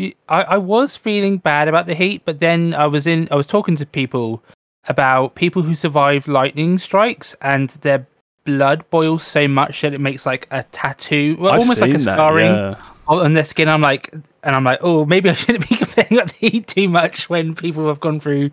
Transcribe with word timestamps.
you, 0.00 0.12
I, 0.28 0.42
I 0.42 0.56
was 0.56 0.96
feeling 0.96 1.38
bad 1.38 1.68
about 1.68 1.86
the 1.86 1.94
heat, 1.94 2.22
but 2.24 2.40
then 2.40 2.74
I 2.74 2.86
was 2.86 3.06
in. 3.06 3.28
I 3.30 3.36
was 3.36 3.46
talking 3.46 3.76
to 3.76 3.86
people 3.86 4.42
about 4.88 5.34
people 5.34 5.62
who 5.62 5.74
survive 5.74 6.28
lightning 6.28 6.78
strikes 6.78 7.34
and 7.40 7.70
their 7.70 8.06
blood 8.44 8.88
boils 8.90 9.26
so 9.26 9.46
much 9.46 9.82
that 9.82 9.92
it 9.92 10.00
makes 10.00 10.24
like 10.24 10.48
a 10.50 10.62
tattoo, 10.64 11.36
well, 11.38 11.52
I've 11.52 11.60
almost 11.60 11.80
like 11.80 11.90
a 11.92 11.98
seen 11.98 12.06
that, 12.06 12.14
scarring 12.14 12.54
yeah. 12.54 12.80
on 13.06 13.34
their 13.34 13.44
skin. 13.44 13.68
I'm 13.68 13.82
like, 13.82 14.12
and 14.12 14.56
I'm 14.56 14.64
like, 14.64 14.78
oh, 14.80 15.04
maybe 15.04 15.28
I 15.28 15.34
shouldn't 15.34 15.68
be 15.68 15.76
complaining 15.76 16.18
about 16.18 16.28
the 16.28 16.48
heat 16.48 16.66
too 16.66 16.88
much 16.88 17.28
when 17.28 17.54
people 17.54 17.88
have 17.88 18.00
gone 18.00 18.20
through 18.20 18.50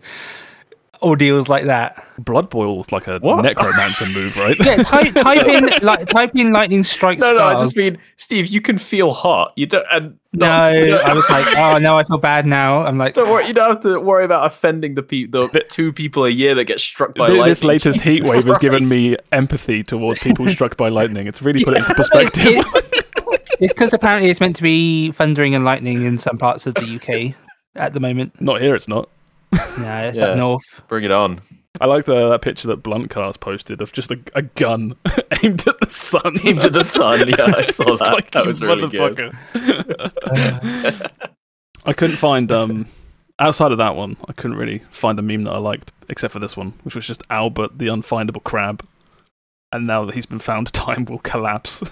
ordeals 1.04 1.50
like 1.50 1.66
that. 1.66 2.04
Blood 2.18 2.50
boil's 2.50 2.92
like 2.92 3.08
a 3.08 3.20
What? 3.20 3.42
necromancer 3.44 4.06
move, 4.06 4.36
right? 4.38 4.56
Yeah, 4.60 4.78
type, 4.84 5.14
type 5.14 5.46
in 5.46 5.70
like 5.82 6.08
type 6.10 6.32
in 6.36 6.52
lightning 6.52 6.84
strikes. 6.84 7.22
No, 7.22 7.34
no, 7.36 7.44
I 7.44 7.58
just 7.58 7.76
mean, 7.78 7.98
Steve, 8.16 8.48
you 8.48 8.62
can 8.62 8.78
feel 8.78 9.14
hot. 9.14 9.54
You 9.56 9.66
don't, 9.66 9.86
and 9.92 10.18
No, 10.32 10.70
you 10.72 10.88
don't- 10.92 11.06
I 11.06 11.14
was 11.14 11.30
like, 11.30 11.46
oh 11.58 11.78
no, 11.80 11.98
I 11.98 12.04
feel 12.04 12.18
bad 12.18 12.46
now. 12.46 12.84
I'm 12.86 12.98
like, 12.98 13.14
Don't 13.16 13.30
worry, 13.30 13.46
you 13.48 13.54
don't 13.54 13.70
have 13.70 13.82
to 13.82 14.00
worry 14.00 14.26
about 14.26 14.46
offending 14.48 14.96
the 14.96 15.04
pe- 15.04 15.26
the 15.26 15.48
two 15.70 15.92
people 15.94 16.26
a 16.26 16.30
year 16.30 16.56
that 16.56 16.64
get 16.66 16.80
struck 16.80 17.16
by 17.16 17.28
Th- 17.28 17.38
lightning. 17.40 17.52
this 17.52 17.64
latest 17.64 18.00
Jesus 18.00 18.16
heat 18.18 18.24
wave 18.24 18.46
has 18.46 18.58
given 18.60 18.88
me 18.90 19.18
empathy 19.32 19.84
towards 19.84 20.20
people 20.20 20.48
struck 20.48 20.78
by 20.78 20.90
lightning. 20.90 21.28
It's 21.28 21.42
really 21.42 21.64
put 21.64 21.76
it 21.76 21.80
into 21.82 21.94
perspective. 21.96 22.44
it- 22.48 22.90
it's 23.60 23.72
because 23.72 23.94
apparently 23.94 24.30
it's 24.30 24.40
meant 24.40 24.56
to 24.58 24.64
be 24.64 25.12
thundering 25.12 25.54
and 25.56 25.64
lightning 25.64 26.04
in 26.06 26.18
some 26.18 26.38
parts 26.38 26.66
of 26.68 26.74
the 26.76 26.96
UK 26.96 27.36
at 27.76 27.94
the 27.94 28.00
moment. 28.00 28.40
Not 28.42 28.60
here, 28.62 28.76
it's 28.76 28.88
not. 28.88 29.10
No, 29.78 29.98
it's 30.08 30.18
Yeah. 30.18 30.26
up 30.26 30.38
north. 30.38 30.82
Bring 30.88 31.04
it 31.04 31.12
on. 31.12 31.42
I 31.82 31.88
like 31.88 32.06
the 32.06 32.30
that 32.30 32.42
picture 32.44 32.68
that 32.68 32.84
Blunt 32.84 33.10
Cars 33.10 33.36
posted 33.38 33.82
of 33.82 33.92
just 33.94 34.12
a, 34.12 34.20
a 34.36 34.44
gun 34.44 34.96
aimed 35.44 35.68
at 35.68 35.80
the 35.80 35.90
sun. 35.90 36.38
Aimed 36.44 36.60
at 36.66 36.74
the 36.74 36.84
sun. 36.84 37.28
Yeah, 37.28 37.36
I 37.58 37.66
saw 37.68 37.84
It's 37.88 38.00
that. 38.00 38.14
like, 38.14 38.32
that 38.32 38.46
was 38.46 38.62
really 38.62 38.88
good. 38.90 39.34
I 41.86 41.94
couldn't 41.94 42.18
find 42.18 42.52
um 42.52 42.86
outside 43.40 43.72
of 43.72 43.78
that 43.80 43.96
one. 43.96 44.18
I 44.28 44.34
couldn't 44.34 44.58
really 44.58 44.80
find 44.92 45.18
a 45.20 45.22
meme 45.22 45.42
that 45.44 45.54
I 45.54 45.58
liked 45.58 45.92
except 46.10 46.34
for 46.34 46.40
this 46.40 46.56
one, 46.56 46.74
which 46.84 46.96
was 46.96 47.06
just 47.08 47.24
Albert 47.30 47.78
the 47.80 47.88
unfindable 47.88 48.44
crab. 48.44 48.86
And 49.72 49.88
now 49.88 50.06
that 50.06 50.14
he's 50.14 50.28
been 50.28 50.40
found, 50.40 50.72
time 50.74 51.06
will 51.06 51.20
collapse. 51.20 51.84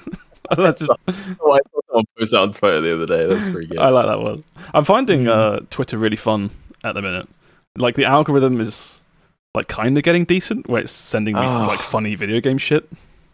That's 0.56 0.80
just, 0.80 0.92
Oh, 0.92 1.52
I 1.54 1.60
saw 1.72 1.80
someone 1.88 2.06
post 2.20 2.32
that 2.34 2.40
on 2.40 2.54
Twitter 2.54 2.82
the 2.82 2.94
other 2.94 3.06
day. 3.08 3.26
That's 3.26 3.50
pretty 3.50 3.68
good. 3.70 3.80
I 3.80 3.90
like 3.90 4.06
that 4.06 4.22
one. 4.22 4.44
I'm 4.74 4.84
finding 4.86 5.28
uh, 5.28 5.62
Twitter 5.72 5.98
really 5.98 6.18
fun 6.18 6.52
at 6.84 6.94
the 6.94 7.02
minute. 7.02 7.28
Like 7.78 7.96
the 7.96 8.06
algorithm 8.06 8.60
is 8.60 9.02
like 9.54 9.68
kind 9.68 9.98
of 9.98 10.04
getting 10.04 10.26
decent, 10.26 10.70
where 10.70 10.82
it's 10.82 10.92
sending 10.92 11.36
me 11.36 11.42
Ah. 11.44 11.66
like 11.68 11.82
funny 11.82 12.16
video 12.16 12.40
game 12.42 12.58
shit. 12.58 12.90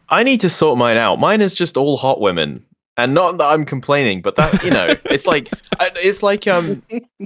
I 0.10 0.24
need 0.24 0.42
to 0.42 0.50
sort 0.50 0.78
mine 0.78 0.98
out. 0.98 1.20
Mine 1.20 1.42
is 1.42 1.54
just 1.56 1.76
all 1.78 1.98
hot 1.98 2.22
women. 2.22 2.64
And 3.00 3.14
not 3.14 3.38
that 3.38 3.46
I'm 3.52 3.64
complaining, 3.66 4.22
but 4.24 4.36
that 4.38 4.64
you 4.64 4.72
know, 4.72 4.96
it's 5.06 5.28
like 5.28 5.52
it's 5.80 6.24
like 6.24 6.48
um, 6.48 6.82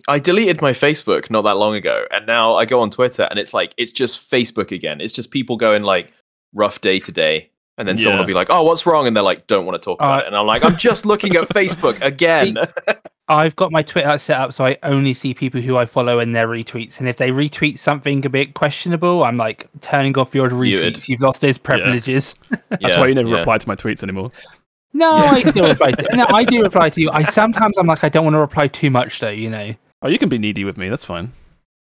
I 0.09 0.19
deleted 0.19 0.61
my 0.61 0.71
Facebook 0.73 1.29
not 1.29 1.43
that 1.43 1.55
long 1.57 1.75
ago, 1.75 2.03
and 2.11 2.25
now 2.27 2.55
I 2.55 2.65
go 2.65 2.81
on 2.81 2.89
Twitter, 2.91 3.23
and 3.29 3.39
it's 3.39 3.53
like 3.53 3.73
it's 3.77 3.91
just 3.91 4.29
Facebook 4.29 4.71
again. 4.71 4.99
It's 4.99 5.13
just 5.13 5.31
people 5.31 5.55
going 5.55 5.83
like 5.83 6.11
rough 6.53 6.81
day 6.81 6.99
today, 6.99 7.49
and 7.77 7.87
then 7.87 7.97
someone 7.97 8.19
will 8.19 8.25
be 8.25 8.33
like, 8.33 8.47
"Oh, 8.49 8.63
what's 8.63 8.85
wrong?" 8.85 9.07
and 9.07 9.15
they're 9.15 9.23
like, 9.23 9.47
"Don't 9.47 9.65
want 9.65 9.81
to 9.81 9.85
talk 9.85 9.99
about 10.01 10.11
Uh, 10.11 10.21
it," 10.23 10.27
and 10.27 10.35
I'm 10.35 10.45
like, 10.45 10.65
"I'm 10.65 10.75
just 10.75 11.05
looking 11.05 11.37
at 11.37 11.47
Facebook 11.49 12.01
again." 12.01 12.57
I've 13.31 13.55
got 13.55 13.71
my 13.71 13.81
Twitter 13.81 14.17
set 14.17 14.39
up 14.39 14.53
so 14.53 14.65
I 14.65 14.77
only 14.83 15.13
see 15.13 15.33
people 15.33 15.61
who 15.61 15.77
I 15.77 15.85
follow 15.85 16.19
and 16.19 16.35
their 16.35 16.47
retweets. 16.47 16.99
And 16.99 17.07
if 17.07 17.17
they 17.17 17.31
retweet 17.31 17.77
something 17.79 18.25
a 18.25 18.29
bit 18.29 18.53
questionable, 18.53 19.23
I'm 19.23 19.37
like 19.37 19.67
turning 19.81 20.17
off 20.17 20.35
your 20.35 20.49
Muted. 20.49 20.95
retweets. 20.95 21.07
You've 21.07 21.21
lost 21.21 21.41
those 21.41 21.57
privileges. 21.57 22.35
That's 22.69 22.81
Yeah, 22.81 22.99
why 22.99 23.07
you 23.07 23.15
never 23.15 23.29
yeah. 23.29 23.37
reply 23.39 23.57
to 23.57 23.67
my 23.67 23.75
tweets 23.75 24.03
anymore. 24.03 24.31
No, 24.93 25.09
I 25.09 25.41
still 25.43 25.67
reply. 25.69 25.91
To, 25.91 26.15
no, 26.15 26.25
I 26.29 26.43
do 26.43 26.61
reply 26.63 26.89
to 26.89 27.01
you. 27.01 27.09
I 27.11 27.23
sometimes 27.23 27.77
I'm 27.77 27.87
like 27.87 28.03
I 28.03 28.09
don't 28.09 28.25
want 28.25 28.33
to 28.35 28.39
reply 28.39 28.67
too 28.67 28.89
much 28.91 29.19
though. 29.19 29.29
You 29.29 29.49
know. 29.49 29.73
Oh, 30.01 30.09
you 30.09 30.17
can 30.19 30.27
be 30.29 30.37
needy 30.37 30.65
with 30.65 30.77
me. 30.77 30.89
That's 30.89 31.05
fine. 31.05 31.31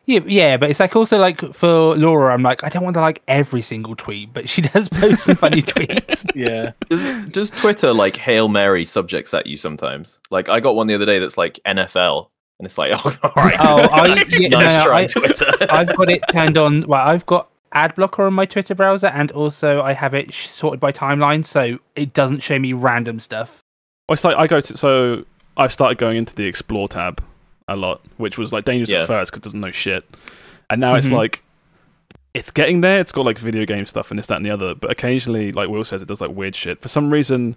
Yeah, 0.06 0.20
yeah, 0.26 0.56
but 0.58 0.68
it's 0.70 0.80
like 0.80 0.94
also 0.94 1.18
like 1.18 1.40
for 1.54 1.96
Laura, 1.96 2.34
I'm 2.34 2.42
like 2.42 2.62
I 2.62 2.68
don't 2.68 2.84
want 2.84 2.94
to 2.94 3.00
like 3.00 3.22
every 3.26 3.62
single 3.62 3.96
tweet, 3.96 4.34
but 4.34 4.48
she 4.48 4.60
does 4.74 4.88
post 4.88 5.24
some 5.24 5.36
funny 5.36 5.62
tweets. 5.62 6.30
Yeah. 6.34 6.72
Does, 6.90 7.26
does 7.26 7.50
Twitter 7.50 7.92
like 7.92 8.16
hail 8.16 8.48
Mary 8.48 8.84
subjects 8.84 9.32
at 9.32 9.46
you 9.46 9.56
sometimes? 9.56 10.20
Like 10.30 10.48
I 10.48 10.60
got 10.60 10.74
one 10.76 10.86
the 10.88 10.94
other 10.94 11.06
day 11.06 11.18
that's 11.18 11.38
like 11.38 11.58
NFL, 11.66 12.28
and 12.58 12.66
it's 12.66 12.76
like, 12.76 12.92
oh, 13.06 13.16
oh, 13.22 13.32
all 13.36 13.44
right. 13.44 13.56
Oh, 13.58 13.78
I 13.90 14.24
yeah, 14.28 14.48
no, 14.48 14.60
nice 14.60 14.76
no, 14.76 14.84
try, 14.84 15.00
I- 15.00 15.06
Twitter. 15.06 15.46
I've 15.70 15.96
got 15.96 16.10
it 16.10 16.22
turned 16.30 16.58
on. 16.58 16.86
Well, 16.86 17.00
I've 17.06 17.24
got 17.26 17.48
ad 17.72 17.94
blocker 17.94 18.24
on 18.24 18.34
my 18.34 18.44
Twitter 18.44 18.74
browser, 18.74 19.06
and 19.08 19.32
also 19.32 19.80
I 19.80 19.94
have 19.94 20.14
it 20.14 20.32
sorted 20.34 20.80
by 20.80 20.92
timeline, 20.92 21.46
so 21.46 21.78
it 21.96 22.12
doesn't 22.12 22.40
show 22.40 22.58
me 22.58 22.72
random 22.74 23.20
stuff. 23.20 23.62
Well, 24.08 24.14
it's 24.14 24.24
like 24.24 24.36
I 24.36 24.46
go 24.46 24.60
to 24.60 24.76
so 24.76 25.24
I 25.56 25.68
started 25.68 25.96
going 25.96 26.18
into 26.18 26.34
the 26.34 26.44
explore 26.44 26.88
tab 26.88 27.22
a 27.68 27.76
lot, 27.76 28.00
which 28.18 28.36
was 28.38 28.52
like 28.52 28.64
dangerous 28.64 28.90
Yeah. 28.90 29.02
at 29.02 29.06
first 29.06 29.30
because 29.30 29.40
it 29.40 29.44
doesn't 29.44 29.60
know 29.60 29.70
shit, 29.70 30.04
and 30.70 30.80
now 30.80 30.94
it's 30.94 31.06
Mhm. 31.08 31.12
like 31.12 31.42
it's 32.34 32.50
getting 32.50 32.80
there. 32.80 33.00
It's 33.00 33.12
got 33.12 33.24
like 33.24 33.38
video 33.38 33.64
game 33.64 33.86
stuff 33.86 34.10
and 34.10 34.18
this, 34.18 34.26
that, 34.26 34.36
and 34.36 34.44
the 34.46 34.50
other. 34.50 34.74
But 34.74 34.90
occasionally, 34.90 35.52
like 35.52 35.68
Will 35.68 35.84
says, 35.84 36.02
it 36.02 36.08
does 36.08 36.20
like 36.20 36.30
weird 36.32 36.56
shit. 36.56 36.80
For 36.82 36.88
some 36.88 37.10
reason, 37.12 37.54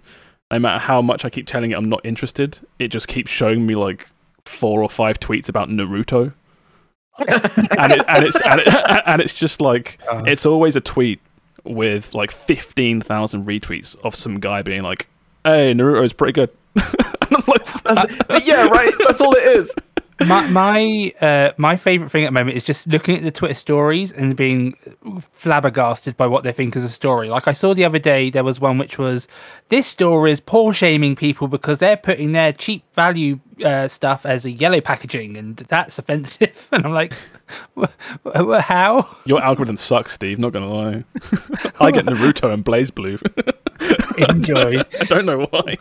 no 0.52 0.58
matter 0.60 0.78
how 0.78 1.02
much 1.02 1.24
I 1.24 1.30
keep 1.30 1.46
telling 1.48 1.72
it 1.72 1.74
I'm 1.74 1.88
not 1.88 2.00
interested, 2.04 2.58
it 2.78 2.88
just 2.88 3.08
keeps 3.08 3.30
showing 3.30 3.66
me 3.66 3.74
like 3.74 4.06
four 4.44 4.80
or 4.82 4.88
five 4.88 5.18
tweets 5.20 5.48
about 5.48 5.68
Naruto, 5.68 6.32
and 7.18 7.92
it, 7.92 8.04
and 8.08 8.24
it's 8.24 8.40
and, 8.46 8.60
it, 8.60 9.02
and 9.06 9.20
it's 9.20 9.34
just 9.34 9.60
like 9.60 9.98
Uh, 10.10 10.22
it's 10.26 10.46
always 10.46 10.76
a 10.76 10.80
tweet 10.80 11.20
with 11.64 12.14
like 12.14 12.30
15,000 12.30 13.44
retweets 13.44 13.96
of 14.04 14.14
some 14.14 14.38
guy 14.40 14.62
being 14.62 14.82
like, 14.82 15.08
hey, 15.44 15.74
Naruto's 15.74 16.12
pretty 16.12 16.32
good. 16.32 16.50
and 16.76 16.86
I'm 17.32 17.42
like, 17.48 17.82
That's- 17.82 18.46
yeah, 18.46 18.68
right. 18.68 18.92
That's 19.06 19.20
all 19.20 19.34
it 19.34 19.42
is. 19.42 19.74
My 20.26 20.46
my 20.48 21.12
uh, 21.20 21.52
my 21.58 21.76
favorite 21.76 22.10
thing 22.10 22.24
at 22.24 22.28
the 22.28 22.32
moment 22.32 22.56
is 22.56 22.64
just 22.64 22.88
looking 22.88 23.16
at 23.16 23.22
the 23.22 23.30
Twitter 23.30 23.54
stories 23.54 24.10
and 24.10 24.34
being 24.36 24.74
flabbergasted 25.32 26.16
by 26.16 26.26
what 26.26 26.42
they 26.42 26.50
think 26.52 26.74
is 26.74 26.82
a 26.82 26.88
story. 26.88 27.28
Like 27.28 27.46
I 27.46 27.52
saw 27.52 27.72
the 27.72 27.84
other 27.84 28.00
day, 28.00 28.28
there 28.28 28.42
was 28.42 28.58
one 28.58 28.78
which 28.78 28.98
was 28.98 29.28
this 29.68 29.86
story 29.86 30.32
is 30.32 30.40
poor 30.40 30.72
shaming 30.72 31.14
people 31.14 31.46
because 31.46 31.78
they're 31.78 31.96
putting 31.96 32.32
their 32.32 32.52
cheap 32.52 32.82
value 32.94 33.38
uh, 33.64 33.86
stuff 33.86 34.26
as 34.26 34.44
a 34.44 34.50
yellow 34.50 34.80
packaging, 34.80 35.36
and 35.36 35.56
that's 35.56 35.98
offensive. 35.98 36.66
And 36.72 36.84
I'm 36.84 36.92
like, 36.92 37.12
"Wh- 37.76 37.86
wh- 38.26 38.60
how? 38.60 39.16
your 39.24 39.42
algorithm 39.42 39.76
sucks, 39.76 40.12
Steve, 40.12 40.38
not 40.38 40.52
gonna 40.52 40.72
lie. 40.72 41.04
I 41.80 41.90
get 41.92 42.06
Naruto 42.06 42.52
and 42.52 42.64
BlazBlue. 42.64 43.20
Enjoy. 44.30 44.80
I 45.00 45.04
don't 45.04 45.26
know 45.26 45.46
why. 45.50 45.76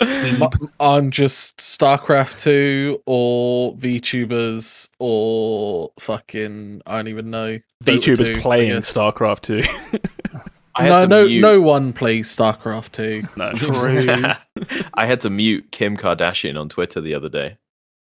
M- 0.00 0.48
I'm 0.78 1.10
just 1.10 1.58
StarCraft 1.58 2.38
2 2.40 3.02
or 3.06 3.74
VTubers 3.76 4.88
or 4.98 5.90
fucking 5.98 6.82
I 6.86 6.96
don't 6.96 7.08
even 7.08 7.30
know. 7.30 7.58
Dota 7.84 8.02
2, 8.02 8.12
VTubers 8.12 8.36
I 8.36 8.40
playing. 8.40 8.72
StarCraft 8.80 9.40
2. 9.42 9.62
I 10.76 10.88
No, 10.88 11.04
no, 11.04 11.26
mute- 11.26 11.40
no 11.40 11.60
one 11.60 11.92
plays 11.92 12.34
StarCraft 12.34 12.92
2. 12.92 13.22
no. 13.36 13.52
True. 13.52 14.24
I 14.94 15.06
had 15.06 15.20
to 15.22 15.30
mute 15.30 15.70
Kim 15.72 15.96
Kardashian 15.96 16.58
on 16.58 16.68
Twitter 16.68 17.00
the 17.00 17.14
other 17.14 17.28
day 17.28 17.56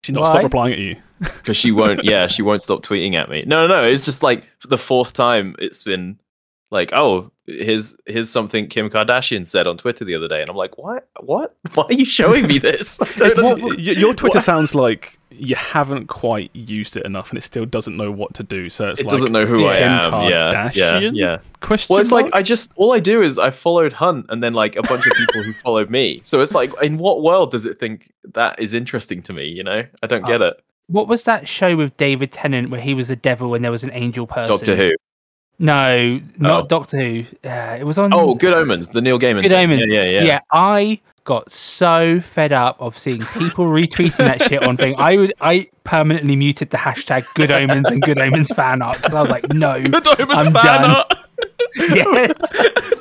She 0.04 0.12
not 0.14 0.22
Why? 0.24 0.30
stop 0.32 0.44
replying 0.44 0.74
at 0.74 0.80
you. 0.80 0.96
because 1.20 1.58
she 1.58 1.72
won't. 1.72 2.04
yeah, 2.04 2.28
she 2.28 2.42
won't 2.42 2.62
stop 2.62 2.82
tweeting 2.84 3.16
at 3.16 3.30
me. 3.30 3.44
No, 3.46 3.68
no, 3.68 3.82
no. 3.82 3.88
It's 3.88 4.02
just 4.02 4.24
like 4.24 4.44
for 4.60 4.68
the 4.68 4.78
fourth 4.78 5.14
time 5.14 5.56
it's 5.60 5.84
been 5.84 6.20
like, 6.74 6.92
oh, 6.92 7.32
here's 7.46 7.96
here's 8.06 8.30
something 8.30 8.68
Kim 8.68 8.90
Kardashian 8.90 9.46
said 9.48 9.68
on 9.68 9.78
Twitter 9.78 10.04
the 10.04 10.16
other 10.16 10.28
day, 10.28 10.42
and 10.42 10.50
I'm 10.50 10.58
like, 10.58 10.78
what? 10.78 11.08
What? 11.22 11.56
Why 11.74 11.86
are 11.86 11.94
you 11.94 12.04
showing 12.04 12.48
me 12.48 12.58
this? 12.58 13.02
I 13.02 13.06
don't 13.16 13.30
It's 13.52 13.64
what- 13.64 13.80
your 13.80 14.14
Twitter 14.14 14.40
What? 14.40 14.44
sounds 14.44 14.76
like 14.76 15.18
you 15.30 15.56
haven't 15.56 16.08
quite 16.08 16.52
used 16.54 16.96
it 16.96 17.06
enough 17.06 17.30
and 17.32 17.38
it 17.40 17.42
still 17.42 17.66
doesn't 17.66 17.98
know 17.98 18.12
what 18.12 18.34
to 18.36 18.44
do. 18.44 18.70
So 18.70 18.90
it's 18.90 19.00
It 19.00 19.06
like 19.06 19.12
doesn't 19.12 19.32
know 19.32 19.46
who 19.46 19.60
Kim 19.60 19.68
I 19.70 19.78
am. 19.78 20.30
Yeah, 20.30 20.72
yeah, 20.74 21.00
yeah. 21.00 21.40
question. 21.62 21.92
Well, 21.94 22.02
it's 22.02 22.12
like? 22.12 22.30
I 22.34 22.42
just 22.44 22.72
all 22.76 22.94
I 22.94 23.00
do 23.00 23.22
is 23.22 23.38
I 23.40 23.50
followed 23.52 23.94
Hunt 23.94 24.26
and 24.30 24.44
then 24.44 24.54
like 24.54 24.76
a 24.76 24.84
bunch 24.84 25.08
of 25.08 25.14
people 25.14 25.42
who 25.44 25.54
followed 25.54 25.90
me. 25.90 26.22
So 26.24 26.42
it's 26.42 26.54
like, 26.54 26.72
in 26.82 26.98
what 26.98 27.24
world 27.24 27.52
does 27.52 27.66
it 27.66 27.80
think 27.80 28.12
that 28.34 28.60
is 28.60 28.74
interesting 28.74 29.22
to 29.24 29.34
me? 29.34 29.52
You 29.52 29.64
know, 29.64 29.84
I 30.04 30.08
don't 30.08 30.24
uh, 30.24 30.28
get 30.28 30.42
it. 30.42 30.60
What 30.88 31.08
was 31.08 31.24
that 31.24 31.48
show 31.48 31.76
with 31.76 31.96
David 31.98 32.32
Tennant 32.32 32.70
where 32.70 32.82
he 32.82 32.94
was 32.94 33.10
a 33.10 33.16
devil 33.16 33.54
and 33.56 33.64
there 33.64 33.72
was 33.72 33.84
an 33.84 33.92
angel 33.94 34.28
person? 34.28 34.50
Doctor 34.56 34.76
Who. 34.76 34.92
No, 35.64 36.20
not 36.38 36.64
Oh. 36.66 36.68
Doctor 36.68 36.98
Who. 36.98 37.26
Uh, 37.48 37.78
it 37.80 37.86
was 37.86 37.98
on. 37.98 38.14
Oh, 38.14 38.36
Good 38.36 38.54
Omens, 38.54 38.90
the 38.90 39.02
Neil 39.02 39.18
Gaiman. 39.18 39.42
Good 39.42 39.50
thing. 39.52 39.64
Omens. 39.72 39.88
Yeah, 39.88 40.04
yeah, 40.04 40.24
yeah. 40.24 40.40
I 40.52 41.00
got 41.24 41.50
so 41.50 42.20
fed 42.20 42.52
up 42.52 42.80
of 42.82 42.98
seeing 42.98 43.22
people 43.22 43.66
retweeting 43.66 44.18
that 44.18 44.42
shit 44.44 44.62
on 44.62 44.76
thing. 44.76 44.94
I 44.98 45.16
would, 45.16 45.34
I 45.40 45.68
permanently 45.86 46.36
muted 46.36 46.72
the 46.72 46.78
hashtag 46.78 47.26
Good 47.36 47.50
Omens 47.50 47.88
and 47.88 48.02
Good 48.02 48.20
Omens 48.20 48.52
fan 48.54 48.82
art 48.82 48.98
because 48.98 49.14
I 49.14 49.22
was 49.22 49.30
like, 49.30 49.48
no, 49.54 49.82
Good 49.84 50.06
Omens 50.20 50.48
I'm 50.48 50.54
fan 50.54 50.64
done. 50.82 50.92
art. 50.92 51.14
yes. 51.76 52.38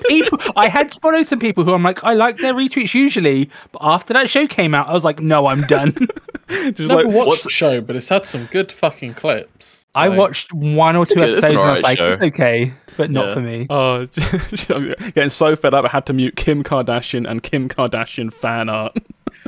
People, 0.07 0.39
I 0.57 0.69
had 0.69 0.95
followed 1.01 1.27
some 1.27 1.41
people 1.41 1.65
who 1.65 1.75
I'm 1.75 1.83
like, 1.83 2.05
I 2.05 2.15
like 2.15 2.37
their 2.39 2.55
retweets 2.55 2.95
usually, 2.95 3.51
but 3.73 3.81
after 3.83 4.13
that 4.15 4.31
show 4.31 4.47
came 4.47 4.73
out, 4.75 4.89
I 4.89 4.93
was 4.93 5.05
like, 5.05 5.19
no, 5.21 5.47
I'm 5.49 5.63
done. 5.63 5.93
Just 6.49 6.79
Never 6.81 6.95
like, 7.05 7.07
watched 7.07 7.27
what's- 7.27 7.43
the 7.45 7.51
show, 7.51 7.81
but 7.81 7.97
it's 7.97 8.09
had 8.09 8.25
some 8.25 8.47
good 8.47 8.71
fucking 8.71 9.15
clips. 9.15 9.82
I 9.95 10.09
watched 10.09 10.53
one 10.53 10.97
or 10.97 11.03
It's 11.03 11.11
two 11.13 11.17
good- 11.21 11.37
it's 11.39 11.47
an 11.47 11.53
episodes 11.57 11.63
and 11.63 11.69
I 11.69 11.73
was 11.73 11.83
alright 11.83 11.83
like, 11.83 11.99
show. 11.99 12.07
it's 12.07 12.35
okay, 12.35 12.73
but 12.97 13.11
not 13.11 13.29
Yeah. 13.29 13.35
for 13.35 13.41
me. 13.41 13.67
oh, 13.69 14.07
getting 15.13 15.29
so 15.31 15.55
fed 15.57 15.75
up. 15.75 15.85
I 15.85 15.89
had 15.89 16.07
to 16.07 16.13
mute 16.13 16.37
Kim 16.37 16.63
Kardashian 16.65 17.29
and 17.31 17.43
Kim 17.43 17.69
Kardashian 17.69 18.33
fan 18.33 18.69
art. 18.69 18.97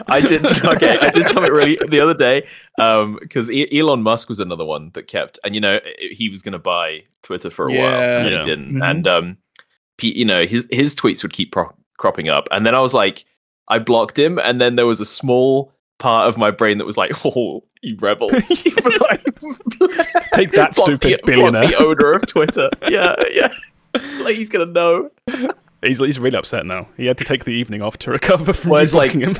I 0.08 0.20
did 0.20 0.44
okay. 0.64 0.99
I 0.99 1.11
did 1.11 1.25
something 1.25 1.52
really 1.52 1.79
the 1.88 2.00
other 2.00 2.14
day 2.14 2.46
because 2.76 3.50
e- 3.50 3.69
Elon 3.79 4.02
Musk 4.02 4.29
was 4.29 4.41
another 4.41 4.64
one 4.64 4.91
that 4.94 5.06
kept, 5.06 5.38
and 5.44 5.55
you 5.55 5.61
know 5.61 5.79
he 5.99 6.29
was 6.29 6.43
going 6.43 6.52
to 6.52 6.58
buy 6.58 7.02
Twitter 7.23 7.50
for 7.50 7.67
a 7.69 7.73
while, 7.73 8.02
and 8.20 8.31
Yeah. 8.31 8.38
he 8.43 8.44
didn't. 8.44 8.73
Mhm. 8.73 8.91
And 8.91 9.06
um, 9.06 9.37
he, 9.99 10.19
you 10.19 10.25
know 10.25 10.46
his 10.46 10.67
his 10.70 10.94
tweets 10.94 11.23
would 11.23 11.32
keep 11.32 11.52
pro- 11.52 11.75
cropping 11.99 12.29
up, 12.29 12.49
and 12.50 12.67
then 12.67 12.75
I 12.75 12.81
was 12.81 12.93
like, 12.94 13.25
I 13.69 13.79
blocked 13.79 14.19
him, 14.19 14.38
and 14.38 14.61
then 14.61 14.76
there 14.76 14.87
was 14.87 15.00
a 15.00 15.05
small 15.06 15.73
part 16.05 16.29
of 16.29 16.37
my 16.37 16.51
brain 16.51 16.77
that 16.79 16.85
was 16.85 16.97
like, 16.99 17.12
"Oh, 17.25 17.65
you 17.83 17.97
rebel! 17.99 18.29
Take 20.35 20.53
that, 20.53 20.71
stupid 20.75 21.01
the, 21.01 21.21
billionaire. 21.25 21.67
the 21.69 21.77
owner 21.79 22.12
of 22.12 22.27
Twitter. 22.27 22.69
yeah, 22.89 23.15
yeah. 23.31 23.49
Like 24.21 24.37
he's 24.37 24.51
gonna 24.51 24.67
know. 24.67 25.11
He's, 25.83 25.99
he's 25.99 26.19
really 26.19 26.37
upset 26.37 26.67
now. 26.67 26.89
He 26.97 27.06
had 27.06 27.19
to 27.19 27.25
take 27.25 27.45
the 27.45 27.53
evening 27.53 27.83
off 27.83 27.99
to 27.99 28.11
recover 28.11 28.53
from 28.53 28.71
Well, 28.71 28.85
like- 28.95 29.12
him. 29.12 29.37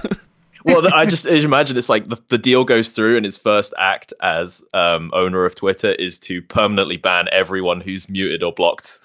well, 0.65 0.93
I 0.95 1.07
just 1.07 1.27
imagine 1.27 1.77
it's 1.77 1.89
like 1.89 2.09
the, 2.09 2.17
the 2.29 2.39
deal 2.39 2.65
goes 2.65 2.91
through, 2.93 3.17
and 3.17 3.25
his 3.25 3.37
first 3.37 3.75
act 3.79 4.13
as 4.23 4.63
um, 4.73 5.11
owner 5.13 5.45
of 5.45 5.55
Twitter 5.55 5.93
is 5.93 6.19
to 6.21 6.41
permanently 6.43 6.97
ban 6.97 7.27
everyone 7.33 7.81
who's 7.81 8.09
muted 8.09 8.43
or 8.43 8.53
blocked, 8.53 9.01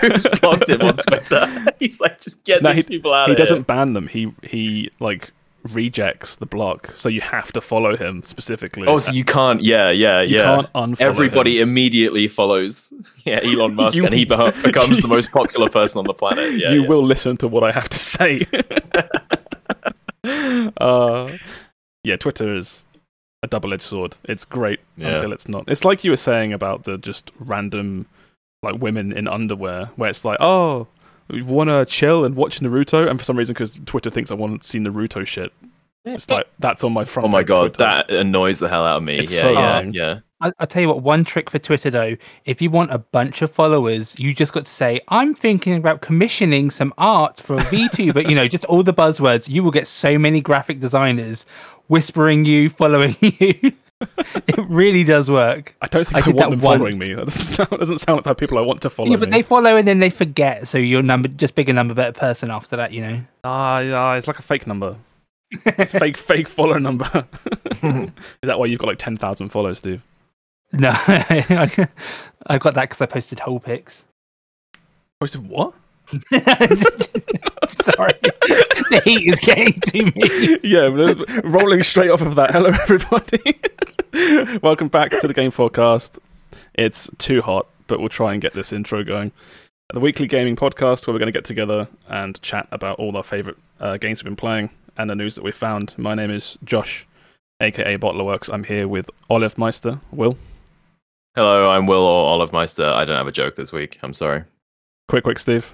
who's 0.00 0.26
blocked 0.40 0.68
him 0.68 0.82
on 0.82 0.96
Twitter. 0.98 1.66
He's 1.80 2.00
like, 2.00 2.20
just 2.20 2.44
get 2.44 2.62
No, 2.62 2.72
these 2.74 2.86
people 2.86 3.12
out 3.14 3.28
he 3.28 3.34
doesn't 3.34 3.66
ban 3.66 3.94
them. 3.94 4.06
He 4.08 4.32
he 4.42 4.90
like 5.00 5.32
rejects 5.72 6.36
the 6.36 6.46
block, 6.46 6.90
so 6.92 7.08
you 7.08 7.20
have 7.20 7.52
to 7.52 7.60
follow 7.60 7.96
him 7.96 8.22
specifically. 8.24 8.86
Oh, 8.86 8.98
so 8.98 9.12
you 9.12 9.24
can't? 9.24 9.62
Yeah, 9.62 9.90
yeah, 9.90 10.20
You 10.22 10.36
yeah. 10.38 10.44
can't 10.54 10.72
unfollow 10.72 11.00
Everybody 11.00 11.60
him. 11.60 11.68
immediately 11.68 12.28
follows. 12.28 12.92
Yeah, 13.26 13.40
Elon 13.42 13.74
Musk, 13.74 13.96
You- 13.98 14.06
and 14.06 14.14
he 14.14 14.24
beho- 14.24 14.62
becomes 14.64 15.00
the 15.00 15.08
most 15.08 15.30
popular 15.32 15.68
person 15.68 15.98
on 15.98 16.04
the 16.06 16.14
planet. 16.14 16.52
Yeah, 16.58 16.70
you 16.72 16.82
yeah. 16.82 16.88
will 16.88 17.02
listen 17.04 17.36
to 17.38 17.48
what 17.48 17.62
I 17.64 17.72
have 17.72 17.88
to 17.90 17.98
say. 17.98 18.46
uh, 20.24 21.30
yeah, 22.04 22.16
Twitter 22.16 22.54
is 22.56 22.84
a 23.42 23.46
double-edged 23.46 23.82
sword. 23.82 24.16
It's 24.24 24.44
great 24.44 24.80
Yeah. 24.96 25.14
until 25.14 25.32
it's 25.32 25.48
not. 25.48 25.64
It's 25.68 25.84
like 25.84 26.04
you 26.04 26.10
were 26.10 26.16
saying 26.16 26.52
about 26.52 26.84
the 26.84 26.98
just 26.98 27.30
random 27.38 28.06
like 28.62 28.80
women 28.80 29.12
in 29.12 29.26
underwear, 29.28 29.90
where 29.96 30.10
it's 30.10 30.24
like, 30.24 30.36
oh, 30.40 30.86
we 31.32 31.42
want 31.42 31.70
to 31.70 31.84
chill 31.86 32.24
and 32.24 32.34
watch 32.36 32.60
Naruto, 32.60 33.08
and 33.08 33.18
for 33.18 33.24
some 33.24 33.36
reason, 33.36 33.52
because 33.52 33.78
Twitter 33.86 34.10
thinks 34.10 34.30
I 34.30 34.34
want 34.34 34.62
to 34.62 34.68
see 34.68 34.78
Naruto 34.78 35.26
shit, 35.26 35.52
it's 36.04 36.28
like 36.30 36.46
that's 36.58 36.82
on 36.82 36.92
my 36.92 37.04
front. 37.04 37.28
Oh 37.28 37.30
my 37.30 37.42
god, 37.42 37.74
Twitter. 37.74 37.78
that 37.78 38.10
annoys 38.10 38.58
the 38.58 38.68
hell 38.68 38.84
out 38.84 38.98
of 38.98 39.02
me. 39.02 39.18
It's 39.18 39.32
yeah, 39.32 39.40
so 39.40 39.52
yeah, 39.52 39.78
annoying. 39.78 39.94
yeah. 39.94 40.20
I, 40.40 40.52
I'll 40.58 40.66
tell 40.66 40.80
you 40.82 40.88
what, 40.88 41.02
one 41.02 41.24
trick 41.24 41.50
for 41.50 41.58
Twitter 41.58 41.90
though, 41.90 42.16
if 42.46 42.62
you 42.62 42.70
want 42.70 42.92
a 42.92 42.98
bunch 42.98 43.42
of 43.42 43.50
followers, 43.50 44.14
you 44.18 44.34
just 44.34 44.52
got 44.52 44.64
to 44.64 44.70
say, 44.70 45.00
I'm 45.08 45.34
thinking 45.34 45.74
about 45.74 46.00
commissioning 46.00 46.70
some 46.70 46.94
art 46.96 47.38
for 47.38 47.56
a 47.56 47.60
VTuber, 47.60 48.26
you 48.28 48.34
know, 48.34 48.48
just 48.48 48.64
all 48.64 48.82
the 48.82 48.94
buzzwords. 48.94 49.48
You 49.48 49.62
will 49.62 49.70
get 49.70 49.86
so 49.86 50.18
many 50.18 50.40
graphic 50.40 50.80
designers 50.80 51.44
whispering 51.88 52.46
you, 52.46 52.70
following 52.70 53.14
you. 53.20 53.72
it 54.34 54.66
really 54.68 55.04
does 55.04 55.30
work. 55.30 55.74
I 55.80 55.86
don't 55.86 56.06
think 56.06 56.26
I 56.26 56.30
I, 56.30 56.34
want 56.34 56.50
them 56.50 56.60
following 56.60 56.98
me. 56.98 57.14
That 57.14 57.26
doesn't 57.26 57.46
sound, 57.46 57.70
doesn't 57.70 57.98
sound 57.98 58.16
like 58.16 58.24
the 58.24 58.34
people 58.34 58.58
I 58.58 58.62
want 58.62 58.82
to 58.82 58.90
follow 58.90 59.10
yeah, 59.10 59.16
but 59.16 59.30
me. 59.30 59.38
they 59.38 59.42
follow 59.42 59.76
and 59.76 59.86
then 59.86 59.98
they 59.98 60.10
forget. 60.10 60.66
So 60.68 60.78
you're 60.78 61.02
number 61.02 61.28
just 61.28 61.54
bigger 61.54 61.72
number, 61.72 61.94
better 61.94 62.12
person 62.12 62.50
after 62.50 62.76
that, 62.76 62.92
you 62.92 63.02
know. 63.02 63.22
Ah, 63.44 63.80
yeah, 63.80 64.14
it's 64.14 64.26
like 64.26 64.38
a 64.38 64.42
fake 64.42 64.66
number. 64.66 64.96
fake, 65.86 66.16
fake 66.16 66.48
follow 66.48 66.78
number. 66.78 67.26
Is 67.82 68.10
that 68.42 68.58
why 68.58 68.66
you've 68.66 68.78
got 68.78 68.88
like 68.88 68.98
10,000 68.98 69.48
follows, 69.48 69.78
Steve? 69.78 70.02
No, 70.72 70.92
I 70.94 71.88
I 72.46 72.58
got 72.58 72.74
that 72.74 72.82
because 72.88 73.00
I 73.00 73.06
posted 73.06 73.40
whole 73.40 73.58
pics. 73.58 74.04
Posted 75.18 75.48
what? 75.48 75.74
Sorry, 77.70 78.14
the 78.20 79.00
heat 79.04 79.28
is 79.28 79.38
getting 79.38 79.78
to 79.80 80.04
me. 80.06 80.58
yeah, 80.64 80.90
rolling 81.44 81.84
straight 81.84 82.10
off 82.10 82.20
of 82.20 82.34
that. 82.34 82.50
Hello, 82.50 82.70
everybody. 82.70 83.60
Welcome 84.62 84.88
back 84.88 85.12
to 85.20 85.28
the 85.28 85.34
Game 85.34 85.52
FourCast. 85.52 86.18
It's 86.74 87.08
too 87.18 87.42
hot, 87.42 87.68
but 87.86 88.00
we'll 88.00 88.08
try 88.08 88.32
and 88.32 88.42
get 88.42 88.54
this 88.54 88.72
intro 88.72 89.04
going. 89.04 89.30
The 89.94 90.00
weekly 90.00 90.26
gaming 90.26 90.56
podcast 90.56 91.06
where 91.06 91.14
we're 91.14 91.20
going 91.20 91.32
to 91.32 91.36
get 91.36 91.44
together 91.44 91.86
and 92.08 92.40
chat 92.42 92.66
about 92.72 92.98
all 92.98 93.16
our 93.16 93.22
favorite 93.22 93.58
uh, 93.78 93.96
games 93.96 94.20
we've 94.20 94.30
been 94.30 94.36
playing 94.36 94.70
and 94.96 95.08
the 95.08 95.14
news 95.14 95.36
that 95.36 95.44
we 95.44 95.52
found. 95.52 95.94
My 95.96 96.14
name 96.16 96.32
is 96.32 96.58
Josh, 96.64 97.06
aka 97.60 97.96
Bottlerworks. 97.98 98.52
I'm 98.52 98.64
here 98.64 98.88
with 98.88 99.08
Olive 99.28 99.56
Meister, 99.56 100.00
Will. 100.10 100.36
Hello, 101.36 101.70
I'm 101.70 101.86
Will 101.86 102.02
or 102.02 102.26
Olive 102.26 102.52
Meister. 102.52 102.84
I 102.84 103.04
don't 103.04 103.16
have 103.16 103.28
a 103.28 103.32
joke 103.32 103.54
this 103.54 103.70
week. 103.70 103.98
I'm 104.02 104.14
sorry. 104.14 104.42
Quick, 105.08 105.22
quick, 105.22 105.38
Steve. 105.38 105.72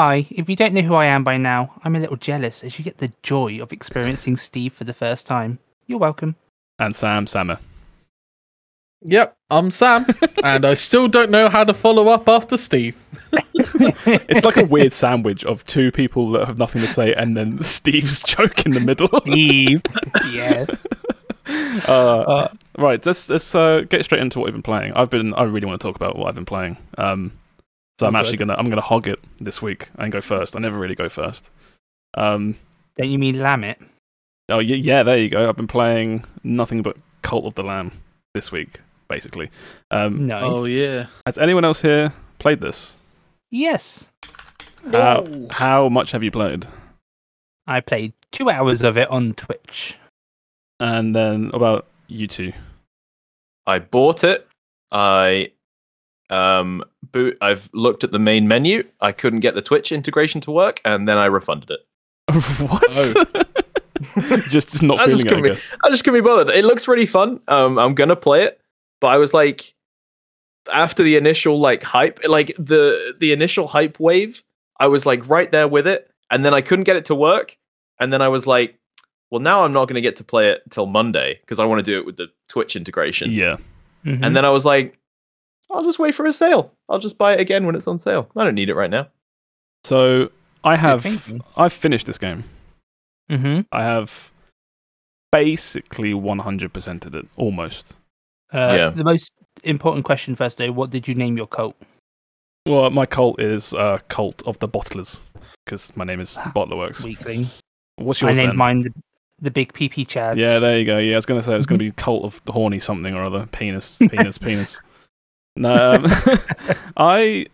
Hi, 0.00 0.26
if 0.30 0.48
you 0.48 0.56
don't 0.56 0.72
know 0.72 0.80
who 0.80 0.94
I 0.94 1.04
am 1.04 1.24
by 1.24 1.36
now, 1.36 1.78
I'm 1.84 1.94
a 1.94 2.00
little 2.00 2.16
jealous 2.16 2.64
as 2.64 2.78
you 2.78 2.84
get 2.86 2.96
the 2.96 3.12
joy 3.22 3.60
of 3.60 3.70
experiencing 3.70 4.38
Steve 4.38 4.72
for 4.72 4.84
the 4.84 4.94
first 4.94 5.26
time. 5.26 5.58
You're 5.86 5.98
welcome. 5.98 6.36
And 6.78 6.96
Sam 6.96 7.26
Sammer. 7.26 7.58
Yep, 9.02 9.36
I'm 9.50 9.70
Sam, 9.70 10.06
and 10.42 10.64
I 10.64 10.72
still 10.72 11.06
don't 11.06 11.30
know 11.30 11.50
how 11.50 11.64
to 11.64 11.74
follow 11.74 12.08
up 12.08 12.30
after 12.30 12.56
Steve. 12.56 12.96
It's 14.06 14.42
like 14.42 14.56
a 14.56 14.64
weird 14.64 14.92
sandwich 15.04 15.44
of 15.44 15.66
two 15.66 15.92
people 15.92 16.30
that 16.30 16.46
have 16.46 16.56
nothing 16.56 16.80
to 16.80 16.88
say 16.88 17.12
and 17.12 17.36
then 17.36 17.60
Steve's 17.60 18.22
joke 18.22 18.64
in 18.64 18.72
the 18.72 18.80
middle. 18.80 19.10
Steve. 19.26 19.82
yes. 20.32 20.70
Uh, 21.86 21.92
Uh, 21.92 22.48
right, 22.78 23.04
let's 23.04 23.28
let's 23.28 23.54
uh, 23.54 23.82
get 23.82 24.04
straight 24.04 24.22
into 24.22 24.38
what 24.38 24.46
we've 24.46 24.54
been 24.54 24.62
playing. 24.62 24.94
I've 24.94 25.10
been 25.10 25.34
I 25.34 25.42
really 25.42 25.66
want 25.66 25.78
to 25.78 25.86
talk 25.86 25.96
about 25.96 26.16
what 26.16 26.28
I've 26.28 26.34
been 26.34 26.46
playing. 26.46 26.78
Um, 26.96 27.32
so 28.00 28.06
I'm 28.06 28.16
Oh, 28.16 28.18
actually 28.18 28.38
good. 28.38 28.48
gonna 28.48 28.58
I'm 28.58 28.68
gonna 28.70 28.80
hog 28.80 29.06
it 29.06 29.20
this 29.40 29.60
week 29.62 29.88
and 29.98 30.10
go 30.10 30.20
first. 30.20 30.56
I 30.56 30.58
never 30.60 30.78
really 30.78 30.94
go 30.94 31.08
first. 31.08 31.48
Um, 32.14 32.56
don't 32.96 33.10
you 33.10 33.18
mean 33.18 33.38
lamb 33.38 33.62
it? 33.64 33.78
oh 34.50 34.58
yeah, 34.58 34.76
yeah, 34.76 35.02
there 35.04 35.16
you 35.18 35.28
go. 35.28 35.48
I've 35.48 35.56
been 35.56 35.68
playing 35.68 36.24
nothing 36.42 36.82
but 36.82 36.96
Cult 37.22 37.44
of 37.44 37.54
the 37.54 37.62
Lamb 37.62 37.92
this 38.34 38.50
week, 38.50 38.80
basically. 39.08 39.50
Um, 39.90 40.26
No. 40.26 40.38
Oh 40.38 40.64
yeah. 40.64 41.06
has 41.26 41.38
anyone 41.38 41.64
else 41.64 41.80
here 41.82 42.12
played 42.38 42.60
this? 42.60 42.96
Yes. 43.50 44.08
How, 44.92 45.26
how 45.50 45.88
much 45.90 46.12
have 46.12 46.24
you 46.24 46.30
played? 46.30 46.66
I 47.66 47.80
played 47.80 48.12
two 48.32 48.48
hours 48.50 48.82
of 48.82 48.96
it 48.96 49.08
on 49.10 49.34
Twitch. 49.34 49.96
And 50.80 51.14
then 51.14 51.50
about 51.52 51.86
you 52.08 52.26
two. 52.26 52.52
I 53.66 53.78
bought 53.78 54.24
it. 54.24 54.48
I 54.90 55.52
um 56.30 56.84
boot. 57.12 57.36
I've 57.40 57.68
looked 57.72 58.04
at 58.04 58.12
the 58.12 58.18
main 58.18 58.48
menu. 58.48 58.84
I 59.00 59.12
couldn't 59.12 59.40
get 59.40 59.54
the 59.54 59.62
Twitch 59.62 59.92
integration 59.92 60.40
to 60.42 60.50
work, 60.50 60.80
and 60.84 61.08
then 61.08 61.18
I 61.18 61.26
refunded 61.26 61.70
it. 61.70 61.80
what? 62.58 63.46
just 64.48 64.70
just 64.70 64.82
not 64.82 64.98
I 65.00 65.06
just 65.06 65.18
feeling 65.22 65.26
it. 65.26 65.26
I 65.26 65.28
couldn't 65.28 65.42
be- 65.42 65.48
guess. 65.50 65.76
I 65.84 65.90
just 65.90 66.04
couldn't 66.04 66.22
be 66.22 66.26
bothered. 66.26 66.48
It 66.50 66.64
looks 66.64 66.88
really 66.88 67.06
fun. 67.06 67.40
Um, 67.48 67.78
I'm 67.78 67.94
gonna 67.94 68.16
play 68.16 68.44
it, 68.44 68.60
but 69.00 69.08
I 69.08 69.18
was 69.18 69.34
like, 69.34 69.74
after 70.72 71.02
the 71.02 71.16
initial 71.16 71.58
like 71.58 71.82
hype, 71.82 72.20
like 72.26 72.54
the 72.58 73.14
the 73.18 73.32
initial 73.32 73.66
hype 73.68 74.00
wave, 74.00 74.42
I 74.78 74.86
was 74.86 75.04
like 75.04 75.28
right 75.28 75.50
there 75.50 75.68
with 75.68 75.86
it, 75.86 76.10
and 76.30 76.44
then 76.44 76.54
I 76.54 76.60
couldn't 76.62 76.84
get 76.84 76.96
it 76.96 77.04
to 77.06 77.14
work, 77.14 77.58
and 77.98 78.12
then 78.12 78.22
I 78.22 78.28
was 78.28 78.46
like, 78.46 78.78
well, 79.30 79.40
now 79.40 79.64
I'm 79.64 79.72
not 79.72 79.86
gonna 79.86 80.00
get 80.00 80.16
to 80.16 80.24
play 80.24 80.48
it 80.50 80.62
till 80.70 80.86
Monday 80.86 81.38
because 81.42 81.58
I 81.58 81.64
want 81.66 81.80
to 81.80 81.82
do 81.82 81.98
it 81.98 82.06
with 82.06 82.16
the 82.16 82.28
Twitch 82.48 82.76
integration. 82.76 83.30
Yeah. 83.32 83.56
Mhm. 84.06 84.24
And 84.24 84.34
then 84.34 84.44
I 84.46 84.50
was 84.50 84.64
like, 84.64 84.98
I'll 85.72 85.84
just 85.84 85.98
wait 85.98 86.14
for 86.14 86.26
a 86.26 86.32
sale. 86.32 86.72
I'll 86.88 86.98
just 86.98 87.16
buy 87.18 87.34
it 87.34 87.40
again 87.40 87.64
when 87.66 87.74
it's 87.74 87.86
on 87.88 87.98
sale. 87.98 88.28
I 88.36 88.44
don't 88.44 88.54
need 88.54 88.70
it 88.70 88.74
right 88.74 88.90
now. 88.90 89.08
So 89.84 90.30
I 90.64 90.76
have. 90.76 91.06
I've 91.56 91.72
finished 91.72 92.06
this 92.06 92.18
game. 92.18 92.44
Mhm. 93.30 93.66
I 93.72 93.82
have 93.84 94.30
basically 95.32 96.12
100%ed 96.12 97.14
it 97.14 97.26
almost. 97.36 97.96
Uh, 98.52 98.74
Yeah. 98.76 98.90
The 98.90 99.04
most 99.04 99.32
important 99.62 100.04
question 100.04 100.34
first, 100.34 100.58
though. 100.58 100.72
What 100.72 100.90
did 100.90 101.06
you 101.06 101.14
name 101.14 101.36
your 101.36 101.46
cult? 101.46 101.76
Well, 102.66 102.90
my 102.90 103.06
cult 103.06 103.40
is 103.40 103.72
uh, 103.72 103.98
Cult 104.08 104.42
of 104.46 104.58
the 104.58 104.68
Bottlers 104.68 105.18
because 105.64 105.96
my 105.96 106.04
name 106.04 106.20
is 106.20 106.34
Bottlerworks. 106.34 107.02
Weakling. 107.04 107.46
What's 107.96 108.22
I 108.22 108.28
yours 108.28 108.38
named 108.38 108.50
then? 108.50 108.56
mine 108.56 108.82
the, 108.82 108.92
the 109.40 109.50
big 109.50 109.72
PP 109.72 110.06
Chads. 110.06 110.36
Yeah, 110.36 110.58
there 110.58 110.78
you 110.78 110.84
go. 110.84 110.98
Yeah, 110.98 111.12
I 111.12 111.16
was 111.16 111.26
gonna 111.26 111.42
say 111.42 111.54
it 111.54 111.56
was 111.56 111.66
gonna 111.66 111.78
be 111.78 111.90
Cult 111.92 112.24
of 112.24 112.42
the 112.44 112.52
Horny 112.52 112.80
something 112.80 113.14
or 113.14 113.24
other. 113.24 113.46
Penis, 113.46 113.96
penis, 114.10 114.36
penis. 114.36 114.80
No, 115.56 115.92
um, 115.94 116.04
I, 116.96 117.46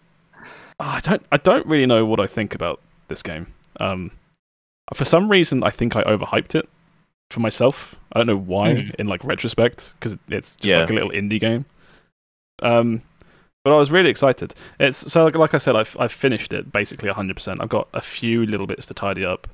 I 0.79 1.00
don't, 1.00 1.25
I 1.33 1.37
don't 1.38 1.67
really 1.67 1.87
know 1.87 2.05
what 2.05 2.21
I 2.21 2.26
think 2.26 2.55
about 2.55 2.81
this 3.09 3.23
game. 3.23 3.53
Um, 3.81 4.11
for 4.95 5.05
some 5.05 5.29
reason, 5.31 5.62
I 5.65 5.71
think 5.71 5.97
I 5.97 6.03
overhyped 6.05 6.55
it 6.55 6.69
for 7.31 7.41
myself. 7.41 7.97
I 8.12 8.19
don't 8.21 8.26
know 8.26 8.37
why, 8.37 8.75
Hmm. 8.83 8.91
in 8.99 9.07
like 9.09 9.25
retrospect, 9.25 9.95
because 9.99 10.17
it's 10.29 10.57
just 10.57 10.65
Yeah. 10.65 10.81
like 10.81 10.91
a 10.91 10.95
little 10.95 11.11
indie 11.11 11.41
game. 11.41 11.65
Um, 12.62 13.03
but 13.65 13.73
I 13.73 13.76
was 13.79 13.91
really 13.91 14.11
excited. 14.11 14.55
It's 14.79 14.99
so 15.12 15.25
like, 15.25 15.35
like 15.37 15.55
I 15.55 15.59
said, 15.59 15.75
I've 15.75 15.97
I've 15.99 16.12
finished 16.12 16.53
it 16.53 16.71
basically 16.71 17.09
100. 17.09 17.35
percent 17.35 17.61
I've 17.61 17.69
got 17.69 17.88
a 17.93 18.00
few 18.00 18.47
little 18.47 18.67
bits 18.67 18.87
to 18.87 18.95
tidy 18.95 19.25
up, 19.25 19.49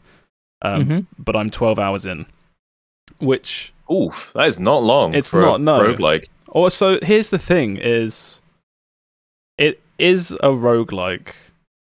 um, 0.60 0.84
Mhm. 0.86 1.06
but 1.18 1.34
I'm 1.34 1.48
12 1.50 1.78
hours 1.78 2.04
in, 2.04 2.26
which 3.18 3.72
Oof, 3.90 4.30
that 4.34 4.46
is 4.48 4.60
not 4.60 4.82
long. 4.82 5.14
It's 5.14 5.32
not, 5.32 5.60
no. 5.62 5.80
roguelike. 5.80 6.26
Also, 6.52 6.98
here's 7.00 7.30
the 7.30 7.38
thing: 7.38 7.76
is 7.76 8.40
it 9.58 9.80
is 9.98 10.32
a 10.32 10.48
roguelike, 10.50 11.34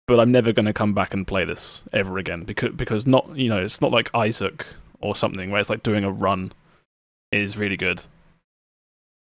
but 0.07 0.19
I'm 0.19 0.31
never 0.31 0.51
going 0.53 0.65
to 0.67 0.73
come 0.73 0.93
back 0.93 1.13
and 1.13 1.27
play 1.27 1.43
this 1.45 1.81
ever 1.91 2.17
again 2.17 2.43
because 2.43 2.71
because 2.73 3.05
not 3.07 3.35
you 3.35 3.49
know 3.49 3.59
it's 3.63 3.81
not 3.81 3.91
like 3.91 4.09
Isaac 4.15 4.65
or 5.01 5.15
something 5.15 5.51
where 5.51 5.59
it's 5.59 5.69
like 5.69 5.83
doing 5.83 6.03
a 6.03 6.11
run 6.11 6.51
is 7.31 7.57
really 7.57 7.77
good. 7.77 8.03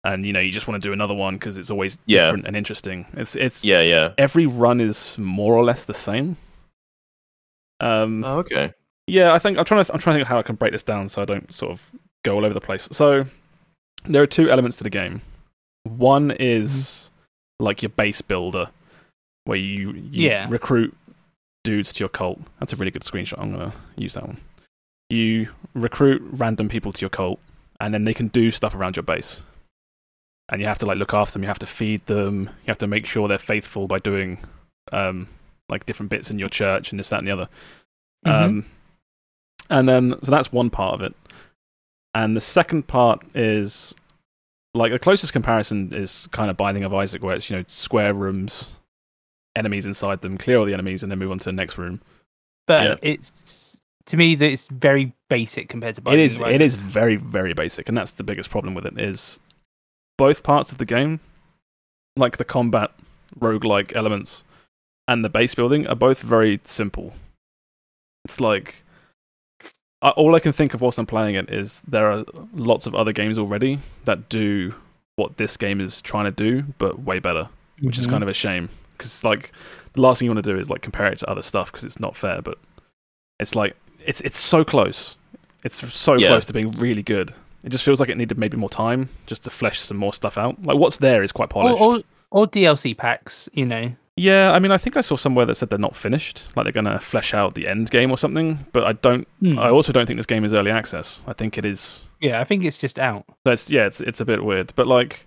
And 0.05 0.27
you 0.27 0.33
know, 0.33 0.41
you 0.41 0.51
just 0.53 0.67
want 0.69 0.83
to 0.83 0.89
do 0.89 0.93
another 0.93 1.15
one 1.15 1.35
because 1.35 1.57
it's 1.57 1.71
always 1.71 1.99
Yeah. 2.07 2.25
different 2.27 2.47
and 2.47 2.57
interesting. 2.57 3.07
It's 3.15 3.35
it's 3.37 3.65
Yeah, 3.65 3.81
yeah. 3.81 4.13
every 4.19 4.47
run 4.47 4.81
is 4.81 5.17
more 5.17 5.55
or 5.55 5.65
less 5.65 5.85
the 5.85 5.95
same. 5.95 6.37
Um, 7.81 8.23
Oh, 8.25 8.39
okay. 8.39 8.73
yeah, 9.07 9.33
I 9.33 9.39
think 9.39 9.59
I'm 9.59 9.65
trying 9.65 9.85
to 9.85 9.93
I'm 9.93 9.99
trying 9.99 10.15
to 10.15 10.19
think 10.19 10.23
of 10.23 10.29
how 10.29 10.39
I 10.39 10.43
can 10.43 10.57
break 10.57 10.73
this 10.73 10.83
down 10.83 11.09
so 11.09 11.23
I 11.23 11.25
don't 11.25 11.53
sort 11.53 11.73
of 11.73 11.91
go 12.25 12.35
all 12.37 12.45
over 12.45 12.55
the 12.55 12.61
place. 12.61 12.89
So 12.93 13.27
there 14.05 14.23
are 14.23 14.27
two 14.27 14.51
elements 14.51 14.77
to 14.79 14.85
the 14.85 14.91
game. 14.91 15.21
One 15.85 16.31
is 16.31 17.11
like 17.59 17.83
your 17.83 17.91
base 17.91 18.23
builder, 18.23 18.69
where 19.45 19.59
you, 19.59 19.93
you 19.93 20.29
Yeah. 20.29 20.47
recruit 20.51 20.97
dudes 21.65 21.93
to 21.95 22.01
your 22.01 22.09
cult. 22.09 22.41
That's 22.59 22.73
a 22.73 22.77
really 22.77 22.91
good 22.91 23.03
screenshot. 23.03 23.39
I'm 23.39 23.53
gonna 23.53 23.73
use 23.97 24.15
that 24.15 24.27
one. 24.27 24.39
You 25.09 25.49
recruit 25.75 26.23
random 26.33 26.69
people 26.69 26.93
to 26.93 27.01
your 27.01 27.11
cult, 27.11 27.39
and 27.81 27.93
then 27.95 28.05
they 28.05 28.15
can 28.15 28.29
do 28.29 28.51
stuff 28.51 28.75
around 28.75 28.97
your 28.97 29.03
base. 29.05 29.43
And 30.49 30.61
you 30.61 30.67
have 30.67 30.79
to 30.81 30.87
like 30.87 30.99
look 30.99 31.15
after 31.15 31.33
them. 31.35 31.43
You 31.43 31.49
have 31.49 31.59
to 31.61 31.67
feed 31.67 32.05
them. 32.07 32.43
You 32.45 32.69
have 32.69 32.79
to 32.79 32.87
make 32.87 33.07
sure 33.07 33.29
they're 33.29 33.39
faithful 33.39 33.87
by 33.87 33.99
doing 33.99 34.39
um, 34.93 35.29
like 35.69 35.87
different 35.87 36.11
bits 36.11 36.31
in 36.31 36.39
your 36.39 36.49
church 36.49 36.91
and 36.91 36.99
this, 36.99 37.09
that, 37.11 37.19
and 37.21 37.29
the 37.29 37.33
other. 37.33 37.49
Mhm. 38.27 38.31
Um, 38.45 38.65
and 39.71 39.89
then 39.89 40.15
so 40.23 40.31
that's 40.31 40.53
one 40.53 40.69
part 40.71 40.95
of 40.95 41.03
it. 41.03 41.15
And 42.15 42.37
the 42.37 42.41
second 42.41 42.87
part 42.87 43.23
is 43.35 43.95
like 44.75 44.93
the 44.93 44.99
closest 44.99 45.33
comparison 45.33 45.93
is 45.95 46.29
kind 46.33 46.51
of 46.51 46.57
Binding 46.57 46.85
of 46.85 46.93
Isaac, 46.95 47.23
where 47.23 47.35
it's 47.37 47.49
you 47.51 47.57
know 47.57 47.65
square 47.69 48.13
rooms, 48.15 48.75
enemies 49.57 49.87
inside 49.87 50.21
them, 50.23 50.37
clear 50.39 50.59
all 50.59 50.65
the 50.65 50.75
enemies, 50.75 51.03
and 51.03 51.11
then 51.11 51.19
move 51.19 51.31
on 51.31 51.39
to 51.39 51.45
the 51.45 51.53
next 51.53 51.79
room. 51.79 52.01
but 52.67 52.83
Yeah. 52.83 52.97
it's 53.03 53.79
to 54.07 54.17
me 54.17 54.35
that 54.35 54.51
it's 54.51 54.67
very 54.67 55.13
basic 55.31 55.69
compared 55.69 55.95
to. 55.97 56.01
Binding 56.01 56.25
is 56.27 56.37
of 56.41 56.47
Isaac. 56.47 56.61
is 56.61 56.77
very 56.77 57.17
very 57.17 57.55
basic, 57.55 57.89
and 57.89 57.97
that's 57.97 58.13
the 58.13 58.25
biggest 58.25 58.51
problem 58.51 58.75
with 58.75 58.87
it 58.87 58.99
is 58.99 59.41
both 60.19 60.43
parts 60.43 60.71
of 60.73 60.79
the 60.79 60.85
game, 60.85 61.21
like 62.17 62.37
the 62.37 62.45
combat 62.45 62.91
roguelike 63.39 63.95
elements 63.97 64.45
and 65.09 65.25
the 65.25 65.29
base 65.29 65.55
building, 65.55 65.87
are 65.87 65.95
both 65.97 66.21
very 66.21 66.61
simple. 66.65 67.15
It's 68.25 68.39
like 68.41 68.85
I- 70.03 70.11
all 70.11 70.35
I 70.35 70.41
can 70.41 70.53
think 70.53 70.75
of 70.75 70.81
whilst 70.81 70.99
I'm 70.99 71.07
playing 71.07 71.37
it 71.37 71.49
is 71.51 71.81
there 71.87 72.11
are 72.11 72.25
lots 72.53 72.87
of 72.87 72.95
other 72.95 73.13
games 73.13 73.39
already 73.39 73.79
that 74.05 74.29
do 74.29 74.75
what 75.17 75.37
this 75.37 75.57
game 75.57 75.81
is 75.81 76.03
trying 76.03 76.25
to 76.25 76.31
do, 76.31 76.65
but 76.79 77.01
way 77.05 77.19
better, 77.21 77.49
which 77.81 77.99
is 77.99 78.07
Mhm. 78.07 78.11
kind 78.11 78.23
of 78.23 78.29
a 78.29 78.35
shame. 78.35 78.69
Because 78.99 79.23
like 79.25 79.53
the 79.93 80.03
last 80.03 80.19
thing 80.19 80.27
you 80.27 80.33
want 80.35 80.45
to 80.45 80.53
do 80.53 80.59
is 80.59 80.69
like 80.71 80.83
compare 80.83 81.07
it 81.07 81.19
to 81.19 81.31
other 81.31 81.43
stuff 81.43 81.71
because 81.71 81.85
it's 81.85 82.01
not 82.01 82.17
fair. 82.17 82.43
But 82.43 82.59
it's 83.41 83.55
like 83.55 83.77
it's 84.05 84.21
it's 84.23 84.39
so 84.41 84.65
close. 84.65 85.17
It's 85.65 85.77
so 85.95 86.15
Yeah. 86.15 86.29
close 86.31 86.47
to 86.47 86.53
being 86.53 86.73
really 86.73 87.03
good. 87.03 87.33
It 87.65 87.69
just 87.71 87.85
feels 87.85 88.01
like 88.01 88.09
it 88.09 88.17
needed 88.17 88.39
maybe 88.39 88.57
more 88.57 88.69
time 88.71 89.09
just 89.27 89.45
to 89.45 89.51
flesh 89.51 89.79
some 89.79 89.97
more 89.97 90.13
stuff 90.13 90.37
out. 90.37 90.61
Like 90.65 90.77
what's 90.79 90.97
there 90.97 91.23
is 91.23 91.31
quite 91.31 91.45
or, 91.55 91.77
polished. 91.77 91.81
or, 92.33 92.41
or 92.43 92.47
DLC 92.49 92.93
packs, 92.97 93.49
you 93.53 93.67
know. 93.67 93.93
Yeah, 94.17 94.53
I 94.53 94.59
mean, 94.59 94.73
I 94.73 94.77
think 94.77 94.97
I 94.97 95.01
saw 95.01 95.17
somewhere 95.17 95.47
that 95.47 95.55
said 95.55 95.71
they're 95.71 95.79
not 95.79 95.97
finished, 95.97 96.49
like 96.55 96.65
they're 96.65 96.73
going 96.73 96.85
to 96.85 96.99
flesh 96.99 97.33
out 97.33 97.55
the 97.55 97.67
end 97.67 97.91
game 97.91 98.11
or 98.11 98.19
something. 98.19 98.67
But 98.73 98.85
I 98.85 98.93
don't. 98.93 99.27
Hmm. 99.41 99.59
I 99.59 99.71
also 99.71 99.93
don't 99.93 100.07
think 100.07 100.19
this 100.19 100.27
game 100.27 100.45
is 100.45 100.53
early 100.53 100.71
access. 100.71 101.23
I 101.27 101.33
think 101.33 101.57
it 101.57 101.65
is. 101.65 102.07
Yeah, 102.21 102.41
I 102.41 102.45
think 102.45 102.65
it's 102.65 102.77
just 102.77 102.99
out. 102.99 103.25
So 103.47 103.53
it's 103.53 103.71
yeah, 103.71 103.87
it's 103.87 104.01
it's 104.01 104.21
a 104.21 104.27
bit 104.27 104.45
weird. 104.45 104.73
But 104.77 104.87
like, 104.87 105.27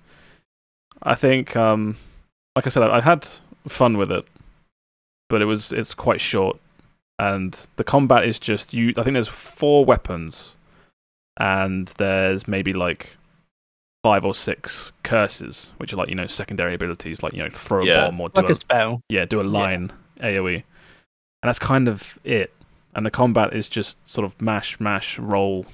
I 1.02 1.16
think, 1.16 1.56
um, 1.56 1.98
like 2.56 2.68
I 2.68 2.70
said, 2.70 2.84
I, 2.84 2.98
I 2.98 3.02
had 3.02 3.28
fun 3.68 3.98
with 3.98 4.12
it, 4.12 4.26
but 5.30 5.42
it 5.42 5.46
was 5.46 5.74
it's 5.74 5.96
quite 5.96 6.22
short, 6.22 6.60
and 7.18 7.60
the 7.78 7.84
combat 7.84 8.26
is 8.26 8.38
just 8.38 8.72
you. 8.72 8.90
I 8.98 9.04
think 9.04 9.16
there's 9.16 9.28
four 9.28 9.84
weapons, 9.84 10.56
and 11.38 11.88
there's 11.98 12.48
maybe 12.48 12.72
like 12.72 13.18
five 14.06 14.24
or 14.24 14.36
six 14.36 14.92
curses, 15.04 15.72
which 15.78 15.92
are 15.92 15.96
like 15.98 16.10
you 16.10 16.16
know 16.16 16.28
secondary 16.28 16.76
abilities, 16.76 17.24
like 17.24 17.34
you 17.34 17.42
know 17.44 17.50
throw 17.50 17.82
a 17.82 17.86
Yeah. 17.88 18.02
bomb 18.06 18.22
or 18.22 18.30
do 18.30 18.40
Like 18.42 18.50
a 18.50 18.52
a 18.52 18.56
spell. 18.56 19.02
yeah, 19.10 19.26
do 19.26 19.42
a 19.42 19.48
line 19.60 19.92
AoE, 20.22 20.56
and 20.58 20.64
that's 21.50 21.58
kind 21.60 21.88
of 21.88 22.20
it. 22.24 22.52
And 22.94 23.04
the 23.06 23.12
combat 23.12 23.54
is 23.54 23.68
just 23.68 23.98
sort 24.08 24.24
of 24.26 24.40
mash, 24.40 24.80
mash, 24.80 25.18
roll, 25.18 25.66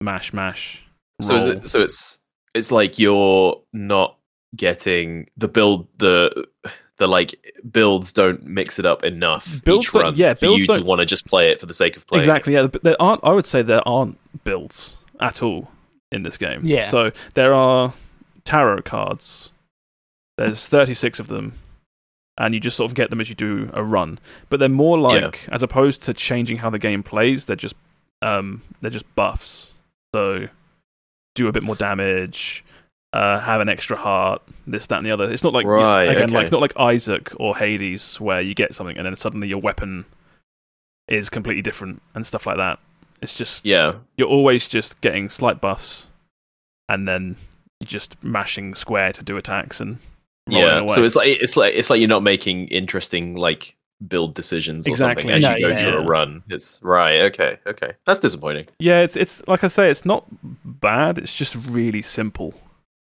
mash, 0.00 0.32
mash. 0.32 0.82
So 1.20 1.34
is 1.34 1.46
it? 1.46 1.68
So 1.68 1.80
it's 1.82 2.20
it's 2.54 2.70
like 2.70 2.98
you're 2.98 3.60
not 3.72 4.16
getting 4.56 5.26
the 5.36 5.48
build 5.48 5.88
the 5.98 6.46
the 6.98 7.08
like 7.08 7.34
builds 7.72 8.12
don't 8.12 8.44
mix 8.44 8.78
it 8.78 8.86
up 8.86 9.02
enough 9.04 9.62
Builds 9.64 9.86
each 9.86 9.92
don't- 9.92 10.16
yeah, 10.16 10.34
for 10.34 10.40
builds 10.42 10.60
you 10.62 10.66
don't- 10.68 10.84
want 10.86 11.00
to 11.00 11.06
just 11.06 11.26
play 11.26 11.50
it 11.50 11.58
for 11.60 11.66
the 11.66 11.74
sake 11.74 11.96
of 11.96 12.06
playing. 12.06 12.20
it. 12.20 12.24
exactly? 12.28 12.52
Yeah, 12.54 12.68
there 12.82 12.96
aren't. 13.00 13.22
I 13.24 13.32
would 13.32 13.46
say 13.46 13.62
there 13.62 13.86
aren't 13.88 14.16
builds 14.44 14.94
at 15.18 15.42
all 15.42 15.68
in 16.12 16.22
this 16.22 16.36
game. 16.36 16.60
Yeah. 16.64 16.88
So 16.88 17.12
there 17.34 17.54
are 17.54 17.92
tarot 18.44 18.82
cards. 18.82 19.52
There's 20.36 20.66
36 20.66 21.20
of 21.20 21.28
them, 21.28 21.52
and 22.38 22.54
you 22.54 22.60
just 22.60 22.76
sort 22.76 22.90
of 22.90 22.94
get 22.94 23.10
them 23.10 23.20
as 23.20 23.28
you 23.28 23.34
do 23.34 23.70
a 23.74 23.82
run. 23.84 24.18
But 24.48 24.58
they're 24.60 24.68
more 24.70 24.98
like, 24.98 25.46
as 25.52 25.62
opposed 25.62 26.02
to 26.04 26.14
changing 26.14 26.58
how 26.58 26.70
the 26.70 26.78
game 26.78 27.02
plays, 27.02 27.44
they're 27.46 27.56
just 27.56 27.74
um, 28.22 28.62
they're 28.80 28.90
just 28.90 29.12
buffs. 29.14 29.72
So 30.14 30.48
do 31.34 31.46
a 31.48 31.52
bit 31.52 31.62
more 31.62 31.76
damage, 31.76 32.64
uh, 33.12 33.38
have 33.40 33.60
an 33.60 33.68
extra 33.68 33.96
heart, 33.96 34.42
this, 34.66 34.86
that, 34.88 34.96
and 34.98 35.06
the 35.06 35.10
other. 35.10 35.30
It's 35.30 35.44
not 35.44 35.52
like 35.52 35.64
you 35.64 35.70
know, 35.70 35.76
Right, 35.76 36.04
again, 36.04 36.24
okay. 36.24 36.34
like 36.34 36.50
not 36.52 36.60
like 36.60 36.76
Isaac 36.78 37.32
or 37.36 37.56
Hades 37.56 38.20
where 38.20 38.40
you 38.40 38.54
get 38.54 38.74
something 38.74 38.96
and 38.96 39.06
then 39.06 39.16
suddenly 39.16 39.46
your 39.48 39.60
weapon 39.60 40.04
is 41.08 41.28
completely 41.28 41.62
different 41.62 42.02
and 42.14 42.26
stuff 42.26 42.46
like 42.46 42.56
that. 42.56 42.78
It's 43.22 43.36
just 43.36 43.64
Yeah. 43.64 43.94
you're 44.16 44.28
always 44.28 44.66
just 44.68 45.00
getting 45.00 45.28
slight 45.28 45.60
buffs, 45.60 46.08
and 46.88 47.06
then 47.06 47.36
you're 47.80 47.86
just 47.88 48.22
mashing 48.22 48.74
square 48.74 49.12
to 49.12 49.22
do 49.22 49.36
attacks 49.36 49.80
and 49.80 49.98
rolling 50.48 50.66
Yeah. 50.66 50.78
away. 50.80 50.94
So 50.94 51.04
it's 51.04 51.16
like 51.16 51.28
it's 51.28 51.56
like 51.56 51.74
it's 51.74 51.90
like 51.90 52.00
you're 52.00 52.08
not 52.08 52.22
making 52.22 52.68
interesting 52.68 53.36
like 53.36 53.76
build 54.08 54.32
decisions 54.34 54.88
or 54.88 54.92
Exactly. 54.92 55.22
something 55.24 55.36
as 55.36 55.42
No, 55.42 55.56
you 55.56 55.60
go 55.60 55.68
yeah. 55.68 55.82
through 55.82 55.98
a 55.98 56.04
run. 56.06 56.42
It's 56.48 56.80
right. 56.82 57.20
Okay. 57.22 57.58
Okay. 57.66 57.92
That's 58.06 58.20
disappointing. 58.20 58.66
yeah, 58.78 59.00
it's 59.00 59.16
it's 59.16 59.46
like 59.46 59.62
I 59.64 59.68
say, 59.68 59.90
it's 59.90 60.04
not 60.06 60.24
bad. 60.64 61.18
It's 61.18 61.36
just 61.36 61.54
really 61.68 62.02
simple. 62.02 62.54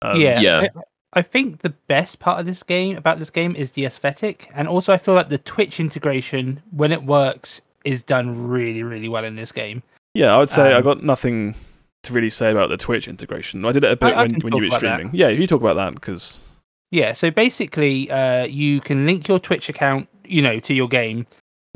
Um, 0.01 0.19
yeah. 0.21 0.39
yeah. 0.39 0.67
I, 0.75 0.81
I 1.13 1.21
think 1.23 1.59
the 1.59 1.71
best 1.87 2.19
part 2.19 2.39
of 2.39 2.45
this 2.45 2.63
game 2.63 2.95
about 2.97 3.17
this 3.19 3.29
game 3.29 3.55
is 3.55 3.71
the 3.71 3.85
aesthetic, 3.85 4.49
and 4.53 4.67
also 4.67 4.93
I 4.93 4.97
feel 4.97 5.13
like 5.15 5.29
the 5.29 5.37
Twitch 5.39 5.79
integration, 5.79 6.61
when 6.71 6.91
it 6.91 7.03
works, 7.03 7.59
is 7.83 8.03
done 8.03 8.47
really, 8.47 8.83
really 8.83 9.09
well 9.09 9.23
in 9.25 9.35
this 9.35 9.51
game. 9.51 9.81
Yeah. 10.17 10.33
I 10.35 10.37
would 10.39 10.49
say 10.49 10.73
I 10.73 10.77
Um, 10.77 10.83
got 10.83 11.03
nothing 11.03 11.55
to 12.03 12.13
really 12.13 12.29
say 12.29 12.51
about 12.51 12.69
the 12.69 12.77
Twitch 12.77 13.07
integration. 13.07 13.65
I 13.65 13.71
did 13.71 13.83
it 13.83 13.91
a 13.91 13.95
bit 13.95 14.13
I 14.15 14.23
when, 14.23 14.35
when 14.41 14.53
you 14.55 14.61
were 14.61 14.67
about 14.67 14.81
that. 14.81 14.93
streaming. 14.95 15.09
Yeah, 15.13 15.27
if 15.27 15.39
you 15.39 15.47
talk 15.47 15.61
about 15.61 15.75
that 15.75 15.93
because 15.95 16.45
Yeah, 16.91 17.11
so 17.13 17.29
basically, 17.31 18.09
uh, 18.11 18.45
you 18.45 18.79
can 18.81 19.05
link 19.05 19.27
your 19.27 19.39
Twitch 19.39 19.67
account, 19.69 20.07
you 20.25 20.41
know, 20.41 20.59
to 20.61 20.73
your 20.73 20.87
game, 20.87 21.25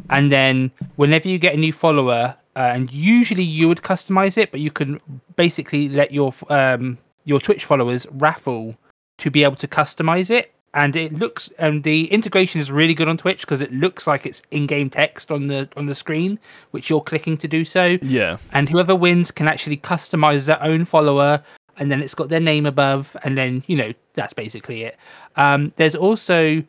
and 0.10 0.32
then 0.32 0.72
whenever 0.96 1.28
you 1.28 1.38
get 1.38 1.54
a 1.54 1.58
new 1.58 1.74
follower, 1.74 2.36
uh, 2.56 2.60
and 2.76 2.92
usually 2.92 3.44
you 3.44 3.68
would 3.68 3.82
customize 3.82 4.38
it, 4.38 4.52
but 4.52 4.60
you 4.62 4.72
can 4.72 5.00
basically 5.36 5.90
let 5.90 6.12
your 6.12 6.34
um, 6.50 6.98
your 7.26 7.40
Twitch 7.40 7.66
followers 7.66 8.08
raffle 8.12 8.76
to 9.18 9.30
be 9.30 9.44
able 9.44 9.56
to 9.58 9.68
customize 9.68 10.30
it, 10.30 10.54
and 10.74 10.96
it 10.96 11.14
looks 11.14 11.52
and 11.58 11.84
the 11.84 12.12
integration 12.12 12.62
is 12.62 12.72
really 12.72 12.94
good 12.94 13.08
on 13.08 13.18
Twitch 13.18 13.42
because 13.42 13.62
it 13.62 13.74
looks 13.74 14.08
like 14.08 14.26
it's 14.26 14.42
in-game 14.52 14.90
text 14.90 15.32
on 15.32 15.48
the 15.48 15.68
on 15.76 15.86
the 15.86 15.96
screen, 15.96 16.40
which 16.72 16.90
you're 16.90 17.02
clicking 17.02 17.38
to 17.38 17.48
do 17.48 17.66
so. 17.66 17.98
Yeah, 18.02 18.38
and 18.54 18.70
whoever 18.70 18.96
wins 18.96 19.32
can 19.32 19.48
actually 19.48 19.78
customize 19.78 20.46
their 20.46 20.62
own 20.64 20.86
follower 20.86 21.44
and 21.78 21.92
then 21.92 22.02
it's 22.02 22.14
got 22.14 22.30
their 22.30 22.40
name 22.40 22.66
above 22.66 23.16
and 23.24 23.38
then 23.38 23.64
you 23.68 23.76
know 23.76 23.94
that's 24.14 24.34
basically 24.34 24.84
it. 24.84 24.98
Um, 25.36 25.74
there's 25.76 25.96
also 25.96 26.64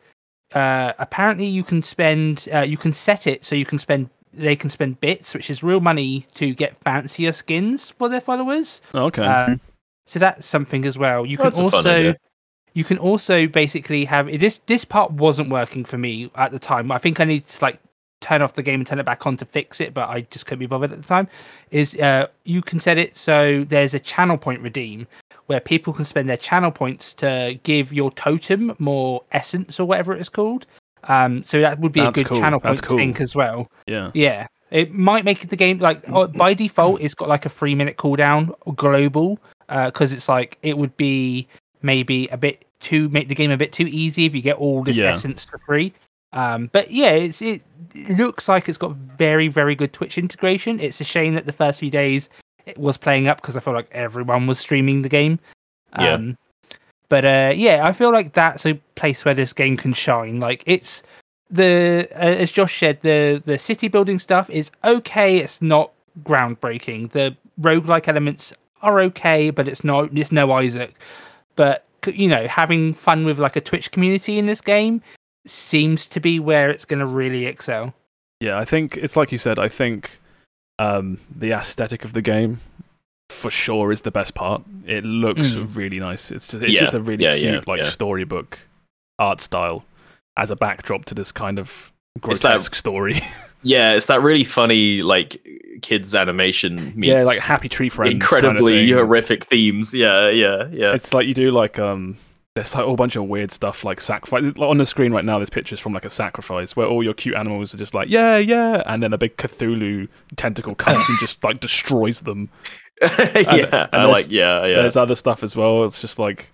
uh, 0.53 0.93
apparently 0.99 1.45
you 1.45 1.63
can 1.63 1.83
spend 1.83 2.47
uh, 2.53 2.59
you 2.59 2.77
can 2.77 2.93
set 2.93 3.27
it 3.27 3.45
so 3.45 3.55
you 3.55 3.65
can 3.65 3.79
spend 3.79 4.09
they 4.33 4.55
can 4.55 4.69
spend 4.69 4.99
bits 4.99 5.33
which 5.35 5.49
is 5.49 5.61
real 5.61 5.79
money 5.79 6.25
to 6.33 6.53
get 6.55 6.75
fancier 6.79 7.31
skins 7.31 7.89
for 7.91 8.09
their 8.09 8.21
followers. 8.21 8.81
Okay, 8.93 9.25
um, 9.25 9.61
so 10.05 10.19
that's 10.19 10.45
something 10.45 10.85
as 10.85 10.97
well. 10.97 11.25
You 11.25 11.37
can 11.37 11.45
That's 11.45 11.59
a 11.59 11.69
fun 11.69 11.73
also 11.73 11.89
idea. 11.89 12.15
You 12.73 12.83
can 12.83 12.97
also 12.97 13.47
basically 13.47 14.05
have 14.05 14.27
this 14.39 14.59
this 14.65 14.85
part 14.85 15.11
wasn't 15.11 15.49
working 15.49 15.85
for 15.85 15.97
me 15.97 16.29
at 16.35 16.51
the 16.51 16.59
time. 16.59 16.91
I 16.91 16.97
think 16.97 17.19
i 17.19 17.23
need 17.23 17.45
to 17.47 17.63
like 17.63 17.79
turn 18.19 18.41
off 18.41 18.53
the 18.53 18.63
game 18.63 18.79
and 18.79 18.87
turn 18.87 18.99
it 18.99 19.05
back 19.05 19.27
on 19.27 19.35
to 19.35 19.43
fix 19.43 19.81
it 19.81 19.93
but 19.93 20.07
i 20.07 20.21
just 20.31 20.45
couldn't 20.45 20.59
be 20.59 20.65
bothered 20.65 20.91
at 20.93 21.01
the 21.01 21.07
time. 21.07 21.27
Is 21.71 21.95
uh 21.95 22.27
you 22.45 22.61
can 22.61 22.79
set 22.79 22.97
it 22.97 23.17
so 23.17 23.63
there's 23.63 23.93
a 23.93 23.99
channel 23.99 24.37
point 24.37 24.61
redeem 24.61 25.07
where 25.47 25.59
people 25.59 25.91
can 25.93 26.05
spend 26.05 26.29
their 26.29 26.37
channel 26.37 26.71
points 26.71 27.13
to 27.15 27.59
give 27.63 27.91
your 27.91 28.11
totem 28.11 28.75
more 28.79 29.23
essence 29.31 29.79
or 29.79 29.85
whatever 29.85 30.13
it's 30.13 30.29
called. 30.29 30.65
Um 31.03 31.43
so 31.43 31.59
that 31.61 31.79
would 31.79 31.91
be 31.91 31.99
That's 31.99 32.17
a 32.17 32.23
good 32.23 32.29
cool. 32.29 32.39
channel 32.39 32.59
point 32.59 32.81
cool. 32.81 32.97
sync 32.97 33.19
as 33.19 33.35
well. 33.35 33.69
Yeah, 33.87 34.11
yeah, 34.13 34.47
it 34.71 34.93
might 34.93 35.25
make 35.25 35.47
the 35.47 35.55
game 35.57 35.79
like 35.79 36.05
by 36.37 36.53
default 36.53 37.01
it's 37.01 37.13
got 37.13 37.27
like 37.27 37.45
a 37.45 37.49
three 37.49 37.75
minute 37.75 37.97
cooldown 37.97 38.53
global 38.75 39.37
because 39.67 40.13
it's 40.13 40.29
like 40.29 40.57
it 40.61 40.77
would 40.77 40.95
be 40.95 41.47
maybe 41.83 42.27
a 42.29 42.37
bit 42.37 42.65
too 42.79 43.09
make 43.09 43.27
the 43.27 43.35
game 43.35 43.51
a 43.51 43.57
bit 43.57 43.71
too 43.71 43.87
easy 43.89 44.25
if 44.25 44.35
you 44.35 44.41
get 44.41 44.57
all 44.57 44.83
this 44.83 44.97
Yeah. 44.97 45.11
essence 45.11 45.45
for 45.45 45.57
free. 45.59 45.93
Um, 46.33 46.69
but 46.71 46.91
yeah, 46.91 47.11
it's 47.11 47.41
it, 47.41 47.61
looks 48.17 48.47
like 48.49 48.67
it's 48.67 48.77
got 48.77 48.95
very 48.95 49.47
very 49.47 49.75
good 49.75 49.93
Twitch 49.93 50.17
integration. 50.17 50.79
It's 50.79 50.99
a 50.99 51.03
shame 51.03 51.35
that 51.35 51.45
the 51.45 51.53
first 51.53 51.79
few 51.79 51.91
days 51.91 52.29
it 52.65 52.77
was 52.77 52.97
playing 52.97 53.27
up 53.27 53.41
because 53.41 53.55
I 53.55 53.59
felt 53.59 53.75
like 53.75 53.89
everyone 53.91 54.47
was 54.47 54.59
streaming 54.59 55.01
the 55.03 55.09
game. 55.09 55.39
Yeah. 55.99 56.13
Um, 56.13 56.37
but 57.09 57.25
uh, 57.25 57.53
yeah, 57.55 57.85
I 57.85 57.91
feel 57.91 58.11
like 58.11 58.33
that's 58.33 58.65
a 58.65 58.73
place 58.95 59.23
where 59.25 59.35
this 59.35 59.53
game 59.53 59.77
can 59.77 59.93
shine. 59.93 60.39
Like 60.39 60.63
it's 60.65 61.03
the 61.51 62.07
uh, 62.15 62.17
as 62.17 62.51
Josh 62.51 62.79
said, 62.79 62.99
the 63.01 63.41
the 63.45 63.57
city 63.59 63.87
building 63.87 64.17
stuff 64.17 64.49
is 64.49 64.71
okay. 64.83 65.37
It's 65.37 65.61
not 65.61 65.91
groundbreaking. 66.23 67.11
The 67.11 67.35
roguelike 67.61 68.07
elements 68.07 68.53
are 68.81 68.99
okay, 69.01 69.51
but 69.51 69.67
it's 69.67 69.83
not. 69.83 70.09
It's 70.17 70.31
no 70.31 70.51
Isaac. 70.53 70.95
But 71.55 71.85
you 72.07 72.27
know, 72.27 72.47
having 72.47 72.93
fun 72.93 73.23
with 73.25 73.39
like 73.39 73.55
a 73.55 73.61
Twitch 73.61 73.91
community 73.91 74.37
in 74.37 74.45
this 74.45 74.59
game 74.61 75.01
seems 75.45 76.05
to 76.07 76.19
be 76.19 76.39
where 76.39 76.69
it's 76.69 76.85
going 76.85 76.99
to 76.99 77.05
really 77.05 77.45
excel. 77.45 77.93
Yeah, 78.41 78.57
I 78.57 78.65
think 78.65 78.97
it's 78.97 79.15
like 79.15 79.31
you 79.31 79.37
said. 79.37 79.57
I 79.59 79.69
think 79.69 80.19
um, 80.79 81.19
the 81.33 81.51
aesthetic 81.51 82.03
of 82.03 82.11
the 82.13 82.21
game, 82.21 82.59
for 83.29 83.49
sure, 83.49 83.91
is 83.93 84.01
the 84.01 84.11
best 84.11 84.33
part. 84.33 84.63
It 84.85 85.05
looks 85.05 85.51
Mm. 85.51 85.75
really 85.77 85.99
nice. 85.99 86.29
It's 86.29 86.49
just, 86.49 86.61
it's 86.63 86.73
Yeah, 86.73 86.81
just 86.81 86.93
a 86.93 86.99
really 87.01 87.23
yeah, 87.23 87.37
cute 87.37 87.53
yeah, 87.53 87.61
like 87.67 87.81
yeah. 87.81 87.89
storybook 87.89 88.59
art 89.17 89.39
style 89.39 89.85
as 90.35 90.51
a 90.51 90.55
backdrop 90.57 91.05
to 91.05 91.13
this 91.13 91.31
kind 91.31 91.57
of 91.59 91.92
It's 92.27 92.41
that- 92.41 92.61
story. 92.75 93.21
Yeah, 93.65 93.93
it's 93.93 94.07
that 94.07 94.21
really 94.21 94.43
funny 94.43 95.03
like 95.03 95.41
kids 95.81 96.13
animation 96.15 96.91
meets 96.97 97.13
yeah, 97.13 97.21
like 97.21 97.39
Happy 97.39 97.69
Tree 97.69 97.87
Friends. 97.87 98.11
incredibly 98.11 98.89
kind 98.89 98.91
of 98.91 99.07
horrific 99.07 99.45
themes. 99.45 99.93
Yeah, 99.93 100.29
yeah, 100.29 100.67
yeah. 100.69 100.93
It's 100.93 101.13
like 101.13 101.27
you 101.27 101.33
do 101.33 101.49
like 101.49 101.79
um. 101.79 102.17
There's 102.55 102.75
like 102.75 102.83
a 102.83 102.85
whole 102.85 102.95
bunch 102.95 103.15
of 103.15 103.23
weird 103.23 103.51
stuff 103.51 103.83
like 103.83 103.99
sacrifice. 103.99 104.43
Like, 104.43 104.59
on 104.59 104.77
the 104.77 104.85
screen 104.85 105.11
right 105.11 105.25
now, 105.25 105.39
there's 105.39 105.49
pictures 105.49 105.79
from 105.79 105.93
like 105.93 106.05
a 106.05 106.09
sacrifice 106.09 106.75
where 106.75 106.85
all 106.85 107.01
your 107.01 107.13
cute 107.13 107.35
animals 107.35 107.73
are 107.73 107.77
just 107.77 107.95
like 107.95 108.09
yeah, 108.09 108.37
yeah, 108.37 108.83
and 108.85 109.01
then 109.01 109.13
a 109.13 109.17
big 109.17 109.37
Cthulhu 109.37 110.07
tentacle 110.35 110.75
comes 110.75 111.07
and 111.07 111.17
just 111.19 111.41
like 111.43 111.61
destroys 111.61 112.19
them. 112.21 112.49
yeah, 113.01 113.87
and 113.91 114.01
I 114.01 114.05
like 114.05 114.29
yeah, 114.29 114.65
yeah. 114.65 114.81
There's 114.81 114.97
other 114.97 115.15
stuff 115.15 115.41
as 115.41 115.55
well. 115.55 115.85
It's 115.85 116.01
just 116.01 116.19
like, 116.19 116.49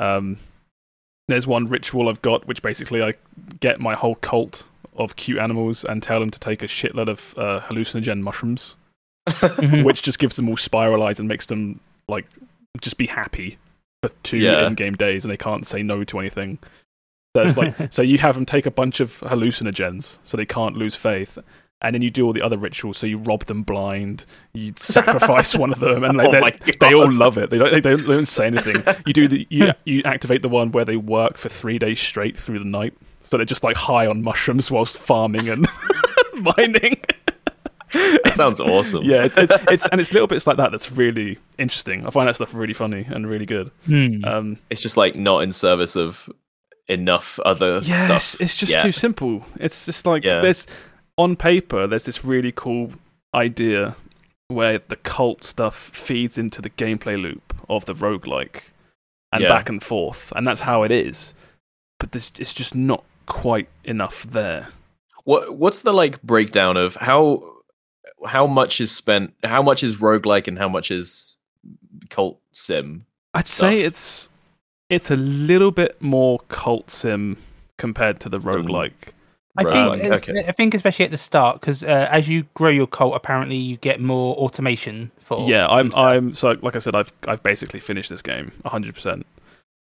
um, 0.00 0.38
there's 1.28 1.46
one 1.46 1.66
ritual 1.66 2.08
I've 2.08 2.22
got, 2.22 2.46
which 2.46 2.62
basically 2.62 3.02
I 3.02 3.12
get 3.60 3.78
my 3.78 3.94
whole 3.94 4.16
cult 4.16 4.64
of 4.98 5.16
cute 5.16 5.38
animals 5.38 5.84
and 5.84 6.02
tell 6.02 6.20
them 6.20 6.30
to 6.30 6.38
take 6.40 6.62
a 6.62 6.66
shitload 6.66 7.08
of 7.08 7.34
uh, 7.36 7.60
hallucinogen 7.68 8.20
mushrooms, 8.20 8.76
Mhm. 9.28 9.84
which 9.84 10.02
just 10.02 10.18
gives 10.18 10.36
them 10.36 10.48
all 10.48 10.56
spiralize 10.56 11.18
and 11.18 11.28
makes 11.28 11.46
them 11.46 11.80
like 12.08 12.26
just 12.80 12.96
be 12.98 13.06
happy 13.06 13.58
for 14.02 14.10
two 14.22 14.38
Yeah. 14.38 14.66
in-game 14.66 14.94
days, 14.94 15.24
and 15.24 15.32
they 15.32 15.36
can't 15.36 15.66
say 15.66 15.82
no 15.82 16.04
to 16.04 16.18
anything. 16.18 16.58
So 17.36 17.42
it's 17.42 17.56
like, 17.56 17.74
so 17.92 18.02
you 18.02 18.18
have 18.18 18.34
them 18.34 18.46
take 18.46 18.66
a 18.66 18.70
bunch 18.70 19.00
of 19.00 19.18
hallucinogens, 19.20 20.18
so 20.24 20.36
they 20.36 20.46
can't 20.46 20.76
lose 20.76 20.94
faith. 20.96 21.38
And 21.82 21.94
then 21.94 22.00
you 22.00 22.10
do 22.10 22.24
all 22.24 22.32
the 22.32 22.40
other 22.42 22.56
rituals. 22.56 22.96
So 22.96 23.06
you 23.06 23.18
rob 23.18 23.44
them 23.44 23.62
blind, 23.62 24.24
you 24.54 24.72
sacrifice 24.76 25.54
one 25.54 25.72
of 25.72 25.78
them, 25.78 26.04
and 26.04 26.16
like, 26.16 26.62
Oh 26.68 26.72
they- 26.88 26.94
all 26.94 27.12
love 27.12 27.36
it. 27.36 27.50
They 27.50 27.58
don't, 27.58 27.70
they 27.70 27.80
don't, 27.80 28.00
they 28.00 28.14
don't 28.14 28.26
say 28.26 28.46
anything. 28.46 28.82
You 29.06 29.12
do 29.12 29.28
the 29.28 29.46
you 29.50 29.72
you 29.84 30.02
activate 30.04 30.40
the 30.40 30.48
one 30.48 30.72
where 30.72 30.86
they 30.86 30.96
work 30.96 31.36
for 31.36 31.50
three 31.50 31.78
days 31.78 32.00
straight 32.00 32.36
through 32.38 32.60
the 32.60 32.64
night, 32.64 32.94
so 33.20 33.36
they're 33.36 33.44
just 33.44 33.62
like 33.62 33.76
high 33.76 34.06
on 34.06 34.22
mushrooms 34.22 34.70
whilst 34.70 34.96
farming 34.96 35.50
and 35.50 35.68
mining. 36.56 36.98
that 37.92 38.32
sounds 38.34 38.58
awesome. 38.58 39.04
Yeah, 39.04 39.24
it's, 39.24 39.36
it's, 39.36 39.52
it's 39.70 39.86
and 39.92 40.00
it's 40.00 40.12
little 40.12 40.26
bits 40.26 40.46
like 40.46 40.56
that 40.56 40.72
that's 40.72 40.90
really 40.90 41.38
interesting. 41.58 42.06
I 42.06 42.10
find 42.10 42.26
that 42.28 42.34
stuff 42.36 42.52
really 42.54 42.72
funny 42.74 43.06
and 43.08 43.28
really 43.28 43.46
good. 43.46 43.70
Hmm. 43.84 44.24
Um, 44.24 44.58
It's 44.70 44.82
just 44.82 44.96
like 44.96 45.14
not 45.14 45.42
in 45.42 45.52
service 45.52 45.94
of 45.94 46.28
enough 46.88 47.38
other 47.44 47.80
yes, 47.84 48.24
stuff. 48.24 48.40
it's 48.40 48.56
just 48.56 48.72
Yeah. 48.72 48.82
too 48.82 48.92
simple. 48.92 49.44
It's 49.60 49.86
just 49.86 50.06
like 50.06 50.24
Yeah. 50.24 50.40
there's 50.40 50.66
on 51.16 51.36
paper 51.36 51.86
there's 51.86 52.04
this 52.04 52.24
really 52.24 52.52
cool 52.52 52.92
idea 53.34 53.96
where 54.48 54.78
the 54.88 54.96
cult 54.96 55.42
stuff 55.42 55.74
feeds 55.76 56.38
into 56.38 56.62
the 56.62 56.70
gameplay 56.70 57.20
loop 57.20 57.54
of 57.68 57.84
the 57.86 57.94
roguelike 57.94 58.62
and 59.32 59.42
Yeah. 59.42 59.48
back 59.48 59.68
and 59.68 59.82
forth, 59.82 60.32
and 60.36 60.46
that's 60.46 60.60
how 60.60 60.84
it 60.84 60.92
is. 60.92 61.34
But 61.98 62.12
there's, 62.12 62.30
it's 62.38 62.54
just 62.54 62.74
not 62.74 63.04
quite 63.26 63.68
enough 63.84 64.22
there. 64.22 64.68
What 65.24 65.56
what's 65.56 65.80
the 65.80 65.92
like 65.92 66.22
breakdown 66.22 66.76
of 66.76 66.94
how 66.94 67.54
how 68.24 68.46
much 68.46 68.80
is 68.80 68.92
spent 68.92 69.34
how 69.42 69.62
much 69.62 69.82
is 69.82 69.96
roguelike 69.96 70.46
and 70.46 70.58
how 70.58 70.68
much 70.68 70.90
is 70.92 71.36
cult 72.08 72.38
sim? 72.52 73.04
I'd 73.34 73.48
say 73.48 73.80
it's 73.82 74.28
it's 74.88 75.10
a 75.10 75.16
little 75.16 75.72
bit 75.72 76.00
more 76.00 76.38
cult 76.48 76.88
sim 76.90 77.36
compared 77.78 78.20
to 78.20 78.28
the 78.28 78.38
From- 78.38 78.66
roguelike. 78.66 79.12
I 79.58 79.62
Right, 79.62 80.00
think, 80.02 80.12
okay. 80.28 80.44
I 80.48 80.52
think 80.52 80.74
especially 80.74 81.04
at 81.06 81.10
the 81.10 81.16
start, 81.18 81.60
because 81.60 81.82
uh, 81.82 82.08
as 82.10 82.28
you 82.28 82.44
grow 82.54 82.68
your 82.70 82.86
cult, 82.86 83.14
apparently 83.14 83.56
you 83.56 83.76
get 83.78 84.00
more 84.00 84.36
automation 84.36 85.10
for. 85.20 85.48
yeah, 85.48 85.66
I'm 85.68 85.90
stuff. 85.90 86.02
I'm 86.02 86.34
so 86.34 86.56
like 86.62 86.76
I 86.76 86.78
said, 86.80 86.94
I've 86.94 87.12
I've 87.26 87.42
basically 87.42 87.80
finished 87.80 88.10
this 88.10 88.22
game 88.22 88.52
100, 88.62 88.94
percent 88.94 89.26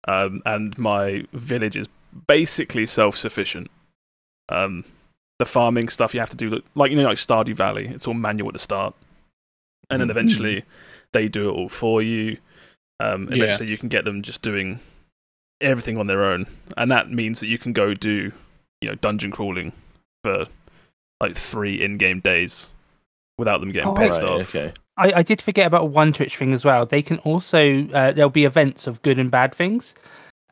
um, 0.07 0.43
and 0.47 0.77
my 0.79 1.25
village 1.33 1.77
is 1.77 1.89
basically 2.27 2.87
self 2.87 3.17
sufficient. 3.17 3.71
Um, 4.49 4.85
the 5.39 5.47
farming 5.47 5.89
stuff 5.89 6.15
you 6.15 6.21
have 6.21 6.31
to 6.31 6.37
do, 6.37 6.63
like 6.75 6.91
you 6.91 6.97
know, 6.97 7.05
like 7.05 7.19
Stardew 7.19 7.55
Valley, 7.55 7.89
it's 7.89 8.07
all 8.07 8.15
manual 8.15 8.49
at 8.51 8.53
the 8.53 8.59
start, 8.61 8.95
and 9.91 10.01
then 10.01 10.09
Mhm. 10.09 10.13
eventually 10.13 10.65
they 11.13 11.27
do 11.29 11.49
it 11.49 11.53
all 11.53 11.69
for 11.69 12.03
you. 12.03 12.37
Um, 13.01 13.29
Yeah. 13.31 13.43
eventually, 13.45 13.71
you 13.71 13.79
can 13.79 13.89
get 13.89 14.05
them 14.05 14.23
just 14.23 14.43
doing 14.43 14.79
everything 15.61 15.97
on 15.99 16.07
their 16.07 16.25
own, 16.25 16.47
and 16.77 16.91
that 16.93 17.11
means 17.11 17.41
that 17.41 17.49
you 17.49 17.59
can 17.59 17.73
go 17.73 17.95
do 17.95 18.33
you 18.85 18.91
know 18.91 18.95
dungeon 18.97 19.31
crawling 19.33 19.73
for 20.23 20.45
like 21.21 21.35
three 21.37 21.83
in-game 21.83 22.21
days 22.21 22.71
without 23.39 23.61
them 23.61 23.73
getting 23.73 23.89
Oh, 23.89 23.95
pissed 23.95 24.23
Right, 24.23 24.31
off. 24.31 24.55
okay. 24.55 24.73
I, 24.97 25.13
I 25.17 25.23
did 25.23 25.43
forget 25.43 25.67
about 25.67 25.89
one 25.91 26.13
Twitch 26.13 26.37
thing 26.37 26.53
as 26.55 26.65
well. 26.65 26.87
They 26.87 27.03
can 27.03 27.19
also 27.19 27.89
uh, 27.89 28.13
there'll 28.13 28.31
be 28.31 28.45
events 28.45 28.87
of 28.87 29.03
good 29.03 29.19
and 29.19 29.31
bad 29.31 29.55
things, 29.55 29.95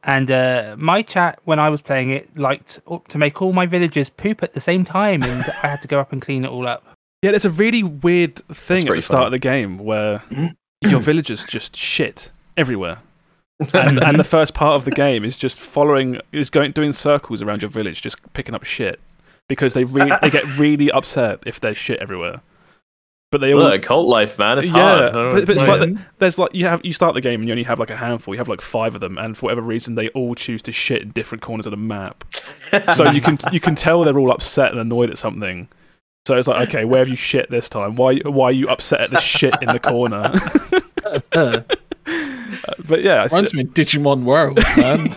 and 0.03 0.31
uh, 0.31 0.75
my 0.79 1.03
chat 1.03 1.39
when 1.45 1.59
I 1.61 1.69
was 1.69 1.81
playing 1.81 2.11
it 2.11 2.37
liked 2.37 2.81
to 3.09 3.19
make 3.19 3.41
all 3.41 3.53
my 3.53 3.67
villagers 3.67 4.11
poop 4.11 4.43
at 4.43 4.53
the 4.55 4.61
same 4.61 4.85
time, 4.85 5.23
and 5.23 5.45
I 5.63 5.69
had 5.69 5.83
to 5.83 5.89
go 5.89 6.01
up 6.01 6.11
and 6.13 6.21
clean 6.21 6.45
it 6.45 6.49
all 6.51 6.67
up. 6.67 6.85
Yeah, 7.23 7.31
there's 7.31 7.45
a 7.45 7.51
really 7.51 7.85
weird 7.85 8.35
thing 8.49 8.89
at 8.89 8.95
the 8.97 9.01
start 9.03 9.19
funny. 9.19 9.27
of 9.27 9.31
the 9.33 9.39
game 9.39 9.79
where 9.79 10.23
your 10.81 10.99
villagers 10.99 11.45
just 11.45 11.77
shit 11.77 12.33
everywhere. 12.57 12.99
And, 13.75 14.03
and 14.03 14.19
the 14.19 14.25
first 14.25 14.55
part 14.55 14.77
of 14.77 14.85
the 14.85 14.91
game 14.91 15.25
is 15.25 15.37
just 15.37 15.59
following 15.59 16.21
is 16.33 16.51
going 16.51 16.73
doing 16.73 16.93
circles 16.93 17.43
around 17.43 17.63
your 17.63 17.69
village 17.71 18.03
just 18.03 18.17
picking 18.33 18.55
up 18.55 18.65
shit 18.65 19.01
because 19.49 19.75
they 19.75 19.85
really 19.85 20.13
they 20.23 20.31
get 20.31 20.45
really 20.59 20.91
upset 20.91 21.41
if 21.47 21.61
there's 21.61 21.77
shit 21.77 21.99
everywhere 22.01 22.41
but 23.31 23.41
they 23.41 23.55
all 23.55 23.61
Look, 23.61 23.83
cult 23.85 24.09
life, 24.09 24.39
man. 24.39 24.59
It's 24.59 24.69
Yeah, 24.69 24.75
hard. 24.75 25.03
I 25.05 25.11
but- 25.33 25.47
but 25.47 25.57
it's 25.57 25.67
know. 25.67 25.77
like 25.77 25.97
there's 26.19 26.39
like 26.39 26.55
you 26.55 26.67
have 26.67 26.85
you 26.85 26.93
start 26.93 27.15
the 27.15 27.23
game 27.23 27.41
and 27.41 27.45
you 27.49 27.53
only 27.53 27.63
have 27.65 27.79
like 27.79 27.89
a 27.89 27.97
handful 27.97 28.35
you 28.35 28.39
have 28.39 28.49
like 28.49 28.61
five 28.61 28.95
of 28.95 29.01
them 29.01 29.17
and 29.17 29.39
for 29.39 29.47
whatever 29.47 29.63
reason 29.63 29.95
they 29.95 30.09
all 30.11 30.35
choose 30.35 30.61
to 30.65 30.73
shit 30.73 31.01
in 31.01 31.11
different 31.13 31.41
corners 31.41 31.65
of 31.67 31.71
the 31.71 31.79
map 31.79 32.25
so 32.95 33.11
you 33.11 33.23
can 33.23 33.39
you 33.51 33.59
can 33.59 33.75
tell 33.75 34.05
they're 34.05 34.19
all 34.19 34.31
upset 34.31 34.71
and 34.71 34.79
annoyed 34.81 35.09
at 35.11 35.17
something. 35.17 35.67
So 36.25 36.35
it's 36.35 36.47
like, 36.47 36.69
okay, 36.69 36.85
where 36.85 37.01
have 37.01 37.09
you 37.09 37.17
shit 37.17 37.51
this 37.51 37.69
time? 37.69 37.97
Why 37.97 38.19
why 38.19 38.47
are 38.51 38.53
you 38.53 38.69
upset 38.69 39.01
at 39.01 39.11
the 39.11 39.19
shit 39.21 39.55
in 39.63 39.69
the 39.69 39.81
corner? 39.81 40.23
But 42.87 43.03
yeah, 43.03 43.25
it's- 43.25 43.33
reminds 43.33 43.55
me 43.55 43.63
of 43.63 43.69
Digimon 43.75 44.25
World, 44.25 44.59
man. 44.77 45.09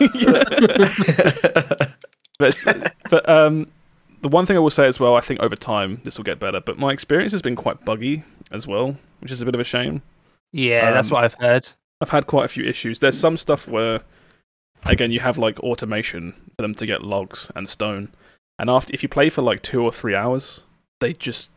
but, 2.40 2.94
but 3.10 3.30
um, 3.30 3.68
the 4.22 4.30
one 4.30 4.46
thing 4.46 4.56
I 4.56 4.60
will 4.60 4.70
say 4.70 4.88
as 4.88 5.00
well, 5.00 5.16
I 5.16 5.22
think 5.22 5.40
over 5.40 5.56
time 5.56 6.02
this 6.04 6.18
will 6.18 6.24
get 6.24 6.40
better. 6.40 6.60
But 6.62 6.78
my 6.78 6.92
experience 6.92 7.32
has 7.32 7.42
been 7.42 7.56
quite 7.56 7.84
buggy 7.86 8.24
as 8.52 8.68
well, 8.68 8.98
which 9.20 9.32
is 9.32 9.42
a 9.42 9.46
bit 9.46 9.56
of 9.56 9.62
a 9.62 9.66
shame. 9.66 10.02
Yeah, 10.52 10.92
that's 10.92 11.10
Um, 11.12 11.16
what 11.16 11.24
I've 11.24 11.34
heard. 11.36 11.70
I've 12.02 12.10
had 12.10 12.28
quite 12.28 12.46
a 12.46 12.50
few 12.50 12.66
issues. 12.66 13.00
There's 13.00 13.18
some 13.18 13.38
stuff 13.38 13.68
where, 13.68 14.02
again, 14.86 15.12
you 15.12 15.20
have 15.22 15.38
like 15.38 15.60
automation 15.62 16.34
for 16.56 16.62
them 16.62 16.76
to 16.76 16.86
get 16.86 17.04
logs 17.04 17.52
and 17.56 17.68
stone, 17.68 18.10
and 18.60 18.70
after 18.70 18.94
if 18.94 19.02
you 19.04 19.10
play 19.10 19.30
for 19.30 19.42
like 19.42 19.62
two 19.62 19.82
or 19.82 19.92
three 19.92 20.16
hours, 20.16 20.64
they 21.00 21.14
just 21.14 21.52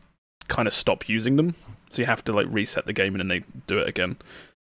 kind 0.49 0.67
of 0.69 0.75
stop 0.75 1.09
using 1.09 1.37
them. 1.37 1.55
So 1.91 2.03
you 2.03 2.07
have 2.07 2.23
to 2.25 2.33
like 2.33 2.47
reset 2.51 2.87
the 2.87 2.93
game 2.93 3.15
and 3.15 3.21
then 3.21 3.29
they 3.29 3.45
do 3.67 3.79
it 3.79 3.89
again. 3.89 4.17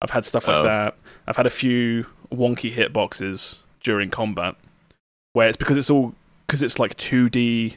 I've 0.01 0.11
had 0.11 0.25
stuff 0.25 0.47
like 0.47 0.57
Oh. 0.57 0.63
that. 0.65 0.97
I've 1.27 1.37
had 1.37 1.47
a 1.47 1.51
few 1.51 2.07
wonky 2.33 2.73
hitboxes 2.73 3.57
during 3.83 4.11
combat, 4.11 4.55
where 5.33 5.49
it's 5.49 5.57
because 5.57 5.77
it's 5.77 5.91
all 5.91 6.15
because 6.47 6.63
it's 6.63 6.79
like 6.79 6.97
2D 6.97 7.77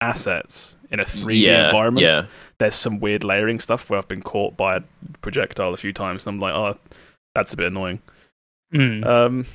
assets 0.00 0.76
in 0.90 0.98
a 1.00 1.04
3D 1.04 1.40
yeah, 1.46 1.66
environment 1.66 2.02
Yeah. 2.04 2.26
there's 2.58 2.74
some 2.74 2.98
weird 3.00 3.22
layering 3.24 3.60
stuff 3.60 3.88
where 3.88 3.98
I've 3.98 4.08
been 4.08 4.22
caught 4.22 4.56
by 4.56 4.76
a 4.76 4.80
projectile 5.20 5.72
a 5.72 5.76
few 5.76 5.92
times, 5.92 6.26
and 6.26 6.34
I'm 6.34 6.40
like, 6.40 6.54
oh, 6.54 6.76
that's 7.34 7.52
a 7.52 7.56
bit 7.56 7.66
annoying. 7.66 8.00
Mm. 8.74 9.06
Um, 9.06 9.46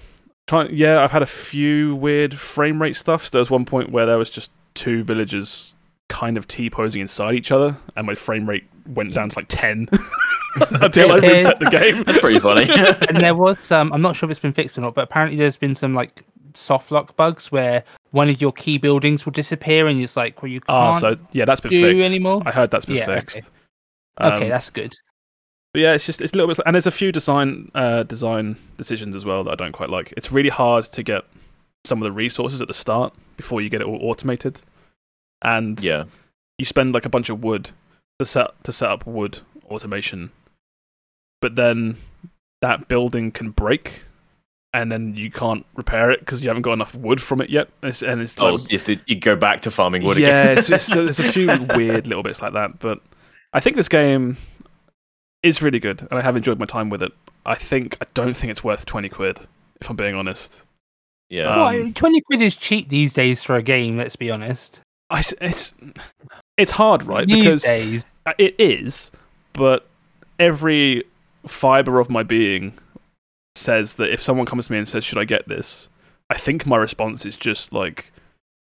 trying, 0.48 0.74
yeah, 0.74 1.04
I've 1.04 1.12
had 1.12 1.22
a 1.22 1.26
few 1.28 1.96
weird 1.96 2.34
frame 2.36 2.82
rate 2.82 2.96
stuff. 2.96 3.26
So 3.26 3.30
there 3.32 3.40
was 3.40 3.50
one 3.50 3.66
point 3.66 3.92
where 3.92 4.06
there 4.06 4.18
was 4.18 4.30
just 4.30 4.52
two 4.74 5.04
villagers 5.04 5.76
kind 6.10 6.38
of 6.38 6.48
T 6.48 6.70
posing 6.70 7.02
inside 7.02 7.36
each 7.36 7.52
other, 7.52 7.76
and 7.96 8.08
my 8.08 8.16
frame 8.16 8.48
rate 8.48 8.66
went 8.88 9.14
down 9.14 9.30
to 9.30 9.40
like 9.40 9.48
ten 9.50 9.88
until 10.56 11.12
I 11.12 11.18
It 11.18 11.24
is- 11.26 11.32
reset 11.34 11.60
the 11.60 11.70
game. 11.70 12.04
That's 12.04 12.20
pretty 12.20 12.40
funny. 12.40 12.68
and 13.08 13.18
there 13.18 13.36
was 13.36 13.58
some. 13.62 13.92
I'm 13.94 14.02
not 14.02 14.16
sure 14.16 14.28
if 14.28 14.32
it's 14.32 14.40
been 14.40 14.54
fixed 14.54 14.78
or 14.78 14.82
not, 14.82 14.94
but 14.96 15.04
apparently 15.04 15.38
there's 15.38 15.58
been 15.58 15.76
some 15.76 15.94
like 15.94 16.24
soft 16.54 16.92
lock 16.92 17.16
bugs 17.16 17.52
where 17.52 17.84
one 18.12 18.30
of 18.30 18.42
your 18.42 18.52
key 18.52 18.78
buildings 18.78 19.26
will 19.26 19.34
disappear, 19.34 19.88
and 19.88 20.02
it's 20.02 20.16
like, 20.18 20.42
well, 20.42 20.52
you 20.52 20.62
Ah, 20.68 20.92
can't. 20.94 21.02
so 21.02 21.18
yeah, 21.34 21.46
that's 21.46 21.62
been 21.62 21.72
do 21.72 21.82
fixed. 22.02 22.12
anymore? 22.14 22.42
I 22.46 22.52
heard 22.52 22.72
that's 22.72 22.86
been 22.86 22.96
Yeah, 22.98 23.06
fixed. 23.06 23.52
okay, 24.20 24.44
Um, 24.46 24.50
that's 24.50 24.70
good. 24.70 24.94
But 25.74 25.82
yeah, 25.82 25.94
it's 25.94 26.06
just 26.06 26.22
it's 26.22 26.34
a 26.34 26.38
little 26.38 26.48
bit, 26.48 26.60
and 26.66 26.74
there's 26.74 26.88
a 26.88 26.92
few 26.92 27.12
design 27.12 27.70
uh, 27.76 28.04
design 28.04 28.56
decisions 28.78 29.16
as 29.16 29.26
well 29.26 29.44
that 29.44 29.52
I 29.52 29.56
don't 29.56 29.74
quite 29.74 29.90
like. 29.90 30.14
It's 30.18 30.32
really 30.32 30.50
hard 30.50 30.86
to 30.86 31.04
get 31.04 31.24
some 31.84 32.02
of 32.02 32.06
the 32.06 32.12
resources 32.12 32.62
at 32.62 32.68
the 32.68 32.74
start 32.74 33.14
before 33.36 33.62
you 33.62 33.70
get 33.70 33.82
it 33.82 33.88
all 33.88 34.00
automated, 34.02 34.62
and 35.42 35.80
Yeah. 35.82 36.06
you 36.58 36.66
spend 36.66 36.94
like 36.94 37.06
a 37.06 37.10
bunch 37.10 37.30
of 37.30 37.44
wood 37.44 37.72
to 38.20 38.26
set 38.26 38.64
to 38.64 38.72
set 38.72 38.90
up 38.90 39.06
wood 39.06 39.40
automation, 39.70 40.32
but 41.42 41.56
then 41.56 41.98
that 42.62 42.88
building 42.88 43.32
can 43.32 43.52
break, 43.52 44.02
and 44.74 44.92
then 44.92 45.16
you 45.16 45.30
can't 45.30 45.66
repair 45.76 46.10
it 46.12 46.20
because 46.22 46.44
you 46.44 46.50
haven't 46.50 46.64
got 46.64 46.74
enough 46.74 46.96
wood 46.96 47.22
from 47.22 47.42
it 47.42 47.50
yet. 47.50 47.70
It's, 47.84 48.02
and 48.02 48.22
it's 48.22 48.36
Oh, 48.40 48.50
like, 48.52 48.60
so 48.60 48.68
you, 48.72 48.78
have 48.80 48.88
to, 48.88 48.98
you 49.06 49.16
go 49.20 49.36
back 49.36 49.62
to 49.62 49.72
farming 49.72 50.04
wood 50.04 50.18
yeah, 50.18 50.42
again. 50.44 50.58
it's, 50.58 50.70
it's, 50.72 50.88
there's 50.94 51.20
a 51.20 51.32
few 51.32 51.48
weird 51.76 52.08
little 52.08 52.24
bits 52.24 52.42
like 52.42 52.54
that, 52.54 52.80
but 52.80 53.00
I 53.54 53.60
think 53.60 53.76
this 53.76 53.88
game 53.90 54.38
is 55.44 55.62
really 55.62 55.80
good, 55.80 56.02
and 56.10 56.18
I 56.20 56.22
have 56.24 56.36
enjoyed 56.36 56.58
my 56.60 56.66
time 56.66 56.90
with 56.90 57.04
it. 57.04 57.12
I 57.46 57.56
think 57.56 57.98
I 58.02 58.06
don't 58.14 58.36
think 58.36 58.52
it's 58.52 58.64
worth 58.64 58.86
twenty 58.86 59.08
quid, 59.10 59.40
if 59.80 59.90
I'm 59.90 59.96
being 59.96 60.16
honest. 60.16 60.58
yeah. 61.30 61.50
Um, 61.50 61.60
well, 61.60 61.92
twenty 61.94 62.20
quid 62.22 62.42
is 62.42 62.56
cheap 62.56 62.90
these 62.90 63.14
days 63.14 63.44
for 63.44 63.56
a 63.56 63.62
game. 63.62 63.98
Let's 63.98 64.16
be 64.16 64.32
honest. 64.32 64.82
I 65.10 65.20
s 65.20 65.34
it's 65.42 65.74
it's 66.58 66.72
hard, 66.72 67.04
right? 67.04 67.26
these 67.28 67.44
because 67.46 67.64
days, 67.64 68.06
Uh, 68.26 68.34
It 68.38 68.56
is, 68.60 69.12
but 69.54 69.88
every 70.40 71.04
fiber 71.48 72.00
of 72.00 72.10
my 72.10 72.24
being 72.24 72.74
says 73.56 73.96
that 73.96 74.12
if 74.12 74.22
someone 74.22 74.46
comes 74.46 74.68
to 74.68 74.74
me 74.74 74.78
and 74.80 74.88
says, 74.88 75.04
"Should 75.06 75.18
I 75.18 75.24
get 75.26 75.48
this?" 75.48 75.90
I 76.30 76.38
think 76.38 76.66
my 76.66 76.76
response 76.78 77.26
is 77.26 77.38
just 77.38 77.72
like, 77.72 78.12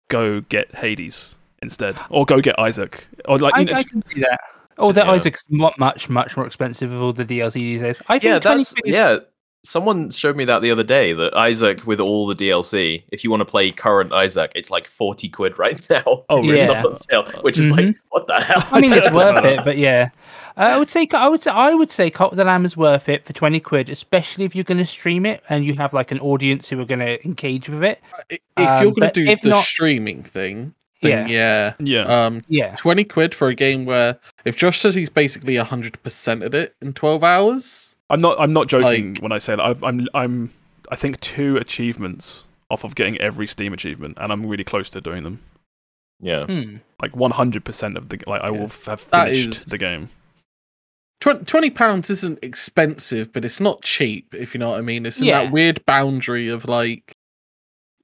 "Go 0.09 0.41
get 0.41 0.75
Hades 0.75 1.35
instead, 1.61 1.97
or 2.09 2.25
go 2.25 2.39
get 2.39 2.57
Isaac." 2.57 3.05
Or 3.25 3.37
like, 3.37 3.53
I, 3.55 3.59
you 3.59 3.65
know, 3.65 3.73
I 3.73 3.83
can 3.83 4.01
see 4.09 4.21
that. 4.21 4.39
Although 4.77 5.03
Yeah. 5.03 5.11
Isaac's 5.11 5.43
mu- 5.49 5.71
much, 5.77 6.07
much 6.07 6.37
more 6.37 6.45
expensive 6.45 6.89
with 6.91 7.01
all 7.01 7.11
the 7.11 7.25
DLC 7.25 7.59
these 7.59 7.81
days. 7.81 8.01
I 8.07 8.13
think 8.17 8.23
yeah, 8.23 8.39
20 8.39 8.57
that's 8.59 8.73
quid 8.73 8.85
is 8.87 8.93
yeah. 8.95 9.17
Someone 9.63 10.09
showed 10.09 10.37
me 10.37 10.45
that 10.45 10.61
the 10.61 10.71
other 10.71 10.83
day 10.83 11.11
that 11.13 11.35
Isaac 11.35 11.85
with 11.85 11.99
all 11.99 12.25
the 12.27 12.35
DLC, 12.35 13.03
if 13.11 13.23
you 13.23 13.29
want 13.29 13.41
to 13.41 13.45
play 13.45 13.71
current 13.71 14.13
Isaac, 14.13 14.51
it's 14.55 14.71
like 14.71 14.87
forty 14.87 15.27
quid 15.27 15.59
right 15.59 15.85
now. 15.89 16.23
Oh, 16.29 16.41
It's 16.49 16.61
not 16.63 16.85
on 16.85 16.95
sale, 16.95 17.23
which 17.41 17.57
is 17.57 17.71
like 17.71 17.85
Mhm. 17.87 17.95
what 18.09 18.25
the 18.27 18.39
hell? 18.39 18.65
I 18.71 18.79
mean, 18.79 18.93
it's 18.93 19.11
worth 19.11 19.43
know. 19.43 19.49
it, 19.49 19.59
but 19.65 19.77
yeah, 19.77 20.09
uh, 20.55 20.61
I 20.61 20.77
would 20.77 20.89
say 20.89 21.07
I 21.13 21.27
would 21.27 21.41
say 21.41 21.51
I 21.51 21.73
would 21.73 21.91
say 21.91 22.09
Cult 22.09 22.31
of 22.31 22.37
the 22.37 22.45
Lamb 22.45 22.63
is 22.63 22.77
worth 22.77 23.09
it 23.09 23.25
for 23.25 23.33
twenty 23.33 23.59
quid, 23.59 23.89
especially 23.89 24.45
if 24.45 24.55
you're 24.55 24.63
going 24.63 24.77
to 24.77 24.85
stream 24.85 25.25
it 25.25 25.43
and 25.49 25.65
you 25.65 25.73
have 25.73 25.93
like 25.93 26.11
an 26.11 26.19
audience 26.21 26.69
who 26.69 26.79
are 26.79 26.85
going 26.85 26.99
to 26.99 27.23
engage 27.25 27.67
with 27.67 27.83
it. 27.83 28.01
If 28.29 28.39
Um, 28.57 28.81
you're 28.83 28.91
going 28.93 29.11
to 29.11 29.25
do 29.25 29.29
if 29.29 29.41
the 29.41 29.49
not- 29.49 29.65
streaming 29.65 30.23
thing, 30.23 30.73
then 31.01 31.27
yeah. 31.27 31.73
yeah, 31.79 32.03
Um, 32.03 32.43
Yeah, 32.47 32.75
20 32.75 33.03
quid 33.03 33.35
for 33.35 33.49
a 33.49 33.55
game 33.55 33.83
where 33.85 34.17
if 34.45 34.55
Josh 34.55 34.79
says 34.79 34.95
he's 34.95 35.09
basically 35.09 35.55
100% 35.55 36.45
at 36.45 36.53
it 36.53 36.75
in 36.81 36.93
12 36.93 37.23
hours, 37.23 37.88
I'm 38.09 38.21
not. 38.21 38.39
I'm 38.39 38.53
not 38.53 38.67
joking 38.67 39.13
Like- 39.13 39.21
when 39.21 39.31
I 39.31 39.39
say 39.39 39.55
that. 39.55 39.61
I've, 39.63 39.83
I'm. 39.83 40.07
I'm. 40.13 40.51
I 40.91 40.95
think 40.95 41.19
two 41.19 41.57
achievements 41.57 42.45
off 42.71 42.83
of 42.83 42.95
getting 42.95 43.19
every 43.21 43.45
Steam 43.47 43.73
achievement, 43.73 44.17
and 44.19 44.31
I'm 44.31 44.45
really 44.45 44.63
close 44.63 44.89
to 44.91 45.01
doing 45.01 45.23
them. 45.23 45.39
Yeah, 46.19 46.45
Hmm. 46.45 46.77
Like 47.01 47.15
100 47.15 47.63
percent 47.63 47.95
of 47.97 48.09
the. 48.09 48.19
Like 48.27 48.41
I 48.41 48.49
will 48.51 48.63
f- 48.63 48.85
have 48.85 49.01
finished 49.01 49.49
is- 49.55 49.65
the 49.65 49.77
game. 49.77 50.09
20 51.21 51.69
pounds 51.71 52.09
isn't 52.09 52.39
expensive, 52.41 53.33
but 53.33 53.43
it's 53.43 53.59
not 53.59 53.81
cheap, 53.81 54.33
if 54.33 54.53
you 54.53 54.59
know 54.59 54.69
what 54.69 54.77
I 54.79 54.81
mean. 54.81 55.05
It's 55.05 55.19
in 55.19 55.27
Yeah. 55.27 55.43
that 55.43 55.51
weird 55.51 55.85
boundary 55.85 56.47
of 56.47 56.63
like, 56.65 57.11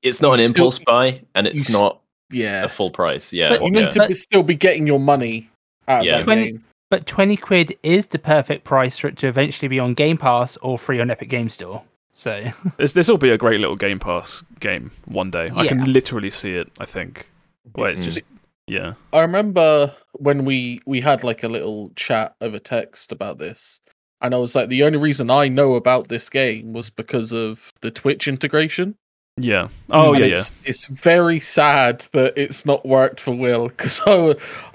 it's 0.02 0.22
not 0.22 0.34
an 0.34 0.39
You 0.41 0.48
still- 0.50 0.63
impulse 0.65 0.80
buy, 0.80 1.22
and 1.34 1.48
it's 1.48 1.72
not 1.72 2.02
yeah, 2.30 2.65
a 2.65 2.68
full 2.70 2.91
price. 2.91 3.32
Yeah, 3.32 3.50
But 3.50 3.62
you 3.62 3.72
yeah. 3.74 3.82
need 3.84 3.91
to 3.91 4.08
be- 4.10 4.13
still 4.15 4.44
be 4.44 4.56
getting 4.56 4.86
your 4.86 5.00
money 5.00 5.50
out 5.88 6.00
of 6.02 6.06
Yeah. 6.06 6.18
that 6.18 6.24
20 6.26 6.52
game. 6.52 6.63
But 6.89 7.06
twenty 7.06 7.38
quid 7.38 7.76
is 7.84 8.08
the 8.08 8.19
perfect 8.19 8.63
price 8.63 8.98
for 8.98 9.08
it 9.08 9.17
to 9.19 9.28
eventually 9.28 9.67
be 9.67 9.80
on 9.80 9.93
Game 9.93 10.17
Pass 10.17 10.58
or 10.58 10.78
free 10.78 11.00
on 11.00 11.10
Epic 11.10 11.30
Game 11.30 11.50
Store. 11.50 11.84
So 12.13 12.52
This 12.78 12.93
this 12.93 13.08
will 13.08 13.17
be 13.17 13.30
a 13.30 13.38
great 13.38 13.60
little 13.60 13.76
Game 13.76 14.00
Pass 14.00 14.43
game 14.60 14.91
one 15.06 15.32
day. 15.32 15.52
I 15.56 15.67
can 15.67 15.91
literally 15.91 16.32
see 16.32 16.56
it. 16.56 16.71
I 16.80 16.86
think. 16.86 17.30
Where 17.74 17.89
it's 17.89 18.06
just 18.06 18.24
yeah. 18.67 18.93
I 19.13 19.19
remember 19.21 19.93
when 20.13 20.45
we 20.45 20.80
we 20.86 21.02
had 21.02 21.24
like 21.24 21.43
a 21.43 21.48
little 21.48 21.91
chat 21.95 22.36
over 22.41 22.58
text 22.58 23.12
about 23.12 23.38
this, 23.38 23.80
and 24.21 24.34
I 24.34 24.38
was 24.38 24.56
like, 24.56 24.69
the 24.69 24.84
only 24.84 24.98
reason 24.98 25.30
I 25.30 25.48
know 25.48 25.76
about 25.76 26.08
this 26.08 26.30
game 26.30 26.74
was 26.74 26.89
because 26.89 27.32
of 27.32 27.71
the 27.82 27.91
Twitch 27.91 28.28
integration. 28.28 28.95
Yeah. 29.38 29.67
Oh 29.89 30.13
and 30.13 30.19
yeah, 30.21 30.28
yeah. 30.28 30.34
it's, 30.36 30.54
it's 30.63 30.88
very 30.88 31.41
sad 31.41 32.06
that 32.13 32.38
it's 32.38 32.65
not 32.65 32.86
worked 32.86 33.19
for 33.19 33.36
Will 33.36 33.67
because 33.67 34.02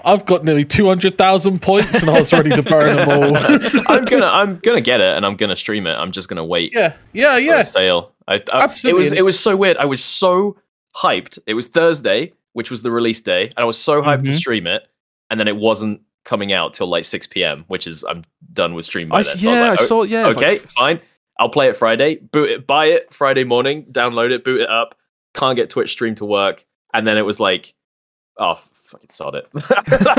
I've 0.05 0.25
got 0.27 0.45
nearly 0.45 0.63
two 0.63 0.87
hundred 0.87 1.17
thousand 1.17 1.63
points 1.63 2.01
and 2.01 2.11
I 2.11 2.19
was 2.19 2.31
ready 2.31 2.51
to 2.51 2.61
burn 2.61 2.95
them 2.95 3.09
all. 3.09 3.37
I'm 3.87 4.05
gonna 4.05 4.25
I'm 4.31 4.57
gonna 4.59 4.81
get 4.81 5.01
it 5.01 5.17
and 5.17 5.25
I'm 5.25 5.35
gonna 5.35 5.55
stream 5.55 5.87
it. 5.87 5.93
I'm 5.93 6.11
just 6.11 6.29
gonna 6.29 6.45
wait 6.45 6.73
yeah, 6.75 6.93
yeah, 7.11 7.35
for 7.35 7.39
yeah. 7.41 7.61
sale. 7.63 8.11
I, 8.27 8.35
I, 8.35 8.61
Absolutely. 8.63 8.99
It 8.99 9.03
was 9.03 9.11
it 9.13 9.25
was 9.25 9.39
so 9.39 9.55
weird. 9.57 9.77
I 9.77 9.85
was 9.85 10.03
so 10.03 10.57
hyped. 10.95 11.39
It 11.47 11.55
was 11.55 11.67
Thursday, 11.67 12.31
which 12.53 12.69
was 12.69 12.83
the 12.83 12.91
release 12.91 13.19
day, 13.21 13.45
and 13.45 13.57
I 13.57 13.65
was 13.65 13.79
so 13.79 14.03
hyped 14.03 14.25
to 14.25 14.31
Mhm. 14.31 14.35
stream 14.35 14.67
it, 14.67 14.87
and 15.31 15.39
then 15.39 15.47
it 15.47 15.55
wasn't 15.57 16.01
coming 16.23 16.53
out 16.53 16.75
till 16.75 16.85
like 16.85 17.03
6 17.03 17.25
p.m., 17.27 17.65
which 17.67 17.87
is 17.87 18.03
I'm 18.03 18.23
done 18.53 18.75
with 18.75 18.85
stream 18.85 19.09
by 19.09 19.21
I, 19.21 19.23
then. 19.23 19.37
So 19.39 19.49
yeah, 19.51 19.63
I 19.63 19.71
was 19.71 19.79
I 19.81 19.85
saw. 19.85 20.03
Yeah. 20.03 20.25
"Oh, 20.25 20.29
it's 20.29 20.37
like- 20.37 20.45
okay, 20.45 20.57
fine. 20.67 20.99
I'll 21.41 21.49
play 21.49 21.67
it 21.67 21.75
Friday. 21.75 22.15
Boot 22.17 22.49
it, 22.49 22.67
buy 22.67 22.85
it 22.85 23.13
Friday 23.13 23.43
morning. 23.43 23.85
Download 23.91 24.31
it, 24.31 24.43
boot 24.43 24.61
it 24.61 24.69
up. 24.69 24.95
Can't 25.33 25.55
get 25.55 25.69
Twitch 25.69 25.91
stream 25.91 26.15
to 26.15 26.25
work, 26.25 26.65
and 26.93 27.05
then 27.07 27.17
it 27.17 27.23
was 27.23 27.39
like. 27.39 27.73
Oh, 28.37 28.55
fucking 28.73 29.09
sod 29.09 29.35
it! 29.35 29.45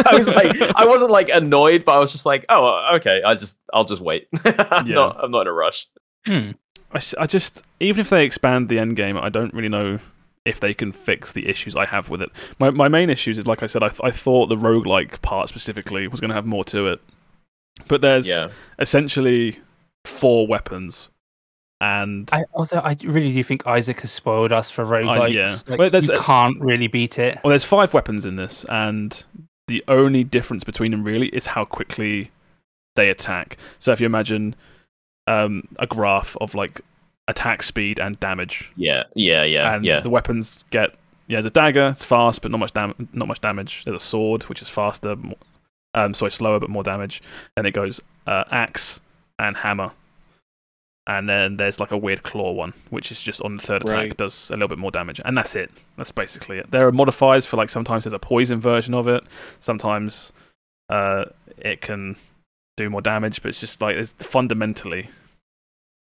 I 0.07 0.15
was 0.15 0.33
like, 0.33 0.55
I 0.77 0.85
wasn't 0.85 1.11
like 1.11 1.29
annoyed, 1.31 1.85
but 1.85 1.93
I 1.97 1.99
was 1.99 2.13
just 2.13 2.27
like, 2.27 2.45
oh, 2.51 2.91
okay, 2.97 3.21
I 3.25 3.35
just, 3.35 3.59
I'll 3.73 3.87
just 3.87 4.03
wait. 4.03 4.29
I'm 4.45 4.87
Yeah. 4.87 4.95
not, 4.97 5.17
I'm 5.25 5.31
not 5.31 5.41
in 5.41 5.47
a 5.49 5.53
rush. 5.53 5.89
hmm. 6.27 6.51
I, 6.93 6.97
s- 6.99 7.15
I 7.19 7.27
just 7.27 7.63
even 7.81 8.01
if 8.01 8.11
they 8.11 8.25
expand 8.25 8.69
the 8.69 8.79
end 8.79 8.97
game, 8.97 9.17
I 9.17 9.29
don't 9.31 9.53
really 9.55 9.71
know 9.71 9.99
if 10.45 10.61
they 10.61 10.75
can 10.75 10.93
fix 10.93 11.33
the 11.33 11.49
issues 11.49 11.75
I 11.75 11.87
have 11.87 12.11
with 12.11 12.21
it. 12.23 12.31
My 12.61 12.69
my 12.71 12.87
main 12.89 13.09
issues 13.11 13.39
is 13.39 13.47
like 13.47 13.63
I 13.63 13.67
said, 13.67 13.83
I, 13.83 13.89
th- 13.89 14.03
I 14.05 14.11
thought 14.11 14.49
the 14.51 14.57
roguelike 14.57 15.21
part 15.23 15.49
specifically 15.49 16.07
was 16.07 16.21
going 16.21 16.29
to 16.29 16.37
have 16.37 16.47
more 16.47 16.65
to 16.67 16.89
it, 16.89 17.01
but 17.89 18.03
there's 18.03 18.29
Yeah, 18.29 18.49
essentially 18.79 19.59
four 20.05 20.47
weapons, 20.47 21.09
and 21.83 22.29
I, 22.33 22.45
although 22.55 22.79
I 22.79 22.97
really 23.03 23.33
do 23.33 23.43
think 23.43 23.67
Isaac 23.67 24.01
has 24.01 24.13
spoiled 24.13 24.53
us 24.53 24.71
for 24.71 24.85
roguelikes. 24.87 25.33
yeah. 25.33 25.57
Like, 25.67 25.79
Well, 25.79 25.91
there's- 25.91 26.05
you 26.05 26.15
there's- 26.15 26.25
can't 26.25 26.59
really 26.61 26.87
beat 26.87 27.19
it. 27.19 27.39
well, 27.43 27.51
there's 27.51 27.65
five 27.65 27.93
weapons 27.93 28.25
in 28.25 28.37
this, 28.37 28.65
and 28.69 29.25
the 29.67 29.83
only 29.89 30.23
difference 30.25 30.65
between 30.65 30.93
them 30.93 31.03
really 31.05 31.29
is 31.29 31.47
how 31.47 31.65
quickly 31.65 32.31
they 32.97 33.11
attack. 33.11 33.57
So 33.81 33.91
if 33.93 34.01
you 34.01 34.07
imagine 34.07 34.55
um, 35.27 35.63
a 35.79 35.87
graph 35.87 36.37
of 36.41 36.55
like 36.55 36.81
attack 37.29 37.63
speed 37.63 37.99
and 37.99 38.19
damage, 38.21 38.71
yeah, 38.77 39.05
yeah, 39.15 39.43
yeah, 39.45 39.75
and 39.75 39.85
yeah. 39.85 40.01
the 40.01 40.11
weapons 40.11 40.65
get 40.71 40.91
yeah, 41.29 41.37
there's 41.37 41.47
a 41.47 41.51
dagger, 41.51 41.89
it's 41.89 42.05
fast 42.05 42.43
but 42.43 42.51
not 42.51 42.59
much 42.59 42.73
dam- 42.75 43.09
not 43.13 43.29
much 43.29 43.41
damage. 43.41 43.85
There's 43.85 43.97
a 44.03 44.05
sword 44.05 44.43
which 44.45 44.61
is 44.63 44.69
faster, 44.69 45.17
more, 45.17 45.37
um, 45.95 46.13
sorry, 46.15 46.31
slower 46.33 46.59
but 46.61 46.69
more 46.71 46.83
damage. 46.83 47.23
Then 47.57 47.65
it 47.67 47.71
goes 47.73 48.01
uh, 48.27 48.45
axe 48.51 49.01
and 49.39 49.57
hammer, 49.57 49.93
and 51.07 51.29
then 51.29 51.57
there's 51.57 51.81
like 51.81 51.91
a 51.91 51.97
weird 51.97 52.23
claw 52.23 52.53
one, 52.53 52.73
which 52.91 53.11
is 53.11 53.21
just 53.21 53.41
on 53.43 53.57
the 53.57 53.63
third 53.63 53.83
attack 53.83 53.95
Right. 53.95 54.17
does 54.17 54.51
a 54.51 54.55
little 54.55 54.69
bit 54.69 54.79
more 54.79 54.91
damage, 54.91 55.21
and 55.25 55.37
that's 55.37 55.57
it. 55.57 55.71
That's 55.97 56.13
basically 56.13 56.59
it. 56.59 56.71
There 56.71 56.87
are 56.87 56.93
modifiers 56.93 57.47
for 57.47 57.57
like 57.57 57.71
sometimes 57.71 58.05
there's 58.05 58.13
a 58.13 58.19
poison 58.19 58.61
version 58.61 58.95
of 58.95 59.09
it, 59.09 59.25
sometimes 59.61 60.33
uh, 60.89 61.25
it 61.59 61.81
can 61.81 62.17
do 62.77 62.89
more 62.89 63.01
damage, 63.03 63.43
but 63.43 63.49
it's 63.51 63.61
just 63.61 63.81
like 63.83 63.97
it's 63.97 64.13
fundamentally 64.25 65.09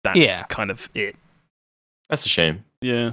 that's 0.05 0.19
Yeah. 0.19 0.43
kind 0.49 0.71
of 0.71 0.89
it. 0.95 1.17
That's 2.09 2.25
a 2.27 2.29
shame. 2.29 2.65
Yeah. 2.81 3.13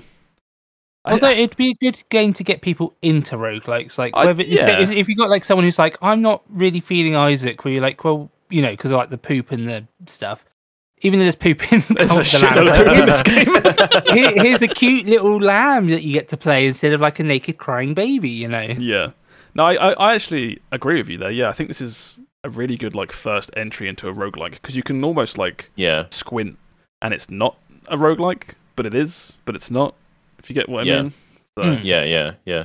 I- 1.04 1.14
Although 1.14 1.30
it'd 1.30 1.56
be 1.58 1.70
a 1.72 1.74
good 1.76 2.02
game 2.10 2.34
to 2.34 2.44
get 2.44 2.62
people 2.62 2.96
into 3.02 3.36
roguelikes. 3.36 3.98
Like, 3.98 4.16
whether 4.16 4.42
it's- 4.42 4.58
yeah. 4.58 4.80
if, 4.80 4.92
if 4.92 5.08
you 5.08 5.16
got 5.16 5.30
like 5.30 5.44
someone 5.44 5.64
who's 5.66 5.78
like, 5.80 5.98
I'm 6.02 6.22
not 6.22 6.42
really 6.50 6.80
feeling 6.80 7.16
Isaac, 7.16 7.64
where 7.64 7.74
you're 7.76 7.82
like, 7.84 8.04
well, 8.04 8.32
you 8.50 8.62
know, 8.62 8.72
because 8.72 8.92
of 8.92 8.98
like 8.98 9.10
the 9.12 9.18
poop 9.18 9.52
and 9.52 9.68
the 9.68 9.86
stuff. 10.08 10.44
Even 11.02 11.20
though 11.20 11.26
there's 11.26 11.36
poop 11.36 11.72
in 11.74 11.84
There's 11.96 12.10
Cult 12.10 12.22
a 12.22 12.24
the 12.24 12.38
shitload 12.48 12.66
Lamb, 12.66 12.80
of 12.80 12.88
poop 12.88 12.98
in 12.98 13.06
this 13.06 14.04
game. 14.06 14.14
here- 14.34 14.44
here's 14.44 14.62
a 14.62 14.68
cute 14.68 15.06
little 15.06 15.40
lamb 15.40 15.88
that 15.88 16.04
you 16.04 16.14
get 16.14 16.30
to 16.30 16.38
play 16.38 16.68
instead 16.68 16.94
of 16.94 17.02
like 17.02 17.20
a 17.20 17.24
naked 17.24 17.58
crying 17.58 17.94
baby, 17.94 18.30
you 18.30 18.48
know? 18.48 18.62
Yeah. 18.62 19.12
No, 19.54 19.66
I, 19.66 19.74
I, 19.76 19.92
I 19.94 20.14
actually 20.16 20.60
agree 20.72 20.98
with 20.98 21.10
you 21.10 21.18
there. 21.18 21.32
Yeah, 21.32 21.50
I 21.50 21.52
think 21.52 21.70
this 21.70 21.82
is 21.82 22.20
a 22.44 22.50
really 22.50 22.78
good 22.78 22.96
like 22.96 23.12
first 23.12 23.52
entry 23.58 23.88
into 23.90 24.08
a 24.08 24.14
roguelike 24.14 24.52
because 24.54 24.76
you 24.76 24.84
can 24.84 25.04
almost 25.04 25.38
like 25.38 25.70
yeah, 25.76 26.06
squint 26.12 26.58
and 27.02 27.14
it's 27.14 27.30
not 27.30 27.58
a 27.88 27.98
roguelike, 27.98 28.54
but 28.76 28.86
it 28.86 28.94
is, 28.94 29.40
but 29.46 29.56
it's 29.56 29.70
not. 29.72 29.96
If 30.40 30.50
you 30.50 30.54
get 30.54 30.70
what 30.70 30.84
I 30.84 30.88
Yeah. 30.88 31.02
mean. 31.04 31.14
So, 31.58 31.64
Hmm. 31.76 31.86
yeah, 31.86 32.04
yeah, 32.04 32.34
yeah. 32.46 32.64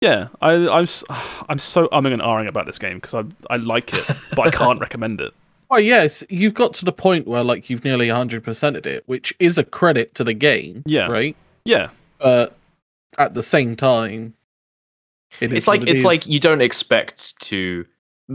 yeah, 0.00 0.28
I 0.42 0.52
I'm 0.68 0.82
s- 0.84 1.04
I'm 1.48 1.58
so 1.58 1.88
umming 1.88 2.12
and 2.12 2.20
ahhing 2.22 2.48
about 2.48 2.66
this 2.66 2.78
game 2.78 2.96
because 2.98 3.14
I 3.14 3.24
I 3.52 3.56
like 3.56 3.92
it, 3.94 4.04
but 4.36 4.46
I 4.46 4.50
can't 4.50 4.80
recommend 4.86 5.20
it. 5.20 5.32
Oh 5.74 5.78
yes, 5.78 6.22
you've 6.30 6.54
got 6.54 6.72
to 6.74 6.84
the 6.84 6.92
point 6.92 7.26
where 7.26 7.42
like 7.42 7.68
you've 7.68 7.82
nearly 7.84 8.06
100%ed 8.06 8.86
it, 8.86 9.02
which 9.06 9.34
is 9.40 9.58
a 9.58 9.64
credit 9.64 10.14
to 10.14 10.22
the 10.22 10.32
game. 10.32 10.84
Yeah. 10.86 11.06
Right. 11.08 11.34
Yeah, 11.64 11.88
But 12.20 12.56
at 13.18 13.34
the 13.34 13.42
same 13.42 13.74
time, 13.74 14.34
it 15.40 15.50
is 15.50 15.58
It's 15.58 15.66
like 15.66 15.80
what 15.80 15.88
it 15.88 15.92
it's 15.96 16.04
like 16.04 16.28
you 16.28 16.38
don't 16.38 16.60
expect 16.60 17.36
to 17.40 17.84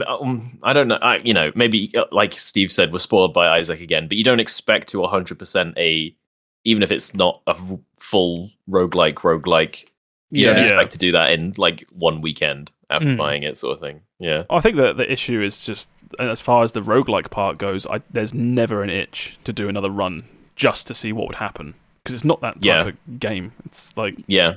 um, 0.06 0.60
I 0.63 0.73
don't 0.73 0.88
know. 0.89 0.99
I, 1.02 1.17
you 1.19 1.34
know, 1.34 1.52
maybe 1.56 1.91
uh, 1.95 2.06
like 2.12 2.34
Steve 2.34 2.71
said, 2.73 2.91
we're 2.91 2.99
spoiled 2.99 3.34
by 3.34 3.47
Isaac 3.58 3.80
again, 3.80 4.08
but 4.10 4.17
you 4.17 4.23
don't 4.25 4.39
expect 4.41 4.89
to 4.89 4.97
100% 4.97 5.78
a, 5.78 6.13
even 6.65 6.84
if 6.84 6.91
it's 6.91 7.13
not 7.15 7.41
a 7.47 7.56
full 7.97 8.52
roguelike, 8.69 9.13
roguelike, 9.15 9.86
you 10.30 10.45
don't 10.45 10.58
Yeah. 10.58 10.62
expect 10.63 10.91
to 10.91 10.97
do 10.99 11.12
that 11.13 11.32
in 11.32 11.54
like 11.58 11.86
one 11.91 12.19
weekend 12.21 12.69
after 12.91 13.08
Mm. 13.10 13.17
buying 13.17 13.43
it, 13.43 13.58
sort 13.58 13.73
of 13.78 13.80
thing. 13.80 14.02
Yeah. 14.19 14.43
I 14.49 14.60
think 14.60 14.75
that 14.78 14.97
the 14.97 15.10
issue 15.12 15.41
is 15.41 15.63
just 15.65 15.89
as 16.19 16.41
far 16.41 16.63
as 16.63 16.72
the 16.72 16.82
roguelike 16.82 17.30
part 17.30 17.58
goes, 17.58 17.86
I, 17.86 18.02
there's 18.12 18.34
never 18.34 18.82
an 18.84 18.89
itch 18.89 19.38
to 19.43 19.54
do 19.54 19.69
another 19.69 19.89
run 19.89 20.24
just 20.56 20.88
to 20.88 20.93
see 20.93 21.12
what 21.13 21.28
would 21.28 21.36
happen 21.36 21.74
because 22.04 22.13
it's 22.15 22.26
not 22.26 22.41
that 22.41 22.56
type 22.56 22.63
Yeah. 22.65 22.88
of 22.88 23.19
game. 23.19 23.52
It's 23.65 23.95
like 23.98 24.15
Yeah. 24.28 24.54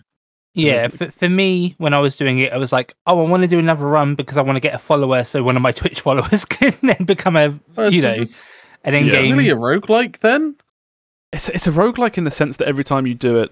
Yeah, 0.55 0.89
for, 0.89 1.11
for 1.11 1.31
me, 1.31 1.75
when 1.79 1.95
I 1.95 1.99
was 1.99 2.15
doing 2.17 2.39
it, 2.39 2.53
I 2.53 2.59
was 2.59 2.73
like, 2.73 2.95
oh, 3.07 3.25
I 3.25 3.29
want 3.29 3.43
to 3.43 3.49
do 3.49 3.59
another 3.59 3.87
run 3.87 4.15
because 4.15 4.37
I 4.37 4.43
want 4.43 4.57
to 4.57 4.61
get 4.61 4.75
a 4.75 4.79
follower, 4.79 5.25
so 5.25 5.43
one 5.43 5.57
of 5.57 5.63
my 5.63 5.73
Twitch 5.81 6.01
followers 6.03 6.45
can 6.57 6.75
then 6.83 7.05
become 7.07 7.37
a 7.37 7.59
you 7.91 8.03
know 8.03 8.11
it's- 8.11 8.45
an 8.85 8.95
is 8.95 9.13
it 9.13 9.19
in-game. 9.21 9.39
really 9.39 9.49
a 9.51 9.57
roguelike 9.57 10.19
then? 10.19 10.57
it's 11.33 11.49
it's 11.49 11.67
a 11.67 11.71
roguelike 11.71 12.19
in 12.19 12.25
the 12.25 12.31
sense 12.31 12.59
that 12.59 12.69
every 12.69 12.85
time 12.85 13.07
you 13.07 13.15
do 13.15 13.39
it, 13.39 13.51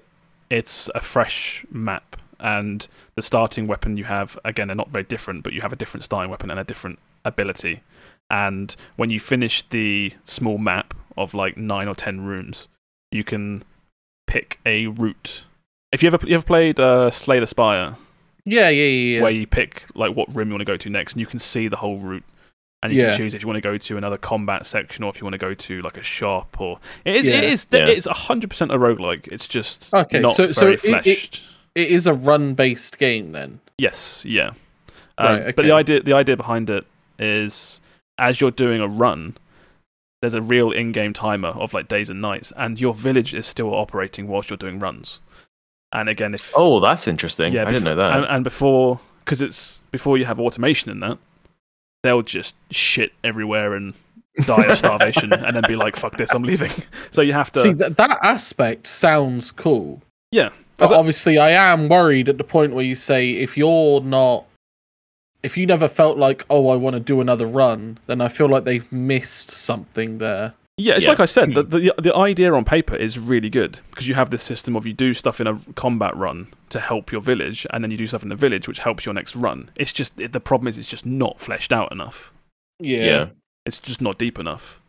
it's 0.50 0.90
a 0.94 1.00
fresh 1.00 1.64
map 1.70 2.16
and 2.38 2.86
the 3.14 3.22
starting 3.22 3.66
weapon 3.66 3.96
you 3.96 4.04
have 4.04 4.38
again 4.44 4.70
are 4.70 4.74
not 4.74 4.90
very 4.90 5.04
different, 5.04 5.42
but 5.42 5.52
you 5.54 5.60
have 5.62 5.72
a 5.72 5.76
different 5.76 6.04
starting 6.04 6.30
weapon 6.30 6.50
and 6.50 6.58
a 6.60 6.64
different 6.64 6.98
ability. 7.24 7.80
And 8.30 8.74
when 8.96 9.10
you 9.10 9.18
finish 9.20 9.62
the 9.70 10.12
small 10.24 10.58
map 10.58 10.94
of 11.16 11.34
like 11.34 11.56
nine 11.56 11.88
or 11.88 11.94
ten 11.94 12.20
rooms, 12.20 12.68
you 13.10 13.24
can 13.24 13.64
pick 14.26 14.60
a 14.64 14.86
route. 14.86 15.44
If 15.92 16.02
you 16.02 16.06
ever 16.08 16.18
you 16.26 16.36
ever 16.36 16.44
played 16.44 16.78
uh, 16.78 17.10
Slay 17.10 17.40
the 17.40 17.46
Spire, 17.48 17.96
Yeah, 18.44 18.68
yeah, 18.68 18.84
yeah. 18.84 19.16
yeah. 19.16 19.22
where 19.22 19.32
you 19.32 19.46
pick 19.46 19.84
like 19.94 20.14
what 20.14 20.32
room 20.34 20.48
you 20.48 20.54
want 20.54 20.60
to 20.60 20.64
go 20.72 20.76
to 20.76 20.88
next, 20.90 21.14
and 21.14 21.20
you 21.20 21.26
can 21.26 21.40
see 21.40 21.66
the 21.66 21.76
whole 21.76 21.98
route, 21.98 22.22
and 22.84 22.92
you 22.92 23.00
Yeah. 23.02 23.08
can 23.10 23.18
choose 23.18 23.34
if 23.34 23.42
you 23.42 23.48
want 23.48 23.56
to 23.56 23.60
go 23.68 23.76
to 23.76 23.96
another 23.96 24.16
combat 24.16 24.64
section 24.64 25.02
or 25.02 25.10
if 25.10 25.20
you 25.20 25.24
want 25.24 25.34
to 25.34 25.38
go 25.38 25.52
to 25.52 25.82
like 25.82 25.96
a 25.96 26.02
shop 26.04 26.60
or 26.60 26.78
it 27.04 27.16
is 27.16 27.26
Yeah. 27.26 27.38
it 27.38 27.44
is 27.52 27.66
Yeah. 27.72 27.86
it's 27.88 28.06
hundred 28.06 28.50
percent 28.50 28.70
a 28.70 28.78
roguelike. 28.78 29.26
It's 29.32 29.48
just 29.48 29.92
Okay, 29.92 30.20
not 30.20 30.36
so- 30.36 30.52
so 30.52 30.60
very 30.60 30.74
it- 30.74 30.84
it- 30.84 31.02
fleshed. 31.18 31.42
It 31.74 31.88
is 31.90 32.06
a 32.08 32.12
run-based 32.14 32.98
game 32.98 33.30
then. 33.32 33.60
Yes, 33.78 34.24
yeah. 34.24 34.50
Um, 35.18 35.26
Right, 35.40 35.56
But 35.56 35.64
the 35.64 35.72
idea 35.72 36.00
the 36.02 36.12
idea 36.12 36.36
behind 36.36 36.70
it 36.70 36.84
is 37.20 37.80
as 38.18 38.40
you're 38.40 38.50
doing 38.50 38.80
a 38.80 38.88
run, 38.88 39.36
there's 40.20 40.34
a 40.34 40.40
real 40.42 40.70
in-game 40.72 41.12
timer 41.12 41.48
of 41.48 41.72
like 41.72 41.88
days 41.88 42.10
and 42.10 42.20
nights, 42.20 42.52
and 42.56 42.80
your 42.80 42.92
village 42.94 43.34
is 43.34 43.46
still 43.46 43.72
operating 43.74 44.26
whilst 44.28 44.50
you're 44.50 44.56
doing 44.56 44.78
runs. 44.78 45.20
And 45.92 46.08
again, 46.08 46.34
if 46.34 46.52
Oh, 46.56 46.80
that's 46.80 47.06
interesting. 47.08 47.52
Yeah, 47.52 47.62
I 47.62 47.72
didn't 47.72 47.84
know 47.84 47.96
that. 47.96 48.16
And, 48.16 48.24
and 48.26 48.44
before, 48.44 49.00
because 49.24 49.40
it's 49.42 49.80
before 49.90 50.18
you 50.18 50.24
have 50.24 50.38
automation 50.38 50.90
in 50.90 51.00
that, 51.00 51.18
they'll 52.02 52.22
just 52.22 52.54
shit 52.70 53.12
everywhere 53.24 53.74
and 53.74 53.94
die 54.46 54.64
of 54.66 54.78
starvation, 54.78 55.32
and 55.32 55.56
then 55.56 55.64
be 55.66 55.74
like, 55.76 55.96
"Fuck 55.96 56.16
this, 56.16 56.32
I'm 56.32 56.42
leaving." 56.42 56.70
So 57.10 57.22
you 57.22 57.32
have 57.32 57.50
to. 57.52 57.58
See, 57.60 57.74
th- 57.74 57.94
that 57.96 58.18
aspect 58.22 58.86
sounds 58.86 59.50
cool. 59.50 60.00
yeah, 60.30 60.50
But 60.76 60.92
obviously, 60.92 61.38
I 61.38 61.50
am 61.50 61.88
worried 61.88 62.28
at 62.28 62.38
the 62.38 62.44
point 62.44 62.72
where 62.72 62.84
you 62.84 62.94
say 62.94 63.32
if 63.32 63.56
you're 63.56 64.00
not, 64.00 64.44
if 65.42 65.56
you 65.56 65.66
never 65.66 65.88
felt 65.88 66.18
like, 66.18 66.44
oh, 66.50 66.68
I 66.70 66.76
want 66.76 66.94
to 66.94 67.00
do 67.00 67.20
another 67.20 67.46
run, 67.46 67.98
then 68.06 68.20
I 68.20 68.28
feel 68.28 68.48
like 68.48 68.64
they've 68.64 68.90
missed 68.92 69.50
something 69.50 70.18
there. 70.18 70.54
Yeah, 70.76 70.94
it's 70.94 71.04
Yeah. 71.04 71.10
like 71.10 71.20
I 71.20 71.26
said, 71.26 71.54
the, 71.54 71.62
the 71.62 71.94
the 72.00 72.14
idea 72.16 72.52
on 72.54 72.64
paper 72.64 72.96
is 72.96 73.18
really 73.18 73.50
good 73.50 73.80
because 73.90 74.08
you 74.08 74.14
have 74.14 74.30
this 74.30 74.42
system 74.42 74.76
of 74.76 74.86
you 74.86 74.94
do 74.94 75.12
stuff 75.12 75.38
in 75.40 75.46
a 75.46 75.58
combat 75.74 76.16
run 76.16 76.46
to 76.70 76.80
help 76.80 77.12
your 77.12 77.20
village, 77.20 77.66
and 77.70 77.84
then 77.84 77.90
you 77.90 77.98
do 77.98 78.06
stuff 78.06 78.22
in 78.22 78.30
the 78.30 78.34
village 78.36 78.66
which 78.66 78.78
helps 78.78 79.04
your 79.04 79.14
next 79.14 79.36
run. 79.36 79.70
It's 79.76 79.92
just 79.92 80.18
it, 80.18 80.32
the 80.32 80.40
problem 80.40 80.68
is 80.68 80.78
it's 80.78 80.88
just 80.88 81.04
not 81.04 81.38
fleshed 81.38 81.72
out 81.72 81.92
enough. 81.92 82.32
Yeah. 82.78 83.04
yeah. 83.04 83.26
It's 83.66 83.78
just 83.78 84.00
not 84.00 84.16
deep 84.18 84.38
enough. 84.38 84.80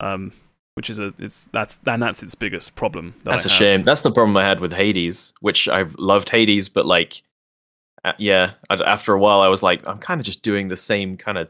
Um, 0.00 0.32
which 0.74 0.88
is 0.90 0.98
a 0.98 1.12
it's 1.18 1.48
that's 1.52 1.78
and 1.86 2.02
that's 2.02 2.22
its 2.22 2.34
biggest 2.34 2.74
problem. 2.74 3.14
that 3.24 3.30
That's 3.32 3.46
I 3.46 3.48
a 3.48 3.52
have. 3.52 3.58
shame. 3.58 3.82
That's 3.82 4.02
the 4.02 4.10
problem 4.12 4.36
I 4.38 4.44
had 4.44 4.60
with 4.60 4.72
Hades, 4.72 5.34
which 5.40 5.68
I've 5.68 5.94
loved 5.98 6.30
Hades, 6.30 6.68
but 6.70 6.86
like, 6.86 7.22
yeah, 8.18 8.52
after 8.70 9.12
a 9.12 9.18
while, 9.18 9.40
I 9.40 9.48
was 9.48 9.62
like, 9.62 9.86
I'm 9.86 9.98
kind 9.98 10.20
of 10.20 10.26
just 10.26 10.42
doing 10.42 10.68
the 10.68 10.76
same 10.76 11.16
kind 11.16 11.38
of 11.38 11.48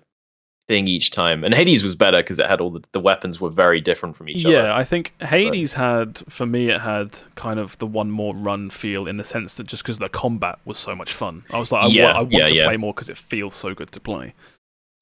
thing 0.68 0.88
each 0.88 1.10
time. 1.10 1.44
And 1.44 1.54
Hades 1.54 1.82
was 1.82 1.94
better 1.94 2.18
because 2.18 2.38
it 2.38 2.46
had 2.46 2.60
all 2.60 2.70
the, 2.70 2.82
the 2.92 3.00
weapons 3.00 3.40
were 3.40 3.50
very 3.50 3.80
different 3.80 4.16
from 4.16 4.28
each 4.28 4.44
yeah, 4.44 4.58
other. 4.58 4.68
Yeah, 4.68 4.76
I 4.76 4.84
think 4.84 5.14
Hades 5.20 5.74
had, 5.74 6.22
for 6.28 6.46
me, 6.46 6.70
it 6.70 6.80
had 6.80 7.18
kind 7.36 7.60
of 7.60 7.78
the 7.78 7.86
one 7.86 8.10
more 8.10 8.34
run 8.34 8.70
feel 8.70 9.06
in 9.06 9.16
the 9.16 9.24
sense 9.24 9.56
that 9.56 9.66
just 9.66 9.82
because 9.82 9.98
the 9.98 10.08
combat 10.08 10.58
was 10.64 10.78
so 10.78 10.94
much 10.96 11.12
fun, 11.12 11.44
I 11.52 11.58
was 11.58 11.70
like, 11.70 11.84
I, 11.84 11.88
Yeah, 11.88 12.04
want, 12.04 12.16
I 12.16 12.20
want 12.20 12.32
yeah, 12.32 12.48
to 12.48 12.54
yeah. 12.54 12.66
play 12.66 12.76
more 12.76 12.92
because 12.92 13.08
it 13.08 13.16
feels 13.16 13.54
so 13.54 13.74
good 13.74 13.92
to 13.92 14.00
play. 14.00 14.34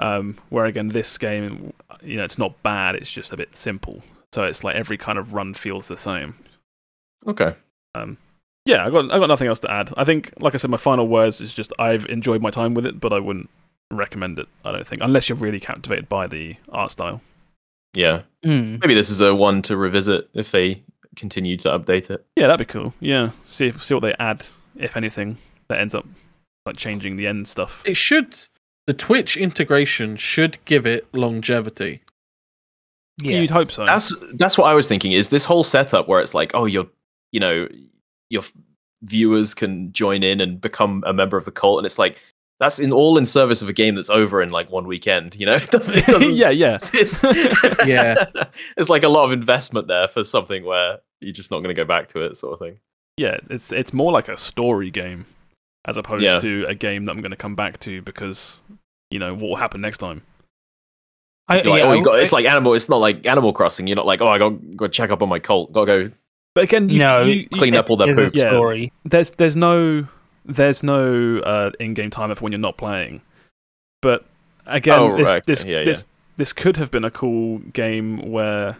Um, 0.01 0.39
where 0.49 0.67
again, 0.67 0.89
this 0.89 1.17
game, 1.17 1.73
you 2.03 2.17
know, 2.17 2.25
it's 2.25 2.37
not 2.37 2.61
bad; 2.65 2.97
it's 2.97 3.13
just 3.13 3.33
a 3.33 3.37
bit 3.37 3.57
simple. 3.57 4.03
So 4.33 4.43
it's 4.43 4.65
like 4.65 4.75
every 4.75 4.99
kind 4.99 5.19
of 5.19 5.35
run 5.35 5.55
feels 5.55 5.87
the 5.87 5.97
same. 5.97 6.35
Okay. 7.29 7.55
Um, 7.95 8.19
yeah, 8.65 8.87
I 8.87 8.91
got 8.91 9.11
I 9.13 9.19
got 9.19 9.27
nothing 9.27 9.49
else 9.49 9.61
to 9.61 9.71
add. 9.71 9.93
I 9.97 10.05
think, 10.05 10.33
like 10.41 10.55
I 10.55 10.57
said, 10.57 10.71
my 10.71 10.77
final 10.77 11.07
words 11.07 11.41
is 11.41 11.53
just 11.53 11.73
I've 11.79 12.07
enjoyed 12.07 12.43
my 12.43 12.51
time 12.51 12.75
with 12.75 12.87
it, 12.87 12.99
but 12.99 13.13
I 13.13 13.19
wouldn't 13.19 13.51
recommend 13.91 14.39
it. 14.39 14.49
I 14.65 14.73
don't 14.73 14.87
think, 14.87 15.03
unless 15.03 15.29
you're 15.29 15.39
really 15.39 15.61
captivated 15.61 16.09
by 16.09 16.27
the 16.27 16.57
art 16.71 16.91
style. 16.91 17.21
Yeah. 17.93 18.23
Mm. 18.45 18.81
Maybe 18.81 18.95
this 18.95 19.11
is 19.11 19.21
a 19.21 19.35
one 19.35 19.63
to 19.63 19.77
revisit 19.77 20.29
if 20.35 20.51
they 20.51 20.83
continue 21.17 21.57
to 21.59 21.79
update 21.79 22.11
it. 22.11 22.25
Yeah, 22.37 22.49
that'd 22.49 22.67
be 22.67 22.71
cool. 22.71 22.93
Yeah, 23.01 23.31
see 23.49 23.69
if, 23.69 23.83
see 23.83 23.95
what 23.95 24.01
they 24.01 24.15
add, 24.19 24.47
if 24.77 24.97
anything, 24.97 25.37
that 25.69 25.79
ends 25.79 25.95
up 25.95 26.07
like 26.67 26.77
changing 26.77 27.17
the 27.17 27.27
end 27.27 27.47
stuff. 27.47 27.83
It 27.85 27.97
should. 27.97 28.37
The 28.87 28.95
Twitch 28.95 29.37
integration 29.37 30.17
should 30.17 30.59
give 30.65 30.87
it 30.87 31.07
longevity. 31.15 32.03
Yeah, 33.23 33.41
You'd 33.41 33.51
hope 33.51 33.71
so. 33.71 33.87
That's 33.87 34.13
that's 34.35 34.59
what 34.59 34.65
I 34.65 34.75
was 34.75 34.89
thinking. 34.89 35.13
Is 35.13 35.29
this 35.29 35.45
whole 35.45 35.63
setup 35.63 36.09
where 36.09 36.21
it's 36.21 36.35
like, 36.35 36.51
oh, 36.55 36.65
you're 36.65 36.89
you 37.31 37.41
know, 37.41 37.69
your 38.35 38.43
f- 38.43 38.53
viewers 39.03 39.55
can 39.55 39.93
join 39.93 40.23
in 40.23 40.41
and 40.41 40.61
become 40.61 41.03
a 41.07 41.13
member 41.13 41.37
of 41.37 41.45
the 41.47 41.51
cult, 41.53 41.79
and 41.79 41.87
it's 41.87 41.99
like 41.99 42.19
that's 42.61 42.79
in 42.79 42.93
all 42.93 43.17
in 43.19 43.27
service 43.27 43.63
of 43.63 43.69
a 43.69 43.73
game 43.73 43.95
that's 43.95 44.11
over 44.11 44.43
in 44.43 44.51
like 44.51 44.71
one 44.71 44.87
weekend. 44.87 45.35
You 45.37 45.47
know, 45.47 45.55
it 45.65 45.71
doesn't. 45.71 45.97
It 45.99 46.07
doesn't 46.07 46.35
yeah, 46.45 46.51
yeah. 46.51 46.79
It's, 46.95 47.23
Yeah. 47.87 48.25
it's 48.77 48.89
like 48.91 49.03
a 49.03 49.09
lot 49.09 49.25
of 49.25 49.33
investment 49.33 49.87
there 49.89 50.09
for 50.09 50.23
something 50.25 50.65
where 50.65 50.99
you're 51.21 51.33
just 51.33 51.51
not 51.51 51.59
going 51.59 51.75
to 51.75 51.81
go 51.81 51.87
back 51.87 52.09
to 52.11 52.21
it, 52.21 52.37
sort 52.37 52.53
of 52.55 52.59
thing. 52.59 52.79
Yeah, 53.17 53.39
it's 53.51 53.73
it's 53.73 53.93
more 53.93 54.13
like 54.13 54.29
a 54.29 54.37
story 54.37 54.91
game 54.91 55.27
as 55.87 55.97
opposed 55.97 56.25
Yeah. 56.25 56.39
to 56.39 56.65
a 56.69 56.75
game 56.75 57.05
that 57.05 57.13
I'm 57.13 57.21
going 57.21 57.31
to 57.31 57.37
come 57.37 57.55
back 57.55 57.79
to 57.81 58.03
because 58.03 58.63
you 59.11 59.19
know 59.19 59.33
what 59.35 59.43
will 59.43 59.57
happen 59.57 59.81
next 59.81 59.99
time. 59.99 60.23
I, 61.47 61.57
like, 61.57 61.67
yeah, 61.67 61.73
oh, 61.83 61.93
you 61.93 62.03
got 62.03 62.19
it's 62.21 62.33
like 62.33 62.47
Animal. 62.47 62.73
It's 62.75 62.89
not 62.89 62.97
like 63.01 63.27
Animal 63.27 63.53
Crossing. 63.53 63.87
You're 63.87 63.97
not 63.97 64.07
like, 64.07 64.23
oh, 64.23 64.27
I 64.29 64.39
got 64.39 64.53
got 64.77 64.87
to 64.87 64.93
check 64.93 65.11
up 65.11 65.23
on 65.23 65.29
my 65.29 65.39
cult. 65.39 65.73
Got 65.73 65.85
to 65.85 66.09
go 66.09 66.15
But 66.55 66.65
again, 66.65 66.89
you, 66.89 66.99
no, 67.01 67.23
you, 67.25 67.33
you- 67.35 67.47
clean 67.49 67.75
up 67.77 67.91
all 67.91 67.97
their 67.97 68.15
there's 68.15 68.19
a 68.19 68.23
poop. 68.33 68.35
Yeah. 68.35 68.51
story. 68.51 68.93
there's 69.05 69.31
there's 69.31 69.57
no 69.57 70.07
there's 70.45 70.83
no 70.83 71.39
uh, 71.39 71.71
in-game 71.81 72.11
timer 72.11 72.35
for 72.35 72.43
when 72.45 72.53
you're 72.53 72.59
not 72.61 72.77
playing. 72.77 73.23
But 74.03 74.25
again, 74.67 74.99
Oh, 74.99 75.17
this 75.17 75.31
right, 75.31 75.45
this, 75.47 75.65
Yeah, 75.65 75.79
yeah. 75.79 75.85
this 75.85 76.07
this 76.37 76.53
could 76.53 76.77
have 76.77 76.91
been 76.91 77.05
a 77.05 77.11
cool 77.11 77.59
game 77.59 78.31
where 78.31 78.77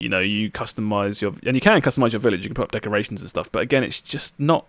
you 0.00 0.08
know 0.08 0.20
you 0.20 0.50
customize 0.50 1.20
your 1.20 1.32
and 1.44 1.54
you 1.54 1.60
can 1.60 1.80
customize 1.82 2.12
your 2.12 2.20
village. 2.20 2.42
You 2.42 2.48
can 2.48 2.54
put 2.54 2.64
up 2.64 2.72
decorations 2.72 3.20
and 3.20 3.28
stuff. 3.30 3.52
But 3.52 3.62
again, 3.62 3.84
it's 3.84 4.00
just 4.00 4.38
not 4.40 4.66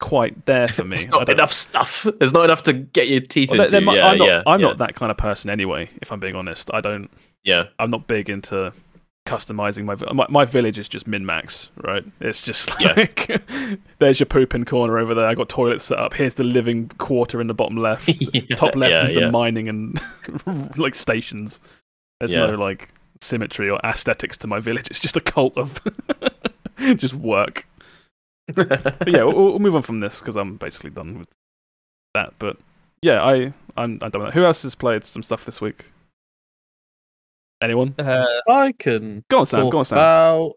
quite 0.00 0.44
there 0.46 0.68
for 0.68 0.84
me. 0.90 0.94
It's 0.96 1.06
not 1.06 1.26
don't- 1.26 1.36
enough 1.36 1.52
stuff. 1.52 2.06
There's 2.18 2.32
not 2.34 2.44
enough 2.44 2.62
to 2.64 2.72
get 2.72 3.08
your 3.08 3.20
teeth 3.20 3.50
Well, 3.50 3.58
there- 3.58 3.64
into. 3.66 3.72
there 3.72 3.80
might- 3.80 3.96
yeah, 3.96 4.06
I'm 4.08 4.18
not, 4.18 4.28
yeah, 4.28 4.42
I'm 4.46 4.60
yeah, 4.60 4.66
not 4.66 4.78
that 4.78 4.94
kind 4.96 5.10
of 5.10 5.16
person 5.16 5.48
anyway. 5.50 5.88
If 6.02 6.10
I'm 6.12 6.20
being 6.20 6.34
honest, 6.36 6.70
I 6.74 6.80
don't. 6.80 7.08
Yeah, 7.44 7.64
I'm 7.78 7.90
not 7.90 8.06
big 8.08 8.28
into 8.28 8.72
customizing 9.28 9.84
my 9.84 9.94
my, 10.12 10.26
my 10.30 10.44
village 10.44 10.78
is 10.78 10.88
just 10.88 11.06
min 11.06 11.24
max, 11.26 11.68
right? 11.84 12.04
It's 12.20 12.42
just 12.42 12.70
Yeah. 12.80 12.94
like 12.96 13.42
there's 13.98 14.18
your 14.18 14.26
pooping 14.26 14.64
corner 14.64 14.98
over 14.98 15.14
there. 15.14 15.26
I 15.26 15.34
got 15.34 15.48
toilets 15.48 15.84
set 15.84 15.98
up. 15.98 16.14
Here's 16.14 16.34
the 16.34 16.44
living 16.44 16.88
quarter 16.98 17.40
in 17.40 17.46
the 17.46 17.54
bottom 17.54 17.76
left. 17.76 18.06
Top 18.56 18.74
left 18.74 18.90
yeah, 18.92 19.04
is 19.04 19.12
the 19.12 19.20
yeah. 19.22 19.30
mining 19.30 19.68
and 19.68 20.00
like 20.76 20.94
stations. 20.94 21.60
There's 22.20 22.32
Yeah. 22.32 22.46
no 22.46 22.54
like 22.54 22.88
symmetry 23.20 23.68
or 23.68 23.78
aesthetics 23.84 24.38
to 24.38 24.46
my 24.46 24.60
village. 24.60 24.86
It's 24.90 25.00
just 25.00 25.16
a 25.16 25.20
cult 25.20 25.56
of 25.58 25.80
just 26.96 27.14
work. 27.14 27.66
But 28.54 29.08
yeah, 29.08 29.24
we'll, 29.24 29.34
we'll 29.34 29.58
move 29.58 29.76
on 29.76 29.82
from 29.82 30.00
this 30.00 30.20
because 30.20 30.36
I'm 30.36 30.56
basically 30.56 30.90
done 30.90 31.18
with 31.18 31.28
that. 32.14 32.32
But 32.38 32.56
yeah, 33.02 33.22
I 33.22 33.52
I'm 33.76 33.98
I 34.00 34.08
don't 34.08 34.24
know 34.24 34.30
who 34.30 34.44
else 34.44 34.62
has 34.62 34.74
played 34.74 35.04
some 35.04 35.22
stuff 35.22 35.44
this 35.44 35.60
week. 35.60 35.86
Anyone? 37.60 37.94
Uh, 37.98 38.26
I 38.48 38.72
can 38.78 39.24
Go 39.30 39.40
on, 39.40 39.46
Sam. 39.46 39.68
Go 39.70 39.78
on, 39.78 39.84
Sam. 39.84 39.98
about. 39.98 40.52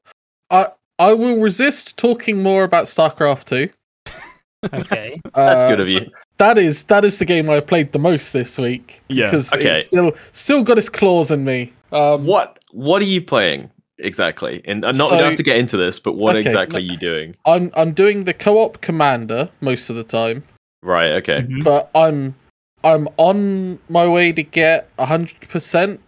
I 0.50 0.68
I 1.00 1.14
will 1.14 1.42
resist 1.42 1.98
talking 1.98 2.44
more 2.44 2.64
about 2.64 2.86
StarCraft 2.86 3.46
Two. 3.46 3.70
okay. 4.74 5.20
That's 5.34 5.64
Uh, 5.64 5.70
good 5.70 5.80
of 5.80 5.88
you. 5.88 6.08
That 6.38 6.58
is 6.58 6.84
that 6.84 7.04
is 7.06 7.18
the 7.20 7.26
game 7.26 7.50
I 7.50 7.60
played 7.60 7.92
the 7.92 8.00
most 8.00 8.34
this 8.34 8.58
week. 8.60 9.02
Yeah, 9.10 9.26
because 9.26 9.54
okay. 9.56 9.72
it's 9.72 9.86
still 9.86 10.12
still 10.32 10.64
got 10.64 10.78
its 10.78 10.90
claws 10.90 11.32
in 11.32 11.44
me. 11.44 11.74
Um, 11.92 12.26
What 12.26 12.60
What 12.72 13.02
are 13.02 13.06
you 13.06 13.22
playing 13.22 13.72
exactly? 13.98 14.62
And 14.66 14.86
uh, 14.86 14.92
not 14.92 14.96
So- 15.08 15.12
we 15.12 15.18
don't 15.18 15.28
have 15.30 15.38
to 15.38 15.44
get 15.44 15.58
into 15.58 15.78
this, 15.78 15.98
but 16.00 16.14
what 16.14 16.36
Okay, 16.36 16.42
exactly 16.48 16.82
no- 16.84 16.88
are 16.88 16.92
you 16.94 16.98
doing? 16.98 17.36
I'm 17.46 17.72
I'm 17.76 17.94
doing 17.94 18.26
the 18.26 18.34
co-op 18.34 18.82
commander 18.82 19.50
most 19.62 19.90
of 19.90 19.96
the 19.96 20.04
time, 20.04 20.44
Right. 20.84 21.12
Okay. 21.14 21.42
Mhm. 21.42 21.64
but 21.64 21.90
I'm 21.96 22.36
I'm 22.84 23.08
on 23.18 23.80
my 23.90 24.08
way 24.08 24.32
to 24.34 24.44
get 24.44 24.88
hundred 25.00 25.40
percent 25.50 26.00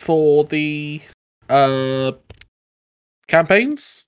for 0.00 0.44
the 0.44 1.00
uh 1.48 2.12
campaigns. 3.26 4.06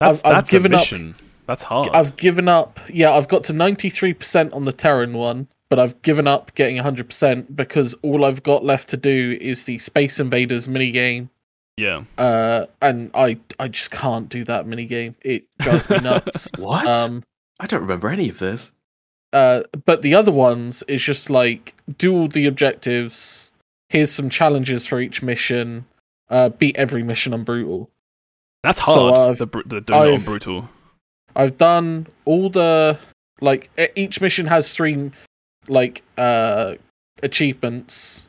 That's 0.00 0.24
I've- 0.24 0.34
I've 0.36 0.48
given 0.48 0.72
a 0.72 0.76
up- 0.76 0.82
mission. 0.82 1.14
That's 1.46 1.62
hard. 1.64 1.88
I've 1.92 2.16
given 2.16 2.48
up. 2.48 2.78
Yeah, 2.88 3.10
I've 3.12 3.28
got 3.28 3.44
to 3.44 3.52
ninety 3.52 3.90
three 3.90 4.14
percent 4.14 4.52
on 4.52 4.64
the 4.64 4.72
Terran 4.72 5.12
one, 5.12 5.48
but 5.68 5.78
I've 5.78 6.00
given 6.02 6.26
up 6.28 6.54
getting 6.54 6.76
hundred 6.76 7.08
percent 7.08 7.54
because 7.54 7.94
all 8.02 8.24
I've 8.24 8.42
got 8.42 8.64
left 8.64 8.88
to 8.90 8.96
do 8.96 9.36
is 9.40 9.64
the 9.64 9.78
Space 9.78 10.20
Invaders 10.20 10.68
minigame. 10.68 11.28
yeah. 11.76 12.04
Uh, 12.16 12.66
and 12.80 13.10
I 13.14 13.38
I 13.58 13.68
just 13.68 13.90
can't 13.90 14.28
do 14.28 14.44
that 14.44 14.66
minigame. 14.66 15.14
It 15.22 15.44
drives 15.58 15.90
me 15.90 15.98
nuts. 15.98 16.48
What? 16.58 16.86
um, 16.86 17.22
I 17.60 17.66
don't 17.66 17.82
remember 17.82 18.08
any 18.08 18.28
of 18.28 18.38
this. 18.38 18.72
uh, 19.32 19.62
but 19.84 20.02
the 20.02 20.14
other 20.14 20.32
ones 20.32 20.82
is 20.88 21.02
just 21.02 21.28
like 21.28 21.74
do 21.98 22.14
all 22.14 22.28
the 22.28 22.46
objectives. 22.46 23.51
Here's 23.92 24.10
some 24.10 24.30
challenges 24.30 24.86
for 24.86 25.00
each 25.00 25.22
mission. 25.22 25.84
Uh, 26.30 26.48
beat 26.48 26.76
every 26.76 27.02
mission 27.02 27.34
on 27.34 27.44
brutal. 27.44 27.90
That's 28.62 28.78
So 28.78 28.84
hard. 29.12 29.14
I've- 29.30 29.38
the, 29.38 29.46
br- 29.46 29.60
the 29.66 29.80
doing 29.82 30.14
on 30.14 30.20
brutal. 30.22 30.68
I've 31.36 31.58
done 31.58 32.06
all 32.24 32.48
the 32.48 32.98
like 33.42 33.70
each 33.96 34.20
mission 34.20 34.46
has 34.46 34.72
three 34.72 35.10
like 35.68 36.02
uh 36.18 36.74
achievements 37.22 38.28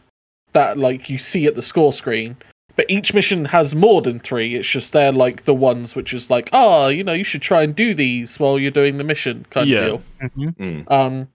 that 0.53 0.77
like 0.77 1.09
you 1.09 1.17
see 1.17 1.45
at 1.45 1.55
the 1.55 1.61
score 1.61 1.93
screen. 1.93 2.35
But 2.75 2.87
each 2.89 3.13
mission 3.13 3.45
has 3.45 3.75
more 3.75 4.01
than 4.01 4.19
three. 4.19 4.55
It's 4.55 4.67
just 4.67 4.93
they're 4.93 5.11
like 5.11 5.43
the 5.43 5.53
ones 5.53 5.95
which 5.95 6.13
is 6.13 6.29
like, 6.29 6.49
oh, 6.53 6.87
you 6.87 7.03
know, 7.03 7.13
you 7.13 7.23
should 7.23 7.41
try 7.43 7.61
and 7.61 7.75
do 7.75 7.93
these 7.93 8.39
while 8.39 8.57
you're 8.57 8.71
doing 8.71 8.97
the 8.97 9.03
mission 9.03 9.45
kind 9.51 9.69
Yeah. 9.69 9.79
of 9.79 9.85
deal. 9.85 10.01
Mhm. 10.29 10.55
Mm. 10.57 10.91
Um, 10.91 11.27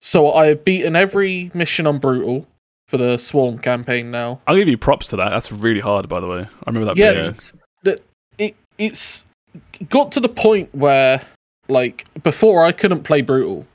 so 0.00 0.32
I've 0.32 0.64
beaten 0.64 0.96
every 0.96 1.50
mission 1.54 1.86
on 1.86 1.98
brutal 1.98 2.46
for 2.88 2.96
the 2.96 3.16
Swarm 3.16 3.58
campaign 3.58 4.10
now. 4.10 4.40
I'll 4.46 4.56
give 4.56 4.68
you 4.68 4.78
props 4.78 5.08
to 5.08 5.16
that. 5.16 5.30
That's 5.30 5.50
really 5.50 5.80
hard, 5.80 6.08
by 6.08 6.20
the 6.20 6.26
way. 6.28 6.40
I 6.40 6.70
remember 6.70 6.86
that. 6.86 6.96
yeah, 6.96 7.12
being- 7.12 7.24
it's, 7.26 7.52
that 7.82 8.00
it 8.38 8.54
it's 8.78 9.24
got 9.88 10.12
to 10.12 10.20
the 10.20 10.28
point 10.28 10.74
where 10.74 11.20
like 11.68 12.06
before 12.22 12.64
I 12.64 12.72
couldn't 12.72 13.02
play 13.02 13.22
brutal 13.22 13.66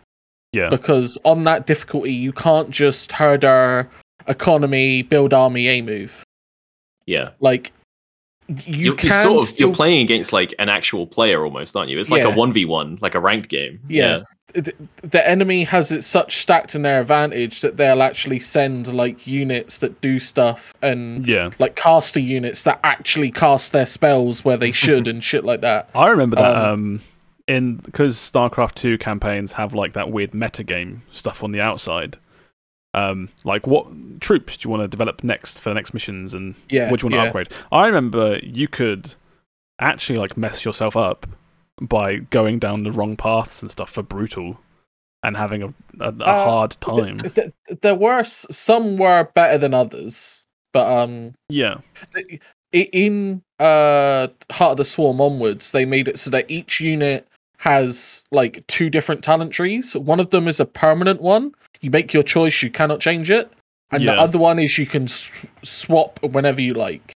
yeah. 0.54 0.70
because 0.70 1.18
on 1.26 1.44
that 1.44 1.66
difficulty 1.68 2.14
you 2.14 2.32
can't 2.32 2.70
just 2.70 3.12
herder 3.12 3.90
economy 4.28 5.02
build 5.02 5.34
army 5.34 5.68
a 5.68 5.82
move 5.82 6.24
Yeah. 7.06 7.32
like 7.40 7.74
you 8.48 8.56
You, 8.66 8.84
you're 8.86 8.96
can 8.96 9.24
sort 9.24 9.44
of 9.44 9.48
still, 9.48 9.68
you're 9.68 9.76
playing 9.76 10.04
against 10.04 10.34
like 10.34 10.54
an 10.60 10.70
actual 10.70 11.08
player 11.08 11.44
almost, 11.44 11.76
aren't 11.76 11.90
you? 11.90 12.00
It's 12.00 12.12
like 12.12 12.24
a 12.24 12.32
one 12.32 12.52
v 12.52 12.66
one, 12.66 12.98
like 13.02 13.16
a 13.16 13.20
ranked 13.20 13.50
game. 13.50 13.80
Yeah. 13.88 14.22
the, 14.54 14.74
the 15.02 15.28
enemy 15.28 15.64
has 15.64 15.92
it 15.92 16.04
such 16.04 16.38
stacked 16.38 16.76
in 16.76 16.82
their 16.82 17.00
advantage 17.02 17.62
that 17.62 17.78
they'll 17.78 18.02
actually 18.02 18.40
send 18.40 18.94
like 18.94 19.26
units 19.26 19.80
that 19.80 20.02
do 20.02 20.20
stuff 20.20 20.74
and 20.82 21.26
yeah. 21.26 21.52
like 21.60 21.76
caster 21.76 22.20
units 22.20 22.64
that 22.64 22.80
actually 22.84 23.32
cast 23.32 23.72
their 23.72 23.86
spells 23.86 24.44
where 24.44 24.58
they 24.58 24.72
should 24.74 25.08
and 25.08 25.24
shit 25.24 25.46
like 25.46 25.62
that 25.62 25.90
I 25.96 26.10
remember 26.10 26.36
that 26.36 26.56
Um, 26.56 26.72
um, 26.72 27.02
in 27.48 27.76
because 27.78 28.18
StarCraft 28.18 28.76
two 28.76 28.98
campaigns 28.98 29.54
have 29.54 29.74
like 29.74 29.94
that 29.94 30.12
weird 30.12 30.32
metagame 30.32 31.00
stuff 31.12 31.44
on 31.44 31.52
the 31.52 31.62
outside. 31.62 32.18
Um, 32.94 33.30
like 33.46 33.66
what 33.68 33.88
troops 34.20 34.58
do 34.58 34.68
you 34.68 34.70
want 34.72 34.84
to 34.84 34.88
develop 34.88 35.24
next 35.24 35.60
for 35.62 35.70
the 35.70 35.76
next 35.76 35.94
missions, 35.94 36.34
and 36.34 36.56
yeah 36.70 36.92
what 36.92 37.00
do 37.00 37.06
you 37.06 37.08
want 37.08 37.14
to 37.14 37.24
yeah. 37.24 37.28
upgrade? 37.28 37.50
I 37.72 37.88
remember 37.88 38.38
you 38.44 38.68
could 38.68 39.14
actually 39.80 40.20
like 40.20 40.36
mess 40.38 40.66
yourself 40.66 40.96
up 40.98 41.26
by 41.82 42.18
going 42.18 42.60
down 42.60 42.84
the 42.84 42.92
wrong 42.92 43.16
paths 43.16 43.62
and 43.62 43.72
stuff 43.72 43.90
for 43.90 44.04
brutal, 44.04 44.60
and 45.24 45.38
having 45.38 45.64
a, 45.64 45.68
a, 46.00 46.10
a 46.10 46.24
Uh, 46.24 46.44
hard 46.44 46.72
time. 46.82 47.18
th- 47.20 47.34
th- 47.34 47.80
there 47.82 47.96
were 47.96 48.20
s- 48.20 48.46
some 48.52 48.98
were 48.98 49.24
better 49.36 49.58
than 49.58 49.74
others 49.74 50.46
but 50.74 50.86
um 50.90 51.34
yeah, 51.50 51.78
in 52.72 53.42
uh 53.60 54.28
heart 54.52 54.72
of 54.72 54.78
the 54.78 54.86
swarm 54.86 55.20
onwards 55.22 55.72
they 55.72 55.86
made 55.86 56.08
it 56.08 56.18
so 56.20 56.30
that 56.30 56.50
each 56.50 56.80
unit 56.80 57.28
has 57.60 58.24
like 58.32 58.66
two 58.68 58.90
different 58.90 59.24
talent 59.24 59.52
trees 59.52 59.96
one 59.96 60.20
of 60.20 60.30
them 60.32 60.48
is 60.48 60.60
a 60.60 60.66
permanent 60.66 61.22
one 61.22 61.54
you 61.82 61.90
make 61.92 62.14
your 62.14 62.24
choice 62.24 62.62
you 62.64 62.70
cannot 62.70 63.00
change 63.00 63.30
it 63.32 63.52
and 63.92 64.04
Yeah. 64.04 64.14
the 64.16 64.22
other 64.22 64.38
one 64.40 64.60
is 64.60 64.78
you 64.78 64.86
can 64.86 65.04
s- 65.04 65.38
swap 65.64 66.22
whenever 66.24 66.62
you 66.62 66.74
like 66.74 67.12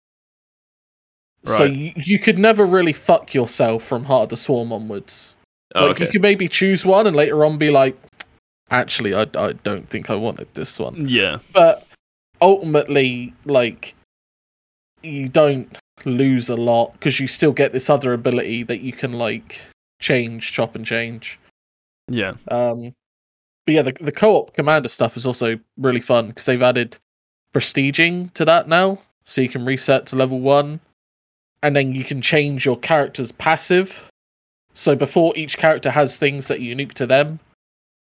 so 1.43 1.65
Right. 1.65 1.73
you, 1.73 1.93
you 1.95 2.19
could 2.19 2.39
never 2.39 2.65
really 2.65 2.93
fuck 2.93 3.33
yourself 3.33 3.83
from 3.83 4.03
heart 4.03 4.23
of 4.23 4.29
the 4.29 4.37
swarm 4.37 4.71
onwards 4.73 5.35
Oh, 5.75 5.81
like 5.87 5.91
okay. 5.91 6.05
you 6.05 6.11
could 6.11 6.21
maybe 6.21 6.47
choose 6.47 6.85
one 6.85 7.05
and 7.07 7.15
later 7.15 7.43
on 7.45 7.57
be 7.57 7.69
like 7.69 7.97
actually 8.71 9.13
i, 9.13 9.25
I 9.35 9.53
don't 9.63 9.87
think 9.89 10.09
i 10.09 10.15
wanted 10.15 10.47
this 10.53 10.79
one 10.79 11.07
yeah, 11.07 11.37
but 11.53 11.85
ultimately 12.41 13.33
like 13.45 13.93
you 15.03 15.29
don't 15.29 15.77
lose 16.05 16.49
a 16.49 16.55
lot 16.55 16.93
because 16.93 17.19
you 17.19 17.27
still 17.27 17.51
get 17.51 17.73
this 17.73 17.89
other 17.89 18.13
ability 18.13 18.63
that 18.63 18.81
you 18.81 18.91
can 18.91 19.13
like 19.13 19.61
change 20.01 20.51
chop 20.51 20.75
and 20.75 20.85
change 20.85 21.39
yeah. 22.09 22.33
um 22.49 22.93
but 23.65 23.73
yeah 23.73 23.81
the, 23.81 23.93
the 24.01 24.11
co-op 24.11 24.53
commander 24.53 24.89
stuff 24.89 25.17
is 25.17 25.25
also 25.25 25.59
really 25.77 26.01
fun 26.01 26.27
because 26.27 26.45
they've 26.45 26.61
added 26.61 26.97
prestiging 27.53 28.31
to 28.33 28.43
that 28.45 28.67
now. 28.67 28.99
So 29.23 29.41
you 29.41 29.49
can 29.49 29.65
reset 29.65 30.05
to 30.07 30.15
level 30.15 30.39
one 30.39 30.79
and 31.63 31.75
then 31.75 31.93
you 31.93 32.03
can 32.03 32.21
change 32.21 32.65
your 32.65 32.77
character's 32.77 33.31
passive. 33.31 34.09
So 34.73 34.95
before 34.95 35.33
each 35.35 35.57
character 35.57 35.89
has 35.89 36.19
things 36.19 36.47
that 36.49 36.59
are 36.59 36.63
unique 36.63 36.93
to 36.95 37.07
them. 37.07 37.39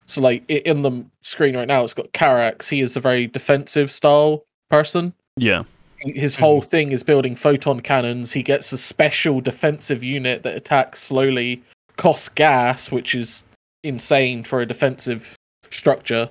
So 0.05 0.21
like 0.21 0.47
in 0.49 0.81
the 0.83 1.03
screen 1.21 1.55
right 1.55 1.67
now 1.67 1.83
it's 1.83 1.93
got 1.93 2.11
Karax 2.11 2.69
he 2.69 2.81
is 2.81 2.95
a 2.95 2.99
very 2.99 3.27
defensive 3.27 3.91
style 3.91 4.43
person. 4.69 5.13
Yeah, 5.37 5.63
his 5.99 6.35
whole 6.35 6.61
thing 6.61 6.91
is 6.91 7.01
building 7.01 7.35
photon 7.35 7.79
cannons. 7.79 8.31
He 8.31 8.43
gets 8.43 8.71
a 8.71 8.77
special 8.77 9.39
defensive 9.39 10.03
unit 10.03 10.43
that 10.43 10.55
attacks 10.55 11.01
slowly, 11.01 11.63
costs 11.97 12.29
gas, 12.29 12.91
which 12.91 13.15
is 13.15 13.43
insane 13.83 14.43
for 14.43 14.61
a 14.61 14.65
defensive 14.65 15.35
structure, 15.71 16.29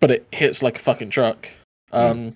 but 0.00 0.10
it 0.10 0.26
hits 0.32 0.62
like 0.62 0.76
a 0.78 0.80
fucking 0.82 1.10
truck. 1.10 1.48
Um, 1.92 2.34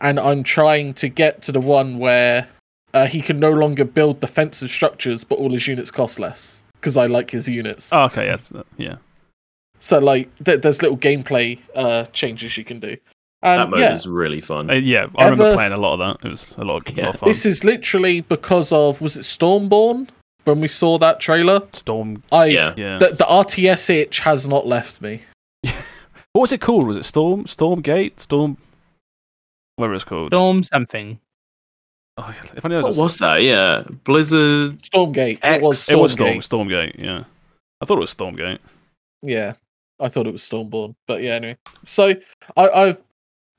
and 0.00 0.18
I'm 0.18 0.42
trying 0.42 0.94
to 0.94 1.08
get 1.08 1.42
to 1.42 1.52
the 1.52 1.60
one 1.60 1.98
where 1.98 2.48
uh, 2.94 3.06
he 3.06 3.20
can 3.20 3.38
no 3.38 3.50
longer 3.52 3.84
build 3.84 4.20
defensive 4.20 4.70
structures, 4.70 5.24
but 5.24 5.38
all 5.38 5.50
his 5.50 5.66
units 5.66 5.90
cost 5.90 6.18
less 6.18 6.62
because 6.74 6.96
I 6.96 7.06
like 7.06 7.30
his 7.30 7.48
units. 7.48 7.92
oh, 7.92 8.02
okay, 8.04 8.26
yeah, 8.26 8.34
it's- 8.34 8.52
yeah. 8.76 8.96
So 9.80 9.98
like, 9.98 10.28
th- 10.44 10.60
there's 10.62 10.82
little 10.82 10.96
gameplay 10.96 11.58
uh, 11.74 12.04
changes 12.06 12.56
you 12.56 12.64
can 12.64 12.80
do. 12.80 12.96
that 13.42 13.60
Um, 13.60 13.70
mode 13.70 13.80
yeah. 13.80 13.92
is 13.92 14.06
really 14.08 14.40
fun. 14.40 14.70
Uh, 14.70 14.74
yeah, 14.74 15.06
I 15.16 15.24
remember 15.28 15.54
playing 15.54 15.72
a 15.72 15.76
lot 15.76 15.92
of 15.94 15.98
that. 16.20 16.26
It 16.26 16.30
was 16.30 16.52
a 16.56 16.64
lot, 16.64 16.88
of, 16.88 16.98
a 16.98 17.00
lot 17.02 17.14
of 17.14 17.20
fun. 17.20 17.28
This 17.28 17.46
is 17.46 17.62
literally 17.62 18.22
because 18.22 18.72
of 18.72 19.00
was 19.00 19.16
it 19.16 19.20
Stormborn 19.22 20.08
when 20.44 20.60
we 20.60 20.66
saw 20.66 20.98
that 20.98 21.20
trailer? 21.20 21.62
Storm. 21.72 22.22
I 22.32 22.46
yeah. 22.46 22.74
Yeah. 22.76 22.98
the, 22.98 23.08
the 23.10 23.24
RTS 23.24 23.90
itch 23.90 24.18
has 24.20 24.48
not 24.48 24.66
left 24.66 25.00
me. 25.00 25.22
What 26.38 26.42
was 26.42 26.52
it 26.52 26.60
called? 26.60 26.86
Was 26.86 26.96
it 26.96 27.04
Storm? 27.04 27.46
Stormgate? 27.46 28.20
Storm? 28.20 28.56
Whatever 29.74 29.94
it's 29.94 30.04
called. 30.04 30.30
Storm 30.30 30.62
something. 30.62 31.18
Oh, 32.16 32.32
yeah, 32.32 32.50
if 32.54 32.64
I 32.64 32.68
knew 32.68 32.78
it 32.78 32.82
What 32.82 32.88
was, 32.90 32.96
was 32.96 33.18
that? 33.18 33.42
Yeah, 33.42 33.82
Blizzard. 34.04 34.78
Stormgate. 34.78 35.40
X. 35.42 35.56
It 35.56 35.62
was 35.62 35.88
it 35.88 35.98
was 35.98 36.12
Storm. 36.12 36.38
Stormgate. 36.38 37.02
Yeah, 37.02 37.24
I 37.80 37.86
thought 37.86 37.98
it 37.98 38.02
was 38.02 38.14
Stormgate. 38.14 38.60
Yeah, 39.20 39.54
I 39.98 40.08
thought 40.08 40.28
it 40.28 40.32
was 40.32 40.42
Stormborn, 40.42 40.94
but 41.08 41.24
yeah. 41.24 41.32
Anyway, 41.32 41.56
so 41.84 42.14
I, 42.56 42.68
I've 42.68 42.98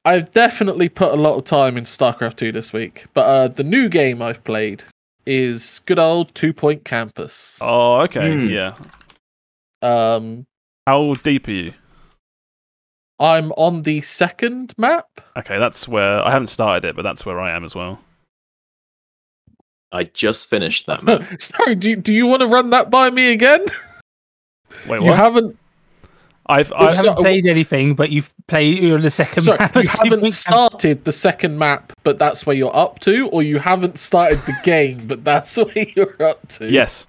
I've 0.06 0.32
definitely 0.32 0.88
put 0.88 1.12
a 1.12 1.18
lot 1.18 1.36
of 1.36 1.44
time 1.44 1.76
in 1.76 1.84
StarCraft 1.84 2.38
two 2.38 2.54
this 2.54 2.72
week, 2.72 3.08
but 3.14 3.24
uh, 3.24 3.50
the 3.50 3.64
new 3.66 3.90
game 3.90 4.22
I've 4.22 4.42
played 4.46 4.84
is 5.26 5.82
good 5.86 6.00
old 6.00 6.34
Two 6.34 6.54
Point 6.54 6.86
Campus. 6.86 7.60
Oh, 7.62 8.00
okay. 8.04 8.32
Hmm. 8.34 8.48
Yeah. 8.48 8.74
Um, 9.82 10.46
How 10.88 11.14
deep 11.16 11.50
are 11.50 11.52
you? 11.52 11.74
I'm 13.20 13.52
on 13.54 13.84
the 13.84 14.02
second 14.02 14.74
map. 14.78 15.08
Okay, 15.38 15.60
that's 15.60 15.88
where 15.88 16.20
I 16.26 16.32
haven't 16.32 16.48
started 16.48 16.88
it, 16.88 16.96
but 16.96 17.02
that's 17.02 17.26
where 17.26 17.40
I 17.40 17.56
am 17.56 17.64
as 17.64 17.76
well. 17.76 18.00
I 19.92 20.04
just 20.04 20.48
finished 20.48 20.88
that 20.88 21.04
map. 21.04 21.24
Sorry, 21.40 21.76
do 21.76 21.96
do 21.96 22.14
you 22.14 22.28
want 22.28 22.42
to 22.42 22.48
run 22.48 22.70
that 22.70 22.90
by 22.90 23.10
me 23.10 23.32
again? 23.32 23.66
Wait, 24.88 25.02
You 25.02 25.12
haven't. 25.12 25.58
I've, 26.46 26.72
I 26.74 26.88
I've 26.88 26.94
So- 26.94 27.10
haven't 27.10 27.24
played 27.24 27.46
anything, 27.46 27.94
but 27.96 28.10
you've 28.10 28.32
played 28.48 28.80
you're 28.82 28.96
on 28.96 29.02
the 29.04 29.12
second 29.12 29.44
Sorry, 29.44 29.58
map. 29.60 29.76
you 29.76 29.84
haven't 29.88 30.30
started 30.30 31.06
the 31.06 31.12
second 31.12 31.58
map, 31.60 31.94
but 32.04 32.18
that's 32.18 32.46
where 32.46 32.56
you're 32.56 32.76
up 32.76 33.00
to, 33.00 33.28
or 33.30 33.44
you 33.44 33.60
haven't 33.60 33.98
started 34.00 34.40
the 34.48 34.56
game, 34.64 35.06
but 35.08 35.24
that's 35.24 35.56
where 35.58 35.86
you're 35.96 36.22
up 36.24 36.48
to. 36.50 36.70
yes. 36.70 37.06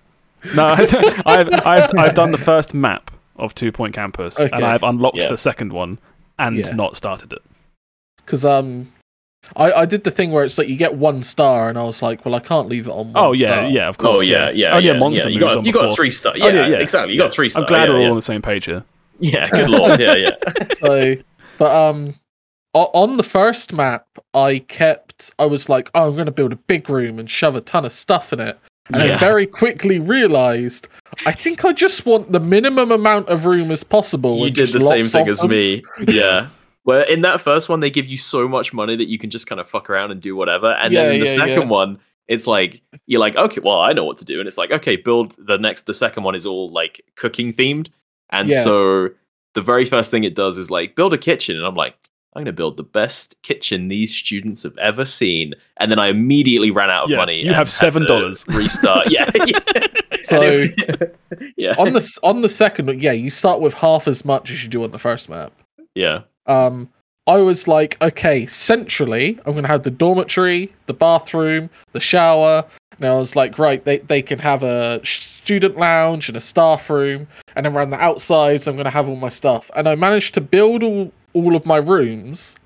No, 0.55 0.65
I've, 0.65 0.95
I've 1.27 1.91
I've 1.99 2.15
done 2.15 2.31
the 2.33 2.39
first 2.39 2.73
map 2.73 3.11
of 3.41 3.55
Two 3.55 3.73
Point 3.73 3.95
Campus, 3.95 4.39
Okay. 4.39 4.51
and 4.53 4.65
I've 4.65 4.83
unlocked 4.83 5.17
Yeah. 5.19 5.29
the 5.29 5.37
second 5.37 5.73
one 5.73 5.99
and 6.39 6.59
Yeah. 6.59 6.73
not 6.73 6.97
started 6.97 7.33
it. 7.33 7.43
because 8.25 8.45
um, 8.45 8.93
I 9.57 9.73
I 9.73 9.87
did 9.87 10.05
the 10.05 10.11
thing 10.13 10.31
where 10.31 10.45
it's 10.45 10.57
like 10.59 10.69
you 10.69 10.77
get 10.77 10.95
one 10.95 11.23
star, 11.25 11.69
and 11.69 11.77
I 11.79 11.83
was 11.83 12.01
like, 12.03 12.25
well, 12.25 12.35
I 12.37 12.41
can't 12.41 12.69
leave 12.69 12.87
it 12.87 12.91
on. 12.93 13.13
One 13.13 13.25
Oh 13.25 13.33
yeah, 13.33 13.55
star. 13.63 13.71
yeah, 13.71 13.89
of 13.89 13.99
course. 13.99 14.19
Oh 14.19 14.21
yeah, 14.21 14.51
yeah. 14.51 14.75
Only 14.77 14.87
yeah, 14.87 14.93
a 14.93 14.99
monster 14.99 15.29
yeah. 15.29 15.35
You 15.35 15.41
moves 15.41 15.53
got, 15.55 15.59
on 15.59 15.65
you 15.65 15.73
got 15.73 15.81
before. 15.83 15.97
three 15.97 16.11
star. 16.11 16.33
Oh, 16.35 16.47
Yeah, 16.47 16.53
yeah, 16.55 16.67
yeah. 16.69 16.77
exactly. 16.79 17.13
You 17.15 17.19
got 17.21 17.33
three 17.33 17.49
star. 17.49 17.63
I'm 17.65 17.69
glad 17.69 17.89
yeah, 17.89 17.95
we're 17.95 18.01
yeah. 18.03 18.07
all 18.07 18.13
on 18.13 18.17
the 18.19 18.23
same 18.23 18.43
page 18.43 18.67
here. 18.67 18.85
Yeah, 19.19 19.49
good 19.51 19.69
lord. 19.69 19.99
Yeah, 20.07 20.15
yeah. 20.15 20.35
So 20.75 21.17
But 21.59 21.75
um, 21.75 22.15
on 22.73 23.17
the 23.17 23.23
first 23.25 23.73
map, 23.73 24.07
I 24.33 24.61
kept. 24.61 25.35
I 25.39 25.47
was 25.47 25.69
like, 25.69 25.91
oh, 25.95 26.07
I'm 26.09 26.15
going 26.15 26.27
to 26.27 26.33
build 26.33 26.53
a 26.53 26.57
big 26.57 26.89
room 26.89 27.19
and 27.19 27.29
shove 27.29 27.57
a 27.57 27.61
ton 27.61 27.85
of 27.85 27.93
stuff 27.93 28.33
in 28.33 28.41
it. 28.41 28.59
And 28.93 29.03
I 29.03 29.07
Yeah. 29.07 29.19
very 29.19 29.47
quickly 29.47 29.99
realized, 29.99 30.89
I 31.27 31.33
think 31.33 31.65
I 31.65 31.73
just 31.73 32.07
want 32.07 32.33
the 32.33 32.41
minimum 32.41 32.91
amount 32.93 33.29
of 33.29 33.45
room 33.47 33.71
as 33.71 33.85
possible. 33.85 34.45
You 34.45 34.51
did 34.51 34.69
the 34.71 34.81
same 34.81 35.05
thing 35.05 35.29
as 35.29 35.41
them. 35.41 35.51
me. 35.51 35.83
Yeah. 36.09 36.49
Where 36.85 37.03
in 37.03 37.21
that 37.23 37.41
first 37.41 37.69
one 37.69 37.81
they 37.81 37.91
give 37.91 38.07
you 38.07 38.17
so 38.17 38.49
much 38.49 38.73
money 38.73 38.97
that 38.97 39.07
you 39.09 39.19
can 39.19 39.29
just 39.31 39.47
kind 39.47 39.61
of 39.61 39.69
fuck 39.69 39.91
around 39.91 40.11
and 40.13 40.21
do 40.21 40.35
whatever. 40.35 40.73
And 40.73 40.95
then 40.95 41.13
in 41.15 41.21
the 41.21 41.27
yeah, 41.27 41.35
second 41.37 41.63
yeah. 41.63 41.69
one, 41.69 41.99
it's 42.27 42.47
like 42.47 42.81
you're 43.07 43.21
like, 43.21 43.37
okay, 43.37 43.61
well, 43.61 43.81
I 43.81 43.93
know 43.93 44.05
what 44.05 44.17
to 44.19 44.25
do. 44.25 44.39
And 44.41 44.49
it's 44.49 44.57
like, 44.59 44.71
okay, 44.71 44.97
build 44.97 45.35
the 45.39 45.59
next 45.59 45.83
the 45.87 45.95
second 45.95 46.23
one 46.23 46.35
is 46.35 46.47
all 46.47 46.71
like 46.71 47.03
cooking 47.17 47.53
themed. 47.53 47.89
And 48.31 48.49
Yeah. 48.49 48.63
so 48.63 49.09
the 49.55 49.61
very 49.63 49.85
first 49.85 50.11
thing 50.11 50.25
it 50.25 50.35
does 50.35 50.57
is 50.57 50.71
like 50.71 50.97
build 50.97 51.13
a 51.13 51.19
kitchen. 51.19 51.57
And 51.57 51.67
I'm 51.67 51.75
like, 51.75 51.95
I'm 52.35 52.43
gonna 52.43 52.53
build 52.53 52.77
the 52.77 52.85
best 52.85 53.41
kitchen 53.43 53.89
these 53.89 54.15
students 54.15 54.63
have 54.63 54.77
ever 54.79 55.05
seen. 55.05 55.55
And 55.79 55.91
then 55.91 55.99
I 55.99 56.09
immediately 56.09 56.71
ran 56.71 56.89
out 56.91 57.05
of 57.05 57.11
Yeah, 57.11 57.17
money. 57.17 57.45
you 57.45 57.53
have 57.53 57.67
$7. 57.67 58.47
Restart. 58.57 59.11
yeah. 59.11 59.29
yeah. 59.47 59.59
So 60.19 60.41
And 60.43 60.71
it- 60.79 61.17
yeah. 61.57 61.75
on 61.79 61.93
the 61.93 62.19
on 62.23 62.43
the 62.43 62.49
second 62.49 63.03
yeah, 63.03 63.13
you 63.13 63.31
start 63.31 63.61
with 63.61 63.75
half 63.75 64.07
as 64.07 64.25
much 64.25 64.51
as 64.51 64.63
you 64.63 64.69
do 64.69 64.85
on 64.85 64.91
the 64.93 64.99
first 64.99 65.29
map. 65.29 65.53
yeah. 65.95 66.23
um 66.47 66.89
I 67.31 67.39
was 67.43 67.69
like, 67.69 67.97
okay, 68.03 68.47
centrally, 68.47 69.39
I'm 69.47 69.55
gonna 69.55 69.69
have 69.69 69.85
the 69.85 69.91
dormitory, 69.91 70.73
the 70.87 70.95
bathroom, 70.95 71.71
the 71.93 72.01
shower. 72.01 72.65
And 72.99 73.09
I 73.09 73.15
was 73.15 73.35
like, 73.37 73.59
right, 73.59 73.83
they, 73.85 73.99
they 73.99 74.21
can 74.21 74.39
have 74.41 74.63
a 74.63 75.01
student 75.05 75.77
lounge 75.77 76.29
and 76.29 76.37
a 76.37 76.41
staff 76.41 76.91
room, 76.91 77.29
and 77.57 77.65
then 77.65 77.75
around 77.75 77.91
the 77.91 78.01
outsides, 78.01 78.67
I'm 78.67 78.77
gonna 78.77 78.91
have 78.91 79.09
all 79.09 79.17
my 79.17 79.29
stuff. 79.31 79.71
And 79.77 79.89
I 79.89 79.95
managed 79.95 80.35
to 80.35 80.41
build 80.41 80.83
all 80.83 81.13
all 81.33 81.55
of 81.55 81.65
my 81.65 81.77
rooms. 81.77 82.57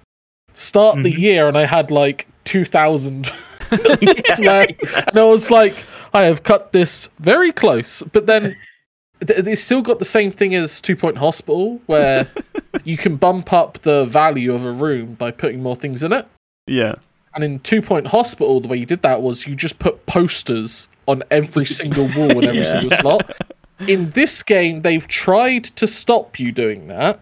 Start 0.55 1.03
the 1.03 1.13
Mhm. 1.13 1.19
year, 1.19 1.49
and 1.49 1.59
I 1.59 1.67
had 1.67 1.91
like 1.91 2.27
two 2.45 2.65
thousand 2.65 3.31
left, 3.71 4.83
and 5.09 5.19
I 5.19 5.25
was 5.25 5.51
like, 5.51 5.75
I 6.15 6.23
have 6.23 6.43
cut 6.43 6.73
this 6.73 7.09
very 7.19 7.53
close. 7.53 8.03
But 8.13 8.27
then 8.27 8.43
th- 8.45 8.57
they 9.27 9.55
still 9.55 9.83
got 9.83 9.99
the 9.99 10.05
same 10.05 10.31
thing 10.31 10.55
as 10.55 10.81
Two 10.81 10.97
Point 10.97 11.19
Hospital, 11.19 11.81
where 11.87 12.29
you 12.85 12.97
can 12.97 13.17
bump 13.17 13.53
up 13.53 13.79
the 13.83 14.05
value 14.07 14.55
of 14.55 14.65
a 14.65 14.73
room 14.73 15.15
by 15.15 15.31
putting 15.31 15.63
more 15.63 15.77
things 15.77 16.03
in 16.03 16.13
it. 16.13 16.27
Yeah. 16.67 16.95
And 17.35 17.43
in 17.43 17.59
Two 17.61 17.83
Point 17.83 18.07
Hospital, 18.07 18.61
the 18.61 18.69
way 18.69 18.77
you 18.77 18.87
did 18.87 19.03
that 19.03 19.23
was 19.23 19.47
you 19.47 19.55
just 19.57 19.79
put 19.79 20.07
posters 20.07 20.89
on 21.07 21.23
every 21.31 21.67
single 21.67 22.05
wall 22.17 22.31
and 22.31 22.45
every 22.45 22.59
Yeah. 22.63 22.81
single 22.81 22.91
slot. 22.99 23.37
In 23.89 24.11
this 24.11 24.43
game, 24.43 24.83
they've 24.83 25.07
tried 25.09 25.65
to 25.65 25.87
stop 25.87 26.39
you 26.39 26.53
doing 26.53 26.87
that 26.87 27.21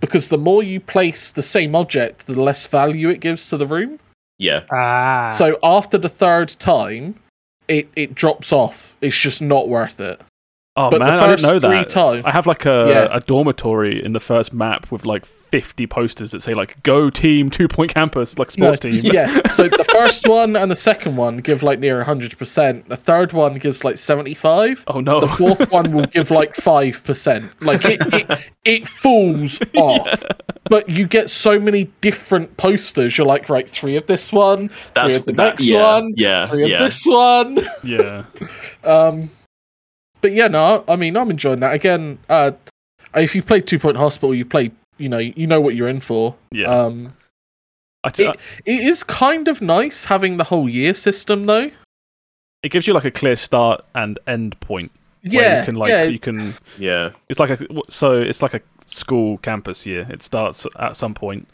because 0.00 0.28
the 0.28 0.38
more 0.38 0.62
you 0.62 0.78
place 0.80 1.32
the 1.32 1.42
same 1.42 1.74
object, 1.74 2.26
the 2.26 2.40
less 2.40 2.66
value 2.66 3.08
it 3.08 3.20
gives 3.20 3.48
to 3.50 3.56
the 3.56 3.66
room. 3.66 3.98
Yeah. 4.38 4.64
Ah. 4.72 5.30
So 5.30 5.58
after 5.62 5.98
the 5.98 6.08
third 6.08 6.48
time, 6.48 7.16
it, 7.68 7.88
it 7.96 8.14
drops 8.14 8.52
off. 8.52 8.96
It's 9.00 9.18
just 9.18 9.42
not 9.42 9.68
worth 9.68 10.00
it. 10.00 10.20
Oh 10.76 10.88
But 10.88 11.00
man, 11.00 11.08
the 11.08 11.22
I 11.24 11.26
first 11.30 11.42
didn't 11.42 11.62
know 11.62 11.68
that. 11.68 11.88
times, 11.88 12.24
I 12.24 12.30
have 12.30 12.46
like 12.46 12.64
a, 12.64 12.86
Yeah. 12.88 13.08
a 13.16 13.20
dormitory 13.20 14.02
in 14.02 14.12
the 14.12 14.20
first 14.20 14.52
map 14.52 14.90
with 14.92 15.04
like 15.04 15.26
50 15.26 15.88
posters 15.88 16.30
that 16.30 16.42
say 16.42 16.54
like 16.54 16.80
"Go 16.84 17.10
Team 17.10 17.50
Two 17.50 17.66
Point 17.66 17.92
Campus," 17.92 18.38
like 18.38 18.52
sports 18.52 18.84
No, 18.84 18.90
team. 18.92 19.00
Yeah. 19.12 19.40
So 19.48 19.64
the 19.68 19.82
first 19.82 20.28
one 20.28 20.54
and 20.54 20.70
the 20.70 20.76
second 20.76 21.16
one 21.16 21.38
give 21.38 21.64
like 21.64 21.80
near 21.80 22.04
hundred 22.04 22.38
percent. 22.38 22.88
The 22.88 22.94
third 22.96 23.32
one 23.32 23.54
gives 23.58 23.82
like 23.82 23.98
seventy 23.98 24.32
five. 24.32 24.84
Oh 24.86 25.00
no. 25.00 25.18
The 25.18 25.26
fourth 25.26 25.72
one 25.72 25.90
will 25.92 26.06
give 26.06 26.30
like 26.30 26.54
five 26.54 27.02
percent. 27.02 27.50
Like 27.60 27.84
it, 27.84 28.00
it, 28.14 28.50
it 28.64 28.86
falls 28.88 29.60
off. 29.76 30.22
But 30.68 30.88
you 30.88 31.04
get 31.08 31.30
so 31.30 31.58
many 31.58 31.90
different 32.00 32.56
posters. 32.58 33.18
You're 33.18 33.26
like, 33.26 33.48
right, 33.48 33.68
three 33.68 33.96
of 33.96 34.06
this 34.06 34.32
one, 34.32 34.70
That's 34.94 35.14
three 35.14 35.20
of 35.20 35.26
the 35.26 35.32
that- 35.32 35.44
next 35.44 35.64
yeah, 35.68 35.82
one, 35.94 36.14
Yeah. 36.16 36.44
three 36.46 36.62
of 36.62 36.68
yeah. 36.68 36.84
this 36.84 37.04
one. 37.04 37.58
yeah. 37.82 38.24
Um, 38.84 39.30
but 40.20 40.32
yeah, 40.32 40.48
no, 40.48 40.84
I 40.88 40.96
mean, 40.96 41.16
I'm 41.16 41.30
enjoying 41.30 41.60
that. 41.60 41.74
Again, 41.74 42.18
uh, 42.28 42.52
if 43.14 43.34
you 43.34 43.42
played 43.42 43.66
Two 43.66 43.78
Point 43.78 43.96
Hospital, 43.96 44.34
you 44.34 44.44
play, 44.44 44.70
you 44.98 45.08
know, 45.08 45.18
you 45.18 45.46
know 45.46 45.60
what 45.60 45.74
you're 45.74 45.88
in 45.88 46.00
for. 46.00 46.34
Yeah. 46.52 46.66
Um, 46.66 47.14
I 48.04 48.08
t- 48.10 48.24
it, 48.24 48.36
it 48.64 48.80
is 48.82 49.04
kind 49.04 49.48
of 49.48 49.60
nice 49.60 50.04
having 50.04 50.36
the 50.36 50.44
whole 50.44 50.68
year 50.68 50.94
system, 50.94 51.46
though. 51.46 51.70
it 52.62 52.70
gives 52.70 52.86
you 52.86 52.94
like 52.94 53.04
a 53.04 53.10
clear 53.10 53.36
start 53.36 53.84
and 53.94 54.18
end 54.26 54.58
point. 54.60 54.90
where 55.22 55.32
Yeah, 55.32 55.58
you 55.60 55.64
can 55.66 55.74
like 55.74 55.90
yeah, 55.90 56.04
you 56.04 56.18
can. 56.18 56.54
Yeah. 56.78 57.10
It's 57.28 57.38
like 57.38 57.50
a 57.50 57.66
so 57.90 58.18
it's 58.18 58.42
like 58.42 58.54
a 58.54 58.60
school 58.86 59.38
campus 59.38 59.84
year. 59.86 60.06
It 60.10 60.22
starts 60.22 60.66
at 60.78 60.96
some 60.96 61.14
point. 61.14 61.48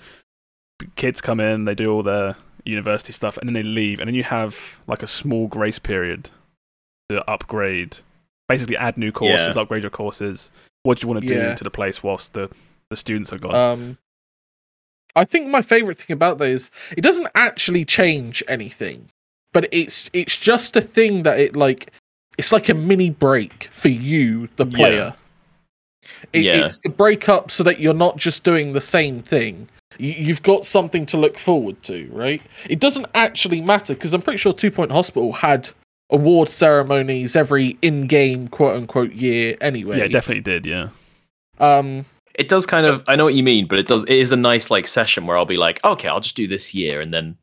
Kids 0.94 1.20
come 1.20 1.40
in, 1.40 1.64
they 1.64 1.74
do 1.74 1.90
all 1.92 2.02
their 2.02 2.36
university 2.64 3.12
stuff, 3.12 3.38
and 3.38 3.48
then 3.48 3.54
they 3.54 3.62
leave, 3.62 3.98
and 3.98 4.08
then 4.08 4.14
you 4.14 4.24
have 4.24 4.78
like 4.86 5.02
a 5.02 5.06
small 5.06 5.46
grace 5.48 5.78
period 5.78 6.30
to 7.08 7.28
upgrade, 7.30 7.98
basically 8.48 8.76
add 8.76 8.96
new 8.96 9.12
courses, 9.12 9.56
Yeah. 9.56 9.62
upgrade 9.62 9.82
your 9.82 9.90
courses. 9.90 10.50
What 10.84 10.98
do 11.00 11.06
you 11.06 11.12
want 11.12 11.26
to 11.26 11.34
Yeah. 11.34 11.50
do 11.50 11.56
to 11.56 11.64
the 11.64 11.70
place 11.70 12.02
whilst 12.02 12.32
the 12.34 12.48
the 12.90 12.96
students 12.96 13.32
are 13.32 13.38
gone? 13.38 13.54
Um, 13.54 13.98
I 15.16 15.24
think 15.24 15.48
my 15.48 15.62
favorite 15.62 15.98
thing 15.98 16.14
about 16.14 16.38
that 16.38 16.44
is 16.48 16.70
it 16.96 17.00
doesn't 17.00 17.28
actually 17.34 17.84
change 17.84 18.42
anything, 18.48 19.08
but 19.52 19.66
it's 19.72 20.08
it's 20.12 20.36
just 20.36 20.76
a 20.76 20.80
thing 20.80 21.22
that 21.24 21.40
it 21.40 21.56
like 21.56 21.90
it's 22.38 22.52
like 22.52 22.68
a 22.68 22.74
mini 22.74 23.10
break 23.10 23.64
for 23.72 23.88
you, 23.88 24.48
the 24.56 24.66
Yeah. 24.66 24.76
player. 24.76 25.14
It, 26.32 26.42
Yeah. 26.42 26.64
It's 26.64 26.78
to 26.80 26.88
break 26.90 27.28
up 27.28 27.50
so 27.50 27.64
that 27.64 27.80
you're 27.80 27.94
not 27.94 28.16
just 28.18 28.44
doing 28.44 28.72
the 28.74 28.80
same 28.80 29.22
thing. 29.22 29.68
You, 29.98 30.12
you've 30.12 30.42
got 30.42 30.64
something 30.66 31.06
to 31.06 31.16
look 31.16 31.38
forward 31.38 31.82
to, 31.84 32.08
right? 32.12 32.42
It 32.68 32.78
doesn't 32.78 33.06
actually 33.14 33.60
matter 33.62 33.94
because 33.94 34.12
I'm 34.14 34.22
pretty 34.22 34.36
sure 34.36 34.52
Two 34.52 34.70
Point 34.70 34.92
Hospital 34.92 35.32
had 35.32 35.70
award 36.10 36.48
ceremonies 36.48 37.34
every 37.36 37.76
in-game 37.82 38.48
quote 38.48 38.76
unquote 38.76 39.12
year 39.12 39.56
anyway. 39.60 39.98
yeah, 39.98 40.04
it 40.04 40.12
definitely 40.12 40.42
did. 40.42 40.64
Yeah, 40.66 40.88
Um, 41.58 42.04
It 42.34 42.48
does 42.48 42.66
kind 42.66 42.86
of. 42.86 43.02
I 43.08 43.16
know 43.16 43.24
what 43.24 43.34
you 43.34 43.42
mean, 43.42 43.66
but 43.66 43.78
it 43.78 43.86
does. 43.86 44.04
It 44.04 44.10
is 44.16 44.30
a 44.32 44.36
nice 44.36 44.70
like 44.70 44.86
session 44.86 45.26
where 45.26 45.36
I'll 45.36 45.46
be 45.46 45.56
like, 45.56 45.82
okay, 45.84 46.08
I'll 46.08 46.20
just 46.20 46.36
do 46.36 46.46
this 46.46 46.74
year, 46.74 47.00
and 47.00 47.10
then 47.10 47.36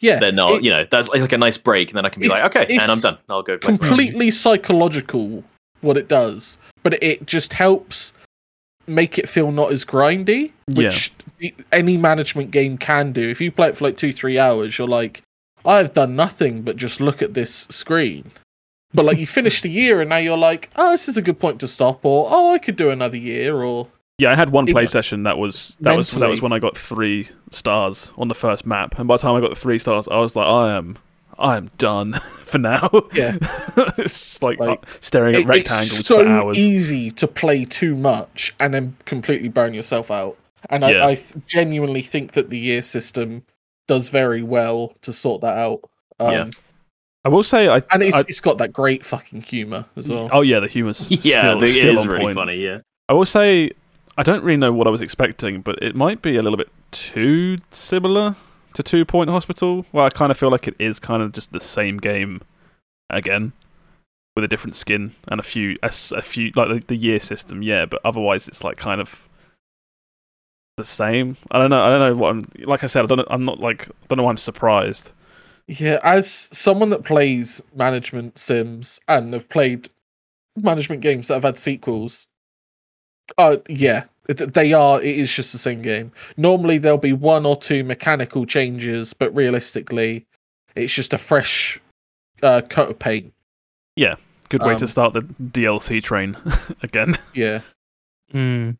yeah. 0.00 0.18
then 0.18 0.38
I'll 0.38 0.56
it- 0.56 0.64
you 0.64 0.70
know 0.70 0.84
that's 0.90 1.08
like 1.08 1.32
a 1.32 1.38
nice 1.38 1.56
break, 1.56 1.90
and 1.90 1.96
then 1.96 2.04
I 2.04 2.08
can 2.10 2.20
be 2.20 2.28
like, 2.28 2.44
okay, 2.44 2.66
and 2.68 2.82
I'm 2.90 3.00
done. 3.00 3.16
I'll 3.28 3.42
go. 3.42 3.56
play 3.56 3.76
completely 3.76 4.30
psychological 4.30 5.44
what 5.80 5.96
it 5.96 6.08
does, 6.08 6.58
but 6.82 7.00
it 7.02 7.24
just 7.26 7.52
helps 7.52 8.12
make 8.88 9.18
it 9.18 9.28
feel 9.28 9.50
not 9.52 9.70
as 9.72 9.84
grindy, 9.84 10.52
which 10.74 11.12
the- 11.38 11.54
any 11.72 11.96
management 11.96 12.50
game 12.50 12.76
can 12.78 13.12
do. 13.12 13.28
If 13.28 13.40
you 13.40 13.50
play 13.52 13.68
it 13.68 13.76
for 13.76 13.84
like 13.84 13.96
two, 13.96 14.12
three 14.12 14.38
hours, 14.38 14.76
you're 14.78 14.86
like, 14.88 15.22
I've 15.66 15.92
done 15.94 16.16
nothing 16.16 16.62
but 16.62 16.76
just 16.76 17.00
look 17.00 17.22
at 17.22 17.34
this 17.34 17.66
screen. 17.70 18.30
But 18.94 19.04
like 19.04 19.18
you 19.18 19.26
finished 19.26 19.62
the 19.62 19.70
year 19.70 20.00
and 20.00 20.08
now 20.10 20.16
you're 20.18 20.38
like, 20.38 20.70
oh, 20.76 20.92
this 20.92 21.08
is 21.08 21.16
a 21.16 21.22
good 21.22 21.38
point 21.38 21.60
to 21.60 21.68
stop, 21.68 22.04
or 22.04 22.28
oh, 22.30 22.52
I 22.54 22.58
could 22.58 22.76
do 22.76 22.90
another 22.90 23.16
year, 23.16 23.62
or 23.62 23.88
yeah. 24.18 24.30
I 24.32 24.34
had 24.36 24.50
one 24.50 24.66
It- 24.68 24.72
play 24.72 24.86
session 24.86 25.24
that 25.24 25.36
was 25.38 25.76
that 25.80 25.96
was 25.96 26.12
that 26.12 26.28
was 26.28 26.40
when 26.40 26.52
I 26.52 26.58
got 26.58 26.76
three 26.76 27.28
stars 27.50 28.12
on 28.16 28.28
the 28.28 28.34
first 28.34 28.64
map, 28.64 28.98
and 28.98 29.06
by 29.08 29.16
the 29.16 29.22
time 29.22 29.34
I 29.34 29.40
got 29.40 29.50
the 29.50 29.56
three 29.60 29.78
stars, 29.78 30.08
I 30.08 30.18
was 30.18 30.36
like, 30.36 30.46
I 30.48 30.76
am. 30.76 30.96
I 31.38 31.58
am 31.58 31.70
done 31.76 32.14
for 32.46 32.56
now. 32.56 32.88
Yeah. 33.12 33.36
it's 33.98 34.42
like, 34.42 34.58
Like, 34.58 34.78
uh, 34.82 34.86
staring 35.02 35.34
at 35.34 35.42
It- 35.42 35.46
rectangles 35.46 35.98
it's 36.00 36.08
so 36.08 36.20
for 36.20 36.26
hours. 36.26 36.56
easy 36.56 37.10
to 37.10 37.28
play 37.28 37.66
too 37.66 37.94
much 37.94 38.54
and 38.58 38.72
then 38.72 38.96
completely 39.04 39.50
burn 39.50 39.74
yourself 39.74 40.10
out. 40.10 40.38
And 40.70 40.82
Yeah. 40.82 41.04
I, 41.04 41.10
I 41.10 41.18
genuinely 41.46 42.00
think 42.00 42.32
that 42.32 42.48
the 42.48 42.58
year 42.58 42.80
system 42.80 43.42
does 43.88 44.08
very 44.08 44.42
well 44.42 44.94
to 45.02 45.12
sort 45.12 45.40
that 45.42 45.56
out. 45.58 45.80
Um, 46.18 46.32
Yeah. 46.32 46.50
I 47.24 47.28
will 47.28 47.42
say, 47.42 47.68
I 47.68 47.82
And 47.90 48.02
it's, 48.04 48.16
I- 48.16 48.20
it's 48.28 48.40
got 48.40 48.58
that 48.58 48.72
great 48.72 49.04
fucking 49.04 49.42
humor 49.42 49.84
as 49.96 50.08
well. 50.08 50.28
oh 50.32 50.42
yeah, 50.42 50.60
the 50.60 50.68
humor's 50.68 51.10
Yeah, 51.24 51.40
still, 51.48 51.62
it 51.64 51.68
still 51.68 51.94
is 51.96 52.02
on 52.02 52.08
really 52.08 52.22
point. 52.26 52.34
funny. 52.36 52.56
Yeah. 52.56 52.78
I 53.08 53.14
will 53.14 53.24
say, 53.26 53.70
I 54.16 54.22
don't 54.22 54.44
really 54.44 54.56
know 54.56 54.72
what 54.72 54.86
I 54.86 54.90
was 54.90 55.00
expecting, 55.00 55.60
but 55.60 55.82
it 55.82 55.94
might 55.96 56.22
be 56.22 56.36
a 56.36 56.42
little 56.42 56.56
bit 56.56 56.68
too 56.92 57.58
similar 57.70 58.36
to 58.74 58.82
Two 58.82 59.04
Point 59.04 59.28
Hospital. 59.30 59.84
Well, 59.92 60.06
I 60.06 60.10
kind 60.10 60.30
of 60.30 60.38
feel 60.38 60.50
like 60.50 60.68
it 60.68 60.76
is 60.78 60.98
kind 61.00 61.22
of 61.22 61.32
just 61.32 61.52
the 61.52 61.60
same 61.60 61.96
game 61.98 62.42
again, 63.10 63.52
with 64.36 64.44
a 64.44 64.48
different 64.48 64.76
skin 64.76 65.14
and 65.28 65.40
a 65.40 65.42
few, 65.42 65.76
a 65.82 65.90
few 65.90 66.50
like 66.54 66.68
the, 66.68 66.82
the 66.86 66.96
year 66.96 67.18
system, 67.20 67.62
yeah. 67.62 67.86
But 67.86 68.00
otherwise, 68.04 68.46
it's 68.48 68.62
like 68.62 68.76
kind 68.76 69.00
of 69.00 69.28
the 70.76 70.84
same. 70.84 71.36
I 71.50 71.58
don't 71.58 71.70
know. 71.70 71.82
I 71.82 71.88
don't 71.88 72.00
know 72.00 72.14
what 72.20 72.30
I'm. 72.30 72.44
Like 72.66 72.84
I 72.84 72.86
said, 72.86 73.04
I 73.04 73.06
don't. 73.06 73.18
know- 73.18 73.26
I'm 73.30 73.44
not 73.44 73.60
like. 73.60 73.88
I 73.88 73.92
don't 74.08 74.18
know. 74.18 74.24
Why 74.24 74.30
I'm 74.30 74.36
surprised. 74.36 75.12
Yeah, 75.68 75.98
as 76.04 76.30
someone 76.52 76.90
that 76.90 77.02
plays 77.04 77.60
management 77.74 78.38
sims 78.38 79.00
and 79.08 79.32
have 79.32 79.48
played 79.48 79.88
management 80.56 81.00
games 81.02 81.26
that 81.28 81.34
have 81.34 81.42
had 81.42 81.58
sequels, 81.58 82.28
uh, 83.36 83.56
yeah, 83.68 84.04
they 84.28 84.72
are. 84.74 85.00
It 85.02 85.16
is 85.16 85.32
just 85.34 85.52
the 85.52 85.58
same 85.58 85.82
game. 85.82 86.12
Normally, 86.36 86.78
there'll 86.78 86.98
be 86.98 87.12
one 87.14 87.46
or 87.46 87.56
two 87.56 87.82
mechanical 87.82 88.44
changes, 88.46 89.12
but 89.12 89.34
realistically, 89.34 90.24
it's 90.76 90.92
just 90.94 91.12
a 91.14 91.18
fresh 91.18 91.80
uh, 92.42 92.60
coat 92.68 92.90
of 92.90 92.98
paint. 92.98 93.32
Yeah, 93.96 94.16
good 94.50 94.62
way 94.62 94.76
to 94.76 94.84
Um, 94.84 94.88
start 94.88 95.14
the 95.14 95.22
DLC 95.22 96.02
train 96.02 96.36
again. 96.82 97.16
Yeah, 97.34 97.62
Hmm. 98.30 98.72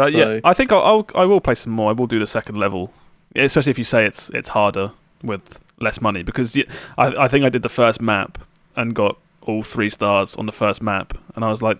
Uh, 0.00 0.04
but 0.06 0.12
so, 0.12 0.18
yeah, 0.18 0.40
I 0.44 0.54
think 0.54 0.72
I'll, 0.72 0.82
I'll 0.82 1.06
I 1.14 1.24
will 1.24 1.40
play 1.40 1.54
some 1.54 1.72
more. 1.72 1.90
I 1.90 1.92
will 1.92 2.06
do 2.06 2.18
the 2.18 2.26
second 2.26 2.56
level, 2.56 2.92
especially 3.36 3.70
if 3.70 3.78
you 3.78 3.84
say 3.84 4.06
it's 4.06 4.30
it's 4.30 4.48
harder 4.48 4.92
with 5.22 5.60
less 5.80 6.00
money 6.00 6.22
because 6.22 6.56
I 6.98 7.06
I 7.18 7.28
think 7.28 7.44
I 7.44 7.48
did 7.48 7.62
the 7.62 7.68
first 7.68 8.00
map 8.00 8.38
and 8.76 8.94
got 8.94 9.18
all 9.42 9.62
three 9.62 9.90
stars 9.90 10.36
on 10.36 10.46
the 10.46 10.52
first 10.52 10.82
map, 10.82 11.16
and 11.34 11.44
I 11.44 11.48
was 11.48 11.62
like, 11.62 11.78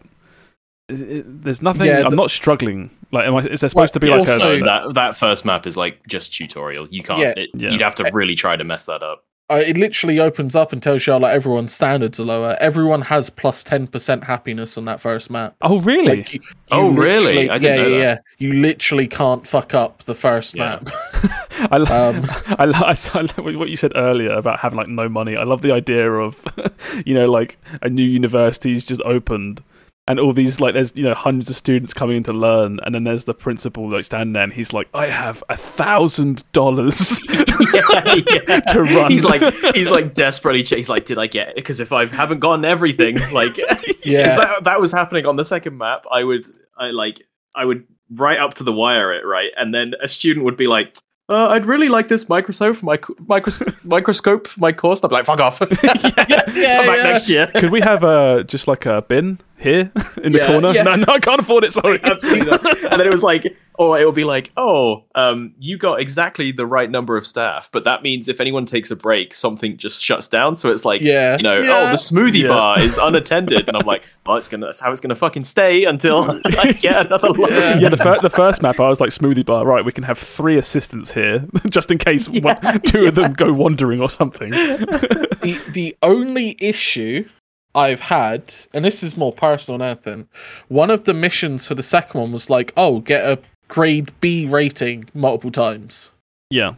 is 0.89 1.03
it, 1.03 1.43
there's 1.45 1.62
nothing. 1.62 1.87
Yeah, 1.87 2.03
I'm 2.05 2.11
the- 2.11 2.16
not 2.16 2.31
struggling. 2.31 2.91
Like, 3.12 3.27
am 3.27 3.35
I, 3.37 3.41
is 3.41 3.61
there 3.61 3.68
supposed 3.68 3.95
to 3.95 4.01
be 4.01 4.09
like 4.09 4.21
also- 4.21 4.53
a? 4.53 4.61
That 4.61 4.95
that 4.95 5.16
first 5.16 5.45
map 5.45 5.66
is 5.66 5.77
like 5.77 6.07
just 6.07 6.33
tutorial. 6.35 6.87
You 6.91 7.03
can't. 7.03 7.21
Yeah. 7.21 7.35
It, 7.37 7.51
Yeah. 7.55 7.71
You'd 7.71 7.81
have 7.81 7.95
to 7.97 8.11
really 8.12 8.35
try 8.35 8.57
to 8.57 8.64
mess 8.64 8.85
that 8.87 9.03
up. 9.03 9.25
Uh, 9.51 9.57
it 9.57 9.77
literally 9.77 10.19
opens 10.21 10.55
up 10.55 10.73
and 10.73 10.83
tells 10.83 11.07
you 11.07 11.13
how, 11.13 11.19
like 11.19 11.35
everyone's 11.35 11.73
standards 11.75 12.21
are 12.21 12.25
lower. 12.25 12.57
Everyone 12.61 13.03
has 13.03 13.29
plus 13.31 13.65
ten 13.65 13.87
percent 13.87 14.23
happiness 14.25 14.79
on 14.79 14.85
that 14.87 15.01
first 15.01 15.31
map. 15.31 15.55
oh 15.63 15.81
really? 15.81 16.17
Like, 16.19 16.35
you, 16.35 16.41
Oh, 16.73 16.91
really? 16.91 17.51
I 17.51 17.59
didn't 17.59 17.79
yeah, 17.79 17.83
know 17.83 17.89
yeah, 17.89 17.99
yeah. 17.99 18.19
You 18.39 18.53
literally 18.53 19.09
can't 19.09 19.45
fuck 19.47 19.75
up 19.75 20.05
the 20.05 20.15
first 20.15 20.55
Yeah. 20.55 20.79
map. 20.83 20.89
I, 21.73 21.77
lo- 21.79 22.11
Um, 22.11 22.23
I, 22.59 22.65
lo- 22.65 22.79
I, 22.87 22.97
I 23.15 23.21
love 23.23 23.39
what 23.59 23.69
you 23.69 23.77
said 23.77 23.93
earlier 23.97 24.33
about 24.33 24.61
having 24.61 24.79
like 24.79 24.89
no 24.89 25.09
money. 25.09 25.37
I 25.37 25.43
love 25.43 25.63
the 25.63 25.73
idea 25.73 26.11
of, 26.13 26.41
you 27.05 27.13
know, 27.15 27.27
like 27.27 27.59
a 27.83 27.89
new 27.91 28.05
university's 28.05 28.85
just 28.85 29.03
opened, 29.03 29.63
and 30.11 30.21
all 30.21 30.33
these 30.33 30.61
like 30.61 30.75
there's 30.75 30.93
you 30.97 31.05
know 31.05 31.15
hundreds 31.15 31.49
of 31.49 31.57
students 31.57 31.95
coming 31.95 32.17
in 32.19 32.23
to 32.25 32.33
learn, 32.33 32.81
and 32.85 32.95
then 32.95 33.05
there's 33.05 33.25
the 33.25 33.35
principal 33.35 33.89
like 33.91 34.05
standing 34.05 34.33
there, 34.35 34.43
and 34.43 34.53
he's 34.53 34.73
like, 34.73 34.89
I 34.93 35.07
have 35.07 35.43
a 35.49 35.57
thousand 35.57 36.45
dollars 36.53 37.21
yeah, 37.29 37.43
yeah. 38.49 38.61
to 38.61 38.83
run. 38.83 39.11
He's 39.11 39.25
like 39.25 39.43
he's 39.75 39.91
like 39.91 40.15
desperately. 40.15 40.63
ch- 40.63 40.71
He's 40.75 40.89
like, 40.89 41.07
did 41.07 41.19
I 41.19 41.27
get 41.27 41.51
it? 41.51 41.55
Because 41.57 41.81
if 41.81 41.93
I 41.93 42.07
haven't 42.07 42.41
gotten 42.41 42.65
everything, 42.65 43.19
like, 43.33 43.57
Yeah. 44.05 44.27
'cause 44.29 44.37
that 44.37 44.65
that 44.65 44.81
was 44.81 44.93
happening 44.93 45.27
on 45.27 45.37
the 45.37 45.45
second 45.45 45.79
map. 45.79 46.05
I 46.11 46.25
would, 46.25 46.47
I 46.77 46.87
like, 46.91 47.23
I 47.55 47.65
would 47.65 47.85
right 48.13 48.39
up 48.39 48.55
to 48.55 48.65
the 48.65 48.73
wire 48.73 49.13
it 49.15 49.25
right, 49.25 49.51
and 49.57 49.73
then 49.75 49.95
a 50.03 50.09
student 50.09 50.45
would 50.45 50.57
be 50.57 50.67
like. 50.67 50.97
Uh, 51.29 51.47
I'd 51.51 51.65
really 51.65 51.89
like 51.89 52.09
this 52.09 52.29
microscope 52.29 52.75
for 52.75 52.85
my 52.87 52.97
co- 52.97 53.15
microscope 53.29 53.73
microscope 53.85 54.49
for 54.49 54.59
my 54.59 54.73
course. 54.73 55.01
I'm 55.05 55.13
like, 55.13 55.25
fuck 55.27 55.39
off. 55.39 55.61
yeah, 55.61 55.69
Come 55.95 56.11
back 56.17 56.29
yeah. 56.57 57.03
next 57.05 57.31
year. 57.31 57.47
Could 57.55 57.71
we 57.71 57.81
have 57.83 58.03
uh, 58.03 58.43
just 58.43 58.67
like 58.67 58.85
a 58.85 59.03
bin 59.03 59.39
here 59.61 59.91
in 60.23 60.33
the 60.33 60.39
Yeah, 60.39 60.47
corner? 60.47 60.73
yeah. 60.73 60.83
No, 60.83 60.97
no, 60.97 61.05
I 61.13 61.21
can't 61.21 61.41
afford 61.41 61.65
it. 61.65 61.73
Sorry. 61.73 62.01
Absolutely. 62.05 62.53
And 62.89 62.99
then 63.01 63.07
it 63.07 63.11
was 63.11 63.23
like, 63.23 63.57
or 63.79 63.99
it 63.99 64.05
will 64.05 64.13
be 64.13 64.25
like, 64.25 64.51
oh, 64.59 65.05
um, 65.15 65.55
you 65.59 65.79
got 65.79 66.01
exactly 66.01 66.53
the 66.53 66.67
right 66.67 66.91
number 66.91 67.17
of 67.17 67.27
staff, 67.27 67.71
but 67.73 67.85
that 67.85 68.03
means 68.03 68.29
if 68.29 68.41
anyone 68.41 68.67
takes 68.67 68.91
a 68.91 68.97
break, 68.97 69.33
something 69.35 69.77
just 69.79 70.03
shuts 70.05 70.29
down. 70.29 70.55
So 70.57 70.71
it's 70.71 70.85
like, 70.85 71.01
Yeah, 71.01 71.37
you 71.39 71.43
know, 71.43 71.59
oh, 71.59 71.91
the 71.91 71.97
smoothie 71.97 72.43
Yeah. 72.43 72.49
bar 72.49 72.81
is 72.81 72.99
unattended, 72.99 73.69
and 73.69 73.77
I'm 73.77 73.87
like, 73.87 74.05
well, 74.27 74.37
it's 74.37 74.49
gonna, 74.49 74.67
that's 74.67 74.81
how 74.81 74.91
it's 74.93 75.01
gonna 75.01 75.15
fucking 75.15 75.45
stay 75.45 75.85
until 75.85 76.31
I 76.45 76.73
get 76.73 77.07
another 77.07 77.31
load. 77.31 77.51
Yeah. 77.51 77.79
yeah, 77.79 77.89
the, 77.89 77.97
fir- 77.97 78.21
the 78.21 78.29
first 78.31 78.61
map, 78.61 78.79
I 78.81 78.89
was 78.89 79.01
like 79.01 79.11
smoothie 79.11 79.47
bar. 79.47 79.65
Right, 79.65 79.85
we 79.85 79.93
can 79.93 80.05
have 80.05 80.19
three 80.19 80.59
assistants 80.59 81.11
here, 81.13 81.47
just 81.71 81.91
in 81.91 81.97
case 81.99 82.29
one, 82.29 82.81
two 82.83 83.07
of 83.09 83.15
them 83.15 83.33
go 83.33 83.51
wandering 83.53 84.01
or 84.03 84.11
something. 84.11 84.51
the 84.51 85.59
the 85.73 85.97
only 86.03 86.57
issue 86.61 87.27
I've 87.75 88.01
had, 88.01 88.53
and 88.75 88.85
this 88.85 89.03
is 89.03 89.16
more 89.16 89.33
personal 89.33 89.79
than 89.79 89.89
anything, 89.89 90.29
one 90.68 90.91
of 90.91 91.05
the 91.05 91.14
missions 91.14 91.66
for 91.66 91.75
the 91.75 91.83
second 91.83 92.21
one 92.21 92.33
was 92.33 92.51
like, 92.51 92.73
oh, 92.77 93.01
get 93.01 93.25
a 93.25 93.39
grade 93.68 94.11
B 94.21 94.47
rating 94.47 95.09
multiple 95.14 95.51
times. 95.53 96.11
Yeah, 96.51 96.75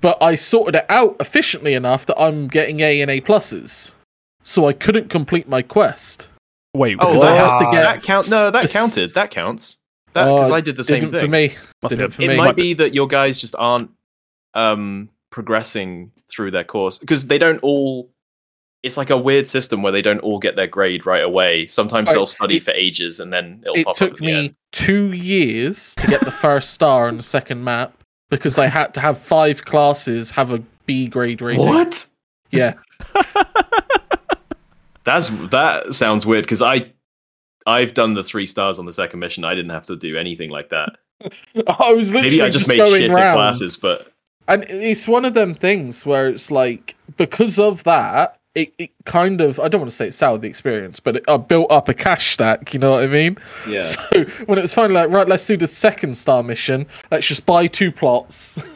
But 0.00 0.22
I 0.22 0.36
sorted 0.36 0.76
it 0.76 0.86
out 0.88 1.16
efficiently 1.18 1.74
enough 1.74 2.06
that 2.06 2.20
I'm 2.20 2.46
getting 2.46 2.78
A 2.80 3.00
and 3.00 3.10
A 3.10 3.20
pluses. 3.20 3.92
So 4.44 4.66
I 4.68 4.72
couldn't 4.72 5.08
complete 5.10 5.48
my 5.48 5.62
quest. 5.62 6.28
wait, 6.74 6.96
Oh, 7.00 7.06
because 7.08 7.24
I 7.24 7.32
I 7.32 7.36
have 7.36 7.58
to 7.58 7.64
get 7.72 7.82
that 7.82 8.02
count. 8.04 8.30
No, 8.30 8.50
that 8.52 8.70
counted. 8.70 9.14
That 9.14 9.32
counts. 9.32 9.78
That 10.12 10.26
because 10.26 10.52
Uh, 10.52 10.54
I 10.54 10.60
did 10.60 10.76
the 10.76 10.84
same 10.84 11.10
thing. 11.10 11.20
for 11.20 11.26
me. 11.28 11.54
must 11.82 11.90
Didn't 11.90 12.06
a- 12.06 12.10
for 12.10 12.22
it 12.22 12.28
me. 12.28 12.36
might 12.36 12.54
be 12.54 12.72
that 12.74 12.94
your 12.94 13.08
guys 13.08 13.36
just 13.38 13.56
aren't 13.58 13.90
um 14.54 15.08
progressing 15.30 16.12
through 16.30 16.50
their 16.52 16.64
course 16.64 16.98
because 16.98 17.26
they 17.26 17.38
don't 17.38 17.58
all 17.62 18.10
it's 18.82 18.96
like 18.96 19.10
a 19.10 19.16
weird 19.16 19.48
system 19.48 19.82
where 19.82 19.90
they 19.92 20.02
don't 20.02 20.20
all 20.20 20.38
get 20.38 20.54
their 20.56 20.66
grade 20.66 21.04
right 21.06 21.22
away 21.24 21.66
sometimes 21.66 22.08
they'll 22.10 22.26
study 22.26 22.56
it- 22.58 22.62
for 22.62 22.70
ages 22.72 23.18
and 23.20 23.32
then 23.32 23.60
it'll 23.62 23.76
It 23.76 23.84
pop 23.86 23.96
took 23.96 24.20
me 24.20 24.54
two 24.72 25.12
years 25.12 25.94
to 25.96 26.06
get 26.06 26.20
the 26.24 26.30
first 26.30 26.70
star 26.72 27.08
on 27.08 27.16
the 27.16 27.22
second 27.22 27.64
map 27.64 27.92
because 28.30 28.58
I 28.58 28.66
had 28.66 28.92
to 28.94 29.00
have 29.00 29.18
five 29.18 29.64
classes 29.64 30.30
have 30.32 30.52
a 30.52 30.58
B 30.86 31.08
grade 31.08 31.40
rating. 31.42 31.64
what 31.66 32.06
Yeah. 32.52 32.74
that's 35.04 35.28
that 35.50 35.94
sounds 35.94 36.26
weird 36.26 36.44
because 36.44 36.62
i 36.62 36.90
i've 37.66 37.94
done 37.94 38.14
the 38.14 38.24
three 38.24 38.46
stars 38.46 38.78
on 38.78 38.86
the 38.86 38.92
second 38.92 39.20
mission 39.20 39.44
i 39.44 39.54
didn't 39.54 39.70
have 39.70 39.84
to 39.86 39.96
do 39.96 40.16
anything 40.16 40.50
like 40.50 40.68
that 40.70 40.96
I 41.78 41.92
was 41.92 42.12
literally 42.12 42.36
maybe 42.38 42.42
i 42.42 42.50
just, 42.50 42.68
made 42.68 42.78
going 42.78 43.02
shit 43.02 43.10
round. 43.12 43.22
at 43.22 43.34
classes 43.34 43.76
but 43.76 44.12
And 44.48 44.64
it's 44.68 45.06
one 45.08 45.24
of 45.24 45.34
them 45.34 45.54
things 45.54 46.04
where 46.04 46.28
it's 46.28 46.50
like 46.50 46.94
because 47.16 47.58
of 47.58 47.84
that, 47.84 48.36
it, 48.56 48.72
it 48.78 48.90
kind 49.04 49.40
of 49.40 49.60
I 49.60 49.68
don't 49.68 49.80
want 49.80 49.90
to 49.90 49.96
say 49.96 50.08
it 50.08 50.12
soured 50.14 50.42
the 50.42 50.48
experience, 50.48 50.98
but 50.98 51.16
it 51.16 51.24
uh, 51.28 51.38
built 51.38 51.70
up 51.70 51.88
a 51.88 51.94
cash 51.94 52.32
stack. 52.32 52.74
You 52.74 52.80
know 52.80 52.90
what 52.92 53.04
I 53.04 53.06
mean? 53.06 53.38
yeah 53.68 53.78
So 53.80 54.24
when 54.46 54.58
it 54.58 54.62
was 54.62 54.74
finally 54.74 54.94
like, 55.00 55.10
right, 55.10 55.28
let's 55.28 55.46
do 55.46 55.56
the 55.56 55.66
second 55.66 56.16
star 56.16 56.42
mission. 56.42 56.86
Let's 57.10 57.26
just 57.28 57.46
buy 57.46 57.66
two 57.68 57.92
plots. 57.92 58.58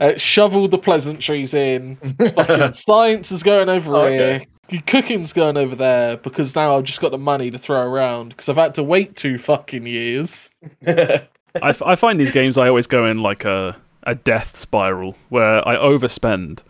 Uh, 0.00 0.16
shovel 0.16 0.68
the 0.68 0.78
pleasantries 0.78 1.52
in. 1.52 1.96
Fucking 2.36 2.70
science 2.70 3.32
is 3.32 3.42
going 3.42 3.68
over 3.68 3.96
Oh, 3.96 4.06
here. 4.08 4.46
okay. 4.68 4.78
Cooking's 4.86 5.32
going 5.32 5.56
over 5.56 5.74
there 5.74 6.16
because 6.18 6.54
now 6.54 6.76
I've 6.76 6.84
just 6.84 7.00
got 7.00 7.10
the 7.10 7.18
money 7.18 7.50
to 7.50 7.58
throw 7.58 7.80
around 7.80 8.28
because 8.28 8.48
I've 8.48 8.56
had 8.56 8.72
to 8.76 8.84
wait 8.84 9.16
two 9.16 9.36
fucking 9.36 9.84
years. 9.86 10.48
I, 10.86 11.26
f- 11.60 11.82
I 11.82 11.96
find 11.96 12.20
these 12.20 12.30
games 12.30 12.56
I 12.56 12.68
always 12.68 12.86
go 12.86 13.04
in 13.06 13.20
like 13.20 13.44
a 13.44 13.76
a 14.04 14.14
death 14.14 14.56
spiral 14.56 15.16
where 15.28 15.66
I 15.66 15.74
overspend, 15.74 16.60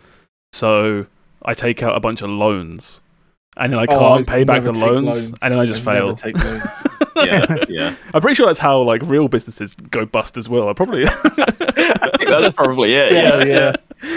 so 0.54 1.04
I 1.44 1.54
take 1.54 1.82
out 1.82 1.96
a 1.96 2.00
bunch 2.00 2.22
of 2.22 2.30
loans, 2.30 3.00
and 3.56 3.72
then 3.72 3.78
I 3.80 3.84
Oh, 3.88 3.98
can't 3.98 4.28
I 4.28 4.32
pay 4.32 4.44
back 4.44 4.62
the 4.62 4.72
take 4.72 4.82
loans, 4.82 5.26
and 5.42 5.52
then 5.52 5.58
I 5.60 5.66
just 5.66 5.86
I 5.86 5.94
never 5.94 6.06
fail. 6.08 6.14
take 6.14 6.38
loans. 6.44 6.86
yeah 7.16 7.64
yeah 7.68 7.94
I'm 8.14 8.20
pretty 8.20 8.34
sure 8.34 8.46
that's 8.46 8.58
how 8.58 8.80
like 8.82 9.02
real 9.04 9.28
businesses 9.28 9.74
go 9.74 10.06
bust 10.06 10.36
as 10.38 10.48
well. 10.48 10.68
I 10.68 10.72
probably 10.72 11.06
I 11.08 11.10
think 11.10 12.28
that's 12.28 12.54
probably 12.54 12.94
it 12.94 13.12
yeah, 13.12 13.42
yeah, 13.42 13.44
yeah. 13.44 13.72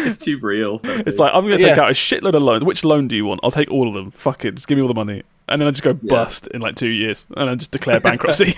it's 0.06 0.18
too 0.18 0.38
real 0.40 0.80
it's 0.84 1.18
like 1.20 1.34
I'm 1.34 1.44
going 1.46 1.58
to 1.58 1.64
take 1.64 1.76
Yeah. 1.76 1.84
out 1.84 1.90
a 1.90 1.94
shitload 1.94 2.34
of 2.36 2.44
loans. 2.44 2.64
Which 2.64 2.84
loan 2.86 3.08
do 3.08 3.16
you 3.16 3.26
want? 3.26 3.40
I'll 3.44 3.52
take 3.52 3.70
all 3.72 3.88
of 3.88 3.94
them. 3.94 4.12
Fuck 4.12 4.46
it, 4.46 4.56
just 4.56 4.68
give 4.68 4.78
me 4.78 4.82
all 4.82 4.88
the 4.88 4.94
money, 4.94 5.24
and 5.50 5.62
then 5.62 5.68
I 5.68 5.72
just 5.72 5.84
go 5.84 5.92
Yeah. 6.02 6.10
bust 6.10 6.48
in 6.48 6.62
like 6.62 6.76
two 6.76 6.90
years, 6.90 7.26
and 7.36 7.50
I 7.50 7.56
just 7.56 7.72
declare 7.72 8.00
bankruptcy. 8.00 8.56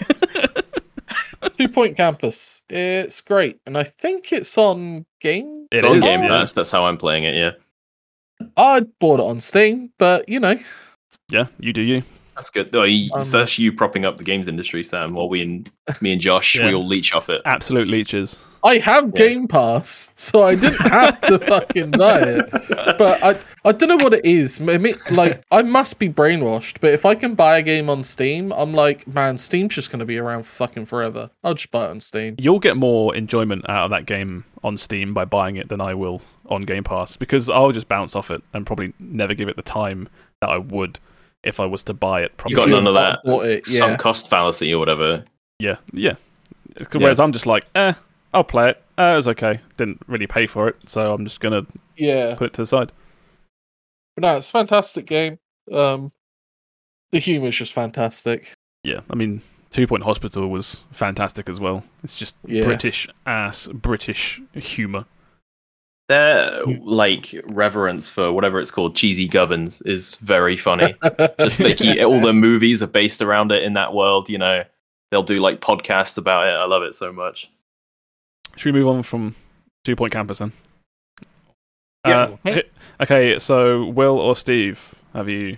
Two 1.57 1.69
Point 1.69 1.95
Campus. 1.95 2.61
It's 2.69 3.21
great, 3.21 3.59
and 3.65 3.77
I 3.77 3.83
think 3.83 4.33
it's 4.33 4.57
on 4.57 5.05
Game. 5.21 5.67
it's 5.71 5.83
It 5.83 5.89
on 5.89 5.97
is, 5.97 6.03
game 6.03 6.23
yeah. 6.23 6.29
pass 6.29 6.53
that's 6.53 6.69
how 6.71 6.85
i'm 6.85 6.97
playing 6.97 7.23
it 7.23 7.33
yeah 7.33 7.51
I 8.57 8.81
bought 8.99 9.19
it 9.19 9.23
on 9.23 9.39
Steam, 9.39 9.91
but 9.97 10.27
you 10.29 10.39
know, 10.39 10.55
yeah, 11.29 11.47
you 11.59 11.73
do 11.73 11.81
you. 11.81 12.03
That's 12.35 12.49
good. 12.49 12.75
Oh, 12.75 12.83
you, 12.83 13.09
Um, 13.13 13.23
that's 13.31 13.57
you 13.57 13.71
propping 13.71 14.05
up 14.05 14.17
the 14.17 14.23
games 14.23 14.47
industry, 14.47 14.83
Sam. 14.83 15.13
While 15.13 15.29
we 15.29 15.41
and 15.41 15.69
me 16.01 16.11
and 16.11 16.21
Josh, 16.21 16.55
Yeah. 16.55 16.67
we 16.67 16.73
all 16.75 16.85
leech 16.85 17.13
off 17.13 17.29
it. 17.29 17.41
Absolute 17.45 17.87
leeches. 17.87 18.45
I 18.63 18.77
have 18.79 19.05
Yeah. 19.15 19.27
Game 19.27 19.47
Pass, 19.47 20.11
so 20.15 20.41
I 20.43 20.55
didn't 20.55 20.79
have 20.81 21.21
to 21.21 21.37
fucking 21.47 21.91
buy 21.91 22.19
it. 22.19 22.49
But 22.97 23.23
I, 23.23 23.39
I 23.63 23.71
don't 23.71 23.89
know 23.89 24.03
what 24.03 24.13
it 24.15 24.25
is. 24.25 24.59
I 24.61 24.75
like, 25.11 25.43
I 25.51 25.61
must 25.61 25.99
be 25.99 26.09
brainwashed. 26.09 26.79
But 26.81 26.93
if 26.93 27.05
I 27.05 27.13
can 27.15 27.35
buy 27.35 27.57
a 27.57 27.61
game 27.61 27.89
on 27.89 28.03
Steam, 28.03 28.51
I'm 28.53 28.73
like, 28.73 29.07
man, 29.07 29.37
Steam's 29.37 29.75
just 29.75 29.91
going 29.91 29.99
to 29.99 30.05
be 30.05 30.17
around 30.17 30.43
for 30.43 30.51
fucking 30.53 30.87
forever. 30.87 31.29
I'll 31.43 31.53
just 31.53 31.69
buy 31.71 31.85
it 31.85 31.89
on 31.91 31.99
Steam. 31.99 32.35
You'll 32.39 32.59
get 32.59 32.75
more 32.75 33.15
enjoyment 33.15 33.69
out 33.69 33.85
of 33.85 33.89
that 33.91 34.07
game 34.07 34.43
on 34.63 34.77
Steam 34.77 35.13
by 35.13 35.25
buying 35.25 35.57
it 35.57 35.69
than 35.69 35.79
I 35.79 35.93
will 35.93 36.21
on 36.47 36.63
Game 36.63 36.83
Pass 36.83 37.15
because 37.15 37.49
I'll 37.49 37.71
just 37.71 37.87
bounce 37.87 38.15
off 38.15 38.29
it 38.31 38.41
and 38.53 38.65
probably 38.65 38.93
never 38.99 39.35
give 39.35 39.47
it 39.47 39.55
the 39.55 39.61
time 39.61 40.09
that 40.41 40.49
I 40.49 40.57
would 40.57 40.99
if 41.45 41.59
I 41.59 41.65
was 41.65 41.83
to 41.85 41.93
buy 41.93 42.21
it. 42.23 42.35
Probably. 42.37 42.51
You 42.51 42.57
got 42.57 42.69
none 42.69 42.87
of 42.87 42.93
that 42.95 43.19
Bought 43.23 43.45
it, 43.45 43.65
sunk 43.65 43.91
yeah. 43.91 43.97
cost 43.97 44.29
fallacy 44.29 44.73
or 44.73 44.79
whatever. 44.79 45.23
Yeah, 45.59 45.77
yeah. 45.93 46.15
Whereas 46.91 47.19
I'm 47.21 47.31
just 47.31 47.45
like, 47.45 47.65
eh, 47.75 47.93
I'll 48.33 48.43
play 48.43 48.71
it. 48.71 48.83
Uh, 48.97 49.11
it 49.13 49.15
was 49.15 49.27
okay. 49.29 49.61
Didn't 49.77 50.01
really 50.07 50.27
pay 50.27 50.45
for 50.47 50.67
it, 50.67 50.89
so 50.89 51.13
I'm 51.13 51.23
just 51.23 51.39
gonna 51.39 51.65
Yeah. 51.95 52.35
put 52.35 52.47
it 52.47 52.53
to 52.53 52.61
the 52.63 52.65
side. 52.65 52.91
But 54.15 54.21
no, 54.23 54.37
it's 54.37 54.47
a 54.47 54.51
fantastic 54.51 55.05
game. 55.05 55.39
Um, 55.71 56.11
the 57.11 57.19
humor 57.19 57.47
is 57.47 57.55
just 57.55 57.73
fantastic. 57.73 58.53
Yeah, 58.83 59.01
I 59.09 59.15
mean, 59.15 59.41
Two 59.71 59.87
Point 59.87 60.03
Hospital 60.03 60.47
was 60.47 60.83
fantastic 60.91 61.49
as 61.49 61.59
well. 61.59 61.83
It's 62.03 62.15
just 62.15 62.35
Yeah. 62.45 62.63
British 62.65 63.07
ass 63.25 63.67
British 63.73 64.41
humor. 64.53 65.05
Their 66.07 66.63
like 66.81 67.33
reverence 67.51 68.09
for 68.09 68.31
whatever 68.31 68.59
it's 68.59 68.69
called, 68.69 68.95
cheesy 68.95 69.27
gubbins, 69.27 69.81
is 69.81 70.15
very 70.17 70.55
funny. 70.55 70.93
Just 71.39 71.57
they 71.57 71.73
keep 71.73 71.99
all 72.03 72.19
the 72.21 72.33
movies 72.33 72.83
are 72.83 72.87
based 72.87 73.21
around 73.23 73.51
it 73.51 73.63
in 73.63 73.73
that 73.73 73.93
world. 73.93 74.29
You 74.29 74.37
know, 74.37 74.63
they'll 75.09 75.23
do 75.23 75.39
like 75.39 75.61
podcasts 75.61 76.17
about 76.19 76.47
it. 76.47 76.59
I 76.61 76.65
love 76.65 76.83
it 76.83 76.93
so 76.93 77.11
much. 77.11 77.49
Should 78.55 78.73
we 78.73 78.79
move 78.79 78.89
on 78.89 79.01
from 79.03 79.35
Two 79.83 79.95
Point 79.95 80.13
Campus 80.13 80.37
then? 80.37 80.51
Yeah. 82.05 82.17
Uh, 82.21 82.37
hi- 82.43 82.63
okay, 83.01 83.39
so 83.39 83.85
Will 83.85 84.19
or 84.19 84.35
Steve, 84.35 84.93
have 85.13 85.27
you 85.27 85.57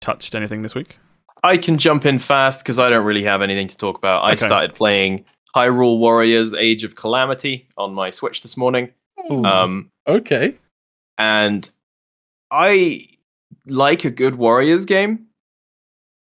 touched 0.00 0.34
anything 0.34 0.62
this 0.62 0.74
week? 0.74 0.96
I 1.44 1.58
can 1.58 1.76
jump 1.76 2.06
in 2.06 2.18
fast 2.18 2.62
because 2.62 2.78
I 2.78 2.88
don't 2.88 3.04
really 3.04 3.24
have 3.24 3.42
anything 3.42 3.68
to 3.68 3.76
talk 3.76 3.98
about. 3.98 4.24
I 4.24 4.32
Okay. 4.32 4.46
started 4.46 4.74
playing 4.74 5.26
Hyrule 5.54 5.98
Warriors: 5.98 6.54
Age 6.54 6.82
of 6.82 6.94
Calamity 6.96 7.68
on 7.76 7.92
my 7.92 8.08
Switch 8.08 8.40
this 8.42 8.56
morning. 8.56 8.88
Ooh. 9.30 9.44
Um, 9.44 9.90
Okay. 10.08 10.54
and 11.18 11.68
I 12.50 13.00
like 13.66 14.04
a 14.04 14.10
good 14.10 14.36
Warriors 14.36 14.84
game. 14.84 15.26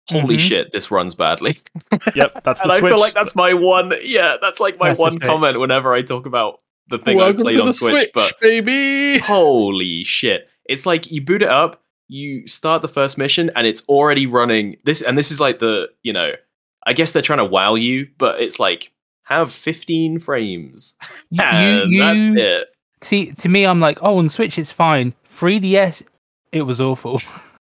Holy 0.10 0.38
Mhm. 0.38 0.40
shit, 0.40 0.72
this 0.72 0.90
runs 0.90 1.14
badly. 1.14 1.58
Yep, 2.16 2.44
that's 2.44 2.62
and 2.62 2.70
the 2.72 2.76
I 2.76 2.80
feel 2.80 3.00
like 3.00 3.14
that's 3.14 3.36
my 3.36 3.54
one. 3.54 3.94
Yeah, 4.02 4.38
that's 4.42 4.60
like 4.60 4.80
my 4.80 4.90
That's 4.90 5.00
one 5.00 5.20
comment 5.20 5.60
whenever 5.60 5.94
I 5.94 6.02
talk 6.02 6.26
about 6.26 6.62
the 6.88 6.98
thing 6.98 7.18
I 7.20 7.26
Welcome 7.26 7.44
played 7.44 7.56
to 7.56 7.60
on 7.62 7.66
the 7.68 7.74
Switch. 7.74 7.92
Switch, 7.92 8.12
But 8.14 8.40
baby. 8.40 9.18
holy 9.20 10.04
shit, 10.06 10.48
it's 10.66 10.86
like 10.86 11.12
you 11.12 11.22
boot 11.22 11.42
it 11.42 11.50
up, 11.50 11.84
you 12.08 12.48
start 12.48 12.82
the 12.82 12.88
first 12.88 13.18
mission, 13.18 13.52
and 13.56 13.68
it's 13.68 13.84
already 13.90 14.26
running 14.26 14.78
this. 14.86 15.02
And 15.02 15.18
this 15.18 15.30
is 15.30 15.42
like 15.42 15.60
the 15.60 15.90
you 16.04 16.14
know, 16.14 16.32
I 16.86 16.94
guess 16.94 17.12
they're 17.12 17.22
trying 17.22 17.40
to 17.40 17.46
wow 17.46 17.76
you, 17.76 18.08
but 18.18 18.40
it's 18.42 18.60
like 18.62 18.94
have 19.24 19.52
15 19.52 20.20
frames, 20.22 20.96
You- 21.32 21.42
and 21.44 21.92
you- 21.92 22.00
that's 22.00 22.40
it. 22.40 22.68
See, 23.02 23.32
to 23.34 23.50
me, 23.50 23.66
I'm 23.66 23.80
like, 23.80 24.02
oh, 24.02 24.18
on 24.18 24.30
Switch 24.30 24.58
it's 24.58 24.72
fine. 24.72 25.14
3DS, 25.34 26.04
it 26.52 26.64
was 26.64 26.82
awful. 26.82 27.22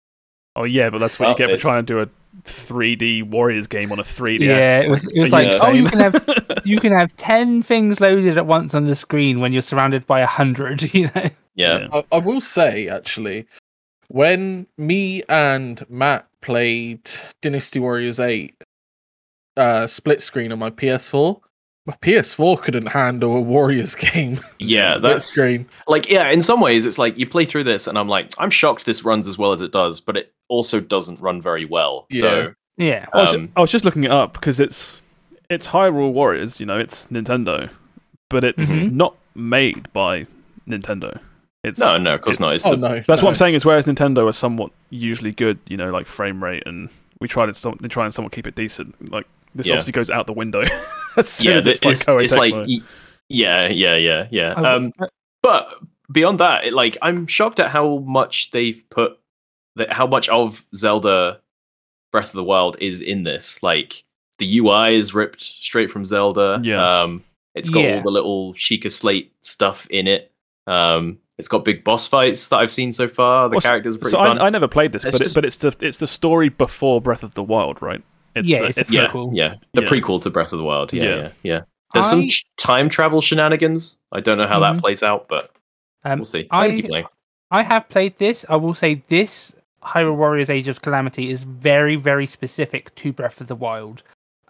oh 0.56 0.66
yeah, 0.66 0.90
but 0.90 1.00
that's 1.00 1.20
what 1.20 1.26
you 1.26 1.30
Well, 1.30 1.38
get 1.38 1.50
for 1.50 1.58
trying 1.58 1.86
to 1.86 1.94
do 1.94 2.00
a 2.02 2.08
3D 2.44 3.24
Warriors 3.24 3.68
game 3.68 3.92
on 3.92 4.00
a 4.00 4.04
3DS. 4.04 4.42
Yeah, 4.42 4.82
it 4.82 4.90
was. 4.90 5.06
It 5.08 5.20
was 5.20 5.34
Are 5.34 5.44
like, 5.44 5.52
you 5.52 5.60
oh, 5.62 5.72
you 5.72 5.90
can 5.90 6.00
have 6.00 6.62
you 6.66 6.80
can 6.80 6.92
have 6.92 7.16
ten 7.16 7.62
things 7.62 8.00
loaded 8.00 8.38
at 8.38 8.46
once 8.46 8.74
on 8.74 8.86
the 8.86 8.96
screen 8.96 9.40
when 9.40 9.54
you're 9.54 9.62
surrounded 9.62 10.06
by 10.06 10.20
a 10.20 10.28
hundred. 10.28 10.84
You 10.94 11.10
know. 11.16 11.30
Yeah. 11.56 11.88
I, 11.92 12.04
I 12.12 12.20
will 12.20 12.42
say 12.42 12.88
actually, 12.88 13.48
when 14.10 14.68
me 14.78 15.24
and 15.30 15.84
Matt 15.90 16.28
played 16.42 17.10
Dynasty 17.42 17.80
Warriors 17.80 18.20
Eight 18.20 18.56
uh, 19.58 19.88
split 19.88 20.22
screen 20.22 20.52
on 20.52 20.60
my 20.60 20.70
PS4, 20.70 21.40
my 21.86 21.94
PS4 22.02 22.62
couldn't 22.62 22.88
handle 22.88 23.36
a 23.38 23.42
Warriors 23.42 23.94
game. 23.96 24.40
Yeah, 24.60 24.98
that's 24.98 25.26
screen. 25.26 25.68
like 25.88 26.10
yeah 26.10 26.30
in 26.30 26.42
some 26.42 26.60
ways 26.60 26.86
it's 26.86 26.98
like 26.98 27.18
you 27.18 27.28
play 27.28 27.46
through 27.46 27.66
this 27.66 27.86
and 27.88 27.98
i'm 28.00 28.08
like 28.08 28.32
i'm 28.40 28.50
shocked 28.50 28.86
this 28.86 29.04
runs 29.04 29.28
as 29.28 29.38
well 29.38 29.52
as 29.52 29.62
it 29.62 29.72
does 29.72 30.00
but 30.02 30.18
it 30.18 30.34
also 30.48 30.80
doesn't 30.80 31.20
run 31.20 31.42
very 31.42 31.66
well 31.66 32.08
so 32.12 32.54
Yeah. 32.78 33.06
I 33.14 33.22
was, 33.22 33.34
um, 33.36 33.52
I 33.56 33.62
was 33.62 33.72
just 33.72 33.86
looking 33.86 34.04
it 34.06 34.12
up 34.12 34.34
because 34.34 34.60
it's 34.60 35.02
it's 35.50 35.68
Hyrule 35.68 36.12
Warriors. 36.14 36.60
You 36.60 36.66
know, 36.66 36.80
it's 36.80 37.06
Nintendo, 37.08 37.70
but 38.30 38.44
it's 38.44 38.80
Mhm. 38.80 38.94
not 38.94 39.16
made 39.36 39.92
by 39.94 40.26
Nintendo. 40.68 41.20
It's 41.64 41.80
no 41.80 41.98
no 42.00 42.16
of 42.16 42.22
course 42.22 42.38
it's- 42.38 42.48
not 42.48 42.56
it's 42.56 42.66
Oh 42.66 42.72
the, 42.72 42.78
no, 42.78 42.96
That's 42.96 43.08
no. 43.22 43.26
what 43.26 43.30
I'm 43.30 43.36
saying. 43.36 43.54
Is 43.54 43.64
whereas 43.66 43.86
Nintendo 43.86 44.28
are 44.28 44.34
somewhat 44.34 44.72
usually 44.90 45.32
good, 45.32 45.60
you 45.68 45.78
know, 45.78 45.92
like 45.92 46.08
frame 46.08 46.44
rate, 46.44 46.64
and 46.66 46.90
we 47.22 47.28
try 47.28 47.46
to 47.46 47.54
some, 47.54 47.78
they 47.82 47.88
try 47.88 48.06
and 48.06 48.14
somewhat 48.14 48.32
keep 48.34 48.48
it 48.48 48.56
decent. 48.56 49.12
Like 49.12 49.28
this 49.56 49.68
Yeah. 49.68 49.74
obviously 49.74 49.94
goes 49.94 50.10
out 50.10 50.28
the 50.28 50.34
window. 50.34 50.64
as 51.18 51.42
yeah 51.44 51.54
as 51.54 51.66
it's, 51.66 51.80
it's, 51.84 52.08
like 52.08 52.24
it's, 52.26 52.34
it's 52.34 52.38
like 52.40 52.54
y- 52.54 52.82
yeah 53.30 53.68
yeah 53.70 53.96
yeah 53.96 54.28
yeah 54.32 54.52
um 54.52 54.92
but 55.42 55.74
beyond 56.12 56.40
that 56.42 56.66
it, 56.66 56.74
like 56.74 56.98
i'm 57.02 57.26
shocked 57.26 57.60
at 57.60 57.72
how 57.72 58.00
much 58.00 58.52
they've 58.52 58.84
put 58.90 59.18
that 59.78 59.92
how 59.94 60.06
much 60.06 60.28
of 60.30 60.66
zelda 60.76 61.40
breath 62.12 62.28
of 62.28 62.34
the 62.34 62.44
wild 62.44 62.76
is 62.82 63.02
in 63.02 63.24
this 63.24 63.64
like 63.64 64.04
the 64.40 64.58
ui 64.58 64.94
is 64.96 65.14
ripped 65.14 65.42
straight 65.42 65.90
from 65.90 66.04
zelda 66.06 66.60
Yeah. 66.62 67.02
um 67.04 67.24
it's 67.56 67.70
got 67.70 67.86
all 67.86 68.02
the 68.02 68.12
little 68.12 68.54
Sheikah 68.56 68.92
slate 68.92 69.32
stuff 69.40 69.88
in 69.90 70.08
it 70.08 70.32
um 70.68 71.18
it's 71.38 71.48
got 71.48 71.64
big 71.64 71.84
boss 71.86 72.06
fights 72.08 72.50
that 72.50 72.58
i've 72.58 72.72
seen 72.72 72.92
so 72.92 73.08
far 73.08 73.48
the 73.48 73.54
Well, 73.54 73.62
characters 73.62 73.96
are 73.96 74.00
pretty 74.00 74.18
so 74.18 74.24
fun 74.24 74.38
I, 74.40 74.48
I 74.48 74.50
never 74.50 74.68
played 74.68 74.92
this, 74.92 75.06
It's 75.06 75.18
but 75.18 75.24
just- 75.24 75.38
it, 75.38 75.42
but 75.42 75.46
it's 75.46 75.58
the 75.58 75.76
it's 75.88 76.00
the 76.00 76.08
story 76.08 76.50
before 76.50 77.00
Breath 77.02 77.24
of 77.24 77.34
the 77.36 77.44
Wild, 77.44 77.82
right? 77.82 78.04
It's 78.36 78.48
Yeah, 78.50 78.60
the, 78.60 78.66
it's 78.68 78.90
a 78.90 78.94
yeah 78.94 79.08
prequel. 79.08 79.30
yeah 79.34 79.56
the 79.74 79.82
Yeah. 79.82 79.88
prequel 79.88 80.22
to 80.24 80.30
breath 80.30 80.52
of 80.54 80.58
the 80.60 80.64
wild 80.66 80.92
yeah 80.94 81.04
Yeah. 81.04 81.16
yeah 81.16 81.30
yeah, 81.44 81.62
there's 81.94 82.10
some 82.10 82.28
ch- 82.28 82.46
time 82.58 82.90
travel 82.90 83.22
shenanigans 83.22 83.98
i 84.12 84.20
don't 84.20 84.38
know 84.38 84.48
how 84.48 84.60
Mhm. 84.60 84.74
that 84.76 84.82
plays 84.82 85.02
out 85.04 85.28
but 85.28 85.52
Um, 86.04 86.20
we'll 86.20 86.26
see 86.26 86.48
I- 86.52 86.68
I 86.68 86.76
keep 86.76 86.88
playing. 86.88 87.06
I 87.52 87.62
have 87.64 87.88
played 87.90 88.18
this. 88.18 88.44
I 88.50 88.56
will 88.58 88.74
say 88.76 89.02
this 89.08 89.54
Hyrule 89.84 90.16
Warriors 90.18 90.50
Age 90.50 90.68
of 90.68 90.82
Calamity 90.82 91.30
is 91.30 91.44
very, 91.44 91.96
very 91.96 92.26
specific 92.26 92.94
to 92.96 93.14
Breath 93.14 93.40
of 93.40 93.48
the 93.48 93.56
Wild. 93.56 94.02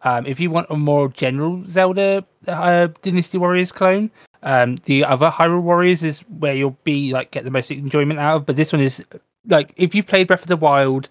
Um, 0.03 0.25
if 0.25 0.39
you 0.39 0.49
want 0.49 0.67
a 0.69 0.77
more 0.77 1.09
general 1.09 1.61
Zelda 1.65 2.23
uh, 2.47 2.87
Dynasty 3.01 3.37
Warriors 3.37 3.71
clone, 3.73 4.11
um, 4.43 4.75
the 4.85 5.03
other 5.03 5.29
Hyrule 5.29 5.61
Warriors 5.61 6.03
is 6.03 6.21
where 6.39 6.55
you'll 6.55 6.77
be 6.85 7.11
like 7.11 7.31
get 7.31 7.43
the 7.43 7.51
most 7.51 7.69
enjoyment 7.69 8.17
out 8.19 8.37
of. 8.37 8.45
But 8.45 8.55
this 8.55 8.71
one 8.71 8.81
is 8.81 9.03
like 9.47 9.73
if 9.75 9.93
you've 9.93 10.07
played 10.07 10.27
Breath 10.27 10.41
of 10.43 10.47
the 10.47 10.57
Wild 10.57 11.09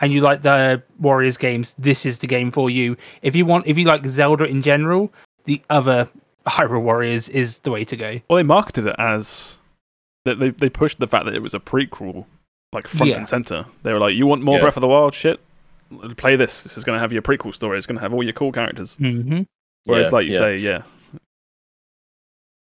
and 0.00 0.12
you 0.12 0.20
like 0.20 0.42
the 0.42 0.82
Warriors 0.98 1.36
games, 1.36 1.74
this 1.78 2.04
is 2.06 2.18
the 2.18 2.26
game 2.26 2.50
for 2.50 2.70
you. 2.70 2.96
If 3.22 3.34
you 3.36 3.44
want, 3.46 3.66
if 3.66 3.76
you 3.78 3.84
like 3.84 4.04
Zelda 4.06 4.44
in 4.44 4.62
general, 4.62 5.12
the 5.44 5.62
other 5.70 6.08
Hyrule 6.46 6.82
Warriors 6.82 7.28
is 7.28 7.58
the 7.60 7.70
way 7.70 7.84
to 7.84 7.96
go. 7.96 8.20
well, 8.28 8.36
they 8.36 8.42
marketed 8.42 8.86
it 8.86 8.96
as 8.98 9.58
they 10.24 10.34
they, 10.34 10.50
they 10.50 10.68
pushed 10.68 10.98
the 10.98 11.06
fact 11.06 11.24
that 11.26 11.34
it 11.34 11.42
was 11.42 11.54
a 11.54 11.60
prequel, 11.60 12.24
like 12.72 12.86
front 12.88 13.10
Yeah. 13.10 13.18
and 13.18 13.28
center. 13.28 13.66
They 13.82 13.92
were 13.92 13.98
like, 14.00 14.14
"You 14.14 14.26
want 14.26 14.42
more 14.42 14.56
Yeah. 14.56 14.62
Breath 14.62 14.76
of 14.76 14.80
the 14.82 14.88
Wild 14.88 15.14
shit? 15.14 15.40
Play 16.16 16.34
this. 16.36 16.62
This 16.64 16.76
is 16.76 16.84
going 16.84 16.96
to 16.96 17.00
have 17.00 17.12
your 17.12 17.22
prequel 17.22 17.54
story. 17.54 17.78
It's 17.78 17.86
going 17.86 17.96
to 17.96 18.02
have 18.02 18.12
all 18.14 18.22
your 18.22 18.32
cool 18.32 18.52
characters." 18.52 18.96
Mm-hmm. 18.96 19.42
Whereas, 19.84 20.06
Yeah, 20.06 20.10
like 20.10 20.26
you 20.26 20.32
yeah. 20.32 20.38
say, 20.38 20.56
yeah, 20.56 20.82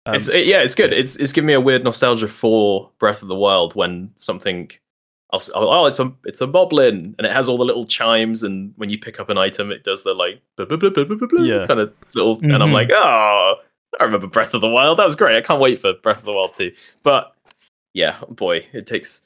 Um, 0.06 0.14
it's 0.14 0.28
it- 0.28 0.46
yeah, 0.46 0.62
it's 0.62 0.74
good. 0.74 0.92
It's 0.92 1.16
it's 1.16 1.32
giving 1.32 1.46
me 1.46 1.52
a 1.54 1.60
weird 1.60 1.84
nostalgia 1.84 2.28
for 2.28 2.90
Breath 2.98 3.22
of 3.22 3.28
the 3.28 3.34
Wild 3.36 3.74
when 3.74 4.10
something. 4.16 4.70
I'll, 5.32 5.38
s- 5.38 5.50
oh, 5.54 5.68
oh, 5.68 5.86
it's 5.86 5.98
a 6.00 6.12
it's 6.24 6.40
a 6.40 6.46
boblin, 6.46 7.14
and 7.18 7.20
it 7.26 7.32
has 7.32 7.48
all 7.48 7.56
the 7.58 7.64
little 7.64 7.86
chimes, 7.86 8.42
and 8.42 8.72
when 8.76 8.90
you 8.90 8.98
pick 8.98 9.20
up 9.20 9.28
an 9.30 9.38
item, 9.38 9.70
it 9.70 9.84
does 9.84 10.02
the 10.02 10.12
like 10.14 10.40
blah, 10.56 10.66
blah, 10.66 10.76
blah, 10.78 11.44
Yeah. 11.44 11.66
kind 11.66 11.80
of 11.80 11.92
little, 12.14 12.38
and 12.42 12.54
I'm 12.62 12.70
Mhm. 12.70 12.74
like, 12.74 12.88
oh, 12.92 13.54
I 14.00 14.04
remember 14.04 14.26
Breath 14.26 14.54
of 14.54 14.60
the 14.60 14.68
Wild. 14.68 14.98
That 14.98 15.06
was 15.06 15.16
great. 15.16 15.36
I 15.36 15.40
can't 15.40 15.60
wait 15.60 15.80
for 15.80 15.92
Breath 15.94 16.18
of 16.18 16.24
the 16.24 16.32
Wild 16.32 16.54
too. 16.54 16.72
But 17.02 17.32
yeah, 17.94 18.18
boy, 18.28 18.66
it 18.72 18.86
takes 18.86 19.22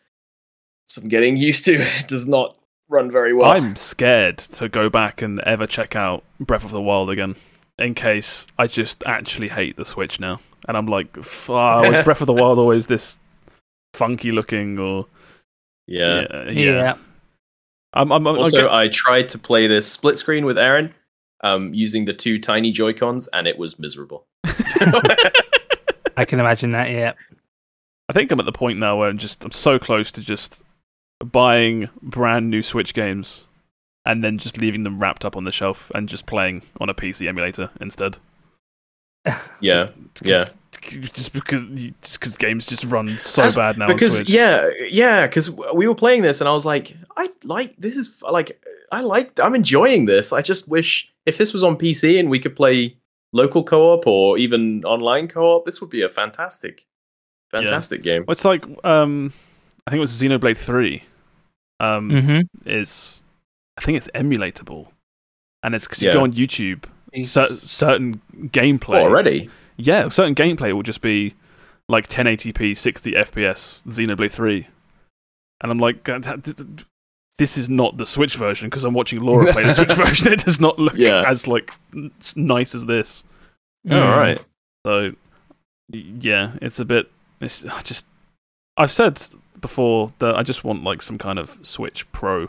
some 0.84 1.08
getting 1.08 1.36
used 1.36 1.64
to. 1.66 1.74
It 1.80 2.08
does 2.08 2.26
not 2.26 2.56
run 2.90 3.10
very 3.10 3.32
well. 3.32 3.50
I'm 3.50 3.74
scared 3.76 4.36
to 4.38 4.68
go 4.68 4.90
back 4.90 5.22
and 5.22 5.40
ever 5.40 5.66
check 5.66 5.96
out 5.96 6.22
Breath 6.38 6.64
of 6.64 6.70
the 6.70 6.80
Wild 6.82 7.08
again, 7.10 7.36
in 7.78 7.94
case 7.94 8.46
I 8.58 8.66
just 8.66 9.02
actually 9.06 9.48
hate 9.48 9.76
the 9.76 9.84
Switch 9.86 10.20
now, 10.20 10.40
and 10.68 10.76
I'm 10.76 10.86
like, 10.86 11.16
f- 11.18 11.48
ah, 11.48 11.88
was 11.88 12.02
Breath 12.04 12.20
of 12.20 12.26
the 12.26 12.34
Wild 12.34 12.58
always 12.58 12.86
this 12.88 13.18
funky 13.94 14.32
looking 14.32 14.78
or 14.78 15.06
yeah. 15.86 16.44
yeah, 16.50 16.50
Yeah. 16.50 16.96
I'm, 17.92 18.10
I'm, 18.10 18.26
I'm 18.26 18.38
Also, 18.38 18.62
get- 18.62 18.70
I 18.72 18.88
tried 18.88 19.28
to 19.28 19.38
play 19.38 19.66
this 19.66 19.90
split 19.90 20.18
screen 20.18 20.44
with 20.44 20.58
Aaron 20.58 20.92
um, 21.42 21.72
using 21.72 22.04
the 22.06 22.12
two 22.14 22.40
tiny 22.40 22.72
Joy 22.72 22.92
Cons, 22.92 23.28
and 23.32 23.46
it 23.46 23.56
was 23.58 23.78
miserable. 23.78 24.26
I 26.16 26.24
can 26.26 26.40
imagine 26.40 26.72
that. 26.72 26.90
Yeah. 26.90 27.12
I 28.08 28.12
think 28.12 28.30
I'm 28.30 28.40
at 28.40 28.46
the 28.46 28.52
point 28.52 28.78
now 28.78 28.98
where 28.98 29.08
I'm 29.08 29.18
just 29.18 29.44
I'm 29.44 29.50
so 29.52 29.78
close 29.78 30.12
to 30.12 30.20
just 30.20 30.62
buying 31.24 31.88
brand 32.02 32.50
new 32.50 32.62
Switch 32.62 32.94
games 32.94 33.46
and 34.04 34.22
then 34.22 34.38
just 34.38 34.58
leaving 34.58 34.82
them 34.84 34.98
wrapped 34.98 35.24
up 35.24 35.36
on 35.36 35.44
the 35.44 35.52
shelf 35.52 35.90
and 35.94 36.08
just 36.08 36.26
playing 36.26 36.62
on 36.80 36.88
a 36.90 36.94
PC 36.94 37.26
emulator 37.26 37.70
instead. 37.80 38.18
Yeah, 39.60 39.90
yeah. 40.22 40.44
Just 40.90 41.32
because 41.32 41.64
just 42.02 42.20
because 42.20 42.36
games 42.36 42.66
just 42.66 42.84
run 42.84 43.08
so 43.18 43.42
That's 43.42 43.56
bad 43.56 43.78
now 43.78 43.86
on 43.86 43.92
because 43.94 44.16
Switch. 44.16 44.28
yeah, 44.28 44.68
yeah. 44.90 45.26
Because 45.26 45.50
we 45.50 45.86
were 45.86 45.94
playing 45.94 46.22
this, 46.22 46.40
and 46.40 46.48
I 46.48 46.52
was 46.52 46.64
like, 46.64 46.96
I 47.16 47.30
like 47.44 47.74
this 47.76 47.96
is 47.96 48.22
like 48.22 48.60
I 48.92 49.00
like 49.00 49.38
I'm 49.40 49.54
enjoying 49.54 50.06
this. 50.06 50.32
I 50.32 50.42
just 50.42 50.68
wish 50.68 51.10
if 51.26 51.38
this 51.38 51.52
was 51.52 51.62
on 51.62 51.76
PC 51.76 52.18
and 52.20 52.28
we 52.30 52.38
could 52.38 52.54
play 52.56 52.96
local 53.32 53.64
co-op 53.64 54.06
or 54.06 54.38
even 54.38 54.84
online 54.84 55.26
co-op, 55.28 55.64
this 55.64 55.80
would 55.80 55.90
be 55.90 56.02
a 56.02 56.08
fantastic, 56.08 56.86
fantastic 57.50 58.02
game. 58.02 58.24
Well, 58.26 58.32
It's 58.32 58.44
like 58.44 58.64
um, 58.84 59.32
I 59.86 59.90
think 59.90 59.98
it 59.98 60.00
was 60.00 60.12
Xenoblade 60.20 60.58
Three. 60.58 61.02
Um, 61.80 62.10
Mm-hmm. 62.10 62.68
is 62.68 63.22
I 63.76 63.80
think 63.82 63.96
it's 63.96 64.08
emulatable, 64.14 64.88
and 65.62 65.74
it's 65.74 65.84
because 65.86 66.02
Yeah. 66.02 66.10
you 66.12 66.18
go 66.18 66.22
on 66.24 66.32
YouTube. 66.32 66.84
Cer- 67.22 67.46
certain 67.46 68.20
gameplay 68.48 69.00
already? 69.00 69.48
Yeah, 69.76 70.08
certain 70.08 70.34
gameplay 70.34 70.72
will 70.72 70.82
just 70.82 71.00
be 71.00 71.34
like 71.88 72.08
1080p, 72.08 72.76
60 72.76 73.12
FPS, 73.12 73.84
Xenoblade 73.86 74.30
3. 74.30 74.66
And 75.62 75.70
I'm 75.72 75.78
like, 75.78 76.02
"God, 76.04 76.24
that- 76.24 76.44
th- 76.44 76.56
th- 76.56 76.84
this 77.38 77.56
is 77.58 77.68
not 77.68 77.96
the 77.96 78.06
Switch 78.06 78.36
version 78.36 78.68
because 78.70 78.84
I'm 78.84 78.94
watching 78.94 79.20
Laura 79.20 79.52
play 79.52 79.64
the 79.64 79.72
Switch 79.74 79.92
version. 79.94 80.32
It 80.32 80.44
does 80.44 80.60
not 80.60 80.78
look 80.78 80.94
Yeah. 80.94 81.24
as 81.26 81.46
like 81.48 81.72
nice 82.36 82.74
as 82.74 82.86
this. 82.86 83.24
All 83.90 83.98
right. 83.98 84.40
So 84.86 85.12
yeah, 85.90 86.52
it's 86.62 86.78
a 86.78 86.84
bit. 86.84 87.10
It's 87.40 87.64
I 87.66 87.80
just 87.82 88.06
I've 88.76 88.90
said 88.90 89.20
before 89.60 90.12
that 90.20 90.36
I 90.36 90.42
just 90.42 90.64
want 90.64 90.84
like 90.84 91.02
some 91.02 91.18
kind 91.18 91.38
of 91.38 91.58
Switch 91.62 92.10
Pro 92.12 92.48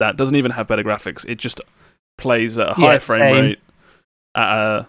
that 0.00 0.16
doesn't 0.16 0.34
even 0.36 0.52
have 0.52 0.66
better 0.66 0.82
graphics. 0.82 1.24
It 1.28 1.36
just 1.36 1.60
plays 2.18 2.56
at 2.58 2.70
a 2.70 2.74
higher 2.74 2.92
Yeah, 2.94 2.98
frame 2.98 3.34
same. 3.34 3.44
rate, 3.44 3.58
at 4.34 4.48
a 4.58 4.86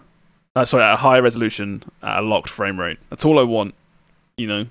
uh, 0.56 0.64
sorry, 0.64 0.84
at 0.84 0.92
a 0.94 0.96
high 0.96 1.18
resolution, 1.18 1.82
at 2.02 2.18
a 2.18 2.22
locked 2.22 2.48
frame 2.48 2.78
rate. 2.78 2.98
That's 3.10 3.24
all 3.24 3.38
I 3.38 3.42
want. 3.42 3.74
You 4.36 4.46
know, 4.48 4.66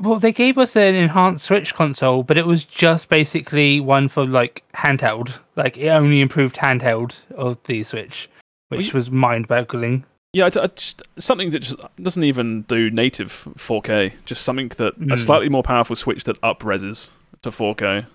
Well, 0.00 0.18
they 0.18 0.32
gave 0.32 0.58
us 0.58 0.74
an 0.76 0.94
enhanced 0.94 1.44
Switch 1.46 1.74
console, 1.74 2.22
but 2.22 2.36
it 2.38 2.46
was 2.46 2.64
just 2.64 3.08
basically 3.08 3.80
one 3.80 4.08
for 4.08 4.24
like 4.26 4.64
handheld. 4.74 5.38
Like 5.56 5.78
it 5.78 5.88
only 5.88 6.20
improved 6.20 6.56
handheld 6.56 7.16
of 7.36 7.58
the 7.64 7.82
Switch, 7.84 8.28
which 8.68 8.92
was 8.94 9.10
mind-boggling. 9.10 10.04
Yeah, 10.34 10.44
I, 10.44 10.62
I 10.62 10.66
just, 10.68 11.02
something 11.18 11.50
that 11.50 11.58
just 11.60 11.76
doesn't 12.02 12.24
even 12.24 12.62
do 12.62 12.90
native 12.90 13.30
4K. 13.58 14.12
Just 14.24 14.42
something 14.42 14.68
that 14.78 14.94
a 14.96 15.00
Mm. 15.00 15.18
slightly 15.18 15.50
more 15.50 15.62
powerful 15.62 15.94
Switch 15.94 16.24
that 16.24 16.38
up 16.42 16.60
reses 16.60 17.10
to 17.42 17.50
4K. 17.50 18.06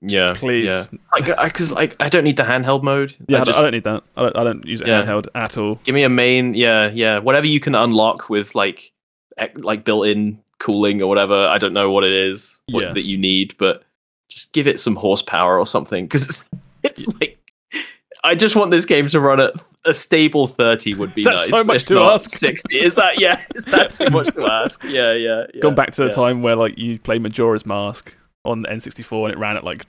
Yeah, 0.00 0.34
Please. 0.36 0.90
Yeah, 1.16 1.44
because 1.44 1.72
like, 1.72 1.96
I 1.98 2.08
don't 2.08 2.22
need 2.24 2.36
the 2.36 2.44
handheld 2.44 2.82
mode. 2.84 3.16
Yeah, 3.28 3.38
I, 3.38 3.40
I 3.40 3.44
don't- 3.44 3.46
just, 3.46 3.58
I 3.58 3.62
don't 3.62 3.72
need 3.72 3.84
that. 3.84 4.02
I 4.16 4.22
don't, 4.22 4.36
I 4.36 4.44
don't 4.44 4.64
use 4.64 4.80
it 4.80 4.86
Yeah. 4.86 5.02
handheld 5.02 5.26
at 5.34 5.58
all. 5.58 5.76
give 5.84 5.94
me 5.94 6.04
a 6.04 6.08
main. 6.08 6.54
Yeah, 6.54 6.88
yeah, 6.90 7.18
whatever 7.18 7.46
you 7.46 7.58
can 7.60 7.74
unlock 7.74 8.30
with 8.30 8.54
like 8.54 8.92
like 9.56 9.84
built-in 9.84 10.40
cooling 10.58 11.00
or 11.02 11.06
whatever. 11.08 11.46
I 11.46 11.58
don't 11.58 11.72
know 11.72 11.90
what 11.90 12.04
it 12.04 12.12
is 12.12 12.62
what, 12.70 12.84
Yeah. 12.84 12.92
that 12.92 13.04
you 13.04 13.16
need, 13.18 13.54
but 13.58 13.84
just 14.28 14.52
give 14.52 14.66
it 14.66 14.78
some 14.80 14.94
horsepower 14.96 15.58
or 15.58 15.66
something 15.66 16.04
because 16.06 16.28
it's, 16.28 16.50
it's 16.82 17.08
like. 17.20 17.34
I 18.24 18.34
just 18.34 18.56
want 18.56 18.72
this 18.72 18.84
game 18.84 19.08
to 19.08 19.20
run 19.20 19.40
at 19.40 19.52
a 19.84 19.94
stable 19.94 20.48
30 20.48 20.94
would 20.94 21.14
be 21.14 21.22
nice. 21.22 21.48
so 21.48 21.62
much 21.62 21.84
to 21.84 22.00
ask? 22.00 22.30
60. 22.30 22.78
Is 22.80 22.96
that 22.96 23.20
yeah, 23.20 23.40
is 23.54 23.64
that 23.66 23.92
too 23.92 24.10
much 24.10 24.26
to 24.34 24.44
ask? 24.50 24.82
Yeah, 24.84 25.12
yeah. 25.12 25.44
yeah 25.54 25.60
Gone 25.60 25.76
back 25.76 25.92
to 25.92 26.02
the 26.02 26.08
yeah. 26.08 26.14
time 26.14 26.42
where 26.42 26.56
like 26.56 26.76
you 26.76 26.98
play 26.98 27.18
Majora's 27.20 27.64
Mask 27.64 28.12
on 28.44 28.64
N64 28.64 29.24
and 29.24 29.32
it 29.34 29.38
ran 29.38 29.56
at 29.56 29.64
like 29.64 29.84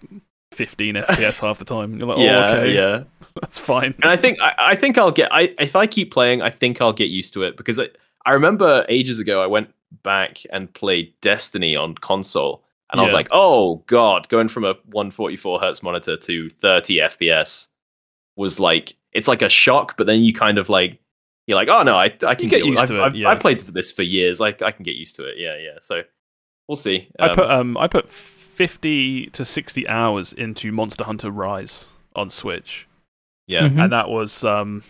15 0.54 0.96
FPS 0.96 1.40
half 1.40 1.60
the 1.60 1.66
time. 1.66 1.98
You're 1.98 2.08
like, 2.08 2.18
oh, 2.18 2.24
Yeah, 2.24 2.52
okay, 2.52 2.74
yeah. 2.74 3.04
that's 3.42 3.60
fine. 3.60 3.94
and 4.02 4.06
I 4.12 4.18
think 4.18 4.40
I, 4.42 4.54
I 4.58 4.76
think 4.76 4.98
I'll 4.98 5.12
get 5.12 5.34
I 5.34 5.54
if 5.60 5.76
I 5.76 5.88
keep 5.88 6.12
playing, 6.12 6.42
I 6.42 6.50
think 6.50 6.82
I'll 6.82 6.94
get 6.94 7.10
used 7.10 7.34
to 7.36 7.44
it 7.44 7.56
because 7.58 7.80
I, 7.80 7.90
I 8.26 8.32
remember 8.32 8.86
ages 8.90 9.20
ago 9.20 9.42
I 9.42 9.48
went 9.48 9.74
back 10.04 10.40
and 10.52 10.72
played 10.74 11.14
Destiny 11.22 11.76
on 11.76 11.96
console, 11.96 12.64
and 12.92 13.00
I 13.00 13.04
was 13.04 13.14
like, 13.14 13.28
oh 13.32 13.78
god, 13.88 14.28
going 14.30 14.48
from 14.50 14.64
a 14.66 14.74
144 14.92 15.60
hertz 15.60 15.82
monitor 15.84 16.18
to 16.18 16.50
30 16.50 16.98
FPS 16.98 17.70
was 18.36 18.60
like 18.60 18.96
it's 19.14 19.28
like 19.28 19.42
a 19.42 19.50
shock, 19.50 19.96
but 19.98 20.06
then 20.08 20.22
you 20.22 20.34
kind 20.34 20.58
of 20.58 20.70
like 20.70 21.00
you're 21.48 21.56
like, 21.56 21.70
oh 21.70 21.84
no, 21.84 21.96
I 21.96 22.14
I 22.26 22.36
can 22.36 22.50
get 22.50 22.62
with- 22.62 22.68
used 22.72 22.80
I've, 22.82 22.88
to 22.90 22.96
it, 22.98 23.02
I've, 23.02 23.16
yeah. 23.16 23.30
I've 23.30 23.40
played 23.40 23.60
this 23.62 23.92
for 23.92 24.04
years. 24.04 24.42
I 24.42 24.50
I 24.50 24.72
can 24.72 24.84
get 24.84 24.96
used 24.96 25.16
to 25.18 25.26
it. 25.26 25.36
Yeah, 25.38 25.56
yeah. 25.58 25.78
So 25.80 26.02
we'll 26.68 26.76
see. 26.76 27.08
I 27.20 27.30
Um, 27.30 27.36
put 27.36 27.50
um 27.50 27.78
I 27.78 27.88
put 27.88 28.08
50 28.60 29.28
to 29.28 29.46
60 29.46 29.88
hours 29.88 30.34
into 30.34 30.70
Monster 30.74 31.06
Hunter 31.06 31.32
Rise 31.32 31.88
on 32.14 32.30
Switch, 32.30 32.90
yeah. 33.48 33.70
Mhm. 33.70 33.84
and 33.84 33.92
that 33.94 34.10
was 34.10 34.44
um 34.44 34.84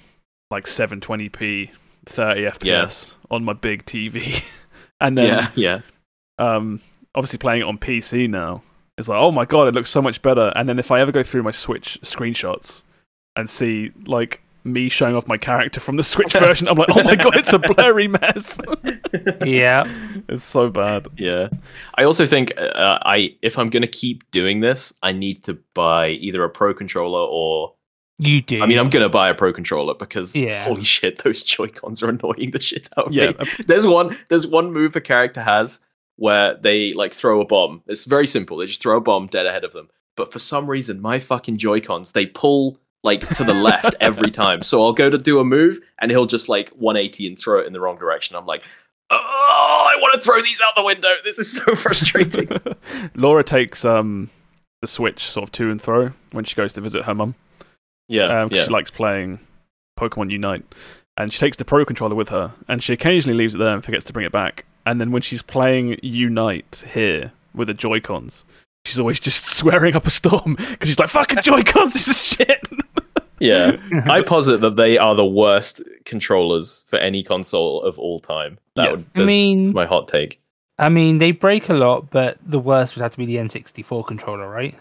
like 0.49 0.65
720p, 0.65 1.70
30 2.07 2.41
FPS 2.45 3.13
on 3.30 3.43
my 3.45 3.53
big 3.53 3.86
TV, 3.86 4.43
and 4.99 5.15
then 5.15 5.28
Yeah, 5.28 5.51
yeah, 5.53 5.82
um, 6.39 6.82
obviously 7.13 7.38
playing 7.38 7.61
it 7.61 7.65
on 7.65 7.78
PC 7.78 8.28
now, 8.28 8.63
it's 8.97 9.07
like, 9.07 9.22
oh 9.22 9.32
my 9.32 9.45
god, 9.45 9.67
it 9.67 9.76
looks 9.76 9.91
so 9.91 10.01
much 10.01 10.24
better. 10.24 10.51
And 10.55 10.67
then 10.67 10.80
if 10.80 10.89
I 10.89 10.99
ever 10.99 11.11
go 11.11 11.22
through 11.22 11.43
my 11.43 11.51
Switch 11.51 11.99
screenshots 12.01 12.82
and 13.36 13.47
see 13.47 13.91
like 14.07 14.41
me 14.64 14.89
showing 14.89 15.16
off 15.16 15.28
my 15.28 15.38
character 15.38 15.80
from 15.80 15.95
the 15.95 16.03
Switch 16.03 16.34
version, 16.39 16.68
I'm 16.68 16.76
like, 16.78 16.89
oh 16.95 17.03
my 17.03 17.16
god, 17.16 17.38
it's 17.38 17.53
a 17.53 17.60
blurry 17.60 18.07
mess. 18.07 18.60
Yeah, 19.43 19.86
it's 20.28 20.43
so 20.43 20.70
bad. 20.70 21.07
Yeah, 21.18 21.49
I 21.95 22.03
also 22.03 22.26
think 22.28 22.53
uh, 22.57 22.99
I 23.03 23.36
if 23.41 23.57
I'm 23.57 23.70
gonna 23.70 23.88
keep 23.88 24.30
doing 24.32 24.60
this, 24.60 24.93
I 25.01 25.12
need 25.14 25.43
to 25.45 25.57
buy 25.74 26.10
either 26.10 26.43
a 26.43 26.49
pro 26.49 26.74
controller 26.76 27.28
or 27.28 27.74
you 28.20 28.41
do. 28.41 28.62
I 28.62 28.68
mean, 28.68 28.78
I'm 28.78 28.89
gonna 28.89 29.10
buy 29.10 29.30
a 29.30 29.34
pro 29.34 29.51
controller 29.51 29.95
because 29.95 30.36
Yeah. 30.36 30.64
holy 30.64 30.84
shit, 30.84 31.24
those 31.24 31.41
Joy 31.41 31.68
Cons 31.70 32.03
are 32.03 32.10
annoying 32.10 32.51
the 32.51 32.62
shit 32.62 32.88
out 32.97 33.07
of 33.07 33.14
Yeah, 33.14 33.32
me. 33.32 33.36
There's 33.66 33.88
one 33.88 34.16
there's 34.30 34.45
one 34.45 34.72
move 34.72 34.95
a 34.95 35.01
character 35.01 35.41
has 35.41 35.82
where 36.18 36.55
they 36.55 36.93
like 36.93 37.14
throw 37.14 37.41
a 37.41 37.45
bomb. 37.45 37.82
It's 37.88 38.05
very 38.05 38.28
simple. 38.28 38.57
They 38.57 38.68
just 38.68 38.82
throw 38.82 38.97
a 38.97 39.01
bomb 39.01 39.28
dead 39.28 39.45
ahead 39.47 39.64
of 39.64 39.72
them. 39.74 39.89
But 40.18 40.32
for 40.34 40.39
some 40.39 40.70
reason, 40.70 41.01
my 41.01 41.20
fucking 41.20 41.57
Joy 41.57 41.80
Cons 41.82 42.12
they 42.12 42.26
pull 42.28 42.78
like 43.04 43.28
to 43.36 43.43
the 43.43 43.54
left 43.54 43.95
every 44.00 44.32
time. 44.32 44.64
So 44.64 44.84
I'll 44.84 44.93
go 44.93 45.10
to 45.10 45.18
do 45.18 45.39
a 45.39 45.45
move 45.45 45.80
and 46.00 46.12
he'll 46.12 46.26
just 46.26 46.50
like 46.50 46.70
180 46.70 47.28
and 47.28 47.39
throw 47.39 47.60
it 47.60 47.68
in 47.68 47.74
the 47.74 47.80
wrong 47.80 47.97
direction. 47.97 48.36
I'm 48.36 48.45
like, 48.45 48.64
oh, 49.10 49.91
I 49.95 50.00
want 50.02 50.16
to 50.16 50.22
throw 50.22 50.41
these 50.41 50.62
out 50.66 50.76
the 50.76 50.84
window. 50.84 51.10
This 51.24 51.39
is 51.39 51.52
so 51.52 51.76
frustrating. 51.76 52.50
Laura 53.16 53.43
takes 53.43 53.86
um 53.86 54.30
the 54.82 54.88
Switch 54.88 55.24
sort 55.26 55.43
of 55.43 55.52
to 55.54 55.72
and 55.72 55.82
fro 55.82 56.14
when 56.32 56.45
she 56.45 56.56
goes 56.56 56.74
to 56.74 56.82
visit 56.82 57.04
her 57.04 57.14
mum. 57.14 57.36
yeah, 58.08 58.41
um, 58.41 58.50
yeah. 58.52 58.64
she 58.64 58.70
likes 58.70 58.89
playing 58.89 59.39
Pokemon 60.00 60.32
Unite, 60.32 60.64
and 61.18 61.34
she 61.34 61.39
takes 61.39 61.58
the 61.58 61.66
Pro 61.66 61.84
Controller 61.84 62.16
with 62.16 62.30
her, 62.30 62.54
and 62.68 62.82
she 62.82 62.93
occasionally 62.93 63.38
leaves 63.38 63.56
it 63.56 63.58
there 63.58 63.74
and 63.74 63.84
forgets 63.84 64.06
to 64.06 64.14
bring 64.14 64.26
it 64.26 64.32
back. 64.32 64.66
And 64.86 65.02
then 65.02 65.12
when 65.12 65.22
she's 65.22 65.41
playing 65.41 66.00
Unite 66.02 66.86
here 66.93 67.34
with 67.54 67.68
the 67.68 67.74
Joy 67.74 68.00
Cons, 68.00 68.45
she's 68.89 68.99
always 68.99 69.19
just 69.19 69.45
swearing 69.45 69.95
up 69.95 70.05
a 70.05 70.09
storm 70.09 70.55
because 70.55 70.89
she's 70.89 70.99
like, 70.99 71.09
"Fucking 71.09 71.41
Joy 71.43 71.63
Cons, 71.63 71.93
this 71.93 72.07
is 72.07 72.23
shit." 72.23 72.61
Yeah, 73.39 73.77
I 74.09 74.21
posit 74.21 74.59
that 74.61 74.75
they 74.75 74.97
are 74.97 75.15
the 75.15 75.25
worst 75.25 75.81
controllers 76.05 76.83
for 76.89 76.97
any 76.99 77.23
console 77.23 77.81
of 77.83 77.97
all 77.97 78.19
time. 78.19 78.57
That 78.75 78.85
Yeah. 78.85 78.91
would, 78.91 79.05
I 79.15 79.23
mean- 79.23 79.63
that's 79.65 79.73
my 79.75 79.85
hot 79.85 80.07
take. 80.07 80.41
I 80.77 80.87
mean, 80.89 81.17
they 81.17 81.31
break 81.33 81.67
a 81.69 81.73
lot, 81.73 82.09
but 82.09 82.37
the 82.45 82.59
worst 82.59 82.95
would 82.95 83.01
have 83.01 83.11
to 83.11 83.17
be 83.17 83.25
the 83.25 83.35
N64 83.37 84.05
controller, 84.07 84.49
right? 84.49 84.75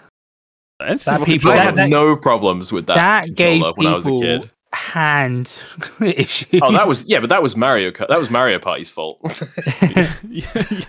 And 0.81 0.99
That 1.01 1.19
she's 1.19 1.25
people- 1.27 1.51
I 1.51 1.57
that- 1.57 1.65
had 1.65 1.75
that- 1.77 1.91
no 1.91 2.15
problems 2.17 2.73
with 2.73 2.87
that, 2.87 2.95
that 2.95 3.35
gave 3.35 3.63
controller 3.63 3.73
when 3.77 3.87
I 3.89 3.95
was 3.95 4.07
a 4.07 4.11
people 4.11 4.23
kid. 4.23 4.51
Hand 4.73 5.57
issues. 6.01 6.61
Oh, 6.63 6.73
that 6.73 6.87
was 6.87 7.09
yeah, 7.09 7.21
but 7.21 7.31
that 7.31 7.43
was 7.43 7.57
Mario. 7.57 7.91
That 7.91 8.19
was 8.19 8.31
Mario 8.31 8.59
Party's 8.59 8.91
fault. 8.91 9.19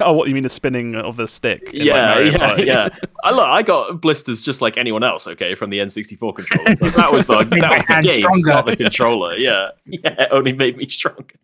oh, 0.01 0.13
what 0.13 0.27
you 0.27 0.33
mean 0.33 0.43
the 0.43 0.49
spinning 0.49 0.95
of 0.95 1.17
the 1.17 1.27
stick? 1.27 1.61
in, 1.73 1.79
like, 1.79 1.87
yeah, 1.87 2.05
Mario 2.07 2.31
yeah, 2.31 2.37
Party? 2.37 2.63
yeah. 2.63 2.89
I 3.23 3.31
look, 3.31 3.47
I 3.47 3.61
got 3.61 4.01
blisters 4.01 4.41
just 4.41 4.61
like 4.61 4.77
anyone 4.77 5.03
else. 5.03 5.27
Okay, 5.27 5.55
from 5.55 5.69
the 5.69 5.79
N64 5.79 6.35
controller. 6.35 6.75
But 6.75 6.93
that 6.95 7.11
was 7.11 7.27
the 7.27 7.37
that 7.37 7.49
was 7.49 7.85
the 7.85 7.93
hand 7.93 8.05
game, 8.05 8.15
stronger. 8.15 8.49
not 8.49 8.65
the 8.65 8.77
controller. 8.77 9.35
Yeah, 9.35 9.69
yeah. 9.85 10.23
It 10.23 10.29
only 10.31 10.53
made 10.53 10.77
me 10.77 10.87
stronger. 10.89 11.35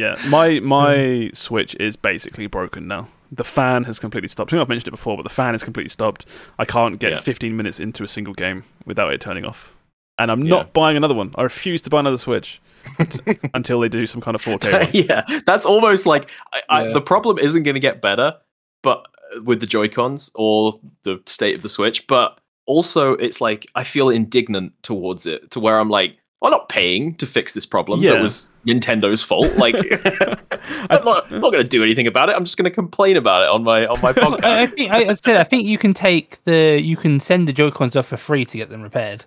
Yeah, 0.00 0.16
my 0.30 0.60
my 0.60 1.28
hmm. 1.28 1.34
Switch 1.34 1.74
is 1.74 1.94
basically 1.94 2.46
broken 2.46 2.88
now. 2.88 3.08
The 3.30 3.44
fan 3.44 3.84
has 3.84 3.98
completely 3.98 4.28
stopped. 4.28 4.50
I 4.50 4.56
think 4.56 4.62
I've 4.62 4.68
mentioned 4.70 4.88
it 4.88 4.92
before, 4.92 5.16
but 5.16 5.24
the 5.24 5.28
fan 5.28 5.54
is 5.54 5.62
completely 5.62 5.90
stopped. 5.90 6.24
I 6.58 6.64
can't 6.64 6.98
get 6.98 7.12
Yeah. 7.12 7.20
15 7.20 7.54
minutes 7.54 7.78
into 7.78 8.02
a 8.02 8.08
single 8.08 8.32
game 8.32 8.64
without 8.86 9.12
it 9.12 9.20
turning 9.20 9.44
off. 9.44 9.76
And 10.20 10.30
I'm 10.30 10.42
Yeah. 10.44 10.50
not 10.50 10.72
buying 10.72 10.96
another 10.96 11.14
one. 11.14 11.32
I 11.36 11.42
refuse 11.42 11.82
to 11.82 11.90
buy 11.90 11.98
another 12.00 12.18
Switch 12.18 12.60
t- 13.08 13.18
until 13.54 13.80
they 13.80 13.88
do 13.88 14.06
some 14.06 14.20
kind 14.20 14.34
of 14.36 14.42
4K 14.42 14.72
one. 14.72 14.88
yeah, 14.92 15.22
that's 15.46 15.66
almost 15.66 16.06
like 16.06 16.30
I, 16.52 16.62
I, 16.68 16.86
Yeah. 16.86 16.92
the 16.92 17.00
problem 17.00 17.38
isn't 17.38 17.62
going 17.64 17.74
to 17.74 17.80
get 17.80 18.00
better, 18.00 18.34
but 18.82 19.06
uh, 19.36 19.42
with 19.42 19.60
the 19.60 19.66
Joy 19.66 19.88
Cons 19.88 20.30
or 20.34 20.78
the 21.02 21.20
state 21.26 21.56
of 21.56 21.62
the 21.62 21.68
Switch, 21.68 22.06
but 22.06 22.38
also 22.66 23.14
it's 23.14 23.40
like 23.40 23.66
I 23.74 23.82
feel 23.82 24.10
indignant 24.10 24.74
towards 24.82 25.26
it 25.26 25.50
to 25.52 25.60
where 25.60 25.80
I'm 25.80 25.88
like, 25.88 26.16
I'm 26.42 26.50
not 26.50 26.68
paying 26.70 27.14
to 27.16 27.26
fix 27.26 27.52
this 27.52 27.66
problem. 27.66 28.00
Yeah. 28.00 28.12
That 28.14 28.22
was 28.22 28.50
Nintendo's 28.66 29.22
fault. 29.22 29.56
Like, 29.56 29.74
I'm 30.90 31.04
not, 31.04 31.30
not 31.30 31.52
going 31.52 31.62
to 31.62 31.64
do 31.64 31.82
anything 31.82 32.06
about 32.06 32.30
it. 32.30 32.36
I'm 32.36 32.44
just 32.44 32.56
going 32.56 32.64
to 32.64 32.70
complain 32.74 33.16
about 33.18 33.42
it 33.42 33.48
on 33.50 33.62
my 33.62 33.86
on 33.86 34.00
my 34.00 34.12
Well, 34.12 34.34
I 34.42 34.62
I 34.62 34.66
podcast. 34.66 34.74
think 34.74 34.90
I, 34.90 34.96
I 35.10 35.14
said 35.14 35.36
I 35.36 35.44
think 35.44 35.66
you 35.66 35.76
can 35.78 35.92
take 35.92 36.42
the 36.44 36.80
you 36.80 36.96
can 36.96 37.20
send 37.20 37.46
the 37.48 37.52
Joy 37.52 37.70
Cons 37.70 37.94
off 37.96 38.06
for 38.06 38.16
free 38.16 38.44
to 38.46 38.56
get 38.56 38.70
them 38.70 38.80
repaired. 38.82 39.24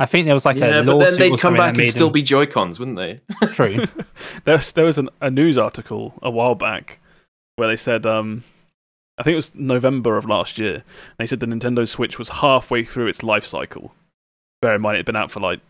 I 0.00 0.06
think 0.06 0.26
there 0.26 0.34
was 0.34 0.44
like 0.44 0.56
yeah, 0.56 0.78
a 0.78 0.84
but 0.84 0.98
then 0.98 1.18
they'd 1.18 1.38
come 1.40 1.56
back 1.56 1.70
and 1.70 1.78
made 1.78 1.86
still 1.88 2.10
be 2.10 2.22
Joy 2.22 2.46
Cons, 2.46 2.78
wouldn't 2.78 2.96
they? 2.96 3.18
true. 3.48 3.84
there 4.44 4.56
was, 4.56 4.72
there 4.72 4.86
was 4.86 4.96
an, 4.98 5.08
a 5.20 5.30
news 5.30 5.58
article 5.58 6.14
a 6.22 6.30
while 6.30 6.54
back 6.54 7.00
where 7.56 7.66
they 7.68 7.76
said, 7.76 8.06
um, 8.06 8.44
I 9.18 9.24
think 9.24 9.32
it 9.32 9.36
was 9.36 9.54
November 9.56 10.16
of 10.16 10.24
last 10.26 10.58
year, 10.58 10.74
and 10.74 10.84
they 11.18 11.26
said 11.26 11.40
the 11.40 11.46
Nintendo 11.46 11.86
Switch 11.88 12.18
was 12.18 12.28
halfway 12.28 12.84
through 12.84 13.08
its 13.08 13.24
life 13.24 13.44
cycle. 13.44 13.92
Bear 14.62 14.76
in 14.76 14.80
mind, 14.80 14.96
it 14.96 14.98
had 15.00 15.06
been 15.06 15.16
out 15.16 15.30
for 15.32 15.40
like 15.40 15.60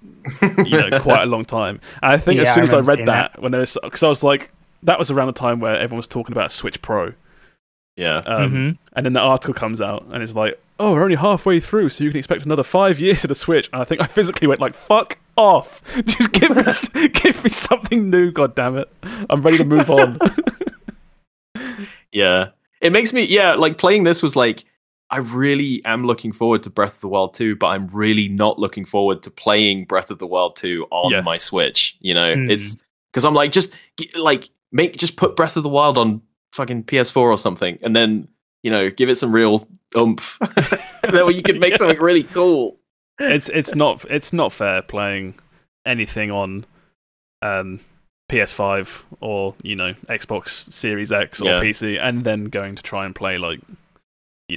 you 0.42 0.78
know 0.78 1.00
quite 1.00 1.22
a 1.22 1.26
long 1.26 1.44
time. 1.44 1.80
And 2.02 2.12
I 2.12 2.18
think 2.18 2.40
as 2.40 2.52
soon 2.52 2.64
I 2.64 2.66
as 2.66 2.74
I 2.74 2.80
read 2.80 2.98
seeing 2.98 3.06
that, 3.06 3.40
when 3.40 3.52
there 3.52 3.60
was 3.60 3.78
because 3.82 4.02
I 4.02 4.08
was 4.08 4.22
like, 4.22 4.50
that 4.82 4.98
was 4.98 5.10
around 5.10 5.28
the 5.28 5.32
time 5.32 5.60
where 5.60 5.74
everyone 5.74 5.96
was 5.98 6.06
talking 6.06 6.32
about 6.32 6.52
Switch 6.52 6.80
Pro, 6.82 7.14
yeah. 7.96 8.18
um, 8.26 8.52
Mhm. 8.52 8.78
and 8.94 9.06
then 9.06 9.12
the 9.14 9.20
article 9.20 9.54
comes 9.54 9.80
out 9.80 10.04
and 10.10 10.22
it's 10.22 10.34
like, 10.34 10.58
oh, 10.78 10.92
we're 10.92 11.02
only 11.02 11.16
halfway 11.16 11.60
through, 11.60 11.88
so 11.88 12.04
you 12.04 12.10
can 12.10 12.18
expect 12.18 12.44
another 12.44 12.62
five 12.62 12.98
years 13.00 13.24
of 13.24 13.28
the 13.28 13.34
Switch. 13.34 13.68
And 13.72 13.82
I 13.82 13.84
think 13.84 14.00
I 14.00 14.06
physically 14.06 14.46
went 14.46 14.60
like, 14.60 14.74
fuck 14.74 15.18
off, 15.36 15.82
just 16.04 16.32
give 16.32 16.54
me 16.56 17.08
give 17.08 17.44
me 17.44 17.50
something 17.50 18.10
new, 18.10 18.30
god 18.30 18.54
damn 18.54 18.76
it, 18.76 18.88
I'm 19.30 19.42
ready 19.42 19.58
to 19.58 19.64
move 19.64 19.90
on. 19.90 20.18
Yeah. 22.12 22.50
It 22.80 22.90
makes 22.90 23.12
me 23.12 23.24
yeah, 23.24 23.54
like 23.54 23.78
playing 23.78 24.04
this 24.04 24.22
was 24.22 24.36
like 24.36 24.64
I 25.10 25.18
really 25.18 25.82
am 25.84 26.06
looking 26.06 26.32
forward 26.32 26.62
to 26.64 26.70
Breath 26.70 26.94
of 26.94 27.00
the 27.00 27.08
Wild 27.08 27.34
2, 27.34 27.56
but 27.56 27.66
I'm 27.68 27.86
really 27.88 28.28
not 28.28 28.58
looking 28.58 28.84
forward 28.84 29.22
to 29.24 29.30
playing 29.30 29.84
Breath 29.86 30.10
of 30.10 30.18
the 30.18 30.26
Wild 30.26 30.56
2 30.56 30.86
on 30.90 31.10
Yeah. 31.10 31.20
my 31.22 31.38
Switch, 31.38 31.96
you 32.00 32.14
know. 32.14 32.34
Hmm. 32.34 32.50
It's 32.50 32.82
cuz 33.12 33.24
I'm 33.24 33.34
like 33.34 33.52
just 33.52 33.72
like 34.16 34.50
make 34.72 34.96
just 34.96 35.16
put 35.16 35.36
Breath 35.36 35.56
of 35.56 35.62
the 35.62 35.68
Wild 35.68 35.98
on 35.98 36.22
fucking 36.52 36.84
PS4 36.84 37.16
or 37.16 37.38
something 37.38 37.78
and 37.82 37.94
then, 37.94 38.28
you 38.62 38.70
know, 38.70 38.90
give 38.90 39.08
it 39.08 39.16
some 39.16 39.32
real 39.32 39.68
oomph. 39.96 40.38
then 41.02 41.26
you 41.32 41.42
could 41.42 41.60
make 41.60 41.76
something 41.76 42.00
really 42.00 42.24
cool. 42.24 42.78
it's 43.18 43.48
it's 43.48 43.74
not 43.74 44.04
it's 44.10 44.32
not 44.32 44.52
fair 44.52 44.82
playing 44.82 45.34
anything 45.86 46.30
on 46.30 46.66
um, 47.42 47.80
PS5 48.30 49.04
or 49.20 49.54
you 49.62 49.76
know 49.76 49.94
Xbox 50.08 50.48
Series 50.70 51.12
X 51.12 51.40
or 51.40 51.46
Yeah. 51.46 51.60
PC, 51.60 51.98
and 52.00 52.24
then 52.24 52.44
going 52.44 52.74
to 52.74 52.82
try 52.82 53.06
and 53.06 53.14
play 53.14 53.38
like 53.38 53.60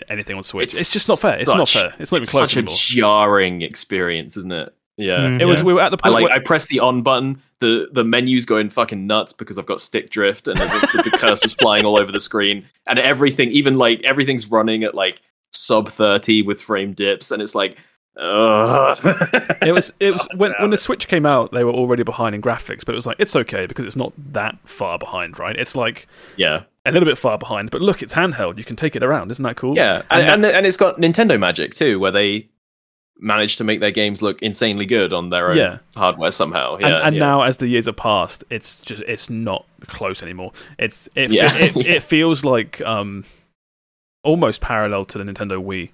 anything 0.10 0.38
on 0.38 0.44
Switch. 0.44 0.70
It's, 0.70 0.82
It's 0.82 0.94
just 0.94 1.10
not 1.10 1.20
fair. 1.20 1.40
It's 1.40 1.50
not 1.50 1.70
fair. 1.70 1.94
It's 2.00 2.12
not 2.12 2.18
even 2.18 2.24
It's 2.24 2.32
close 2.32 2.52
such 2.52 2.64
a 2.64 2.68
jarring 2.68 3.62
experience, 3.62 4.38
isn't 4.38 4.52
it? 4.52 4.74
Yeah. 5.02 5.20
Mm. 5.20 5.42
It 5.42 5.46
was 5.46 5.60
Yeah. 5.60 5.66
we 5.66 5.74
were 5.74 5.82
at 5.82 5.90
the 5.90 5.98
I 6.04 6.10
point 6.10 6.14
like 6.14 6.24
where, 6.26 6.34
I 6.34 6.40
press 6.40 6.68
the 6.68 6.80
on 6.80 7.02
button, 7.02 7.42
the 7.60 7.90
the 7.92 8.04
menu's 8.04 8.46
going 8.46 8.70
fucking 8.70 9.06
nuts 9.08 9.34
because 9.34 9.58
I've 9.58 9.66
got 9.66 9.82
stick 9.82 10.10
drift 10.10 10.48
and 10.48 10.58
the, 10.58 10.90
the, 10.94 11.10
the 11.10 11.18
cursor's 11.18 11.54
flying 11.54 11.86
all 11.86 12.00
over 12.00 12.12
the 12.12 12.20
screen 12.20 12.66
and 12.88 13.00
everything, 13.00 13.50
even 13.52 13.78
like 13.78 14.02
everything's 14.04 14.50
running 14.50 14.84
at 14.84 14.96
like 14.96 15.20
sub 15.52 15.90
thirty 15.90 16.42
with 16.42 16.62
frame 16.62 16.94
dips, 16.94 17.32
and 17.32 17.42
it's 17.42 17.56
like, 17.56 17.78
ugh. 18.18 18.98
it 19.62 19.74
was 19.74 19.92
it 20.00 20.12
was 20.12 20.22
God 20.32 20.40
when 20.40 20.54
when 20.60 20.70
the. 20.70 20.78
Switch 20.78 21.08
came 21.08 21.26
out, 21.26 21.52
they 21.52 21.64
were 21.64 21.72
already 21.72 22.04
behind 22.04 22.36
in 22.36 22.42
graphics, 22.42 22.86
but 22.86 22.94
it 22.94 22.96
was 22.96 23.06
like 23.06 23.18
it's 23.20 23.36
okay 23.36 23.66
because 23.66 23.86
it's 23.86 23.96
not 23.96 24.14
that 24.34 24.58
far 24.66 24.98
behind, 24.98 25.38
right? 25.40 25.56
It's 25.56 25.76
like 25.76 26.08
yeah, 26.38 26.64
a 26.86 26.92
little 26.92 27.08
bit 27.08 27.18
far 27.18 27.38
behind, 27.38 27.70
but 27.72 27.82
look, 27.82 28.02
it's 28.02 28.14
handheld. 28.14 28.58
You 28.58 28.64
can 28.64 28.76
take 28.76 28.96
it 28.96 29.04
around. 29.04 29.32
Isn't 29.32 29.44
that 29.44 29.56
cool? 29.58 29.76
yeah, 29.76 30.02
And 30.10 30.22
and, 30.22 30.46
and 30.46 30.56
and 30.58 30.66
it's 30.66 30.78
got 30.78 30.98
Nintendo 30.98 31.40
magic 31.40 31.76
too, 31.76 32.00
where 32.00 32.12
they 32.12 32.48
managed 33.24 33.58
to 33.60 33.64
make 33.64 33.80
their 33.80 33.92
games 33.92 34.22
look 34.22 34.42
insanely 34.42 34.86
good 34.86 35.14
on 35.14 35.30
their 35.30 35.52
own 35.52 35.58
Yeah. 35.58 35.78
hardware 35.96 36.32
somehow. 36.32 36.74
and, 36.76 36.82
Yeah, 36.82 37.06
and 37.08 37.16
yeah. 37.16 37.20
now 37.20 37.42
as 37.44 37.58
the 37.58 37.68
years 37.68 37.86
have 37.86 37.96
passed 37.96 38.44
it's 38.50 38.82
just 38.82 39.04
it's 39.08 39.30
not 39.30 39.66
close 39.88 40.24
anymore 40.24 40.52
it's 40.80 41.08
it, 41.16 41.32
Yeah. 41.32 41.56
it, 41.56 41.76
it 41.86 42.04
feels 42.04 42.44
like 42.44 42.82
um 42.82 43.24
almost 44.24 44.60
parallel 44.62 45.06
to 45.06 45.18
the 45.18 45.24
nintendo 45.24 45.64
wii 45.64 45.90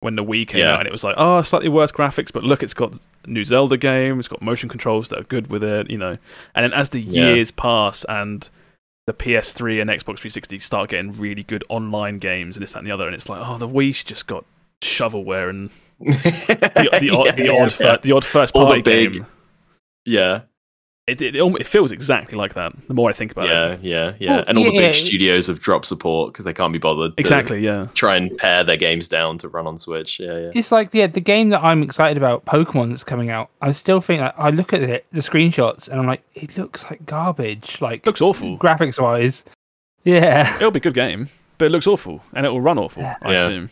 when 0.00 0.16
the 0.16 0.24
wii 0.24 0.46
came 0.48 0.64
out 0.66 0.78
and 0.80 0.86
it 0.86 0.92
was 0.92 1.04
like 1.04 1.14
oh 1.18 1.42
slightly 1.42 1.68
worse 1.68 1.92
graphics 1.92 2.32
but 2.32 2.42
look 2.44 2.62
it's 2.62 2.74
got 2.74 2.98
new 3.26 3.44
zelda 3.44 3.76
game 3.76 4.18
it's 4.18 4.28
got 4.28 4.40
motion 4.42 4.68
controls 4.68 5.08
that 5.10 5.18
are 5.18 5.24
good 5.24 5.48
with 5.48 5.62
it 5.64 5.90
you 5.90 5.98
know 5.98 6.16
and 6.54 6.64
then 6.64 6.72
as 6.72 6.90
the 6.90 7.00
years 7.00 7.50
pass 7.50 8.04
and 8.08 8.48
the 9.06 9.14
PS3 9.14 9.80
and 9.80 9.88
Xbox 9.88 10.18
360 10.18 10.58
start 10.58 10.90
getting 10.90 11.12
really 11.12 11.44
good 11.44 11.62
online 11.68 12.18
games 12.18 12.56
and 12.56 12.62
this, 12.64 12.72
that, 12.72 12.80
and 12.80 12.88
the 12.88 12.90
other, 12.90 13.06
and 13.06 13.14
it's 13.14 13.28
like, 13.28 13.40
oh, 13.40 13.56
the 13.56 13.68
Wii's 13.68 14.02
just 14.02 14.26
got 14.26 14.44
shovelware 14.82 15.48
and 15.48 15.70
the, 16.00 16.98
the, 17.00 17.10
odd, 17.16 17.36
the, 17.36 17.44
Yeah, 17.44 17.50
odd, 17.52 17.56
yeah. 17.80 17.92
fir- 17.96 17.98
the 18.02 18.12
odd 18.12 18.24
first 18.24 18.54
All 18.54 18.62
the 18.62 18.66
party 18.66 18.82
big- 18.82 19.12
game. 19.14 19.26
yeah. 20.04 20.42
It, 21.06 21.22
it, 21.22 21.36
it, 21.36 21.66
feels 21.68 21.92
exactly 21.92 22.36
like 22.36 22.54
that. 22.54 22.72
The 22.88 22.94
more 22.94 23.08
I 23.08 23.12
think 23.12 23.30
about 23.30 23.46
Yeah, 23.46 23.74
it, 23.74 23.80
yeah, 23.80 24.14
yeah. 24.18 24.30
Well, 24.38 24.44
and 24.48 24.58
all 24.58 24.64
the 24.64 24.76
big 24.76 24.92
studios 24.92 25.46
have 25.46 25.60
dropped 25.60 25.86
support 25.86 26.32
because 26.32 26.44
they 26.44 26.52
can't 26.52 26.72
be 26.72 26.80
bothered. 26.80 27.16
to 27.16 27.20
exactly. 27.20 27.60
Yeah, 27.60 27.86
Try 27.94 28.16
and 28.16 28.36
pare 28.36 28.64
their 28.64 28.76
games 28.76 29.06
down 29.06 29.38
to 29.38 29.48
run 29.48 29.68
on 29.68 29.78
Switch. 29.78 30.18
Yeah, 30.18 30.36
yeah. 30.36 30.50
It's 30.52 30.72
like 30.72 30.92
yeah, 30.92 31.06
the 31.06 31.20
game 31.20 31.50
that 31.50 31.62
I'm 31.62 31.80
excited 31.84 32.16
about, 32.16 32.44
Pokemon, 32.44 32.90
that's 32.90 33.04
coming 33.04 33.30
out. 33.30 33.50
I 33.62 33.70
still 33.70 34.00
think 34.00 34.20
like, 34.20 34.34
I 34.36 34.50
look 34.50 34.72
at 34.72 34.82
it, 34.82 35.06
the 35.12 35.20
screenshots, 35.20 35.86
and 35.88 36.00
I'm 36.00 36.08
like, 36.08 36.24
it 36.34 36.58
looks 36.58 36.82
like 36.90 37.06
garbage, 37.06 37.80
like 37.80 38.04
looks 38.04 38.20
awful. 38.20 38.58
graphics 38.58 39.00
wise. 39.00 39.44
Yeah, 40.02 40.56
It'll 40.56 40.72
be 40.72 40.78
a 40.78 40.80
good 40.80 40.94
game, 40.94 41.28
but 41.58 41.66
it 41.66 41.68
looks 41.70 41.86
awful, 41.86 42.20
and 42.32 42.44
it 42.44 42.48
will 42.48 42.60
run 42.60 42.78
awful. 42.78 43.04
I 43.04 43.16
Yeah. 43.30 43.44
assume. 43.46 43.70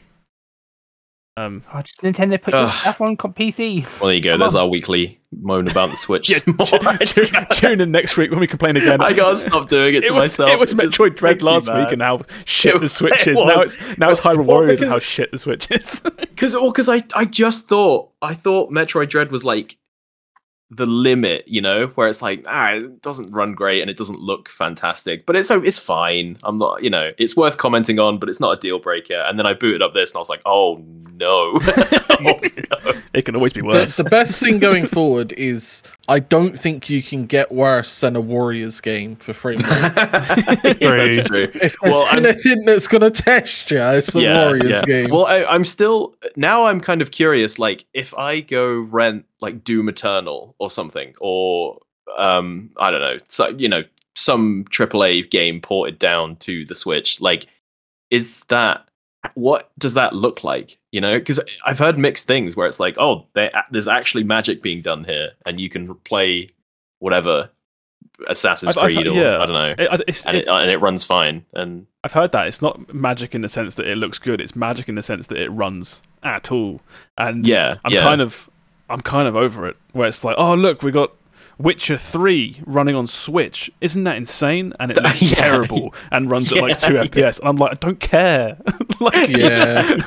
Um, 1.36 1.64
oh, 1.72 1.82
just 1.82 2.00
Nintendo 2.02 2.40
put 2.40 2.54
your 2.54 2.68
stuff 2.70 3.00
on 3.00 3.16
PC. 3.16 3.82
Well, 3.98 4.06
there 4.06 4.14
you 4.14 4.20
go. 4.20 4.30
Come 4.34 4.40
There's 4.40 4.54
on. 4.54 4.60
our 4.62 4.68
weekly 4.68 5.18
moan 5.32 5.66
about 5.66 5.90
the 5.90 5.96
Switch. 5.96 6.30
yeah, 6.30 6.36
some 6.36 6.54
more. 6.56 6.66
tu- 6.98 7.06
tu- 7.06 7.46
tune 7.50 7.80
in 7.80 7.90
next 7.90 8.16
week 8.16 8.30
when 8.30 8.38
we 8.38 8.46
complain 8.46 8.76
again. 8.76 9.00
I 9.00 9.12
gotta 9.12 9.34
stop 9.36 9.68
doing 9.68 9.96
it 9.96 10.04
It 10.04 10.06
to 10.08 10.12
was, 10.12 10.38
myself. 10.38 10.50
it 10.50 10.60
was 10.60 10.72
just 10.74 10.80
Metroid 10.98 11.16
Dread 11.16 11.32
makes 11.32 11.44
me 11.44 11.50
last 11.50 11.74
week, 11.74 11.92
and 11.92 12.00
how 12.02 12.20
shit 12.44 12.76
It- 12.76 12.80
the 12.82 12.88
Switch 12.88 13.12
it 13.26 13.32
is. 13.32 13.34
Now 13.36 13.60
it's 13.60 13.98
now 13.98 14.10
it's 14.10 14.20
Hyrule 14.20 14.36
Well, 14.46 14.58
Warriors 14.60 14.80
and 14.80 14.90
how 14.90 15.00
shit 15.00 15.32
the 15.32 15.38
Switch 15.38 15.68
is. 15.72 16.00
Because, 16.00 16.54
well, 16.54 16.70
because 16.70 16.88
I, 16.88 17.02
I 17.16 17.24
just 17.24 17.66
thought, 17.68 18.10
I 18.22 18.34
thought 18.34 18.70
Metroid 18.70 19.08
Dread 19.08 19.32
was 19.32 19.42
like 19.42 19.76
the 20.70 20.86
limit, 20.86 21.44
you 21.46 21.60
know, 21.60 21.86
where 21.88 22.08
it's 22.08 22.22
like, 22.22 22.44
ah, 22.48 22.72
it 22.72 23.02
doesn't 23.02 23.30
run 23.30 23.54
great 23.54 23.80
and 23.80 23.90
it 23.90 23.96
doesn't 23.96 24.18
look 24.20 24.48
fantastic, 24.48 25.26
but 25.26 25.36
it's 25.36 25.48
so 25.48 25.62
it's 25.62 25.78
fine. 25.78 26.36
I'm 26.44 26.56
not, 26.56 26.82
you 26.82 26.90
know, 26.90 27.12
it's 27.18 27.36
worth 27.36 27.58
commenting 27.58 27.98
on, 27.98 28.18
but 28.18 28.28
it's 28.28 28.40
not 28.40 28.56
a 28.56 28.60
deal 28.60 28.78
breaker. 28.78 29.18
And 29.18 29.38
then 29.38 29.46
I 29.46 29.52
booted 29.54 29.82
up 29.82 29.94
this 29.94 30.10
and 30.10 30.16
I 30.16 30.20
was 30.20 30.28
like, 30.28 30.40
oh 30.46 30.82
no, 31.14 31.52
oh, 31.60 32.40
no. 32.42 32.92
it 33.12 33.22
can 33.24 33.36
always 33.36 33.52
be 33.52 33.62
worse. 33.62 33.96
the 33.96 34.04
best 34.04 34.42
thing 34.42 34.58
going 34.58 34.86
forward 34.86 35.32
is 35.34 35.82
I 36.08 36.18
don't 36.18 36.58
think 36.58 36.90
you 36.90 37.02
can 37.02 37.26
get 37.26 37.52
worse 37.52 38.00
than 38.00 38.16
a 38.16 38.20
Warriors 38.20 38.80
game 38.80 39.16
for 39.16 39.32
free. 39.32 39.56
rate. 39.56 39.62
yeah, 39.66 40.96
that's 40.96 41.28
true. 41.28 41.44
If 41.44 41.52
there's 41.60 41.76
Well, 41.82 42.04
I'm- 42.06 42.24
anything 42.24 42.64
that's 42.64 42.88
going 42.88 43.02
to 43.02 43.10
test 43.10 43.70
you, 43.70 43.78
it's 43.80 44.14
a 44.14 44.18
Warriors 44.20 44.82
game. 44.82 45.10
Well, 45.10 45.26
I, 45.26 45.44
I'm 45.44 45.64
still 45.64 46.14
now. 46.36 46.64
I'm 46.64 46.80
kind 46.80 47.00
of 47.02 47.10
curious. 47.10 47.58
Like, 47.58 47.84
if 47.94 48.12
I 48.18 48.40
go 48.40 48.80
rent 48.80 49.26
like 49.40 49.64
Doom 49.64 49.88
Eternal 49.88 50.54
or 50.58 50.70
something, 50.70 51.14
or 51.20 51.78
um, 52.16 52.70
I 52.76 52.90
don't 52.90 53.00
know, 53.00 53.18
so 53.28 53.48
you 53.48 53.68
know, 53.68 53.82
some 54.14 54.64
AAA 54.66 55.30
game 55.30 55.60
ported 55.60 55.98
down 55.98 56.36
to 56.36 56.64
the 56.66 56.74
Switch, 56.74 57.20
like, 57.20 57.46
is 58.10 58.40
that 58.44 58.86
what 59.34 59.70
does 59.78 59.94
that 59.94 60.12
look 60.14 60.44
like? 60.44 60.78
You 60.92 61.00
know, 61.00 61.18
because 61.18 61.40
I've 61.64 61.78
heard 61.78 61.98
mixed 61.98 62.26
things 62.26 62.54
where 62.56 62.66
it's 62.66 62.78
like, 62.80 62.96
oh, 62.98 63.26
there's 63.70 63.88
actually 63.88 64.22
magic 64.24 64.62
being 64.62 64.82
done 64.82 65.04
here, 65.04 65.30
and 65.46 65.58
you 65.60 65.68
can 65.70 65.94
play 65.94 66.48
whatever 67.00 67.50
Assassin's 68.28 68.76
I've- 68.76 68.80
I've- 68.86 68.94
Creed 68.94 69.08
or 69.08 69.12
yeah. 69.14 69.38
I 69.42 69.46
don't 69.46 69.54
know. 69.78 69.84
It- 69.84 70.00
it's- 70.02 70.24
and, 70.26 70.36
it, 70.36 70.46
and 70.46 70.70
it 70.70 70.78
runs 70.78 71.04
fine, 71.04 71.44
and 71.54 71.86
I've 72.04 72.12
heard 72.12 72.32
that 72.32 72.46
it's 72.46 72.62
not 72.62 72.92
magic 72.94 73.34
in 73.34 73.40
the 73.40 73.48
sense 73.48 73.74
that 73.76 73.86
it 73.88 73.96
looks 73.96 74.18
good. 74.18 74.40
It's 74.40 74.54
magic 74.54 74.88
in 74.88 74.94
the 74.94 75.02
sense 75.02 75.26
that 75.28 75.38
it 75.38 75.48
runs 75.48 76.00
at 76.22 76.52
all. 76.52 76.80
And 77.18 77.46
yeah, 77.46 77.78
I'm 77.84 77.92
yeah. 77.92 78.02
kind 78.02 78.20
of, 78.20 78.48
I'm 78.90 79.00
kind 79.00 79.26
of 79.28 79.36
over 79.36 79.66
it. 79.66 79.76
Where 79.92 80.08
it's 80.08 80.24
like, 80.24 80.36
oh 80.38 80.54
look, 80.54 80.82
we 80.82 80.90
got 80.92 81.12
Witcher 81.58 81.96
Three 81.98 82.60
running 82.66 82.94
on 82.94 83.06
Switch. 83.06 83.70
Isn't 83.80 84.04
that 84.04 84.16
insane? 84.16 84.72
And 84.80 84.90
it 84.90 84.96
looks 85.02 85.22
Yeah. 85.22 85.36
terrible 85.36 85.94
and 86.10 86.30
runs 86.30 86.52
at 86.52 86.60
like 86.60 86.78
two 86.80 86.94
yeah. 86.94 87.04
FPS. 87.04 87.38
And 87.40 87.48
I'm 87.48 87.56
like, 87.56 87.72
I 87.72 87.74
don't 87.74 88.00
care. 88.00 88.56
like, 89.00 89.28
yeah. 89.28 89.98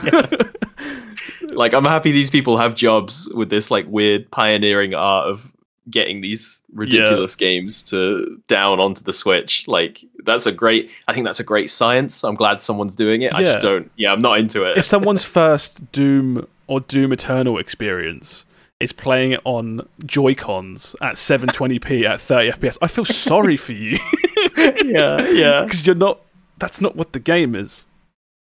like 1.51 1.73
I'm 1.73 1.86
happy 1.86 2.11
these 2.11 2.30
people 2.30 2.57
have 2.57 2.75
jobs 2.75 3.30
with 3.34 3.49
this 3.49 3.71
like 3.71 3.86
weird 3.88 4.30
pioneering 4.32 4.93
art 4.93 5.28
of 5.28 5.53
getting 5.89 6.19
these 6.19 6.63
ridiculous 6.73 7.38
games 7.38 7.82
to 7.82 8.41
down 8.47 8.80
onto 8.80 9.01
the 9.03 9.13
Switch. 9.13 9.67
Like 9.67 10.03
that's 10.25 10.45
a 10.45 10.51
great 10.51 10.91
I 11.07 11.13
think 11.13 11.25
that's 11.25 11.39
a 11.39 11.43
great 11.45 11.69
science. 11.69 12.23
I'm 12.23 12.36
glad 12.36 12.61
someone's 12.61 12.95
doing 12.95 13.21
it. 13.21 13.34
I 13.34 13.43
just 13.43 13.61
don't 13.61 13.89
yeah, 13.95 14.11
I'm 14.11 14.21
not 14.21 14.38
into 14.39 14.63
it. 14.63 14.78
if 14.78 14.86
someone's 14.86 15.23
first 15.25 15.91
Doom 15.93 16.45
or 16.67 16.82
Doom 16.82 17.13
Eternal 17.13 17.57
experience 17.57 18.43
is 18.80 18.91
playing 18.91 19.32
it 19.32 19.39
on 19.43 19.88
Joy 20.05 20.36
Cons 20.36 20.95
at 21.01 21.15
720p 21.15 22.03
at 22.09 22.21
30 22.21 22.51
FPS, 22.51 22.78
I 22.82 22.88
feel 22.88 23.05
sorry 23.05 23.57
for 23.57 23.73
you 23.73 23.97
yeah, 24.57 25.28
yeah. 25.30 25.63
because 25.63 25.86
you're 25.86 25.95
not. 25.95 26.21
That's 26.59 26.82
not 26.82 26.95
what 26.95 27.13
the 27.13 27.19
game 27.19 27.53
is. 27.55 27.86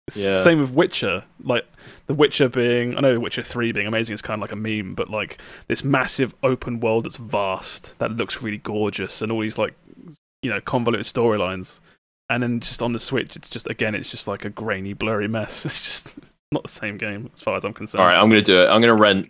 It's 0.09 0.17
the 0.17 0.23
Yeah. 0.31 0.43
same 0.43 0.61
with 0.61 0.71
Witcher. 0.73 1.25
Like 1.43 1.67
The 2.07 2.15
Witcher 2.15 2.49
being, 2.49 2.97
I 2.97 3.01
know 3.01 3.19
Witcher 3.21 3.43
Three 3.43 3.73
being 3.73 3.87
amazing 3.87 4.15
is 4.15 4.23
kind 4.23 4.39
of 4.39 4.43
like 4.43 4.53
a 4.53 4.57
meme, 4.57 4.95
but 4.95 5.11
like 5.11 5.39
this 5.69 5.83
massive 5.85 6.35
open 6.43 6.81
world 6.81 7.05
that's 7.05 7.17
vast 7.17 7.99
that 7.99 8.13
looks 8.13 8.43
really 8.43 8.59
gorgeous 8.59 9.21
and 9.23 9.31
all 9.33 9.41
these 9.41 9.59
like 9.59 9.75
you 10.43 10.51
know 10.51 10.61
convoluted 10.61 11.07
storylines, 11.07 11.81
and 12.31 12.43
then 12.43 12.61
just 12.61 12.81
on 12.83 12.93
the 12.93 12.99
Switch, 13.01 13.37
it's 13.37 13.51
just 13.51 13.67
again, 13.69 13.95
it's 13.95 14.09
just 14.11 14.27
like 14.29 14.45
a 14.45 14.51
grainy, 14.51 14.93
blurry 14.93 15.29
mess. 15.29 15.65
It's 15.67 15.83
just 15.83 16.15
not 16.53 16.63
the 16.63 16.69
same 16.71 16.97
game 16.97 17.29
as 17.35 17.43
far 17.43 17.57
as 17.57 17.65
I'm 17.65 17.75
concerned. 17.75 18.01
All 18.03 18.07
right, 18.07 18.17
I'm 18.19 18.29
gonna 18.29 18.41
do 18.43 18.63
it. 18.63 18.67
I'm 18.69 18.81
gonna 18.81 18.95
rent. 18.95 19.29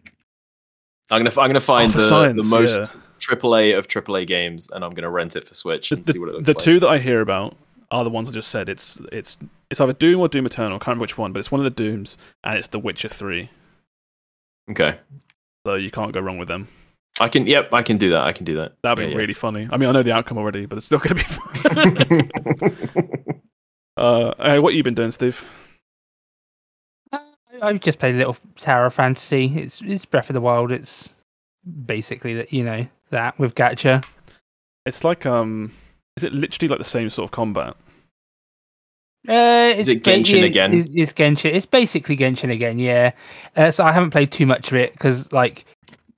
I'm 1.10 1.20
gonna 1.24 1.30
I'm 1.40 1.48
gonna 1.48 1.60
find 1.60 1.94
Oh, 1.94 1.98
the, 1.98 2.08
science, 2.08 2.50
the 2.50 2.58
most 2.60 2.94
AAA 3.20 3.78
of 3.78 3.86
AAA 3.88 4.26
games, 4.26 4.70
and 4.70 4.84
I'm 4.84 4.90
gonna 4.92 5.10
rent 5.10 5.36
it 5.36 5.46
for 5.46 5.54
Switch 5.54 5.90
the, 5.90 5.96
and 5.96 6.06
see 6.06 6.18
what 6.18 6.28
it 6.28 6.32
the, 6.32 6.38
looks 6.38 6.46
the 6.46 6.52
like. 6.54 6.64
two 6.64 6.80
that 6.80 6.88
I 6.88 6.98
hear 6.98 7.20
about 7.20 7.56
are 7.90 8.02
the 8.04 8.10
ones 8.10 8.28
I 8.28 8.32
just 8.32 8.48
said. 8.48 8.68
It's 8.68 9.00
it's 9.12 9.38
it's 9.70 9.80
either 9.80 9.92
Doom 9.92 10.20
or 10.20 10.28
Doom 10.28 10.46
Eternal. 10.46 10.76
I 10.76 10.78
can't 10.78 10.88
remember 10.88 11.02
which 11.02 11.16
one, 11.18 11.32
but 11.32 11.38
it's 11.40 11.50
one 11.52 11.60
of 11.60 11.64
the 11.64 11.70
Dooms, 11.70 12.16
and 12.44 12.58
it's 12.58 12.68
The 12.68 12.78
Witcher 12.78 13.08
Three. 13.08 13.50
Okay, 14.70 14.96
So 15.64 15.74
you 15.74 15.90
can't 15.92 16.12
go 16.12 16.18
wrong 16.20 16.38
with 16.38 16.48
them. 16.48 16.66
I 17.20 17.28
can. 17.28 17.46
Yep, 17.46 17.72
I 17.72 17.82
can 17.82 17.98
do 17.98 18.10
that. 18.10 18.24
I 18.24 18.32
can 18.32 18.44
do 18.44 18.56
that. 18.56 18.72
That'd 18.82 18.98
be 19.06 19.10
Yeah, 19.12 19.16
really 19.16 19.32
funny. 19.32 19.68
I 19.70 19.76
mean, 19.76 19.88
I 19.88 19.92
know 19.92 20.02
the 20.02 20.12
outcome 20.12 20.38
already, 20.38 20.66
but 20.66 20.76
it's 20.76 20.86
still 20.86 20.98
going 20.98 21.16
to 21.16 22.28
be 22.28 22.28
fun. 23.32 23.40
uh, 23.96 24.34
hey, 24.38 24.58
what 24.58 24.74
you 24.74 24.82
been 24.82 24.94
doing, 24.94 25.12
Steve? 25.12 25.42
I've 27.62 27.80
just 27.80 27.98
played 27.98 28.14
a 28.14 28.18
little 28.18 28.36
Tower 28.56 28.86
of 28.86 28.94
Fantasy. 28.94 29.52
It's 29.56 29.80
it's 29.82 30.04
Breath 30.04 30.30
of 30.30 30.34
the 30.34 30.40
Wild. 30.40 30.72
It's 30.72 31.14
basically 31.84 32.34
that 32.34 32.52
you 32.52 32.64
know 32.64 32.86
that 33.10 33.38
with 33.38 33.54
Gacha. 33.54 34.04
It's 34.84 35.04
like 35.04 35.26
um, 35.26 35.72
is 36.16 36.24
it 36.24 36.32
literally 36.32 36.68
like 36.68 36.78
the 36.78 36.84
same 36.84 37.10
sort 37.10 37.28
of 37.28 37.32
combat? 37.32 37.76
Uh, 39.28 39.74
Is 39.76 39.88
it 39.88 40.04
ba- 40.04 40.10
Genshin 40.10 40.38
yeah, 40.40 40.44
again? 40.44 40.72
It's, 40.72 40.88
it's 40.94 41.12
Genshin. 41.12 41.52
It's 41.52 41.66
basically 41.66 42.16
Genshin 42.16 42.52
again. 42.52 42.78
Yeah. 42.78 43.10
Uh, 43.56 43.72
so 43.72 43.82
I 43.84 43.90
haven't 43.90 44.10
played 44.10 44.30
too 44.30 44.46
much 44.46 44.68
of 44.68 44.74
it 44.74 44.92
because, 44.92 45.32
like, 45.32 45.64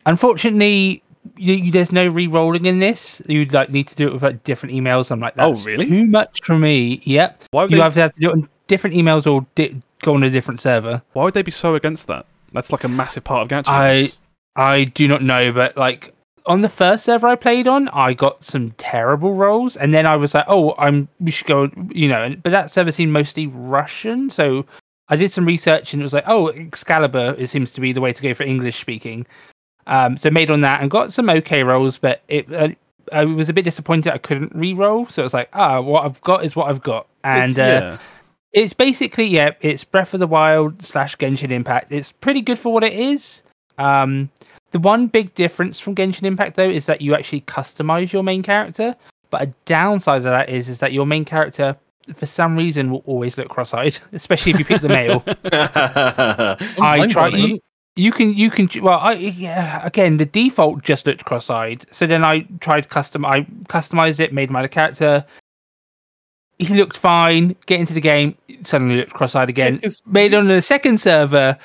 unfortunately, 0.05 1.03
you, 1.39 1.55
you, 1.55 1.73
there's 1.73 1.91
no 1.91 2.07
re-rolling 2.07 2.67
in 2.67 2.81
this. 2.81 3.23
You'd 3.27 3.55
like 3.55 3.71
need 3.71 3.89
to 3.89 3.95
do 3.95 4.09
it 4.09 4.13
with 4.13 4.23
like, 4.23 4.45
different 4.45 4.75
emails. 4.75 5.11
I'm 5.11 5.21
like, 5.21 5.33
Oh, 5.39 5.55
really? 5.63 5.87
Too 5.87 6.07
much 6.07 6.41
for 6.45 6.59
me. 6.59 7.01
Yep. 7.05 7.45
Why 7.51 7.63
would 7.63 7.71
You 7.71 7.79
they? 7.79 7.83
have 7.83 7.95
to 7.95 8.01
have 8.01 8.15
to 8.15 8.21
do 8.21 8.29
it 8.29 8.33
on 8.33 8.49
different 8.67 8.95
emails 8.95 9.27
or 9.27 9.47
di- 9.55 9.81
go 10.03 10.15
on 10.15 10.23
a 10.23 10.31
different 10.31 10.61
server. 10.61 11.03
Why 11.13 11.25
would 11.25 11.35
they 11.35 11.43
be 11.43 11.51
so 11.51 11.75
against 11.75 12.07
that? 12.09 12.27
That's 12.53 12.73
like 12.73 12.85
a 12.85 12.89
massive 12.89 13.25
part 13.25 13.43
of 13.43 13.49
Gacha. 13.49 13.69
I- 13.69 14.13
I 14.57 14.85
do 14.85 15.07
not 15.07 15.23
know, 15.23 15.53
but 15.53 15.77
like 15.77 16.13
on 16.47 16.63
the 16.63 16.69
first 16.69 17.05
server 17.05 17.29
I 17.29 17.37
played 17.37 17.67
on, 17.69 17.89
I 17.91 18.15
got 18.15 18.43
some 18.43 18.71
terrible 18.79 19.35
rolls, 19.35 19.77
and 19.77 19.93
then 19.95 20.05
I 20.07 20.17
was 20.17 20.35
like, 20.35 20.47
"Oh, 20.49 20.75
I'm 20.79 21.07
we 21.21 21.31
should 21.31 21.47
go," 21.47 21.71
you 21.91 22.09
know. 22.09 22.23
And, 22.23 22.43
but 22.43 22.51
that 22.51 22.71
server 22.73 22.91
seemed 22.91 23.13
mostly 23.13 23.47
Russian, 23.47 24.31
so 24.31 24.65
I 25.11 25.17
did 25.17 25.31
some 25.31 25.45
research, 25.45 25.93
and 25.93 26.03
it 26.03 26.05
was 26.05 26.13
like, 26.13 26.25
"Oh, 26.27 26.49
Excalibur 26.49 27.37
it 27.39 27.49
seems 27.51 27.73
to 27.75 27.81
be 27.81 27.93
the 27.93 28.01
way 28.01 28.13
to 28.13 28.23
go 28.23 28.35
for 28.35 28.43
English 28.45 28.81
speaking." 28.81 29.27
Um, 29.87 30.17
so 30.17 30.31
made 30.31 30.51
on 30.51 30.61
that 30.63 30.81
and 30.83 30.91
got 30.91 31.13
some 31.13 31.31
okay 31.31 31.63
rolls, 31.63 31.99
but 31.99 32.23
it 32.29 32.53
uh, 32.53 32.69
I 33.13 33.25
was 33.27 33.49
a 33.49 33.53
bit 33.53 33.65
disappointed 33.65 34.13
I 34.13 34.19
couldn't 34.19 34.53
re-roll. 34.55 35.07
So 35.09 35.23
it 35.23 35.25
was 35.25 35.35
like, 35.35 35.51
ah, 35.53 35.81
what 35.81 36.05
I've 36.05 36.21
got 36.23 36.45
is 36.45 36.57
what 36.57 36.69
I've 36.69 36.83
got, 36.83 37.07
and 37.25 37.59
uh, 37.59 37.63
yeah. 37.63 37.99
It's 38.53 38.73
basically 38.73 39.27
yeah, 39.27 39.51
it's 39.61 39.85
Breath 39.85 40.15
of 40.15 40.21
the 40.21 40.27
Wild 40.27 40.85
slash 40.85 41.17
Genshin 41.17 41.51
Impact. 41.51 41.93
It's 41.93 42.13
pretty 42.13 42.41
good 42.41 42.59
for 42.59 42.73
what 42.73 42.85
it 42.85 42.95
is. 42.95 43.43
Um, 43.79 44.31
the 44.71 44.79
one 44.79 45.07
big 45.07 45.35
difference 45.35 45.79
from 45.79 45.95
Genshin 45.95 46.25
Impact 46.25 46.57
though 46.57 46.69
is 46.69 46.87
that 46.87 47.01
you 47.01 47.15
actually 47.15 47.43
customize 47.43 48.13
your 48.13 48.23
main 48.23 48.43
character. 48.43 48.97
But 49.31 49.43
a 49.43 49.47
downside 49.67 50.19
of 50.19 50.25
that 50.25 50.49
is 50.49 50.69
is 50.69 50.79
that 50.81 50.93
your 50.93 51.07
main 51.07 51.25
character, 51.25 51.77
for 52.15 52.27
some 52.27 52.57
reason, 52.57 52.91
will 52.91 53.03
always 53.07 53.37
look 53.37 53.49
cross-eyed, 53.49 53.99
especially 54.13 54.53
if 54.53 54.59
you 54.59 54.65
pick 54.65 54.81
the 54.81 54.89
male. 54.89 55.23
I 55.53 56.57
Mine 56.79 57.09
try. 57.11 57.29
You, 57.29 57.61
you 57.97 58.13
can 58.13 58.33
you 58.33 58.51
can 58.51 58.69
well 58.81 58.99
I 59.01 59.15
yeah, 59.15 59.85
again 59.85 60.17
the 60.17 60.25
default 60.25 60.83
just 60.83 61.07
looked 61.07 61.25
cross-eyed. 61.25 61.85
So 61.93 62.07
then 62.07 62.25
I 62.25 62.47
tried 62.61 62.89
custom. 62.89 63.27
I 63.27 63.43
customized 63.69 64.21
it, 64.21 64.33
made 64.33 64.51
my 64.51 64.67
character. 64.69 65.27
He 66.59 66.75
looked 66.75 66.97
fine. 66.97 67.55
Get 67.67 67.81
into 67.81 67.95
the 67.95 68.01
game, 68.01 68.37
suddenly 68.63 68.97
looked 68.97 69.13
cross-eyed 69.13 69.49
again. 69.49 69.81
Yeah, 69.83 69.91
made 70.07 70.35
on 70.35 70.47
the 70.47 70.61
second 70.63 71.01
server. 71.01 71.57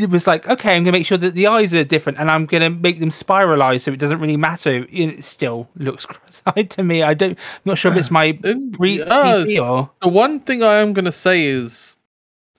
It 0.00 0.08
was 0.08 0.26
like 0.26 0.48
okay, 0.48 0.74
I'm 0.74 0.84
gonna 0.84 0.92
make 0.96 1.04
sure 1.04 1.18
that 1.18 1.34
the 1.34 1.46
eyes 1.46 1.74
are 1.74 1.84
different, 1.84 2.18
and 2.18 2.30
I'm 2.30 2.46
gonna 2.46 2.70
make 2.70 2.98
them 2.98 3.10
spiralize 3.10 3.82
so 3.82 3.92
it 3.92 3.98
doesn't 3.98 4.18
really 4.18 4.38
matter. 4.38 4.86
It 4.90 5.22
still 5.22 5.68
looks 5.76 6.06
cross-eyed 6.12 6.70
to 6.70 6.82
me. 6.82 7.02
I 7.02 7.12
don't. 7.12 7.32
I'm 7.32 7.60
not 7.66 7.76
sure 7.76 7.90
if 7.92 7.98
it's 7.98 8.10
my 8.10 8.38
And, 8.42 8.74
re- 8.80 9.02
uh, 9.02 9.44
PC 9.44 9.62
or. 9.62 9.90
the 10.00 10.08
one 10.08 10.40
thing 10.40 10.62
I 10.62 10.76
am 10.76 10.94
going 10.94 11.04
to 11.04 11.12
say 11.12 11.44
is, 11.44 11.96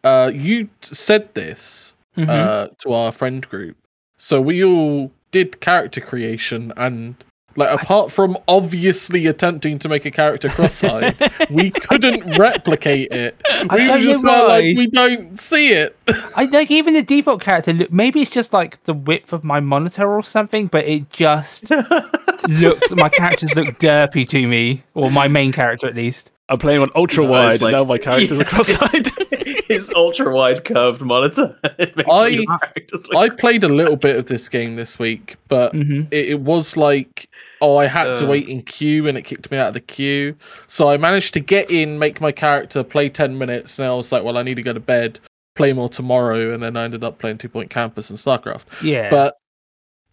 uh, 0.03 0.29
you 0.31 0.69
said 0.81 1.33
this 1.33 1.95
Mhm. 2.17 2.29
uh, 2.29 2.67
to 2.79 2.93
our 2.93 3.11
friend 3.11 3.47
group, 3.49 3.77
so 4.17 4.39
we 4.39 4.63
all 4.63 5.11
did 5.31 5.59
character 5.59 6.01
creation, 6.01 6.71
and 6.77 7.15
like 7.55 7.81
apart 7.81 8.11
from 8.11 8.37
obviously 8.47 9.27
attempting 9.27 9.79
to 9.79 9.89
make 9.89 10.05
a 10.05 10.11
character 10.11 10.49
cross-eyed, 10.49 11.15
we 11.49 11.69
couldn't 11.71 12.37
replicate 12.37 13.11
it. 13.11 13.35
We 13.71 13.89
were 13.89 13.99
just 13.99 14.23
there 14.23 14.47
like 14.47 14.77
we 14.77 14.87
don't 14.87 15.39
see 15.39 15.73
it. 15.73 15.97
I 16.35 16.45
like 16.45 16.71
even 16.71 16.93
the 16.93 17.01
default 17.01 17.41
character. 17.41 17.73
Look, 17.73 17.91
maybe 17.91 18.21
it's 18.21 18.31
just 18.31 18.53
like 18.53 18.83
the 18.85 18.93
width 18.93 19.33
of 19.33 19.43
my 19.43 19.59
monitor 19.59 20.11
or 20.11 20.23
something, 20.23 20.67
but 20.67 20.85
it 20.85 21.09
just 21.11 21.69
looked. 22.47 22.95
My 22.95 23.09
characters 23.09 23.55
look 23.55 23.79
derpy 23.79 24.27
to 24.29 24.47
me, 24.47 24.83
or 24.93 25.11
my 25.11 25.27
main 25.27 25.51
character 25.51 25.87
at 25.87 25.95
least. 25.95 26.31
I'm 26.51 26.57
playing 26.59 26.81
on 26.81 26.89
ultra 26.95 27.25
wide, 27.25 27.61
like- 27.61 27.73
and 27.73 27.79
now 27.79 27.83
my 27.85 27.97
characters 27.97 28.31
Yeah, 28.37 28.41
are 28.43 28.45
cross-eyed. 28.45 29.07
His, 29.45 29.65
his 29.67 29.91
ultra 29.95 30.31
wide 30.33 30.65
curved 30.65 31.01
monitor. 31.01 31.57
I- 31.63 31.93
all 32.07 32.27
your 32.29 32.45
characters 32.45 33.07
look 33.07 33.17
I 33.17 33.35
played 33.35 33.63
a 33.63 33.69
little 33.69 33.95
bit 33.95 34.19
of 34.19 34.25
this 34.25 34.49
game 34.49 34.75
this 34.75 34.99
week, 34.99 35.37
but 35.47 35.71
hmm 35.73 36.01
it, 36.11 36.29
it 36.29 36.39
was 36.41 36.75
like 36.77 37.27
oh 37.61 37.77
i 37.77 37.85
had 37.85 38.15
to 38.15 38.25
Uh. 38.25 38.29
wait 38.29 38.49
in 38.49 38.61
queue 38.63 39.07
and 39.07 39.17
it 39.17 39.21
kicked 39.21 39.49
me 39.51 39.57
out 39.57 39.67
of 39.69 39.73
the 39.75 39.79
queue 39.79 40.35
so 40.67 40.89
i 40.89 40.97
managed 40.97 41.31
to 41.33 41.39
get 41.39 41.69
in 41.71 41.99
make 41.99 42.19
my 42.19 42.31
character 42.31 42.83
play 42.83 43.07
10 43.07 43.37
minutes 43.37 43.77
and 43.77 43.87
i 43.87 43.93
was 43.93 44.11
like 44.11 44.23
well 44.23 44.35
i 44.37 44.41
need 44.41 44.55
to 44.55 44.63
go 44.63 44.73
to 44.73 44.79
bed 44.79 45.19
play 45.55 45.71
more 45.71 45.87
tomorrow 45.87 46.51
and 46.53 46.61
then 46.63 46.75
i 46.75 46.83
ended 46.83 47.03
up 47.03 47.19
playing 47.19 47.37
two 47.37 47.47
point 47.47 47.69
campus 47.69 48.09
and 48.09 48.17
starcraft 48.17 48.63
Yeah, 48.81 49.09
but 49.11 49.35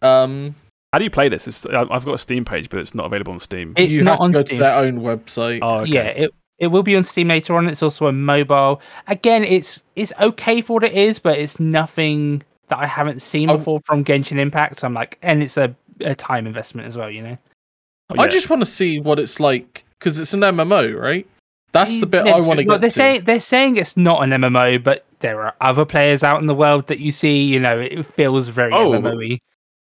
um 0.07 0.53
How 0.93 0.97
do 0.99 1.03
you 1.03 1.11
play 1.11 1.29
this? 1.29 1.47
It's, 1.47 1.65
I- 1.65 1.85
I've 1.89 2.05
got 2.05 2.13
a 2.15 2.17
Steam 2.17 2.45
page, 2.45 2.69
but 2.69 2.79
it's 2.79 2.95
not 2.95 3.05
available 3.05 3.33
on 3.33 3.39
Steam. 3.39 3.73
it's 3.77 3.93
you 3.93 4.03
not 4.03 4.11
have 4.11 4.19
to 4.19 4.23
on 4.25 4.31
go 4.31 4.41
Steam. 4.45 4.57
to 4.57 4.63
their 4.63 4.75
own 4.79 4.99
website 5.01 5.59
oh, 5.61 5.79
okay. 5.81 5.91
Yeah, 5.91 6.07
it 6.07 6.31
it 6.57 6.67
will 6.67 6.83
be 6.83 6.95
on 6.97 7.03
Steam 7.05 7.29
later 7.29 7.55
on. 7.55 7.67
It's 7.69 7.81
also 7.83 8.07
on 8.07 8.21
mobile. 8.21 8.81
Again, 9.07 9.43
it's 9.43 9.83
it's 9.95 10.11
okay 10.19 10.61
for 10.61 10.73
what 10.73 10.83
it 10.83 10.93
is, 10.93 11.19
but 11.19 11.37
it's 11.37 11.59
nothing 11.59 12.43
that 12.67 12.79
I 12.79 12.85
haven't 12.87 13.21
seen 13.21 13.49
I- 13.49 13.55
before 13.57 13.79
from 13.85 14.03
Genshin 14.03 14.37
Impact. 14.39 14.79
So 14.79 14.87
I'm 14.87 14.93
like, 14.93 15.17
and 15.21 15.41
it's 15.43 15.57
a, 15.57 15.73
a 16.01 16.15
time 16.15 16.47
investment 16.47 16.87
as 16.87 16.97
well. 16.97 17.09
You 17.09 17.21
know, 17.23 17.37
Oh, 18.11 18.15
i 18.21 18.27
just 18.27 18.49
want 18.49 18.61
to 18.63 18.65
see 18.65 18.99
what 18.99 19.19
it's 19.19 19.39
like 19.39 19.85
because 19.99 20.17
it's 20.19 20.33
an 20.33 20.39
mmo 20.41 20.99
right 20.99 21.27
that's 21.71 21.99
the 21.99 22.07
bit 22.07 22.25
i 22.25 22.39
want 22.39 22.57
to 22.57 22.65
get 22.65 22.81
They're 22.81 22.89
to 22.89 22.95
saying 22.95 23.23
they're 23.25 23.39
saying 23.39 23.75
it's 23.77 23.95
not 23.95 24.23
an 24.23 24.31
MMO, 24.31 24.83
but 24.83 25.05
there 25.19 25.43
are 25.43 25.53
other 25.61 25.85
players 25.85 26.23
out 26.23 26.39
in 26.41 26.47
the 26.47 26.55
world 26.55 26.87
that 26.87 26.97
you 26.97 27.11
see. 27.11 27.43
You 27.43 27.59
know, 27.59 27.77
it 27.79 28.03
feels 28.15 28.47
very 28.47 28.73
Oh, 28.73 28.93
MMO-y. 28.93 29.39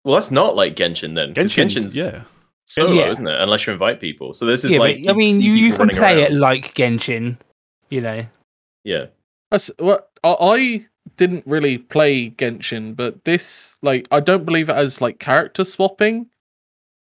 Well, 0.06 0.14
that's 0.14 0.32
not 0.32 0.56
like 0.56 0.76
Genshin 0.76 1.16
then. 1.16 1.34
Genshin's, 1.34 1.76
Genshin's 1.76 1.98
yeah. 1.98 2.22
solo, 2.66 2.94
Yeah. 2.94 3.10
isn't 3.10 3.28
it? 3.28 3.42
Unless 3.42 3.68
you 3.68 3.74
invite 3.74 4.00
people. 4.00 4.34
So 4.34 4.46
this 4.46 4.64
is 4.64 4.72
Yeah, 4.72 4.80
like 4.80 5.04
but, 5.04 5.12
I 5.12 5.14
mean, 5.16 5.42
you, 5.42 5.52
you 5.54 5.72
can 5.72 5.80
running 5.80 5.98
play 5.98 6.22
it 6.22 6.32
like 6.32 6.74
Genshin. 6.76 7.38
You 7.90 8.02
know, 8.02 8.26
Yeah. 8.84 9.08
That's 9.52 9.70
what 9.80 10.10
I, 10.24 10.36
I 10.40 10.86
didn't 11.18 11.46
really 11.46 11.78
play 11.80 12.30
Genshin, 12.30 12.96
but 12.96 13.24
this 13.26 13.76
like 13.82 14.08
I 14.12 14.20
don't 14.20 14.46
believe 14.46 14.70
it 14.70 14.76
has 14.76 15.02
like 15.02 15.20
character 15.20 15.64
swapping, 15.64 16.28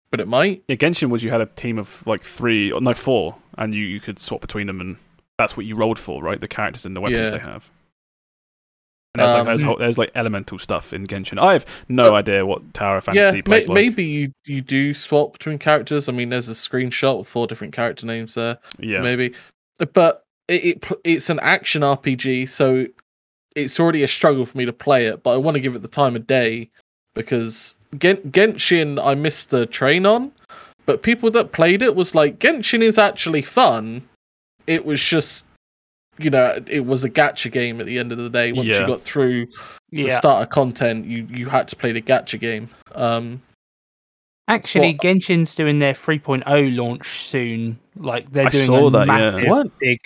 but 0.09 0.19
it 0.19 0.27
might. 0.27 0.63
Yeah, 0.67 0.75
Genshin 0.75 1.09
was 1.09 1.23
you 1.23 1.29
had 1.29 1.41
a 1.41 1.45
team 1.45 1.77
of 1.79 2.05
like 2.05 2.23
three, 2.23 2.71
no, 2.79 2.93
four, 2.93 3.35
and 3.57 3.73
you, 3.73 3.83
you 3.85 3.99
could 3.99 4.19
swap 4.19 4.41
between 4.41 4.67
them, 4.67 4.79
and 4.81 4.97
that's 5.37 5.55
what 5.57 5.65
you 5.65 5.75
rolled 5.75 5.99
for, 5.99 6.21
right? 6.23 6.39
The 6.39 6.47
characters 6.47 6.85
and 6.85 6.95
the 6.95 7.01
weapons 7.01 7.31
Yeah. 7.31 7.37
they 7.37 7.43
have. 7.43 7.69
And 9.13 9.21
there's, 9.21 9.33
like, 9.33 9.39
Um, 9.41 9.45
there's, 9.47 9.61
whole, 9.61 9.77
there's 9.77 9.97
like 9.97 10.11
elemental 10.15 10.57
stuff 10.57 10.93
in 10.93 11.05
Genshin. 11.05 11.37
I 11.41 11.53
have 11.53 11.65
no 11.89 12.11
But- 12.11 12.13
idea 12.13 12.45
what 12.45 12.73
Tower 12.73 12.97
of 12.97 13.07
yeah, 13.11 13.31
Fantasy 13.31 13.37
may, 13.37 13.41
plays 13.41 13.67
like. 13.67 13.75
maybe 13.75 14.03
you 14.05 14.31
you 14.45 14.61
do 14.61 14.93
swap 14.93 15.33
between 15.33 15.57
characters. 15.59 16.07
I 16.07 16.13
mean, 16.13 16.29
there's 16.29 16.47
a 16.47 16.53
screenshot 16.53 17.17
with 17.19 17.27
four 17.27 17.45
different 17.47 17.73
character 17.73 18.05
names 18.05 18.35
there. 18.35 18.57
Yeah, 18.79 18.99
Maybe, 19.01 19.33
but 19.93 20.23
it, 20.47 20.63
it 20.63 20.85
it's 21.03 21.29
an 21.29 21.39
action 21.41 21.81
RPG, 21.81 22.47
so 22.47 22.85
it's 23.55 23.81
already 23.81 24.03
a 24.03 24.07
struggle 24.07 24.45
for 24.45 24.57
me 24.57 24.63
to 24.65 24.71
play 24.73 25.07
it. 25.07 25.23
But 25.23 25.31
I 25.33 25.37
want 25.37 25.55
to 25.55 25.61
give 25.61 25.75
it 25.75 25.81
the 25.81 25.89
time 25.89 26.15
of 26.15 26.25
day 26.25 26.69
because 27.13 27.75
Gen- 27.97 28.31
Genshin 28.31 28.97
I 29.05 29.13
missed 29.15 29.49
the 29.49 29.65
train 29.65 30.05
on, 30.05 30.31
but 30.85 31.01
people 31.03 31.29
that 31.31 31.51
played 31.51 31.81
it 31.81 31.95
was 31.97 32.15
like 32.15 32.39
Genshin 32.39 32.81
is 32.81 32.97
actually 32.97 33.41
fun. 33.41 34.03
It 34.67 34.85
was 34.85 35.03
just. 35.03 35.45
You 36.17 36.29
know, 36.29 36.57
it 36.67 36.85
was 36.85 37.03
a 37.03 37.09
gacha 37.09 37.51
game 37.51 37.79
at 37.79 37.85
the 37.85 37.97
end 37.97 38.11
of 38.11 38.17
the 38.17 38.29
day. 38.29 38.51
Once 38.51 38.67
Yeah. 38.67 38.81
you 38.81 38.87
got 38.87 39.01
through 39.01 39.45
the 39.91 40.03
yeah. 40.03 40.09
starter 40.17 40.45
content, 40.45 41.05
you 41.05 41.27
you 41.31 41.47
had 41.49 41.67
to 41.69 41.75
play 41.75 41.91
the 41.91 42.01
gacha 42.01 42.39
game. 42.39 42.69
Um, 42.93 43.41
Actually, 44.47 44.93
what- 44.93 45.01
Genshin's 45.01 45.55
doing 45.55 45.79
their 45.79 45.93
3.0 45.93 46.75
launch 46.75 47.07
soon. 47.07 47.79
Like 47.95 48.29
they're 48.31 48.47
I 48.47 48.49
doing 48.49 48.65
saw 48.65 48.87
a 48.87 48.91
that, 48.91 49.07
massive 49.07 49.43
What? 49.47 49.79
big. 49.79 49.99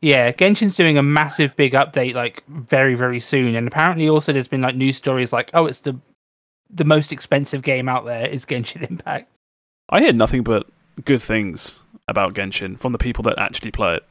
Yeah, 0.00 0.32
Genshin's 0.32 0.76
doing 0.76 0.96
a 0.96 1.02
massive 1.02 1.54
big 1.56 1.72
update 1.72 2.14
like 2.14 2.44
very 2.48 2.94
very 2.94 3.20
soon, 3.20 3.54
and 3.54 3.66
apparently 3.66 4.08
also 4.08 4.32
there's 4.32 4.48
been 4.48 4.62
like 4.62 4.76
news 4.76 4.96
stories 4.96 5.32
like 5.32 5.50
oh 5.54 5.66
it's 5.66 5.80
the 5.80 5.98
the 6.72 6.84
most 6.84 7.10
expensive 7.12 7.62
game 7.62 7.88
out 7.88 8.04
there 8.06 8.26
is 8.28 8.44
Genshin 8.44 8.88
Impact. 8.88 9.28
I 9.90 10.00
hear 10.00 10.12
nothing 10.12 10.42
but 10.44 10.66
good 11.04 11.20
things 11.20 11.80
about 12.06 12.34
Genshin 12.34 12.78
from 12.78 12.92
the 12.92 12.98
people 12.98 13.22
that 13.24 13.38
actually 13.38 13.72
play 13.72 13.96
it. 13.96 14.04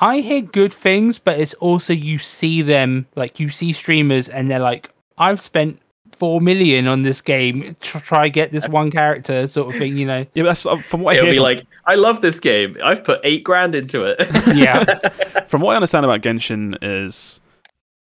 I 0.00 0.20
hear 0.20 0.40
good 0.40 0.72
things, 0.72 1.18
but 1.18 1.38
it's 1.38 1.54
also 1.54 1.92
you 1.92 2.18
see 2.18 2.62
them 2.62 3.06
like 3.16 3.38
you 3.40 3.50
see 3.50 3.72
streamers 3.72 4.28
and 4.28 4.50
they're 4.50 4.58
like 4.58 4.90
I've 5.18 5.40
spent 5.40 5.78
four 6.12 6.40
million 6.40 6.86
on 6.86 7.02
this 7.02 7.20
game 7.22 7.76
to 7.80 8.00
try 8.00 8.28
get 8.28 8.50
this 8.52 8.68
one 8.68 8.90
character 8.90 9.46
sort 9.46 9.72
of 9.74 9.78
thing, 9.78 9.96
you 9.96 10.06
know. 10.06 10.26
Yeah, 10.34 10.44
that's 10.44 10.66
uh, 10.66 10.76
from 10.78 11.00
what 11.02 11.12
I 11.14 11.18
It'll 11.18 11.26
hear. 11.26 11.32
be 11.32 11.36
From, 11.38 11.42
like, 11.44 11.66
I 11.86 11.94
love 11.94 12.20
this 12.20 12.40
game. 12.40 12.76
I've 12.84 13.04
put 13.04 13.20
eight 13.24 13.42
grand 13.44 13.74
into 13.74 14.04
it. 14.04 14.18
Yeah. 14.56 14.84
from 15.48 15.60
what 15.62 15.72
I 15.72 15.76
understand 15.76 16.04
about 16.04 16.20
Genshin 16.22 16.76
is, 16.82 17.40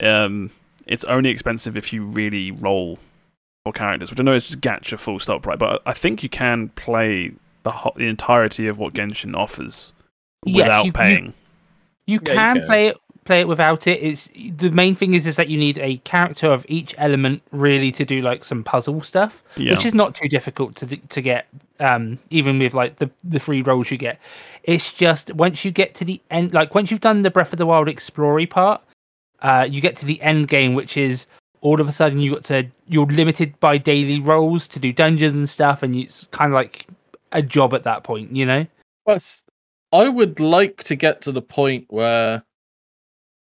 um, 0.02 0.50
it's 0.86 1.04
only 1.04 1.30
expensive 1.30 1.76
if 1.76 1.92
you 1.92 2.04
really 2.04 2.50
roll 2.52 2.98
for 3.64 3.72
characters, 3.72 4.10
which 4.10 4.20
I 4.20 4.22
know 4.22 4.34
is 4.34 4.46
just 4.46 4.60
gacha 4.60 4.98
full 4.98 5.18
stop, 5.18 5.46
right? 5.46 5.58
But 5.58 5.82
I 5.86 5.92
think 5.92 6.22
you 6.22 6.28
can 6.28 6.68
play 6.70 7.32
the 7.62 7.70
ho- 7.70 7.94
the 7.96 8.06
entirety 8.06 8.66
of 8.68 8.78
what 8.78 8.94
Genshin 8.94 9.36
offers 9.36 9.92
Yes, 10.44 10.56
without 10.64 10.80
you- 10.82 10.86
you- 10.88 10.92
paying. 10.92 11.24
You 11.26 11.32
Yeah, 12.06 12.12
you 12.12 12.20
can 12.20 12.56
can. 12.56 12.66
play 12.66 12.88
it 12.88 12.96
play 13.24 13.40
it 13.40 13.48
without 13.48 13.86
it. 13.86 14.00
It's 14.02 14.28
the 14.56 14.70
main 14.70 14.94
thing 14.94 15.14
is 15.14 15.26
is 15.26 15.36
that 15.36 15.48
you 15.48 15.58
need 15.58 15.78
a 15.78 15.96
character 15.98 16.52
of 16.52 16.64
each 16.68 16.94
element 16.98 17.42
really 17.50 17.90
to 17.92 18.04
do 18.04 18.22
like 18.22 18.44
some 18.44 18.62
puzzle 18.62 19.02
stuff, 19.02 19.42
yeah, 19.56 19.72
which 19.72 19.84
is 19.84 19.94
not 19.94 20.14
too 20.14 20.28
difficult 20.28 20.76
to 20.76 20.96
to 20.96 21.20
get. 21.20 21.46
Um, 21.80 22.20
even 22.30 22.60
with 22.60 22.72
like 22.72 22.96
the 22.96 23.10
the 23.24 23.40
free 23.40 23.62
rolls 23.62 23.90
you 23.90 23.96
get, 23.96 24.20
it's 24.62 24.92
just 24.92 25.34
once 25.34 25.64
you 25.64 25.72
get 25.72 25.94
to 25.96 26.04
the 26.04 26.20
end, 26.30 26.54
like 26.54 26.74
once 26.74 26.90
you've 26.90 27.00
done 27.00 27.22
the 27.22 27.30
Breath 27.30 27.52
of 27.52 27.58
the 27.58 27.66
Wild 27.66 27.88
explory 27.88 28.46
part, 28.46 28.80
uh, 29.40 29.66
you 29.68 29.80
get 29.80 29.96
to 29.96 30.06
the 30.06 30.20
end 30.22 30.46
game, 30.48 30.74
which 30.74 30.96
is 30.96 31.26
all 31.62 31.80
of 31.80 31.88
a 31.88 31.92
sudden 31.92 32.20
you 32.20 32.34
got 32.34 32.44
to 32.44 32.64
you're 32.86 33.06
limited 33.06 33.58
by 33.58 33.76
daily 33.76 34.20
rolls 34.20 34.68
to 34.68 34.78
do 34.78 34.92
dungeons 34.92 35.34
and 35.34 35.48
stuff, 35.48 35.82
and 35.82 35.96
it's 35.96 36.26
kind 36.30 36.52
of 36.52 36.54
like 36.54 36.86
a 37.32 37.42
job 37.42 37.74
at 37.74 37.82
that 37.82 38.04
point, 38.04 38.34
you 38.34 38.46
know. 38.46 38.66
But 39.04 39.42
I 39.94 40.08
would 40.08 40.40
like 40.40 40.82
to 40.84 40.96
get 40.96 41.22
to 41.22 41.32
the 41.32 41.40
point 41.40 41.86
where 41.88 42.42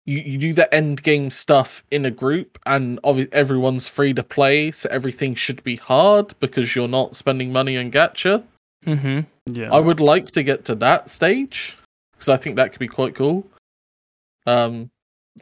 you, 0.06 0.20
you 0.20 0.38
do 0.38 0.54
the 0.54 0.72
end 0.74 1.02
game 1.02 1.30
stuff 1.30 1.84
in 1.92 2.06
a 2.06 2.12
group 2.12 2.60
and 2.66 3.00
obviously 3.06 3.34
everyone's 3.34 3.88
free 3.88 4.14
to 4.14 4.24
play, 4.24 4.72
so 4.72 4.90
everything 4.92 5.34
should 5.34 5.64
be 5.64 5.78
hard 5.78 6.34
because 6.42 6.76
you're 6.76 6.90
not 6.90 7.16
spending 7.16 7.54
money 7.54 7.78
on 7.78 7.90
gacha. 7.90 8.44
Mm-hmm. 8.86 9.22
yeah. 9.56 9.74
I 9.74 9.80
would 9.80 10.00
like 10.00 10.30
to 10.32 10.44
get 10.44 10.66
to 10.66 10.76
that 10.76 11.10
stage 11.10 11.78
because 12.14 12.30
I 12.30 12.38
think 12.38 12.58
that 12.58 12.72
could 12.72 12.80
be 12.80 12.88
quite 12.88 13.16
cool. 13.16 13.48
Um, 14.46 14.92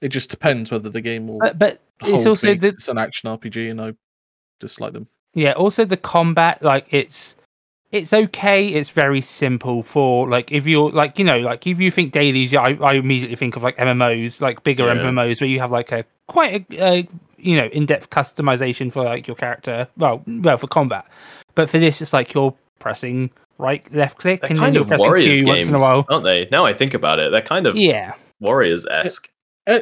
it 0.01 0.09
just 0.09 0.29
depends 0.29 0.71
whether 0.71 0.89
the 0.89 1.01
game 1.01 1.27
will. 1.27 1.39
But 1.39 1.59
but 1.59 1.81
it's 2.01 2.25
also 2.25 2.47
me, 2.47 2.53
the 2.53 2.67
'cause 2.67 2.73
it's 2.73 2.87
an 2.87 2.97
action 2.97 3.29
RPG, 3.29 3.69
and 3.71 3.81
I 3.81 3.93
dislike 4.59 4.93
them. 4.93 5.07
Yeah. 5.33 5.53
Also, 5.53 5.85
the 5.85 5.97
combat, 5.97 6.61
like 6.61 6.87
it's 6.91 7.35
it's 7.93 8.11
okay. 8.11 8.67
It's 8.67 8.89
very 8.89 9.21
simple 9.21 9.83
for 9.83 10.27
like 10.27 10.51
if 10.51 10.67
you're 10.67 10.91
like 10.91 11.17
you 11.17 11.23
know 11.25 11.39
like 11.39 11.65
if 11.65 11.79
you 11.79 11.91
think 11.91 12.11
dailies, 12.11 12.51
yeah, 12.51 12.61
I, 12.61 12.77
I 12.81 12.93
immediately 12.95 13.35
think 13.37 13.55
of 13.55 13.63
like 13.63 13.77
MMOs, 13.77 14.41
like 14.41 14.63
bigger 14.63 14.87
Yeah. 14.87 15.01
MMOs 15.01 15.39
where 15.39 15.49
you 15.49 15.59
have 15.61 15.71
like 15.71 15.91
a 15.91 16.03
quite 16.27 16.65
a, 16.71 16.83
a 16.83 17.07
you 17.37 17.55
know 17.57 17.67
in 17.67 17.85
depth 17.85 18.09
customization 18.09 18.91
for 18.91 19.03
like 19.03 19.27
your 19.27 19.35
character. 19.35 19.87
Well, 19.95 20.23
well 20.27 20.57
for 20.57 20.67
combat, 20.67 21.05
but 21.55 21.69
for 21.69 21.79
this, 21.79 22.01
it's 22.01 22.11
like 22.13 22.33
you're 22.33 22.53
pressing 22.79 23.29
right, 23.59 23.89
left 23.93 24.17
click, 24.17 24.41
They're 24.41 24.49
and 24.49 24.59
kind 24.59 24.75
of 24.75 24.87
pressing 24.87 25.05
Warriors 25.05 25.37
Q 25.37 25.45
games, 25.45 25.47
once 25.47 25.67
in 25.67 25.75
a 25.75 25.79
while. 25.79 26.05
aren't 26.09 26.25
they? 26.25 26.47
Now 26.51 26.65
I 26.65 26.73
think 26.73 26.93
about 26.93 27.19
it, 27.19 27.31
they're 27.31 27.41
kind 27.41 27.67
of 27.67 27.77
Yeah. 27.77 28.13
Warriors 28.41 28.85
esque. 28.87 29.29
Uh, 29.67 29.71
uh, 29.71 29.79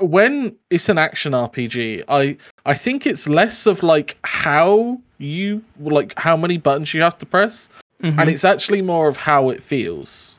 when 0.00 0.54
it's 0.70 0.88
an 0.88 0.98
action 0.98 1.32
RPG, 1.32 2.04
I 2.08 2.36
I 2.66 2.74
think 2.74 3.06
it's 3.06 3.28
less 3.28 3.66
of 3.66 3.82
like 3.82 4.16
how 4.24 4.98
you 5.18 5.62
like 5.80 6.18
how 6.18 6.36
many 6.36 6.58
buttons 6.58 6.92
you 6.94 7.02
have 7.02 7.18
to 7.18 7.26
press, 7.26 7.68
Mhm. 8.02 8.18
and 8.20 8.30
it's 8.30 8.44
actually 8.44 8.82
more 8.82 9.08
of 9.08 9.16
how 9.16 9.50
it 9.50 9.62
feels. 9.62 10.36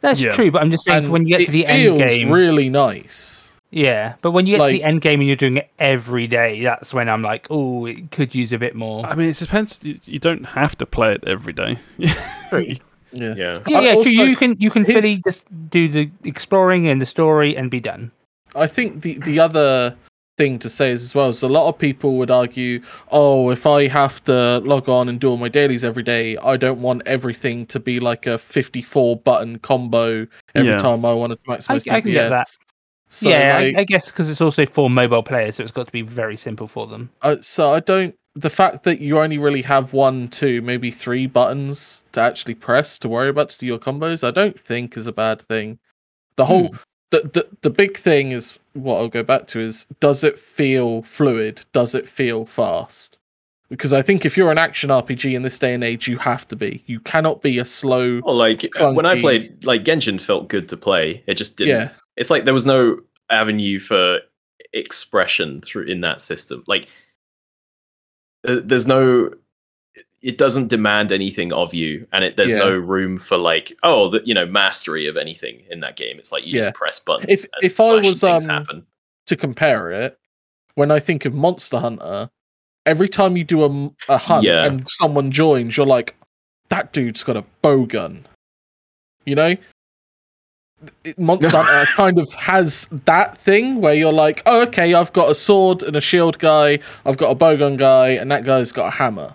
That's 0.00 0.20
Yeah. 0.20 0.30
true, 0.32 0.50
but 0.50 0.62
I'm 0.62 0.70
just 0.70 0.84
saying 0.84 1.04
And 1.04 1.12
when 1.12 1.26
you 1.26 1.36
get 1.38 1.46
to 1.46 1.52
the 1.52 1.64
feels 1.64 2.00
end 2.00 2.08
game, 2.10 2.32
really 2.32 2.68
nice. 2.70 3.52
yeah. 3.70 4.14
But 4.22 4.30
when 4.30 4.46
you 4.46 4.56
get 4.56 4.66
to 4.66 4.72
the 4.72 4.82
end 4.82 5.02
game 5.02 5.20
and 5.20 5.26
you're 5.28 5.36
doing 5.36 5.58
it 5.58 5.68
every 5.78 6.26
day, 6.26 6.62
that's 6.62 6.94
when 6.94 7.08
I'm 7.10 7.20
like, 7.22 7.46
oh, 7.50 7.84
it 7.84 8.10
could 8.10 8.34
use 8.34 8.52
a 8.54 8.58
bit 8.58 8.74
more. 8.74 9.04
I 9.04 9.14
mean, 9.14 9.28
it 9.28 9.36
depends. 9.36 9.78
You, 9.82 9.98
you 10.06 10.18
don't 10.18 10.44
have 10.46 10.78
to 10.78 10.86
play 10.86 11.12
it 11.12 11.24
every 11.26 11.52
day. 11.52 11.76
True. 12.50 12.66
Yeah. 13.12 13.34
Yeah. 13.34 13.60
Yeah, 13.66 13.80
yeah. 13.80 13.92
also- 13.94 14.10
You 14.10 14.36
can 14.36 14.56
you 14.58 14.68
can 14.70 14.84
his- 14.84 14.94
fully 14.94 15.16
just 15.24 15.42
do 15.70 15.88
the 15.88 16.10
exploring 16.24 16.86
and 16.88 17.00
the 17.00 17.06
story 17.06 17.56
and 17.56 17.70
be 17.70 17.80
done. 17.80 18.10
I 18.56 18.66
think 18.66 19.02
the 19.02 19.18
the 19.18 19.38
other 19.40 19.96
thing 20.38 20.58
to 20.58 20.68
say 20.68 20.90
is 20.90 21.02
as 21.02 21.14
well 21.14 21.28
is 21.30 21.42
a 21.42 21.48
lot 21.48 21.66
of 21.68 21.78
people 21.78 22.16
would 22.18 22.30
argue, 22.30 22.82
oh, 23.10 23.50
if 23.50 23.66
I 23.66 23.88
have 23.88 24.22
to 24.24 24.58
log 24.60 24.88
on 24.88 25.08
and 25.08 25.18
do 25.18 25.30
all 25.30 25.38
my 25.38 25.48
dailies 25.48 25.82
every 25.82 26.02
day, 26.02 26.36
I 26.38 26.56
don't 26.58 26.80
want 26.82 27.02
everything 27.06 27.64
to 27.66 27.80
be 27.80 28.00
like 28.00 28.26
a 28.26 28.36
54 28.36 29.16
button 29.16 29.58
combo 29.60 30.26
every 30.54 30.72
Yeah. 30.72 30.76
time 30.78 31.04
I 31.06 31.14
want 31.14 31.32
to 31.32 31.38
maximize 31.48 31.90
I 31.90 32.00
can 32.02 32.10
get 32.10 32.28
that. 32.28 32.48
So, 33.08 33.30
yeah, 33.30 33.56
like, 33.56 33.76
I, 33.76 33.80
I 33.80 33.84
guess 33.84 34.06
because 34.06 34.28
it's 34.28 34.40
also 34.40 34.66
for 34.66 34.90
mobile 34.90 35.22
players, 35.22 35.54
so 35.56 35.62
it's 35.62 35.72
got 35.72 35.86
to 35.86 35.92
be 35.92 36.02
very 36.02 36.36
simple 36.36 36.66
for 36.66 36.86
them. 36.86 37.08
Uh, 37.22 37.36
so 37.40 37.72
I 37.72 37.80
don't. 37.80 38.14
The 38.34 38.50
fact 38.50 38.82
that 38.82 39.00
you 39.00 39.18
only 39.18 39.38
really 39.38 39.62
have 39.62 39.94
one, 39.94 40.28
two, 40.28 40.60
maybe 40.60 40.90
three 40.90 41.26
buttons 41.26 42.04
to 42.12 42.20
actually 42.20 42.54
press 42.56 42.98
to 42.98 43.08
worry 43.08 43.30
about 43.30 43.48
to 43.50 43.58
do 43.58 43.64
your 43.64 43.78
combos, 43.78 44.26
I 44.26 44.30
don't 44.32 44.58
think 44.58 44.96
is 44.98 45.06
a 45.06 45.12
bad 45.12 45.40
thing. 45.40 45.78
The 46.36 46.44
whole, 46.44 46.74
the, 47.10 47.20
the 47.20 47.48
the 47.62 47.70
big 47.70 47.96
thing 47.96 48.32
is 48.32 48.58
what 48.72 48.96
I'll 48.96 49.08
go 49.08 49.22
back 49.22 49.46
to 49.48 49.60
is 49.60 49.86
does 50.00 50.24
it 50.24 50.38
feel 50.38 51.02
fluid? 51.02 51.60
Does 51.72 51.94
it 51.94 52.08
feel 52.08 52.46
fast? 52.46 53.18
Because 53.68 53.92
I 53.92 54.00
think 54.00 54.24
if 54.24 54.36
you're 54.36 54.52
an 54.52 54.58
action 54.58 54.90
RPG 54.90 55.34
in 55.34 55.42
this 55.42 55.58
day 55.58 55.74
and 55.74 55.82
age, 55.82 56.06
you 56.06 56.18
have 56.18 56.46
to 56.46 56.56
be. 56.56 56.84
You 56.86 57.00
cannot 57.00 57.42
be 57.42 57.58
a 57.58 57.64
slow. 57.64 58.20
Well, 58.24 58.36
like 58.36 58.64
uh, 58.80 58.92
when 58.92 59.06
I 59.06 59.20
played, 59.20 59.64
like 59.64 59.82
Genshin 59.82 60.20
felt 60.20 60.48
good 60.48 60.68
to 60.68 60.76
play. 60.76 61.24
It 61.26 61.34
just 61.34 61.56
didn't. 61.56 61.80
Yeah, 61.80 61.90
It's 62.16 62.30
like 62.30 62.44
there 62.44 62.54
was 62.54 62.66
no 62.66 63.00
avenue 63.28 63.80
for 63.80 64.20
expression 64.72 65.60
through 65.62 65.84
in 65.84 66.00
that 66.00 66.20
system. 66.20 66.62
Like 66.66 66.88
uh, 68.46 68.60
there's 68.62 68.86
no. 68.86 69.30
It 70.22 70.38
doesn't 70.38 70.68
demand 70.68 71.12
anything 71.12 71.52
of 71.52 71.74
you, 71.74 72.06
and 72.12 72.24
it, 72.24 72.36
there's 72.36 72.50
Yeah. 72.50 72.58
no 72.58 72.74
room 72.76 73.18
for 73.18 73.36
like, 73.36 73.72
oh, 73.82 74.08
the, 74.10 74.22
you 74.24 74.32
know, 74.34 74.46
mastery 74.46 75.06
of 75.06 75.16
anything 75.16 75.62
in 75.70 75.80
that 75.80 75.96
game. 75.96 76.18
It's 76.18 76.32
like 76.32 76.46
you 76.46 76.58
Yeah. 76.58 76.66
just 76.66 76.74
press 76.74 76.98
buttons. 76.98 77.26
If- 77.30 77.46
if 77.62 77.78
I 77.80 77.96
was, 77.96 78.24
um, 78.24 78.42
happen. 78.42 78.86
to 79.26 79.36
compare 79.36 79.90
it, 79.90 80.18
when 80.74 80.90
I 80.90 80.98
think 81.00 81.24
of 81.26 81.34
Monster 81.34 81.78
Hunter, 81.78 82.30
every 82.86 83.08
time 83.08 83.36
you 83.36 83.44
do 83.44 83.64
a, 83.64 84.12
a 84.12 84.16
hunt 84.18 84.44
Yeah. 84.44 84.64
and 84.64 84.88
someone 84.88 85.30
joins, 85.32 85.76
you're 85.76 85.86
like, 85.86 86.14
that 86.70 86.92
dude's 86.92 87.22
got 87.22 87.36
a 87.36 87.44
bow 87.62 87.84
gun. 87.84 88.26
You 89.26 89.34
know? 89.34 89.54
Monster 91.18 91.50
Hunter 91.62 91.92
kind 91.92 92.18
of 92.18 92.32
has 92.34 92.88
that 93.04 93.36
thing 93.38 93.80
where 93.80 93.94
you're 93.94 94.12
like, 94.12 94.42
oh, 94.46 94.62
okay, 94.62 94.94
I've 94.94 95.12
got 95.12 95.30
a 95.30 95.34
sword 95.34 95.82
and 95.82 95.96
a 95.96 96.00
shield 96.00 96.38
guy, 96.38 96.78
I've 97.04 97.16
got 97.16 97.30
a 97.30 97.34
bowgun 97.34 97.76
guy, 97.76 98.08
and 98.10 98.30
that 98.30 98.44
guy's 98.44 98.72
got 98.72 98.88
a 98.88 98.90
hammer. 98.96 99.34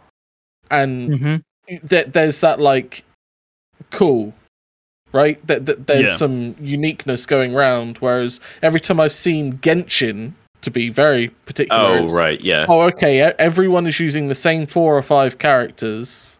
And 0.72 1.20
hmm 1.20 1.36
there, 1.84 2.06
there's 2.06 2.42
that 2.42 2.60
like 2.60 3.04
cool 3.92 4.34
right 5.14 5.46
that, 5.48 5.66
that 5.66 5.88
there's 5.88 6.10
Yeah. 6.10 6.16
some 6.16 6.56
uniqueness 6.60 7.26
going 7.26 7.56
around 7.56 7.98
whereas 8.00 8.40
every 8.62 8.80
time 8.80 9.00
i've 9.00 9.12
seen 9.12 9.58
genshin 9.60 10.34
to 10.62 10.70
be 10.72 10.90
very 10.90 11.30
particular 11.46 11.80
Oh 11.80 12.08
right, 12.18 12.40
yeah. 12.42 12.66
oh 12.70 12.82
okay 12.84 13.20
everyone 13.40 13.88
is 13.88 14.00
using 14.00 14.28
the 14.28 14.36
same 14.36 14.66
four 14.66 14.98
or 14.98 15.02
five 15.02 15.38
characters 15.38 16.38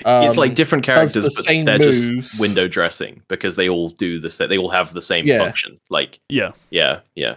it's 0.00 0.36
like 0.36 0.50
Um, 0.50 0.54
different 0.54 0.84
characters, 0.84 1.14
the 1.14 1.22
but 1.22 1.32
same 1.32 1.64
they're 1.64 1.78
moves. 1.78 2.30
just 2.30 2.40
window 2.40 2.68
dressing 2.68 3.22
because 3.28 3.56
they 3.56 3.68
all 3.68 3.88
do 3.90 4.20
the 4.20 4.30
same. 4.30 4.48
They 4.50 4.58
all 4.58 4.68
have 4.68 4.92
the 4.92 5.00
same 5.02 5.26
Yeah. 5.26 5.38
function. 5.38 5.80
Like, 5.88 6.20
yeah. 6.28 6.52
yeah, 6.70 7.00
yeah. 7.14 7.36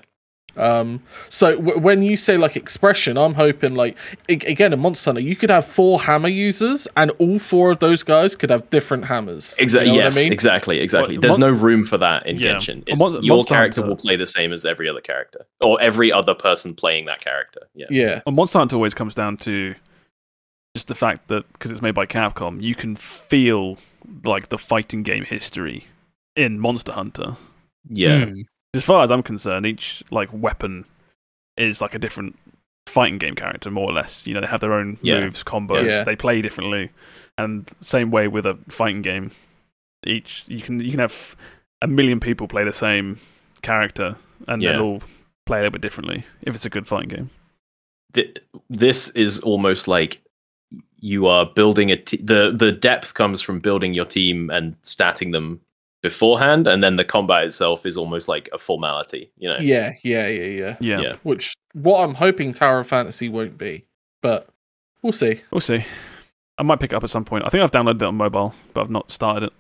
Um 0.58 1.02
so 1.30 1.56
w- 1.56 1.80
when 1.80 2.02
you 2.04 2.18
say 2.18 2.36
like 2.38 2.56
expression 2.56 3.18
i'm 3.18 3.34
hoping 3.34 3.76
like 3.76 3.96
a- 4.30 4.34
again 4.52 4.74
in 4.74 4.80
monster 4.80 5.10
hunter 5.10 5.22
you 5.22 5.36
could 5.36 5.50
have 5.50 5.64
four 5.66 6.00
hammer 6.02 6.28
users 6.28 6.88
and 6.98 7.12
all 7.20 7.38
four 7.40 7.72
of 7.72 7.80
those 7.80 8.02
guys 8.04 8.36
could 8.36 8.50
have 8.50 8.68
different 8.70 9.06
hammers 9.06 9.56
Exactly. 9.60 9.92
you 9.92 9.98
know 9.98 10.04
yes. 10.06 10.18
I 10.18 10.24
mean? 10.24 10.34
Exactly. 10.34 10.80
Exactly. 10.80 11.16
Well, 11.18 11.22
There's 11.22 11.38
Mon- 11.40 11.52
no 11.54 11.58
room 11.58 11.86
for 11.86 11.98
that 12.00 12.26
in 12.26 12.38
Yeah. 12.40 12.54
Genshin. 12.56 12.84
It's, 12.88 13.00
Mon- 13.00 13.22
your 13.24 13.36
Monster 13.38 13.54
character 13.56 13.82
Hunter- 13.82 13.90
will 13.90 13.98
play 13.98 14.16
the 14.16 14.26
same 14.26 14.52
as 14.54 14.66
every 14.66 14.90
other 14.90 15.02
character, 15.02 15.46
or 15.62 15.80
every 15.82 16.12
other 16.12 16.34
person 16.34 16.74
playing 16.74 17.06
that 17.06 17.22
character. 17.22 17.62
Yeah. 17.76 17.88
yeah 17.90 18.20
Well, 18.26 18.34
Monster 18.34 18.60
Hunter 18.60 18.76
always 18.76 18.94
comes 18.94 19.14
down 19.16 19.38
to 19.38 19.76
just 20.76 20.88
the 20.88 20.96
fact 20.96 21.28
that 21.30 21.52
because 21.54 21.72
it's 21.72 21.82
made 21.82 21.96
by 21.96 22.06
Capcom, 22.06 22.62
you 22.62 22.76
can 22.76 22.96
feel 22.96 23.78
like 24.24 24.50
the 24.50 24.58
fighting 24.58 25.04
game 25.04 25.24
history 25.26 25.86
in 26.36 26.60
Monster 26.60 26.92
Hunter. 26.94 27.36
Yeah. 27.90 28.26
Hmm. 28.26 28.42
As 28.74 28.86
far 28.86 29.04
as 29.04 29.12
I'm 29.12 29.24
concerned, 29.24 29.66
each 29.66 30.04
like 30.12 30.30
weapon 30.32 30.86
is 31.58 31.82
like 31.82 31.96
a 31.96 32.00
different 32.00 32.38
fighting 32.88 33.18
game 33.18 33.36
character, 33.36 33.72
more 33.72 33.90
or 33.90 33.94
less. 33.94 34.26
You 34.28 34.34
know, 34.34 34.42
they 34.42 34.48
have 34.48 34.62
their 34.62 34.74
own 34.74 34.98
Yeah. 35.02 35.20
moves, 35.22 35.44
combos. 35.44 35.86
Yeah. 35.88 36.04
They 36.04 36.16
play 36.16 36.42
differently, 36.42 36.92
and 37.38 37.70
same 37.82 38.12
way 38.12 38.28
with 38.28 38.46
a 38.46 38.58
fighting 38.70 39.02
game. 39.02 39.32
Each 40.06 40.44
you 40.48 40.62
can 40.62 40.80
you 40.80 40.92
can 40.92 41.00
have 41.00 41.36
a 41.82 41.88
million 41.88 42.20
people 42.20 42.48
play 42.48 42.64
the 42.64 42.74
same 42.74 43.20
character, 43.62 44.16
and 44.48 44.62
Yeah. 44.62 44.74
they'll 44.74 44.82
all 44.82 45.04
play 45.46 45.60
a 45.60 45.62
little 45.62 45.72
bit 45.72 45.82
differently 45.82 46.26
if 46.44 46.54
it's 46.56 46.66
a 46.66 46.70
good 46.70 46.88
fighting 46.88 47.10
game. 47.10 47.30
Th- 48.14 48.38
this 48.70 49.10
is 49.12 49.40
almost 49.40 49.88
like 49.88 50.22
you 51.00 51.26
are 51.28 51.46
building 51.46 51.92
a 51.92 51.96
t- 51.98 52.18
the 52.22 52.52
the 52.56 52.72
depth 52.72 53.14
comes 53.16 53.42
from 53.42 53.60
building 53.60 53.94
your 53.94 54.06
team 54.06 54.50
and 54.52 54.80
statting 54.84 55.32
them 55.32 55.60
beforehand, 56.02 56.68
and 56.68 56.84
then 56.84 56.96
the 56.96 57.04
combat 57.06 57.44
itself 57.46 57.86
is 57.86 57.98
almost 57.98 58.28
like 58.28 58.50
a 58.54 58.58
formality. 58.58 59.32
You 59.38 59.50
know. 59.50 59.58
yeah 59.60 59.94
yeah 60.04 60.28
yeah 60.28 60.46
yeah 60.46 60.78
Yeah, 60.80 61.00
Yeah. 61.02 61.16
which 61.24 61.54
what 61.74 62.04
I'm 62.04 62.16
hoping 62.16 62.54
Tower 62.54 62.80
of 62.80 62.88
Fantasy 62.88 63.30
won't 63.30 63.58
be, 63.58 63.86
but 64.22 64.48
we'll 65.02 65.14
see. 65.14 65.42
we'll 65.52 65.62
see. 65.62 65.84
I 66.58 66.64
might 66.64 66.80
pick 66.80 66.92
it 66.92 66.96
up 66.96 67.04
at 67.04 67.10
some 67.10 67.24
point. 67.26 67.46
I 67.46 67.50
think 67.50 67.64
I've 67.64 67.72
downloaded 67.72 68.02
it 68.02 68.04
on 68.04 68.16
mobile, 68.16 68.54
but 68.74 68.82
I've 68.82 68.90
not 68.90 69.12
started 69.12 69.48
it. 69.48 69.54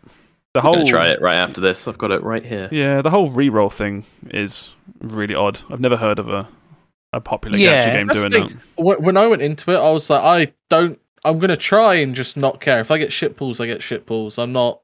The 0.53 0.61
whole 0.61 0.85
try 0.87 1.09
it 1.09 1.21
right 1.21 1.35
after 1.35 1.61
this. 1.61 1.87
I've 1.87 1.97
got 1.97 2.11
it 2.11 2.23
right 2.23 2.43
here. 2.45 2.67
Yeah, 2.71 3.01
the 3.01 3.09
whole 3.11 3.29
reroll 3.31 3.71
thing 3.71 4.03
is 4.31 4.71
really 4.99 5.35
odd. 5.35 5.61
I've 5.71 5.79
never 5.79 5.95
heard 5.95 6.19
of 6.19 6.27
a 6.27 6.47
a 7.13 7.21
popular 7.21 7.57
Yeah, 7.57 7.87
gacha 7.87 7.93
game 7.93 8.07
that's 8.07 8.25
doing 8.25 8.47
the 8.77 8.83
that. 8.83 9.01
When 9.01 9.15
I 9.17 9.27
went 9.27 9.41
into 9.41 9.71
it, 9.71 9.77
I 9.77 9.91
was 9.91 10.09
like, 10.09 10.23
I 10.23 10.53
don't. 10.69 10.99
I'm 11.23 11.37
gonna 11.37 11.55
try 11.57 11.95
and 11.95 12.15
just 12.15 12.35
not 12.37 12.61
care. 12.61 12.79
If 12.79 12.91
I 12.91 12.97
get 12.97 13.11
shit 13.13 13.35
pulls, 13.37 13.59
I 13.59 13.65
get 13.67 13.81
shit 13.81 14.05
pulls. 14.05 14.37
I'm 14.37 14.51
not. 14.51 14.81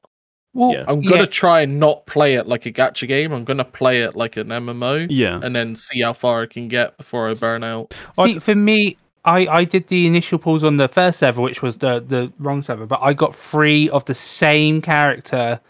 Well, 0.56 0.72
Yeah. 0.72 0.84
I'm 0.88 1.02
gonna 1.02 1.26
try 1.26 1.60
and 1.60 1.78
not 1.78 2.06
play 2.06 2.34
it 2.34 2.48
like 2.48 2.64
a 2.64 2.72
gacha 2.72 3.06
game. 3.06 3.30
I'm 3.32 3.44
gonna 3.44 3.62
play 3.64 4.00
it 4.00 4.16
like 4.16 4.38
an 4.38 4.48
MMO, 4.50 5.06
Yeah, 5.10 5.38
and 5.42 5.54
then 5.54 5.76
see 5.76 6.00
how 6.00 6.14
far 6.14 6.42
I 6.42 6.46
can 6.46 6.66
get 6.68 6.96
before 6.96 7.28
I 7.28 7.34
burn 7.34 7.62
out. 7.62 7.94
I 8.16 8.32
See, 8.32 8.38
for 8.38 8.54
me, 8.54 8.96
I, 9.26 9.46
I 9.48 9.64
did 9.64 9.88
the 9.88 10.06
initial 10.06 10.38
pulls 10.38 10.64
on 10.64 10.78
the 10.78 10.88
first 10.88 11.18
server, 11.18 11.42
which 11.42 11.60
was 11.60 11.76
the, 11.76 12.00
the 12.00 12.32
wrong 12.38 12.62
server, 12.62 12.86
but 12.86 13.00
I 13.02 13.12
got 13.12 13.34
three 13.34 13.90
of 13.90 14.06
the 14.06 14.14
same 14.14 14.80
character, 14.80 15.60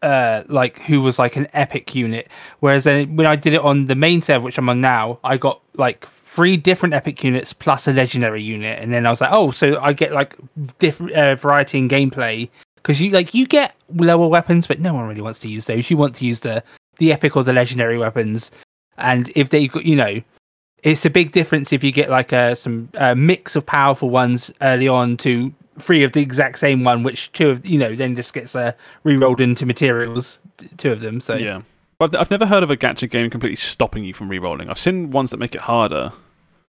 uh, 0.00 0.44
like 0.48 0.78
who 0.80 1.02
was 1.02 1.18
like 1.18 1.36
an 1.36 1.46
epic 1.52 1.94
unit. 1.94 2.28
Whereas 2.60 2.84
then 2.84 3.14
when 3.14 3.26
I 3.26 3.36
did 3.36 3.52
it 3.52 3.60
on 3.60 3.86
the 3.86 3.94
main 3.94 4.22
server, 4.22 4.44
which 4.44 4.56
I'm 4.56 4.70
on 4.70 4.80
now, 4.80 5.18
I 5.22 5.36
got 5.36 5.60
like 5.74 6.08
three 6.24 6.56
different 6.56 6.94
epic 6.94 7.22
units 7.22 7.52
plus 7.52 7.86
a 7.88 7.92
legendary 7.92 8.42
unit, 8.42 8.82
and 8.82 8.90
then 8.90 9.04
I 9.04 9.10
was 9.10 9.20
like, 9.20 9.32
oh, 9.32 9.50
so 9.50 9.78
I 9.82 9.92
get 9.92 10.12
like 10.12 10.34
different 10.78 11.12
uh, 11.12 11.34
variety 11.34 11.76
in 11.76 11.90
gameplay 11.90 12.48
because 12.82 13.00
you 13.00 13.10
like 13.10 13.34
you 13.34 13.46
get 13.46 13.74
lower 13.94 14.28
weapons, 14.28 14.66
but 14.66 14.80
no 14.80 14.94
one 14.94 15.06
really 15.06 15.20
wants 15.20 15.40
to 15.40 15.48
use 15.48 15.66
those. 15.66 15.90
You 15.90 15.96
want 15.96 16.14
to 16.16 16.26
use 16.26 16.40
the 16.40 16.62
the 16.98 17.12
epic 17.12 17.36
or 17.36 17.44
the 17.44 17.52
legendary 17.52 17.98
weapons, 17.98 18.50
and 18.96 19.30
if 19.34 19.50
they 19.50 19.68
got 19.68 19.84
you 19.84 19.96
know 19.96 20.20
it's 20.82 21.04
a 21.04 21.10
big 21.10 21.32
difference 21.32 21.72
if 21.72 21.82
you 21.82 21.90
get 21.90 22.08
like 22.08 22.32
a 22.32 22.54
some 22.54 22.88
uh, 22.96 23.14
mix 23.14 23.56
of 23.56 23.66
powerful 23.66 24.10
ones 24.10 24.52
early 24.60 24.86
on 24.86 25.16
to 25.18 25.52
three 25.80 26.04
of 26.04 26.12
the 26.12 26.22
exact 26.22 26.58
same 26.58 26.84
one, 26.84 27.02
which 27.02 27.32
two 27.32 27.50
of 27.50 27.64
you 27.66 27.78
know 27.78 27.94
then 27.94 28.14
just 28.16 28.32
gets 28.32 28.54
uh, 28.54 28.72
re-rolled 29.04 29.40
into 29.40 29.66
materials, 29.66 30.38
two 30.76 30.92
of 30.92 31.00
them. 31.00 31.20
So 31.20 31.34
yeah. 31.34 31.62
But 31.98 32.14
I've 32.14 32.30
never 32.30 32.46
heard 32.46 32.62
of 32.62 32.70
a 32.70 32.76
gacha 32.76 33.10
game 33.10 33.28
completely 33.28 33.56
stopping 33.56 34.04
you 34.04 34.14
from 34.14 34.28
re-rolling. 34.28 34.70
I've 34.70 34.78
seen 34.78 35.10
ones 35.10 35.32
that 35.32 35.38
make 35.38 35.56
it 35.56 35.62
harder, 35.62 36.12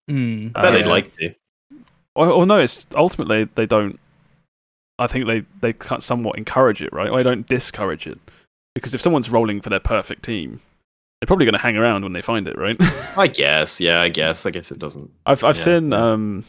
Mm. 0.09 0.53
I 0.55 0.63
bet 0.63 0.75
Uh, 0.75 0.79
they'd 0.79 0.87
like 0.87 1.15
to. 1.17 1.35
Or, 2.15 2.29
or 2.31 2.47
no, 2.47 2.59
it's 2.59 2.87
ultimately 2.95 3.45
they 3.55 3.67
don't. 3.67 4.01
I 4.99 5.07
think 5.07 5.27
they 5.27 5.45
they 5.61 5.75
somewhat 6.01 6.39
encourage 6.39 6.83
it, 6.83 6.93
right? 6.93 7.09
Or 7.09 7.17
they 7.19 7.23
don't 7.23 7.47
discourage 7.47 8.07
it 8.07 8.19
because 8.75 8.95
if 8.95 9.01
someone's 9.01 9.31
rolling 9.31 9.61
for 9.61 9.71
their 9.71 9.81
perfect 9.81 10.25
team, 10.25 10.61
they're 11.21 11.27
probably 11.27 11.47
going 11.47 11.55
to 11.55 11.59
hang 11.61 11.77
around 11.77 12.03
when 12.05 12.13
they 12.13 12.21
find 12.23 12.47
it, 12.47 12.57
right? 12.57 12.77
I 13.17 13.27
guess. 13.27 13.81
Yeah, 13.81 14.01
I 14.01 14.09
guess. 14.09 14.47
I 14.47 14.51
guess 14.51 14.71
it 14.71 14.79
doesn't. 14.79 15.11
I've 15.27 15.43
I've 15.45 15.57
Yeah, 15.57 15.65
seen 15.65 15.93
um 15.93 16.45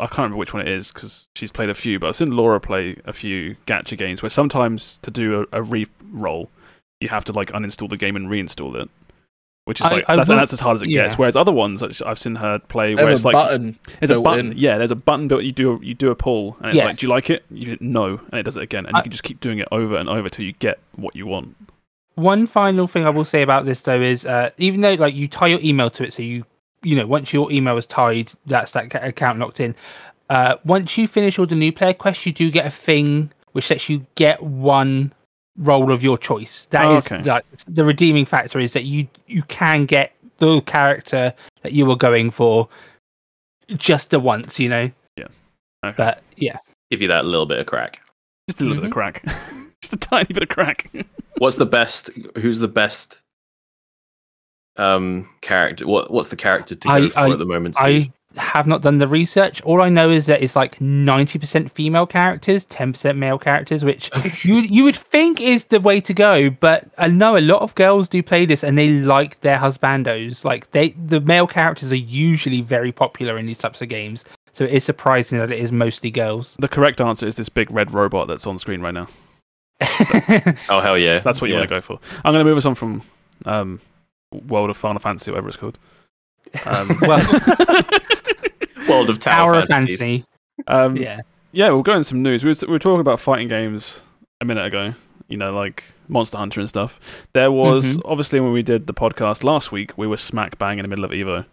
I 0.00 0.06
can't 0.06 0.18
remember 0.18 0.36
which 0.36 0.54
one 0.54 0.62
it 0.66 0.68
is 0.68 0.90
because 0.92 1.28
she's 1.36 1.52
played 1.52 1.70
a 1.70 1.74
few, 1.74 1.98
but 1.98 2.08
I've 2.08 2.16
seen 2.16 2.30
Laura 2.30 2.60
play 2.60 2.96
a 3.04 3.12
few 3.12 3.56
gacha 3.66 3.96
games 3.98 4.22
where 4.22 4.30
sometimes 4.30 4.98
to 4.98 5.10
do 5.10 5.46
a, 5.52 5.58
a 5.58 5.62
re-roll, 5.62 6.50
you 7.00 7.08
have 7.08 7.24
to 7.24 7.32
like 7.32 7.50
uninstall 7.52 7.88
the 7.90 7.96
game 7.96 8.16
and 8.16 8.28
reinstall 8.28 8.80
it, 8.80 8.88
which 9.66 9.80
is 9.80 9.86
I- 9.86 9.90
like 9.90 10.04
I 10.08 10.16
that's, 10.16 10.28
will- 10.28 10.36
that's 10.36 10.52
as 10.54 10.60
hard 10.60 10.76
as 10.76 10.82
it 10.82 10.86
gets. 10.88 11.18
Whereas 11.18 11.36
other 11.36 11.52
ones 11.52 11.82
I've 11.82 12.18
seen 12.18 12.36
her 12.36 12.58
play 12.58 12.94
where 12.94 13.10
it's 13.10 13.22
a 13.22 13.26
like 13.26 13.34
button. 13.34 13.78
there's 14.00 14.10
a 14.10 14.20
button, 14.20 14.52
in. 14.52 14.58
yeah, 14.58 14.78
there's 14.78 14.90
a 14.92 14.96
button 14.96 15.28
built. 15.28 15.42
You 15.42 15.52
do 15.52 15.72
a, 15.74 15.84
you 15.84 15.94
do 15.94 16.10
a 16.10 16.14
pull, 16.14 16.56
and 16.60 16.68
it's 16.68 16.76
Yes. 16.76 16.84
like, 16.86 16.96
do 16.98 17.06
you 17.06 17.10
like 17.12 17.30
it? 17.30 17.44
You 17.50 17.70
hit 17.70 17.82
no, 17.82 18.20
and 18.30 18.40
it 18.40 18.44
does 18.44 18.56
it 18.56 18.62
again, 18.62 18.86
and 18.86 18.96
you 18.96 19.02
can 19.02 19.12
just 19.12 19.24
keep 19.24 19.40
doing 19.40 19.58
it 19.58 19.68
over 19.70 19.96
and 19.96 20.08
over 20.08 20.28
till 20.28 20.44
you 20.44 20.52
get 20.52 20.78
what 20.94 21.14
you 21.14 21.26
want. 21.26 21.56
One 22.14 22.46
final 22.46 22.86
thing 22.86 23.04
I 23.04 23.10
will 23.10 23.24
say 23.26 23.42
about 23.42 23.66
this 23.66 23.82
though 23.82 24.00
is, 24.00 24.24
uh, 24.24 24.50
even 24.56 24.80
though 24.80 24.94
like 24.94 25.14
you 25.14 25.28
tie 25.28 25.48
your 25.48 25.60
email 25.62 25.90
to 25.90 26.04
it, 26.04 26.12
so 26.14 26.22
you 26.22 26.44
you 26.82 26.94
know 26.96 27.06
once 27.06 27.32
your 27.32 27.50
email 27.52 27.76
is 27.76 27.86
tied, 27.86 28.30
that's 28.46 28.70
that 28.72 28.94
account 28.94 29.38
locked 29.40 29.60
in. 29.60 29.74
Uh, 30.30 30.56
once 30.64 30.96
you 30.96 31.06
finish 31.08 31.38
all 31.38 31.46
the 31.46 31.54
new 31.54 31.72
player 31.72 31.92
quests, 31.92 32.24
you 32.24 32.32
do 32.32 32.50
get 32.50 32.66
a 32.66 32.70
thing 32.70 33.32
which 33.52 33.68
lets 33.70 33.88
you 33.88 34.06
get 34.14 34.42
one 34.42 35.12
role 35.58 35.90
of 35.92 36.02
your 36.02 36.18
choice. 36.18 36.66
That 36.70 36.86
Oh, 36.86 36.96
is 36.98 37.06
okay. 37.10 37.22
like 37.22 37.44
the 37.66 37.84
redeeming 37.84 38.24
factor 38.26 38.58
is 38.58 38.72
that 38.74 38.84
you 38.84 39.08
you 39.26 39.42
can 39.44 39.84
get 39.86 40.12
the 40.38 40.60
character 40.62 41.32
that 41.62 41.72
you 41.72 41.86
were 41.86 41.96
going 41.96 42.30
for 42.30 42.68
just 43.76 44.10
the 44.10 44.20
once, 44.20 44.58
you 44.60 44.68
know. 44.68 44.90
Okay. 45.84 45.94
But 45.96 46.22
yeah, 46.36 46.58
Give 46.90 47.00
you 47.02 47.08
that 47.08 47.24
little 47.26 47.46
bit 47.46 47.58
of 47.58 47.66
crack. 47.66 48.00
just 48.48 48.60
a 48.60 48.64
little 48.64 48.82
bit 48.82 48.86
of 48.88 48.92
crack, 48.92 49.22
just 49.82 49.92
a 49.92 49.96
tiny 49.96 50.26
bit 50.32 50.42
of 50.42 50.48
crack. 50.48 50.90
What's 51.38 51.56
the 51.56 51.66
best? 51.66 52.10
Who's 52.36 52.58
the 52.58 52.66
best? 52.68 53.22
Um, 54.76 55.28
character. 55.40 55.86
What 55.86 56.10
What's 56.10 56.28
the 56.28 56.36
character 56.36 56.74
to 56.74 56.88
go 56.88 56.94
I- 56.94 57.08
for 57.08 57.18
I- 57.20 57.30
at 57.30 57.38
the 57.38 57.44
moment? 57.46 57.76
Steve? 57.76 58.10
I 58.36 58.42
have 58.42 58.66
not 58.66 58.82
done 58.82 58.98
the 58.98 59.06
research. 59.06 59.62
All 59.62 59.82
I 59.82 59.88
know 59.88 60.10
is 60.10 60.26
that 60.26 60.42
it's 60.42 60.56
like 60.56 60.80
ninety 60.80 61.38
percent 61.38 61.70
female 61.70 62.06
characters, 62.06 62.64
ten 62.66 62.92
percent 62.92 63.18
male 63.18 63.38
characters, 63.38 63.84
which 63.84 64.10
you 64.44 64.56
you 64.56 64.84
would 64.84 64.96
think 64.96 65.40
is 65.40 65.66
the 65.66 65.80
way 65.80 66.00
to 66.00 66.14
go. 66.14 66.50
But 66.50 66.88
I 66.98 67.08
know 67.08 67.36
a 67.36 67.40
lot 67.40 67.62
of 67.62 67.74
girls 67.74 68.08
do 68.08 68.22
play 68.22 68.46
this, 68.46 68.64
and 68.64 68.76
they 68.76 68.88
like 68.88 69.40
their 69.40 69.56
husbandos. 69.56 70.44
Like 70.44 70.70
they, 70.72 70.90
the 70.90 71.20
male 71.20 71.46
characters 71.46 71.92
are 71.92 71.96
usually 71.96 72.60
very 72.60 72.92
popular 72.92 73.38
in 73.38 73.46
these 73.46 73.58
types 73.58 73.82
of 73.82 73.88
games. 73.88 74.24
So 74.52 74.64
it 74.64 74.70
is 74.70 74.84
surprising 74.84 75.38
that 75.38 75.52
it 75.52 75.58
is 75.58 75.70
mostly 75.70 76.10
girls. 76.10 76.56
The 76.58 76.68
correct 76.68 77.00
answer 77.00 77.26
is 77.26 77.36
this 77.36 77.50
big 77.50 77.70
red 77.70 77.92
robot 77.92 78.26
that's 78.26 78.46
on 78.46 78.58
screen 78.58 78.80
right 78.80 78.94
now. 78.94 79.06
Oh 80.68 80.80
hell 80.80 80.96
yeah! 80.96 81.20
That's 81.20 81.40
what 81.40 81.48
you 81.48 81.54
yeah. 81.54 81.60
want 81.60 81.68
to 81.68 81.74
go 81.74 81.80
for. 81.80 81.98
I'm 82.24 82.32
going 82.32 82.44
to 82.44 82.48
move 82.48 82.56
us 82.56 82.64
on 82.64 82.74
from 82.74 83.02
um, 83.44 83.80
World 84.32 84.70
of 84.70 84.76
Final 84.76 84.98
Fantasy, 84.98 85.30
whatever 85.30 85.48
it's 85.48 85.56
called. 85.56 85.78
Um, 86.64 86.98
well, 87.02 87.20
World 88.88 89.10
of 89.10 89.18
Tower, 89.18 89.52
Tower 89.54 89.62
of 89.62 89.68
Fantasy. 89.68 90.24
um, 90.66 90.96
Yeah. 90.96 91.20
yeah, 91.52 91.70
we'll 91.70 91.82
go 91.82 91.92
into 91.92 92.04
some 92.04 92.22
news. 92.22 92.44
We 92.44 92.50
were, 92.50 92.56
we 92.62 92.72
were 92.72 92.78
talking 92.78 93.00
about 93.00 93.20
fighting 93.20 93.48
games 93.48 94.02
a 94.40 94.44
minute 94.44 94.64
ago, 94.66 94.94
you 95.28 95.36
know, 95.36 95.52
like 95.52 95.84
Monster 96.08 96.38
Hunter 96.38 96.60
and 96.60 96.68
stuff. 96.68 97.00
There 97.32 97.50
was, 97.50 97.98
obviously, 98.04 98.40
when 98.40 98.52
we 98.52 98.62
did 98.62 98.86
the 98.86 98.94
podcast 98.94 99.42
last 99.44 99.72
week, 99.72 99.96
we 99.98 100.06
were 100.06 100.16
smack 100.16 100.58
bang 100.58 100.78
in 100.78 100.82
the 100.82 100.88
middle 100.88 101.04
of 101.04 101.10
Evo. 101.10 101.44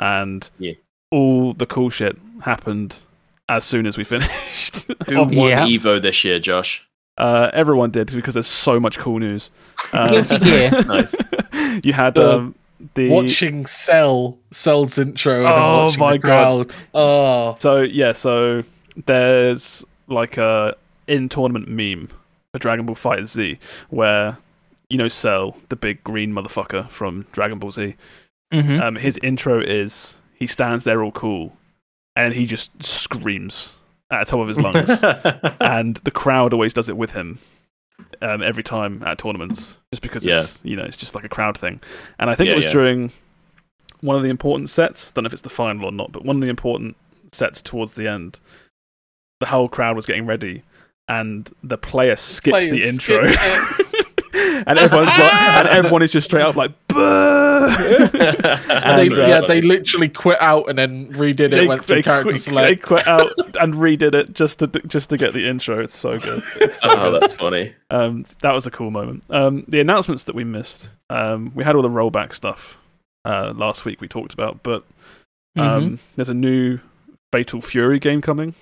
And 0.00 0.48
Yeah. 0.58 0.74
all 1.10 1.52
the 1.52 1.66
cool 1.66 1.90
shit 1.90 2.16
happened 2.42 3.00
as 3.48 3.64
soon 3.64 3.86
as 3.86 3.96
we 3.96 4.04
finished. 4.14 4.86
Who 5.08 5.16
won 5.18 5.32
Yeah. 5.32 5.62
Evo 5.66 6.00
this 6.00 6.22
year, 6.24 6.38
Josh? 6.38 6.84
Uh, 7.16 7.50
everyone 7.52 7.90
did 7.90 8.12
because 8.12 8.34
there's 8.34 8.46
so 8.46 8.78
much 8.78 8.96
cool 8.98 9.18
news. 9.18 9.50
Uh, 9.92 10.06
Guilty 10.06 10.38
Gear. 10.38 10.70
Nice. 10.84 11.16
you 11.84 11.92
had 11.92 12.16
um, 12.16 12.54
the 12.94 13.08
Watching 13.08 13.66
Cell, 13.66 14.38
Cell's 14.50 14.98
intro, 14.98 15.40
and 15.40 15.48
Oh 15.48 15.84
watching 15.84 16.00
my 16.00 16.12
the 16.12 16.18
God. 16.18 16.74
Oh, 16.94 17.56
So 17.58 17.80
yeah, 17.82 18.12
so 18.12 18.62
there's 19.06 19.84
like 20.06 20.36
a 20.38 20.76
in 21.06 21.28
tournament 21.28 21.68
meme 21.68 22.08
a 22.54 22.58
Dragon 22.58 22.86
Ball 22.86 22.96
FighterZ 22.96 23.58
where 23.90 24.38
you 24.88 24.96
know 24.98 25.08
Cell, 25.08 25.56
the 25.68 25.76
big 25.76 26.02
green 26.04 26.32
motherfucker 26.32 26.88
from 26.90 27.26
Dragon 27.32 27.58
Ball 27.58 27.70
Z. 27.70 27.94
hmm 28.52 28.80
Um, 28.80 28.96
his 28.96 29.18
intro 29.22 29.60
is 29.60 30.18
he 30.34 30.46
stands 30.46 30.84
there 30.84 31.02
all 31.02 31.12
cool, 31.12 31.56
and 32.16 32.34
he 32.34 32.46
just 32.46 32.70
screams 32.82 33.78
at 34.10 34.20
the 34.26 34.30
top 34.30 34.40
of 34.40 34.48
his 34.48 34.58
lungs, 34.58 35.02
and 35.60 35.96
the 35.96 36.10
crowd 36.10 36.52
always 36.52 36.72
does 36.72 36.88
it 36.88 36.96
with 36.96 37.12
him. 37.12 37.38
Um, 38.22 38.42
every 38.42 38.62
time 38.62 39.02
at 39.04 39.18
tournaments, 39.18 39.78
just 39.92 40.02
because 40.02 40.24
it's 40.26 40.60
you 40.64 40.76
know 40.76 40.84
it's 40.84 40.96
just 40.96 41.14
like 41.14 41.24
a 41.24 41.28
crowd 41.28 41.56
thing, 41.58 41.80
and 42.18 42.30
I 42.30 42.34
think 42.34 42.46
Yeah, 42.46 42.52
it 42.52 42.56
was 42.56 42.64
yeah. 42.66 42.72
during 42.72 43.12
one 44.00 44.16
of 44.16 44.22
the 44.22 44.28
important 44.28 44.70
sets. 44.70 45.10
Don't 45.10 45.24
know 45.24 45.26
if 45.26 45.32
it's 45.32 45.42
the 45.42 45.48
final 45.48 45.84
or 45.86 45.92
not, 45.92 46.12
but 46.12 46.24
one 46.24 46.36
of 46.36 46.42
the 46.42 46.48
important 46.48 46.96
sets 47.32 47.60
towards 47.60 47.94
the 47.94 48.08
end, 48.08 48.40
the 49.40 49.46
whole 49.46 49.68
crowd 49.68 49.96
was 49.96 50.06
getting 50.06 50.26
ready, 50.26 50.62
and 51.08 51.50
the 51.62 51.78
player 51.78 52.16
skipped 52.16 52.56
the 52.58 52.68
Players 52.68 52.94
intro, 52.94 53.32
skipped 53.32 54.07
and 54.66 54.78
everyone's 54.78 55.08
like, 55.08 55.32
and 55.32 55.68
everyone 55.68 56.02
is 56.02 56.12
just 56.12 56.26
straight 56.26 56.42
up 56.42 56.56
like, 56.56 56.72
"Boo!" 56.88 56.98
they, 57.68 58.08
And, 58.08 59.18
uh, 59.18 59.26
yeah, 59.26 59.40
they 59.46 59.60
literally 59.60 60.08
quit 60.08 60.40
out 60.40 60.68
and 60.68 60.78
then 60.78 61.12
redid 61.12 61.52
it. 61.52 61.68
went 61.68 61.84
through 61.84 62.02
character 62.02 62.24
quit, 62.24 62.34
they 62.34 62.38
select. 62.38 62.82
quit 62.82 63.06
out 63.06 63.30
and 63.60 63.74
redid 63.74 64.14
it 64.14 64.32
just 64.32 64.58
to 64.60 64.66
just 64.86 65.10
to 65.10 65.16
get 65.16 65.32
the 65.34 65.48
intro. 65.48 65.82
It's 65.82 65.96
so 65.96 66.18
good. 66.18 66.42
It's 66.56 66.80
so 66.80 66.90
oh, 66.92 67.10
good. 67.10 67.22
that's 67.22 67.34
funny. 67.34 67.74
Um, 67.90 68.24
that 68.42 68.52
was 68.52 68.66
a 68.66 68.70
cool 68.70 68.90
moment. 68.90 69.24
Um, 69.30 69.64
the 69.68 69.80
announcements 69.80 70.24
that 70.24 70.34
we 70.34 70.44
missed. 70.44 70.90
Um, 71.10 71.52
we 71.54 71.64
had 71.64 71.74
all 71.74 71.82
the 71.82 71.88
rollback 71.88 72.34
stuff 72.34 72.78
uh, 73.24 73.52
last 73.56 73.84
week. 73.84 74.00
We 74.00 74.08
talked 74.08 74.34
about, 74.34 74.62
but 74.62 74.84
um, 75.56 75.98
there's 76.16 76.28
a 76.28 76.34
new 76.34 76.80
Fatal 77.32 77.60
Fury 77.60 77.98
game 77.98 78.20
coming. 78.20 78.54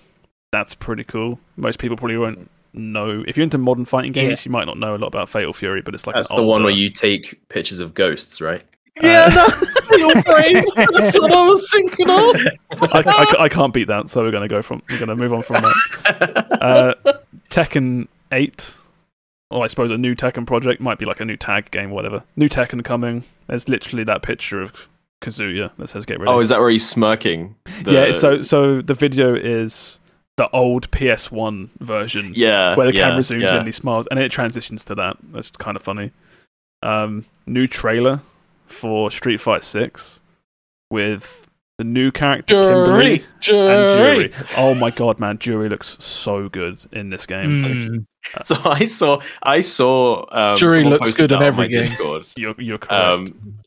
That's 0.52 0.74
pretty 0.74 1.05
cool. 1.05 1.40
Most 1.56 1.78
people 1.78 1.97
probably 1.97 2.16
won't 2.16 2.51
know. 2.77 3.24
If 3.27 3.36
you're 3.36 3.44
into 3.44 3.59
modern 3.59 3.85
fighting 3.85 4.12
games, 4.12 4.44
you 4.44 4.53
might 4.53 4.65
not 4.65 4.78
know 4.78 4.94
a 4.94 4.98
lot 4.98 5.09
about 5.09 5.28
Fatal 5.28 5.53
Fury, 5.53 5.82
but 5.82 5.94
it's 5.94 6.07
like 6.07 6.15
That's 6.16 6.31
an 6.31 6.36
the 6.36 6.43
one 6.44 6.62
where 6.62 6.73
you 6.73 6.90
take 6.90 7.48
pictures 7.48 7.81
of 7.81 7.94
ghosts, 7.94 8.40
right? 8.40 8.62
Yeah, 9.03 9.28
that's 9.28 9.61
your 9.98 10.23
brain. 10.23 10.65
That's 10.74 11.19
what 11.19 11.32
I 11.32 11.48
was 11.48 11.70
thinking 11.70 12.09
of. 12.09 12.36
I, 12.93 13.03
I, 13.07 13.44
I 13.44 13.48
can't 13.48 13.73
beat 13.74 13.89
that, 13.89 14.09
so 14.09 14.23
we're 14.23 14.31
gonna 14.31 14.48
go 14.48 14.62
from 14.62 14.82
we're 14.89 14.98
gonna 14.98 15.16
move 15.16 15.32
on 15.32 15.43
from 15.43 15.62
that. 15.62 16.59
uh, 16.62 17.12
Tekken 17.51 18.09
8, 18.32 18.74
or 19.51 19.65
I 19.65 19.66
suppose 19.66 19.90
a 19.90 19.98
new 19.98 20.15
Tekken 20.15 20.47
project, 20.47 20.81
might 20.81 20.98
be 20.98 21.05
like 21.05 21.20
a 21.20 21.24
new 21.24 21.36
tag 21.36 21.70
game, 21.70 21.90
whatever. 21.90 22.23
New 22.36 22.48
Tekken 22.48 22.85
coming. 22.85 23.24
There's 23.48 23.69
literally 23.69 24.05
that 24.05 24.23
picture 24.23 24.61
of 24.61 24.89
Kazuya 25.20 25.70
that 25.78 25.89
says 25.89 26.07
get 26.07 26.19
ready. 26.19 26.31
oh, 26.31 26.40
is 26.40 26.48
that 26.48 26.59
where 26.61 26.70
he's 26.70 26.86
smirking? 26.89 27.55
The- 27.82 27.93
Yeah, 27.93 28.12
so 28.12 28.43
so 28.43 28.81
the 28.81 28.94
video 28.94 29.35
is 29.35 30.01
the 30.37 30.51
old 30.51 30.91
PS1 30.91 31.71
version 31.81 32.33
yeah, 32.35 32.77
where 32.77 32.87
the 32.87 32.97
yeah, 32.97 33.09
camera 33.09 33.21
zooms 33.21 33.43
yeah. 33.43 33.53
in 33.53 33.57
and 33.59 33.67
he 33.67 33.73
smiles, 33.73 34.07
and 34.11 34.19
it 34.21 34.31
transitions 34.31 34.85
to 34.85 34.95
that. 34.95 35.17
That's 35.33 35.51
kind 35.51 35.77
of 35.77 35.83
funny. 35.83 36.13
Um, 36.83 37.25
new 37.47 37.67
trailer 37.67 38.21
for 38.67 39.11
Street 39.11 39.41
Fighter 39.41 39.65
6 39.65 40.21
with 40.91 41.49
the 41.79 41.85
new 41.85 42.11
character 42.11 42.55
Kimberly 42.55 43.25
Juri, 43.41 43.69
and 43.69 43.99
Juri. 43.99 44.29
Juri. 44.29 44.47
Oh 44.57 44.75
my 44.75 44.91
god, 44.91 45.19
man, 45.19 45.39
Juri 45.39 45.69
looks 45.69 46.03
so 46.03 46.49
good 46.49 46.85
in 46.93 47.11
this 47.11 47.27
game. 47.27 47.65
Mm. 47.65 48.07
So 48.45 48.57
I 48.65 48.87
saw, 48.87 49.21
I 49.45 49.61
saw. 49.61 50.27
Um, 50.33 50.57
Juri 50.57 50.83
looks 50.83 51.13
good 51.13 51.31
in 51.31 51.43
every 51.43 51.69
game. 51.69 51.83
Discord. 51.83 52.25
You're 52.37 52.57
you're 52.59 52.79
correct. 52.79 53.31
Um, 53.33 53.61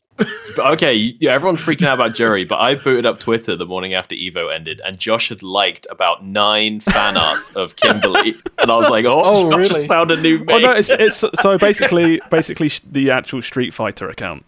but 0.56 0.66
okay, 0.74 0.94
yeah, 0.94 1.32
everyone's 1.32 1.60
freaking 1.60 1.86
out 1.86 1.94
about 1.94 2.14
Juri, 2.14 2.44
but 2.44 2.58
I 2.60 2.74
booted 2.74 3.06
up 3.06 3.18
Twitter 3.18 3.56
the 3.56 3.66
morning 3.66 3.94
after 3.94 4.14
Evo 4.14 4.54
ended, 4.54 4.80
and 4.84 4.98
Josh 4.98 5.28
had 5.28 5.42
liked 5.42 5.86
about 5.90 6.24
nine 6.24 6.80
fan 6.80 7.16
arts 7.16 7.54
of 7.56 7.76
Kimberly, 7.76 8.34
and 8.58 8.70
I 8.70 8.76
was 8.76 8.88
like, 8.90 9.04
"Oh, 9.04 9.22
Oh, 9.24 9.50
Josh 9.50 9.70
really? 9.70 9.88
found 9.88 10.10
a 10.10 10.20
new 10.20 10.40
oh 10.40 10.44
mate." 10.44 10.62
no, 10.62 10.72
it's, 10.72 10.90
it's 10.90 11.24
so 11.40 11.58
basically 11.58 12.20
basically 12.30 12.70
the 12.90 13.10
actual 13.10 13.42
Street 13.42 13.72
Fighter 13.72 14.08
account 14.08 14.44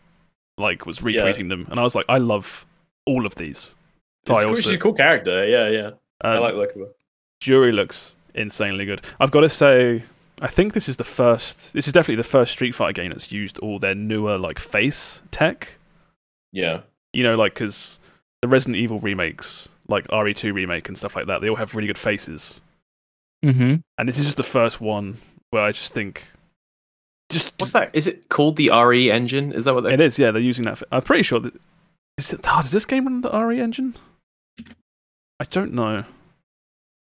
like 0.58 0.86
was 0.86 0.98
retweeting 1.00 1.48
them, 1.48 1.66
and 1.70 1.80
I 1.80 1.82
was 1.82 1.94
like, 1.94 2.04
I 2.08 2.18
love 2.18 2.66
all 3.06 3.24
of 3.26 3.34
these. 3.36 3.74
So 4.26 4.34
It's 4.34 4.44
also 4.44 4.56
she's 4.56 4.74
a 4.74 4.78
cool 4.78 4.92
character. 4.94 5.46
Yeah, 5.46 5.68
yeah. 5.68 5.90
I 6.20 6.36
um, 6.36 6.42
like 6.42 6.54
looking 6.54 6.82
at 6.82 6.88
her. 6.88 6.94
Juri 7.40 7.72
looks 7.72 8.16
insanely 8.34 8.84
good. 8.84 9.00
I've 9.18 9.30
got 9.32 9.40
to 9.40 9.48
say, 9.48 10.02
I 10.42 10.48
think 10.48 10.72
this 10.72 10.88
is 10.88 10.96
the 10.96 11.04
first. 11.04 11.72
This 11.72 11.86
is 11.86 11.92
definitely 11.92 12.16
the 12.16 12.24
first 12.28 12.52
Street 12.52 12.74
Fighter 12.74 12.92
game 12.94 13.10
that's 13.10 13.30
used 13.30 13.58
all 13.60 13.78
their 13.78 13.94
newer 13.94 14.36
like 14.36 14.58
face 14.58 15.22
tech. 15.30 15.78
Yeah. 16.52 16.80
You 17.12 17.22
know, 17.22 17.36
like 17.36 17.54
because 17.54 18.00
the 18.42 18.48
Resident 18.48 18.76
Evil 18.76 18.98
remakes, 18.98 19.68
like 19.88 20.08
RE2 20.08 20.52
remake 20.52 20.88
and 20.88 20.98
stuff 20.98 21.14
like 21.14 21.26
that, 21.26 21.40
they 21.40 21.48
all 21.48 21.56
have 21.56 21.76
really 21.76 21.86
good 21.86 21.96
faces. 21.96 22.60
hmm 23.44 23.76
And 23.96 24.08
this 24.08 24.18
is 24.18 24.24
just 24.24 24.36
the 24.36 24.42
first 24.42 24.80
one 24.80 25.18
where 25.50 25.62
I 25.62 25.70
just 25.70 25.94
think, 25.94 26.26
just 27.30 27.52
What's 27.58 27.72
that? 27.72 27.94
Is 27.94 28.08
it 28.08 28.28
called 28.28 28.56
the 28.56 28.70
RE 28.70 29.12
engine? 29.12 29.52
Is 29.52 29.64
that 29.64 29.74
what 29.74 29.84
they? 29.84 29.92
It 29.94 30.00
is, 30.00 30.18
yeah. 30.18 30.32
They're 30.32 30.42
using 30.42 30.64
that. 30.64 30.78
For, 30.78 30.86
I'm 30.90 31.02
pretty 31.02 31.22
sure 31.22 31.38
that. 31.38 31.54
Is 32.18 32.32
it, 32.32 32.40
oh, 32.48 32.62
does 32.62 32.72
this 32.72 32.84
game 32.84 33.04
run 33.04 33.20
the 33.20 33.30
RE 33.30 33.60
engine? 33.60 33.94
I 35.38 35.44
don't 35.50 35.72
know. 35.72 36.04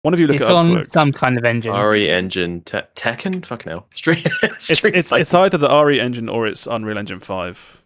One 0.03 0.13
of 0.13 0.19
you 0.19 0.27
look 0.27 0.35
it's 0.35 0.43
it 0.45 0.51
up 0.51 0.57
on 0.57 0.73
quick. 0.73 0.91
some 0.91 1.11
kind 1.13 1.37
of 1.37 1.45
engine. 1.45 1.73
RE 1.73 2.09
Engine 2.09 2.61
te- 2.61 2.79
Tekken. 2.95 3.45
Fucking 3.45 3.69
hell. 3.71 3.85
Street. 3.93 4.25
It's, 4.43 4.65
Street 4.77 4.95
it's, 4.95 5.11
it's 5.13 5.31
Fighter. 5.31 5.55
either 5.55 5.57
the 5.57 5.83
RE 5.83 5.99
engine 5.99 6.27
or 6.27 6.45
it's 6.45 6.67
Unreal 6.67 6.97
Engine 6.97 7.21
5. 7.21 7.81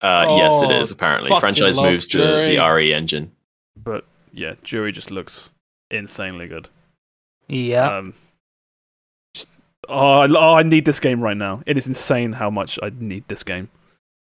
Uh, 0.00 0.26
yes, 0.38 0.62
it 0.62 0.70
Oh. 0.70 0.94
Apparently, 0.94 1.30
franchise 1.40 1.76
love 1.76 1.90
moves 1.92 2.06
to 2.08 2.18
the 2.18 2.58
RE 2.58 2.94
engine. 2.94 3.32
But 3.76 4.04
yeah, 4.32 4.54
Juri 4.62 4.90
just 4.92 5.10
looks 5.10 5.50
insanely 5.90 6.48
good. 6.48 6.68
Yeah. 7.48 7.98
Um, 7.98 8.14
oh, 9.88 10.20
I, 10.20 10.28
oh, 10.30 10.54
I 10.54 10.62
need 10.62 10.84
this 10.86 11.00
game 11.00 11.20
right 11.20 11.36
now. 11.36 11.62
It 11.66 11.76
is 11.76 11.86
insane 11.86 12.32
how 12.32 12.48
much 12.48 12.78
I 12.82 12.92
need 12.98 13.24
this 13.28 13.42
game. 13.42 13.68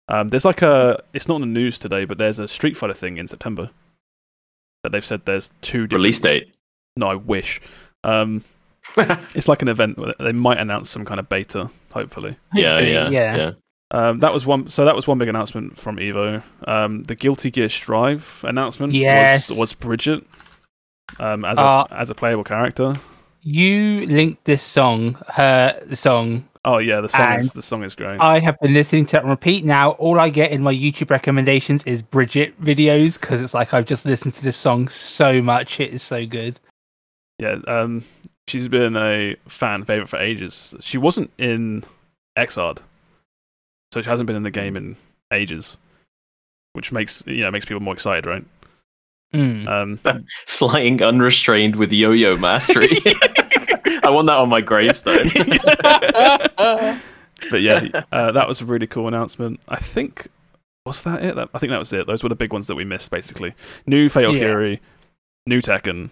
Um, 0.09 0.29
there's 0.29 0.45
like 0.45 0.63
a, 0.63 1.03
it's 1.13 1.29
not 1.29 1.37
in 1.37 1.43
the 1.43 1.47
news 1.47 1.79
today, 1.79 2.05
but 2.05 2.19
there's 2.19 2.39
a 2.39 2.49
Street 2.49 2.77
Fighter 2.77 2.95
thing 2.95 3.19
in 3.19 3.29
September 3.29 3.71
that 4.89 4.93
they've 4.97 5.05
said 5.05 5.25
there's 5.27 5.51
two 5.61 5.87
different 5.87 6.03
Release 6.03 6.21
date. 6.21 6.55
No, 6.97 7.09
I 7.09 7.15
wish. 7.15 7.61
Um, 8.05 8.43
it's 8.97 9.49
like 9.49 9.61
an 9.63 9.69
event. 9.69 9.99
where 9.99 10.15
They 10.19 10.33
might 10.33 10.59
announce 10.59 10.89
some 10.89 11.05
kind 11.05 11.21
of 11.21 11.29
beta, 11.29 11.69
hopefully. 11.93 12.37
yeah, 12.55 12.79
yeah, 12.79 13.11
yeah. 13.11 13.37
yeah. 13.37 13.51
Um, 13.91 14.19
that 14.21 14.33
was 14.35 14.47
one. 14.47 14.69
So 14.69 14.85
that 14.85 14.95
was 14.97 15.07
one 15.07 15.19
big 15.19 15.29
announcement 15.29 15.77
from 15.77 15.97
Evo. 15.97 16.43
Um, 16.67 17.03
the 17.05 17.15
Guilty 17.15 17.51
Gear 17.51 17.69
Strive 17.69 18.45
announcement 18.47 18.93
Yes. 18.95 19.49
was 19.51 19.59
was 19.59 19.73
Bridget 19.75 20.25
um, 21.21 21.45
as 21.45 21.59
a 21.59 21.61
Uh, 21.63 21.87
as 21.91 22.11
a 22.11 22.15
playable 22.15 22.45
character. 22.45 22.95
You 23.43 24.07
linked 24.07 24.45
this 24.45 24.63
song, 24.63 25.17
her 25.29 25.79
the 25.87 25.97
song. 25.97 26.49
Oh 26.65 26.79
yeah, 26.79 27.01
the 27.01 27.09
song 27.09 27.33
is 27.35 27.43
and 27.43 27.51
the 27.51 27.63
song 27.63 27.85
is 27.85 27.95
great. 27.95 28.21
I 28.21 28.39
have 28.41 28.59
been 28.61 28.75
listening 28.75 29.07
to 29.07 29.19
it 29.19 29.25
on 29.25 29.31
repeat. 29.31 29.65
Now 29.65 29.93
all 29.93 30.19
I 30.19 30.29
get 30.29 30.51
in 30.51 30.63
my 30.63 30.75
YouTube 30.75 31.11
recommendations 31.11 31.85
is 31.85 32.03
Bridget 32.03 32.61
videos 32.63 33.19
because 33.19 33.41
it's 33.41 33.55
like 33.55 33.73
I've 33.73 33.87
just 33.87 34.05
listened 34.05 34.35
to 34.35 34.43
this 34.43 34.57
song 34.57 34.89
so 34.89 35.41
much. 35.41 35.81
It 35.81 35.95
is 35.95 36.03
so 36.03 36.27
good. 36.27 36.59
yeah, 37.39 37.57
um, 37.67 38.05
she's 38.49 38.69
been 38.69 38.97
a 38.97 39.37
fan 39.47 39.85
favorite 39.85 40.09
for 40.09 40.19
ages. 40.19 40.75
She 40.81 40.99
wasn't 40.99 41.31
in 41.39 41.85
Xrd, 42.37 42.79
so 43.93 44.03
she 44.03 44.09
hasn't 44.09 44.27
been 44.27 44.37
in 44.37 44.43
the 44.43 44.51
game 44.51 44.77
in 44.77 44.97
ages, 45.33 45.79
which 46.73 46.93
makes 46.93 47.23
you 47.27 47.43
know 47.43 47.51
makes 47.51 47.65
people 47.65 47.81
more 47.81 47.95
excited, 47.95 48.27
right? 48.27 48.45
Mm. 49.35 49.69
Um, 49.69 50.25
Flying 50.47 51.03
unrestrained 51.03 51.77
with 51.77 51.93
yo-yo 51.93 52.37
mastery. 52.37 52.89
I 54.03 54.11
want 54.11 54.27
that 54.27 54.39
on 54.39 54.49
my 54.49 54.61
gravestone. 54.61 55.29
but 56.57 57.61
yeah, 57.61 58.03
uh, 58.13 58.33
that 58.33 58.49
was 58.49 58.61
a 58.61 58.65
really 58.65 58.87
cool 58.87 59.09
announcement. 59.09 59.61
I 59.69 59.77
think 59.77 60.29
was 60.87 61.03
that 61.03 61.25
it? 61.25 61.37
That, 61.37 61.51
I 61.55 61.59
think 61.59 61.71
that 61.71 61.79
was 61.79 61.93
it. 61.93 62.07
Those 62.07 62.23
were 62.23 62.29
the 62.29 62.35
big 62.35 62.53
ones 62.53 62.67
that 62.67 62.75
we 62.75 62.85
missed, 62.85 63.11
basically. 63.11 63.55
New 63.87 64.09
Fatal 64.09 64.33
Yeah. 64.33 64.41
Fury, 64.41 64.81
new 65.47 65.61
Tekken, 65.61 66.11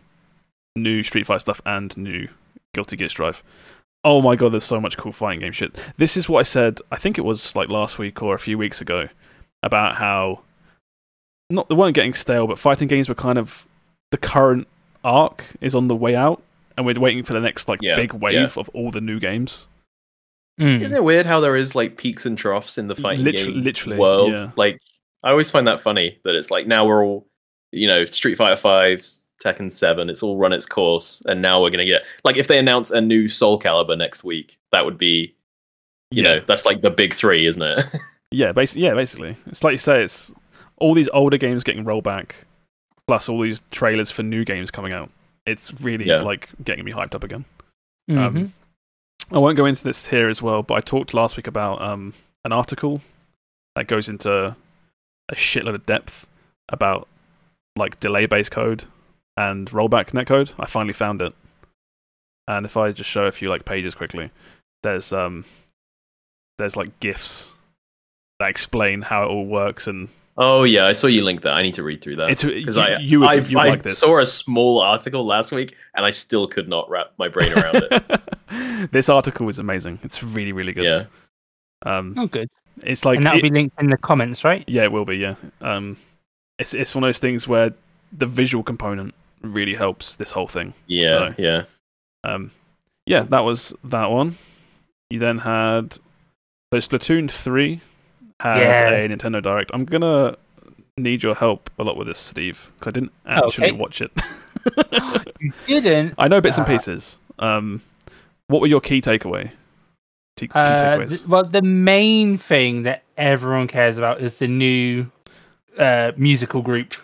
new 0.77 1.03
Street 1.03 1.27
Fighter 1.27 1.41
stuff, 1.41 1.61
and 1.65 1.97
new 1.97 2.29
Guilty 2.75 2.97
Gear 2.97 3.09
Strive. 3.09 3.43
Oh 4.05 4.23
my 4.23 4.37
god, 4.37 4.53
there's 4.53 4.65
so 4.65 4.81
much 4.81 4.97
cool 4.97 5.13
fighting 5.13 5.41
game 5.41 5.53
shit. 5.53 5.75
This 5.97 6.17
is 6.17 6.29
what 6.29 6.41
I 6.41 6.45
said. 6.45 6.81
I 6.93 6.97
think 6.97 7.19
it 7.19 7.23
was 7.23 7.57
like 7.57 7.69
last 7.69 7.99
week 7.99 8.23
or 8.23 8.35
a 8.35 8.39
few 8.39 8.57
weeks 8.57 8.81
ago 8.81 9.09
about 9.63 9.97
how 9.97 10.43
not 11.51 11.69
they 11.69 11.75
weren't 11.75 11.95
getting 11.95 12.15
stale, 12.15 12.47
but 12.47 12.59
fighting 12.59 12.87
games 12.87 13.09
were 13.09 13.15
kind 13.15 13.39
of 13.39 13.67
the 14.13 14.19
current 14.19 14.69
arc 15.03 15.45
is 15.61 15.75
on 15.75 15.89
the 15.89 15.97
way 15.97 16.15
out, 16.15 16.43
and 16.77 16.85
we're 16.87 16.99
waiting 16.99 17.23
for 17.25 17.33
the 17.33 17.41
next 17.41 17.69
like 17.69 17.81
Yeah, 17.83 17.97
big 17.97 18.13
wave 18.13 18.35
yeah. 18.35 18.49
of 18.57 18.69
all 18.71 18.91
the 18.91 19.01
new 19.01 19.19
games. 19.19 19.69
Mm. 20.61 20.81
Isn't 20.81 20.97
it 20.97 21.05
weird 21.05 21.27
how 21.27 21.41
there 21.41 21.57
is 21.57 21.75
like 21.75 21.97
peaks 21.99 22.25
and 22.27 22.37
troughs 22.39 22.79
in 22.79 22.89
the 22.89 22.97
fighting 22.97 23.25
Liter- 23.25 23.47
game 23.51 23.63
literally, 23.63 23.99
world? 23.99 24.33
yeah. 24.33 24.51
Like, 24.57 24.81
I 25.23 25.31
always 25.31 25.51
find 25.51 25.67
that 25.67 25.81
funny 25.81 26.19
that 26.25 26.35
it's 26.35 26.51
like 26.51 26.67
now 26.67 26.87
we're 26.87 27.05
all, 27.05 27.27
you 27.73 27.87
know, 27.87 28.05
Street 28.07 28.37
Fighter 28.37 28.57
Five, 28.57 29.01
Tekken 29.45 29.71
Seven. 29.71 30.09
It's 30.09 30.23
all 30.23 30.39
run 30.39 30.53
its 30.55 30.65
course, 30.65 31.23
and 31.27 31.43
now 31.43 31.61
we're 31.63 31.71
gonna 31.71 31.85
get 31.85 32.03
like 32.25 32.37
if 32.39 32.49
they 32.49 32.59
announce 32.59 32.91
a 32.91 33.01
new 33.01 33.29
Soul 33.29 33.59
Calibur 33.61 33.99
next 33.99 34.25
week, 34.25 34.57
that 34.73 34.85
would 34.85 34.97
be, 34.97 35.35
you 36.11 36.23
Yeah. 36.23 36.37
know, 36.37 36.41
that's 36.47 36.65
like 36.65 36.81
the 36.81 36.91
big 36.91 37.13
three, 37.13 37.47
isn't 37.47 37.63
it? 37.63 37.85
Yeah, 38.33 38.51
basically, 38.51 38.83
yeah, 38.83 38.95
basically. 38.95 39.37
It's 39.47 39.63
like 39.63 39.73
you 39.73 39.79
say, 39.79 40.03
it's 40.03 40.35
all 40.79 40.95
these 40.95 41.09
older 41.13 41.37
games 41.37 41.63
getting 41.63 41.85
rolled 41.85 42.03
back, 42.03 42.45
plus 43.07 43.29
all 43.29 43.41
these 43.41 43.63
trailers 43.71 44.11
for 44.11 44.25
new 44.25 44.45
games 44.45 44.71
coming 44.73 44.93
out. 44.93 45.11
It's 45.47 45.73
really 45.81 46.07
Yeah. 46.07 46.19
like 46.21 46.49
getting 46.63 46.85
me 46.85 46.93
hyped 46.93 47.15
up 47.15 47.25
again. 47.25 47.45
Mhm. 48.11 48.19
Um, 48.19 48.53
I 49.33 49.39
won't 49.39 49.57
go 49.57 49.65
into 49.67 49.83
this 49.85 50.07
here 50.09 50.29
as 50.29 50.41
well, 50.43 50.63
but 50.63 50.75
I 50.75 50.81
talked 50.81 51.15
last 51.15 51.37
week 51.37 51.47
about 51.47 51.81
um, 51.83 52.15
an 52.45 52.53
article 52.53 53.01
that 53.75 53.87
goes 53.89 54.09
into 54.09 54.57
a 55.29 55.35
shitload 55.35 55.75
of 55.75 55.87
depth 55.87 56.29
about 56.69 57.09
like 57.77 57.99
delay 58.01 58.27
based 58.27 58.51
code 58.51 58.85
and 59.37 59.69
rollback 59.71 60.11
netcode. 60.13 60.53
I 60.59 60.67
finally 60.67 60.93
found 60.95 61.21
it, 61.23 61.35
and 62.49 62.65
if 62.67 62.77
I 62.77 62.93
just 62.93 63.11
show 63.11 63.25
a 63.27 63.33
few 63.33 63.49
like 63.49 63.65
pages 63.65 63.95
quickly, 63.95 64.31
there's 64.83 65.13
um, 65.13 65.45
there's 66.59 66.77
like 66.77 66.99
gifs 67.01 67.53
that 68.39 68.49
explain 68.49 69.03
how 69.03 69.25
it 69.25 69.29
all 69.29 69.47
works, 69.47 69.87
and 69.87 70.09
oh 70.39 70.65
yeah, 70.65 70.87
I 70.87 70.93
saw 70.93 71.07
you 71.07 71.23
link 71.25 71.43
that. 71.43 71.55
I 71.55 71.63
need 71.63 71.75
to 71.75 71.83
read 71.83 72.01
through 72.03 72.17
that. 72.17 72.29
because 72.43 72.77
I 72.77 72.99
you 72.99 73.21
would, 73.21 73.29
I, 73.29 73.35
you 73.35 73.59
I 73.59 73.69
like 73.69 73.83
this. 73.83 73.99
saw 73.99 74.21
a 74.21 74.27
small 74.27 74.81
article 74.81 75.25
last 75.25 75.53
week 75.53 75.75
and 75.95 76.05
I 76.05 76.11
still 76.11 76.47
could 76.47 76.69
not 76.69 76.89
wrap 76.91 77.13
my 77.19 77.29
brain 77.29 77.53
around 77.53 77.87
it. 77.91 78.91
this 78.93 79.09
article 79.09 79.49
is 79.49 79.59
amazing. 79.59 79.99
It's 80.03 80.23
really 80.23 80.53
really 80.53 80.73
good. 80.73 80.85
Yeah. 80.85 81.05
Um, 81.85 82.15
Oh, 82.19 82.27
good. 82.27 82.49
it's 82.83 83.05
like 83.05 83.19
and 83.19 83.27
that'll 83.27 83.39
it- 83.39 83.43
be 83.43 83.51
linked 83.51 83.81
in 83.81 83.91
the 83.91 83.97
comments, 83.97 84.45
right? 84.45 84.65
Yeah, 84.67 84.85
it 84.85 84.93
will 84.93 85.05
be. 85.05 85.17
Yeah, 85.19 85.35
um, 85.61 85.97
it's 86.59 86.75
it's 86.75 86.95
one 86.95 87.05
of 87.05 87.09
those 87.09 87.19
things 87.19 87.47
where 87.47 87.73
the 88.13 88.27
visual 88.27 88.65
component 88.65 89.15
really 89.43 89.75
helps 89.75 90.17
this 90.17 90.33
whole 90.33 90.49
thing. 90.49 90.75
Yeah, 90.87 91.09
So- 91.09 91.35
yeah. 91.39 91.63
Um, 92.25 92.51
yeah, 93.05 93.23
that 93.23 93.41
was 93.41 93.73
that 93.85 94.11
one. 94.11 94.37
You 95.11 95.19
then 95.21 95.39
had 95.39 95.93
so 95.95 96.79
Splatoon 96.79 97.31
three 97.31 97.81
had 98.41 98.59
Yeah. 98.61 98.91
a 98.91 99.09
Nintendo 99.09 99.43
Direct. 99.43 99.71
I'm 99.75 99.85
gonna 99.85 100.37
need 100.97 101.23
your 101.23 101.35
help 101.35 101.69
a 101.79 101.85
lot 101.85 101.97
with 101.97 102.07
this, 102.07 102.19
Steve, 102.19 102.71
because 102.79 102.91
I 102.91 102.93
didn't 102.93 103.13
actually 103.27 103.69
Okay. 103.71 103.77
watch 103.77 104.01
it. 104.01 104.11
You 105.67 105.81
didn't. 105.81 106.15
I 106.19 106.29
know 106.29 106.41
bits 106.41 106.57
and 106.59 106.67
Uh, 106.67 106.71
pieces. 106.71 107.19
Um, 107.39 107.81
what 108.49 108.61
were 108.61 108.67
your 108.67 108.81
key 108.81 109.01
takeaway? 109.01 109.51
T- 110.37 110.49
key 110.49 110.53
Uh, 110.55 110.79
takeaways. 110.99 111.09
th- 111.11 111.27
well, 111.27 111.45
the 111.45 111.63
main 111.63 112.37
thing 112.37 112.83
that 112.85 113.03
everyone 113.17 113.69
cares 113.69 113.97
about 113.99 114.21
is 114.21 114.39
the 114.39 114.49
new 114.49 115.07
uh, 115.79 116.13
musical 116.17 116.63
group 116.63 116.95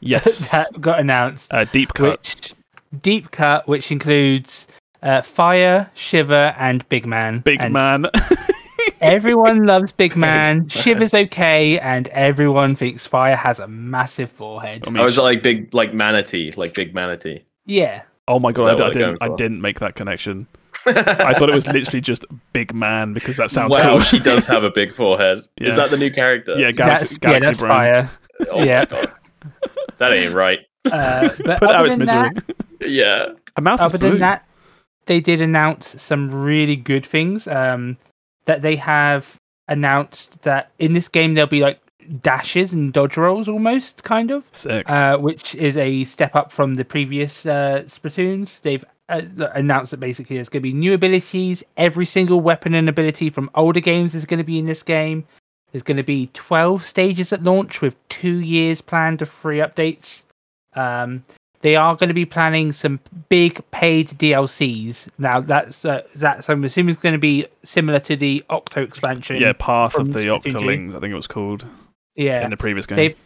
yes, 0.00 0.50
that 0.52 0.78
got 0.80 1.00
announced. 1.00 1.52
uh, 1.52 1.64
deep 1.72 1.94
cut. 1.94 2.18
which 2.20 2.54
deep 3.02 3.30
cut, 3.30 3.66
which 3.66 3.90
includes 3.90 4.66
uh, 5.02 5.22
Fire, 5.22 5.90
Shiver, 5.94 6.54
and 6.58 6.86
Big 6.90 7.06
Man. 7.06 7.40
Big 7.40 7.60
And 7.60 7.72
man. 7.72 8.06
Everyone 9.00 9.66
loves 9.66 9.92
Big 9.92 10.16
Man. 10.16 10.68
Shiver's 10.68 11.14
okay, 11.14 11.78
and 11.78 12.08
everyone 12.08 12.76
thinks 12.76 13.06
Fire 13.06 13.36
has 13.36 13.58
a 13.58 13.66
massive 13.66 14.30
forehead. 14.30 14.84
I 14.86 14.90
mean, 14.90 15.00
I 15.00 15.04
was 15.04 15.18
like 15.18 15.42
big, 15.42 15.72
like 15.72 15.94
manatee, 15.94 16.52
like 16.56 16.74
big 16.74 16.94
manatee. 16.94 17.44
Yeah, 17.66 18.02
oh 18.28 18.38
my 18.38 18.52
god, 18.52 18.78
that 18.78 18.84
I, 18.84 18.88
I 18.88 18.92
didn't. 18.92 19.18
I 19.22 19.28
didn't 19.36 19.60
make 19.60 19.80
that 19.80 19.94
connection. 19.94 20.46
I 20.86 21.34
thought 21.34 21.50
it 21.50 21.54
was 21.54 21.66
literally 21.66 22.00
just 22.00 22.24
big 22.52 22.74
man 22.74 23.12
because 23.12 23.36
that 23.36 23.50
sounds 23.50 23.74
wow, 23.74 23.92
cool. 23.92 24.00
she 24.00 24.18
does 24.18 24.46
have 24.46 24.64
a 24.64 24.70
big 24.70 24.94
forehead. 24.94 25.44
Yeah. 25.60 25.68
Is 25.68 25.76
that 25.76 25.90
the 25.90 25.98
new 25.98 26.10
character? 26.10 26.58
yeah, 26.58 26.70
Galaxy, 26.70 27.16
that's 27.16 27.18
Galaxy 27.18 27.42
yeah, 27.42 27.48
that's 27.48 27.58
Brain. 27.58 27.70
Fire. 27.70 28.10
Oh 28.50 28.62
yeah. 28.62 28.84
That 29.98 30.12
ain't 30.12 30.32
right. 30.34 30.60
Uh, 30.90 31.28
but 31.44 31.58
Put 31.58 31.68
out 31.68 31.74
other 31.76 31.88
than 31.90 31.98
misery. 31.98 32.30
that, 32.78 32.88
Yeah. 32.88 33.32
A 33.56 33.60
mouth 33.60 33.80
is 33.80 33.84
other 33.84 33.98
blue. 33.98 34.10
than 34.10 34.20
that, 34.20 34.48
they 35.04 35.20
did 35.20 35.42
announce 35.42 36.00
some 36.00 36.30
really 36.30 36.76
good 36.76 37.04
things. 37.04 37.46
Um, 37.46 37.96
that 38.44 38.62
they 38.62 38.76
have 38.76 39.36
announced 39.68 40.42
that 40.42 40.70
in 40.78 40.92
this 40.92 41.08
game 41.08 41.34
there'll 41.34 41.48
be 41.48 41.62
like 41.62 41.80
dashes 42.22 42.72
and 42.72 42.92
dodge 42.92 43.16
rolls, 43.16 43.48
almost 43.48 44.02
kind 44.02 44.30
of. 44.30 44.44
Sick. 44.52 44.88
uh, 44.90 45.18
which 45.18 45.54
is 45.54 45.76
a 45.76 46.04
step 46.04 46.34
up 46.34 46.52
from 46.52 46.74
the 46.74 46.84
previous 46.84 47.46
uh, 47.46 47.82
Splatoons. 47.86 48.60
They've 48.62 48.84
uh, 49.08 49.22
announced 49.54 49.90
that 49.92 50.00
basically 50.00 50.36
there's 50.36 50.48
going 50.48 50.62
to 50.62 50.68
be 50.68 50.72
new 50.72 50.94
abilities. 50.94 51.62
Every 51.76 52.06
single 52.06 52.40
weapon 52.40 52.74
and 52.74 52.88
ability 52.88 53.30
from 53.30 53.50
older 53.54 53.80
games 53.80 54.14
is 54.14 54.24
going 54.24 54.38
to 54.38 54.44
be 54.44 54.58
in 54.58 54.66
this 54.66 54.82
game. 54.82 55.26
There's 55.72 55.82
going 55.82 55.98
to 55.98 56.02
be 56.02 56.30
12 56.34 56.82
stages 56.82 57.32
at 57.32 57.44
launch 57.44 57.80
with 57.80 57.96
two 58.08 58.38
years 58.40 58.80
planned 58.80 59.22
of 59.22 59.28
free 59.28 59.58
updates. 59.58 60.24
Um, 60.74 61.24
they 61.60 61.76
are 61.76 61.94
going 61.94 62.08
to 62.08 62.14
be 62.14 62.24
planning 62.24 62.72
some 62.72 63.00
big 63.28 63.62
paid 63.70 64.08
DLCs. 64.08 65.08
Now 65.18 65.40
that's 65.40 65.84
uh, 65.84 66.02
that's 66.16 66.48
I'm 66.48 66.64
assuming 66.64 66.94
is 66.94 67.00
going 67.00 67.12
to 67.12 67.18
be 67.18 67.46
similar 67.62 68.00
to 68.00 68.16
the 68.16 68.44
Octo 68.50 68.82
expansion. 68.82 69.36
yeah, 69.36 69.52
Path 69.52 69.94
of 69.94 70.12
the. 70.12 70.20
Octolings, 70.20 70.96
I 70.96 71.00
think 71.00 71.12
it 71.12 71.16
was 71.16 71.26
called 71.26 71.66
yeah. 72.16 72.44
in 72.44 72.50
the 72.50 72.56
previous 72.56 72.86
game. 72.86 72.96
They've 72.96 73.16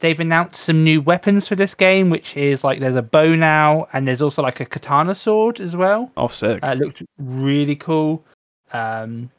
they've 0.00 0.20
announced 0.20 0.56
some 0.56 0.84
new 0.84 1.00
weapons 1.00 1.46
for 1.46 1.54
this 1.54 1.74
game, 1.74 2.10
which 2.10 2.36
is 2.36 2.64
like 2.64 2.80
there's 2.80 2.96
a 2.96 3.02
bow 3.02 3.34
now, 3.34 3.86
and 3.92 4.06
there's 4.06 4.22
also 4.22 4.42
like 4.42 4.60
a 4.60 4.66
katana 4.66 5.14
sword 5.14 5.60
as 5.60 5.76
well. 5.76 6.10
oh, 6.16 6.28
sick. 6.28 6.62
Uh, 6.62 6.68
it 6.68 6.78
looked 6.78 7.02
really 7.18 7.76
cool. 7.76 8.24
Um, 8.72 9.30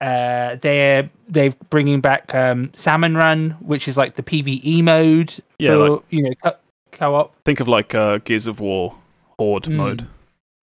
uh, 0.00 0.56
they're 0.62 1.10
they're 1.28 1.54
bringing 1.68 2.00
back 2.00 2.34
um, 2.34 2.70
Salmon 2.74 3.16
Run, 3.16 3.50
which 3.60 3.88
is 3.88 3.96
like 3.96 4.14
the 4.14 4.22
PVE 4.22 4.82
mode 4.82 5.34
Yeah, 5.58 5.72
for 5.72 5.90
like- 5.90 6.02
you 6.10 6.22
know 6.22 6.52
co-op. 6.92 7.34
Think 7.44 7.60
of 7.60 7.68
like 7.68 7.94
uh, 7.94 8.18
Gears 8.18 8.46
of 8.46 8.60
War 8.60 8.94
Horde 9.38 9.64
Mm. 9.64 9.76
mode, 9.76 10.06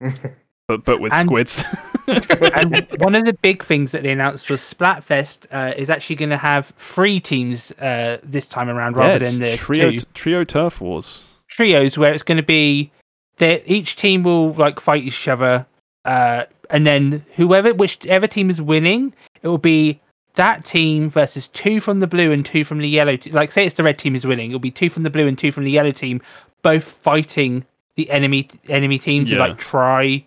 but 0.67 0.85
but 0.85 0.99
with 0.99 1.13
And- 1.13 1.27
squids. 1.27 1.63
and 2.07 2.87
one 2.99 3.15
of 3.15 3.25
the 3.25 3.33
big 3.41 3.63
things 3.63 3.91
that 3.91 4.03
they 4.03 4.11
announced 4.11 4.49
was 4.49 4.61
Splatfest 4.61 5.45
uh, 5.51 5.73
is 5.77 5.89
actually 5.89 6.17
going 6.17 6.29
to 6.31 6.37
have 6.37 6.67
three 6.77 7.19
teams 7.19 7.71
uh, 7.73 8.17
this 8.23 8.47
time 8.47 8.69
around 8.69 8.97
rather 8.97 9.23
yeah, 9.23 9.31
than 9.31 9.39
the 9.39 9.55
trio 9.55 9.91
two 9.91 9.99
trio 10.13 10.43
turf 10.43 10.81
wars. 10.81 11.23
trios, 11.47 11.97
where 11.97 12.11
it's 12.13 12.23
going 12.23 12.37
to 12.37 12.43
be 12.43 12.91
that 13.37 13.63
each 13.65 13.95
team 13.95 14.23
will 14.23 14.51
like 14.53 14.79
fight 14.79 15.03
each 15.03 15.27
other, 15.27 15.65
uh, 16.05 16.43
and 16.69 16.85
then 16.85 17.23
whoever 17.35 17.73
whichever 17.73 18.27
team 18.27 18.49
is 18.49 18.61
winning, 18.61 19.13
it 19.41 19.47
will 19.47 19.57
be 19.57 19.99
that 20.35 20.65
team 20.65 21.09
versus 21.09 21.47
two 21.49 21.79
from 21.79 21.99
the 21.99 22.07
blue 22.07 22.31
and 22.31 22.45
two 22.45 22.63
from 22.63 22.79
the 22.79 22.87
yellow. 22.89 23.15
Te- 23.15 23.31
like 23.31 23.51
say 23.51 23.65
it's 23.65 23.75
the 23.75 23.83
red 23.83 23.97
team 23.99 24.15
is 24.15 24.25
winning, 24.25 24.51
it'll 24.51 24.59
be 24.59 24.71
two 24.71 24.89
from 24.89 25.03
the 25.03 25.09
blue 25.09 25.27
and 25.27 25.37
two 25.37 25.51
from 25.51 25.63
the 25.63 25.71
yellow 25.71 25.91
team, 25.91 26.21
both 26.61 26.83
fighting 26.83 27.65
the 27.95 28.09
enemy 28.09 28.49
enemy 28.69 28.97
team 28.99 29.25
to 29.25 29.31
Yeah. 29.33 29.39
like 29.39 29.57
try 29.57 30.25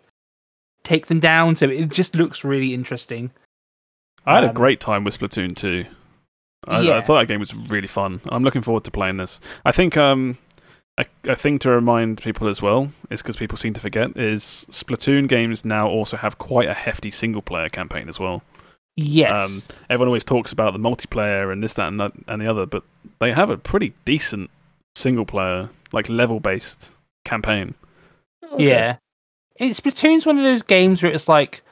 take 0.85 1.07
them 1.07 1.19
down. 1.20 1.57
So 1.57 1.69
it 1.69 1.89
just 1.91 2.15
looks 2.15 2.45
really 2.45 2.73
interesting. 2.73 3.31
I 4.24 4.37
had 4.37 4.45
a 4.45 4.49
Um, 4.51 4.55
great 4.55 4.78
time 4.81 5.03
with 5.05 5.19
Splatoon 5.19 5.57
2. 5.57 5.85
I, 6.69 6.91
I 6.99 7.01
thought 7.03 7.20
that 7.20 7.27
game 7.28 7.41
was 7.41 7.55
really 7.55 7.87
fun. 7.89 8.20
I'm 8.28 8.43
looking 8.43 8.62
forward 8.62 8.85
to 8.85 8.91
playing 8.91 9.16
this. 9.19 9.41
I 9.65 9.70
think 9.73 9.97
um, 9.97 10.37
a, 10.99 11.05
a 11.28 11.37
thing 11.37 11.59
to 11.61 11.70
remind 11.70 12.19
people 12.23 12.49
as 12.49 12.61
well 12.62 12.91
is 13.11 13.23
because 13.23 13.37
people 13.37 13.57
seem 13.59 13.73
to 13.74 13.81
forget 13.81 14.16
is 14.16 14.66
Splatoon 14.70 15.28
games 15.28 15.65
now 15.65 15.89
also 15.89 16.16
have 16.16 16.39
quite 16.39 16.69
a 16.69 16.74
hefty 16.74 17.11
single 17.12 17.43
player 17.43 17.69
campaign 17.69 18.09
as 18.09 18.19
well. 18.19 18.43
Yes. 18.97 19.44
Um, 19.51 19.62
everyone 19.90 20.09
always 20.09 20.24
talks 20.24 20.52
about 20.52 20.73
the 20.73 20.78
multiplayer 20.78 21.52
and 21.52 21.62
this, 21.62 21.74
that, 21.74 21.89
and 21.89 22.01
that, 22.01 22.12
and 22.28 22.40
the 22.40 22.47
other, 22.47 22.64
but 22.66 22.82
they 23.18 23.32
have 23.32 23.51
a 23.51 23.59
pretty 23.59 23.93
decent 24.05 24.51
single 24.94 25.27
player, 25.27 25.68
like 25.93 26.09
level 26.09 26.40
based 26.40 26.93
campaign. 27.24 27.74
Yeah. 28.56 28.97
It's 29.56 29.81
Splatoon's 29.81 30.24
one 30.27 30.39
of 30.39 30.44
those 30.44 30.62
games 30.62 31.02
where 31.02 31.12
it's 31.12 31.28
like 31.28 31.62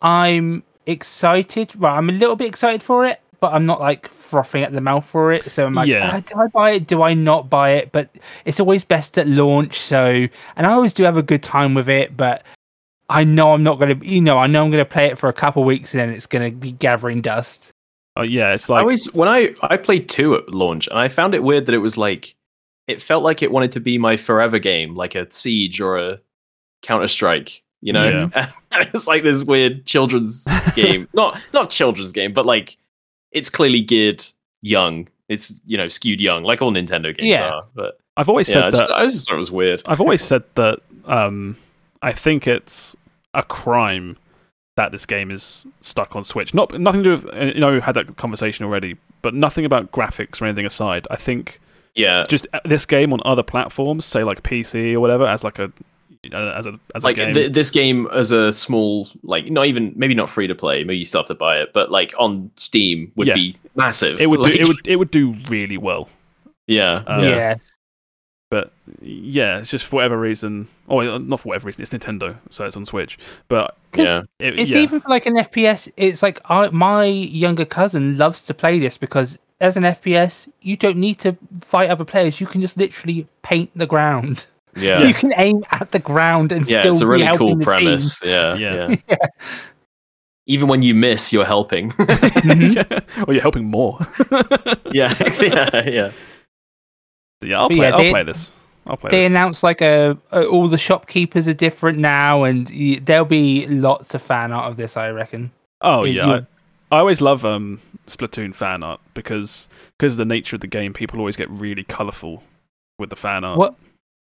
I'm 0.00 0.62
excited. 0.86 1.74
Well, 1.74 1.94
I'm 1.94 2.08
a 2.08 2.12
little 2.12 2.36
bit 2.36 2.46
excited 2.48 2.82
for 2.82 3.06
it, 3.06 3.20
but 3.40 3.52
I'm 3.52 3.66
not 3.66 3.80
like 3.80 4.08
frothing 4.08 4.62
at 4.62 4.72
the 4.72 4.80
mouth 4.80 5.04
for 5.06 5.32
it. 5.32 5.44
So 5.50 5.66
I'm 5.66 5.74
like, 5.74 5.88
Yeah. 5.88 6.10
"Ah, 6.14 6.20
do 6.20 6.38
I 6.40 6.46
buy 6.48 6.70
it? 6.72 6.86
Do 6.86 7.02
I 7.02 7.14
not 7.14 7.48
buy 7.50 7.70
it? 7.72 7.92
But 7.92 8.10
it's 8.44 8.60
always 8.60 8.84
best 8.84 9.18
at 9.18 9.26
launch. 9.26 9.80
So, 9.80 10.26
and 10.56 10.66
I 10.66 10.72
always 10.72 10.92
do 10.92 11.02
have 11.04 11.16
a 11.16 11.22
good 11.22 11.42
time 11.42 11.74
with 11.74 11.88
it, 11.88 12.16
but 12.16 12.42
I 13.08 13.24
know 13.24 13.52
I'm 13.52 13.62
not 13.62 13.78
going 13.78 13.98
to, 13.98 14.06
you 14.06 14.20
know, 14.20 14.38
I 14.38 14.46
know 14.46 14.62
I'm 14.64 14.70
going 14.70 14.84
to 14.84 14.88
play 14.88 15.06
it 15.06 15.18
for 15.18 15.28
a 15.28 15.32
couple 15.32 15.64
weeks 15.64 15.94
and 15.94 16.00
then 16.00 16.10
it's 16.10 16.26
going 16.26 16.50
to 16.50 16.56
be 16.56 16.72
gathering 16.72 17.20
dust. 17.22 17.72
Oh 18.16 18.22
yeah, 18.22 18.52
it's 18.52 18.68
like 18.68 18.78
I 18.78 18.82
always 18.82 19.06
when 19.14 19.28
I 19.28 19.54
I 19.62 19.76
played 19.76 20.08
two 20.08 20.34
at 20.34 20.48
launch, 20.52 20.88
and 20.88 20.98
I 20.98 21.06
found 21.06 21.34
it 21.36 21.44
weird 21.44 21.66
that 21.66 21.74
it 21.74 21.78
was 21.78 21.96
like 21.96 22.34
it 22.88 23.00
felt 23.00 23.22
like 23.22 23.42
it 23.42 23.52
wanted 23.52 23.70
to 23.72 23.80
be 23.80 23.96
my 23.96 24.16
forever 24.16 24.58
game, 24.58 24.96
like 24.96 25.14
a 25.14 25.30
Siege 25.30 25.80
or 25.80 25.96
a 25.96 26.20
Counter 26.82 27.06
Strike. 27.06 27.62
You 27.80 27.92
know, 27.92 28.28
and 28.34 28.50
it's 28.72 29.06
like 29.06 29.22
this 29.22 29.44
weird 29.44 29.86
children's 29.86 30.48
game, 30.74 31.06
not 31.14 31.40
not 31.52 31.70
children's 31.70 32.10
game, 32.10 32.32
but 32.32 32.44
like 32.44 32.76
it's 33.30 33.48
clearly 33.48 33.82
geared 33.82 34.26
young. 34.62 35.06
It's 35.28 35.60
you 35.64 35.76
know 35.76 35.86
skewed 35.86 36.20
young, 36.20 36.42
like 36.42 36.60
all 36.60 36.72
Nintendo 36.72 37.16
games 37.16 37.28
Yeah. 37.28 37.50
are. 37.50 37.66
But 37.76 38.00
I've 38.16 38.28
always 38.28 38.48
yeah, 38.48 38.58
I 38.58 38.60
said 38.62 38.70
just, 38.72 38.88
that 38.88 38.96
I 38.96 39.04
just 39.04 39.28
thought 39.28 39.36
it 39.36 39.38
was 39.38 39.52
weird. 39.52 39.80
I've 39.86 40.00
always 40.00 40.24
said 40.24 40.42
that 40.56 40.80
um, 41.04 41.56
I 42.02 42.10
think 42.10 42.48
it's 42.48 42.96
a 43.34 43.42
crime 43.42 44.16
that 44.76 44.92
this 44.92 45.06
game 45.06 45.30
is 45.30 45.66
stuck 45.80 46.14
on 46.16 46.22
Switch. 46.24 46.54
Not 46.54 46.78
nothing 46.78 47.02
to 47.02 47.16
do 47.16 47.22
with 47.26 47.34
uh, 47.34 47.44
you 47.46 47.60
know 47.60 47.72
we 47.72 47.80
had 47.80 47.94
that 47.96 48.16
conversation 48.16 48.64
already, 48.64 48.96
but 49.22 49.34
nothing 49.34 49.64
about 49.64 49.90
graphics 49.92 50.40
or 50.40 50.46
anything 50.46 50.66
aside. 50.66 51.06
I 51.10 51.16
think 51.16 51.60
Yeah, 51.94 52.24
just 52.28 52.46
uh, 52.52 52.60
this 52.64 52.86
game 52.86 53.12
on 53.12 53.20
other 53.24 53.42
platforms, 53.42 54.04
say 54.04 54.22
like 54.24 54.42
PC 54.42 54.94
or 54.94 55.00
whatever, 55.00 55.26
as 55.26 55.42
like 55.44 55.58
a 55.58 55.72
as 56.32 56.66
a 56.66 56.78
as 56.94 57.04
like 57.04 57.16
a 57.18 57.26
game. 57.26 57.34
th- 57.34 57.52
this 57.52 57.70
game 57.70 58.08
as 58.12 58.30
a 58.32 58.52
small 58.52 59.08
like 59.22 59.50
not 59.50 59.66
even 59.66 59.92
maybe 59.96 60.14
not 60.14 60.28
free 60.28 60.48
to 60.48 60.54
play 60.54 60.82
maybe 60.82 60.98
you 60.98 61.04
still 61.04 61.20
have 61.22 61.28
to 61.28 61.34
buy 61.34 61.58
it 61.60 61.72
but 61.72 61.92
like 61.92 62.12
on 62.18 62.50
steam 62.56 63.12
would 63.14 63.28
Yeah. 63.28 63.34
be 63.34 63.56
massive 63.76 64.20
it 64.20 64.28
would 64.28 64.40
like, 64.40 64.54
do, 64.54 64.58
it 64.60 64.66
would 64.66 64.88
it 64.88 64.96
would 64.96 65.12
do 65.12 65.36
really 65.48 65.78
well. 65.78 66.08
yeah 66.66 67.04
Uh, 67.06 67.20
yeah. 67.22 67.54
But 68.50 68.72
yeah, 69.02 69.58
it's 69.58 69.70
just 69.70 69.84
for 69.86 69.96
whatever 69.96 70.18
reason. 70.18 70.68
Oh, 70.88 71.18
not 71.18 71.40
for 71.40 71.48
whatever 71.50 71.66
reason. 71.66 71.82
It's 71.82 71.90
Nintendo, 71.92 72.36
so 72.50 72.64
it's 72.64 72.76
on 72.76 72.84
Switch. 72.86 73.18
But 73.48 73.76
yeah 73.94 74.22
it, 74.38 74.58
It's 74.58 74.70
yeah. 74.70 74.78
even 74.78 75.00
for 75.00 75.08
like 75.10 75.26
an 75.26 75.34
FPS. 75.36 75.90
It's 75.96 76.22
like 76.22 76.40
I, 76.48 76.68
my 76.70 77.04
younger 77.04 77.64
cousin 77.66 78.16
loves 78.16 78.42
to 78.46 78.54
play 78.54 78.78
this 78.78 78.96
because 78.96 79.38
as 79.60 79.76
an 79.76 79.82
FPS, 79.82 80.48
you 80.62 80.76
don't 80.76 80.96
need 80.96 81.18
to 81.20 81.36
fight 81.60 81.90
other 81.90 82.04
players. 82.04 82.40
You 82.40 82.46
can 82.46 82.60
just 82.60 82.76
literally 82.78 83.26
paint 83.42 83.70
the 83.74 83.86
ground. 83.86 84.46
yeah 84.76 85.02
You 85.02 85.12
can 85.12 85.32
aim 85.36 85.64
at 85.72 85.90
the 85.90 85.98
ground 85.98 86.52
and 86.52 86.68
yeah 86.68 86.80
still 86.80 86.92
it's 86.94 87.02
a 87.02 87.06
really 87.06 87.36
cool 87.36 87.56
the 87.56 87.64
premise 87.64 88.20
yeah, 88.24 88.54
Yeah. 88.54 88.94
yeah 89.08 89.16
even 90.46 90.68
when 90.68 90.82
you 90.82 90.94
miss 90.94 91.32
you're 91.32 91.44
helping 91.44 91.90
Mhm. 91.92 93.02
or 93.28 93.32
you're 93.34 93.42
helping 93.42 93.64
more. 93.66 93.98
yeah 94.92 95.14
yeah 95.42 95.88
yeah 95.88 96.10
yeah, 97.42 97.60
I'll 97.60 97.68
play. 97.68 97.78
yeah, 97.78 97.96
I'll 97.96 98.10
play 98.10 98.22
this. 98.22 98.50
I'll 98.86 98.96
play 98.96 99.08
this. 99.10 99.16
They 99.16 99.22
this. 99.22 99.30
announced 99.32 99.62
like 99.62 99.80
a, 99.80 100.16
a 100.32 100.46
all 100.46 100.68
the 100.68 100.78
shopkeepers 100.78 101.46
are 101.48 101.54
different 101.54 101.98
now, 101.98 102.44
and 102.44 102.68
y- 102.70 103.00
there'll 103.02 103.24
be 103.24 103.66
lots 103.66 104.14
of 104.14 104.22
fan 104.22 104.52
art 104.52 104.70
of 104.70 104.76
this. 104.76 104.96
I 104.96 105.10
reckon. 105.10 105.50
Oh 105.80 106.04
You- 106.04 106.14
yeah, 106.14 106.40
I, 106.90 106.96
I 106.96 106.98
always 107.00 107.20
love 107.20 107.44
um, 107.44 107.80
Splatoon 108.06 108.54
fan 108.54 108.82
art 108.82 109.00
because 109.14 109.68
because 109.98 110.14
of 110.14 110.18
the 110.18 110.24
nature 110.24 110.56
of 110.56 110.60
the 110.60 110.66
game, 110.66 110.92
people 110.92 111.18
always 111.18 111.36
get 111.36 111.50
really 111.50 111.84
colourful 111.84 112.42
with 112.98 113.10
the 113.10 113.16
fan 113.16 113.44
art. 113.44 113.58
What 113.58 113.74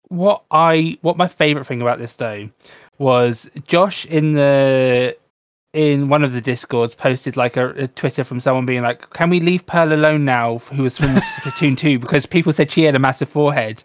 what 0.07 0.43
I 0.51 0.97
what 1.01 1.17
my 1.17 1.27
favorite 1.27 1.65
thing 1.65 1.81
about 1.81 1.99
this 1.99 2.15
though 2.15 2.49
was 2.97 3.49
Josh 3.67 4.05
in 4.05 4.33
the 4.33 5.17
in 5.75 6.07
one 6.07 6.23
of 6.23 6.33
the 6.33 6.41
discords 6.41 6.95
posted 6.95 7.35
like 7.35 7.57
a, 7.57 7.69
a 7.71 7.87
Twitter 7.89 8.23
from 8.23 8.39
someone 8.39 8.65
being 8.65 8.81
like, 8.81 9.09
"Can 9.11 9.29
we 9.29 9.39
leave 9.39 9.65
Pearl 9.65 9.93
alone 9.93 10.25
now?" 10.25 10.59
Who 10.73 10.83
was 10.83 10.97
from 10.97 11.09
Splatoon 11.15 11.77
two 11.77 11.99
because 11.99 12.25
people 12.25 12.53
said 12.53 12.71
she 12.71 12.83
had 12.83 12.95
a 12.95 12.99
massive 12.99 13.29
forehead. 13.29 13.83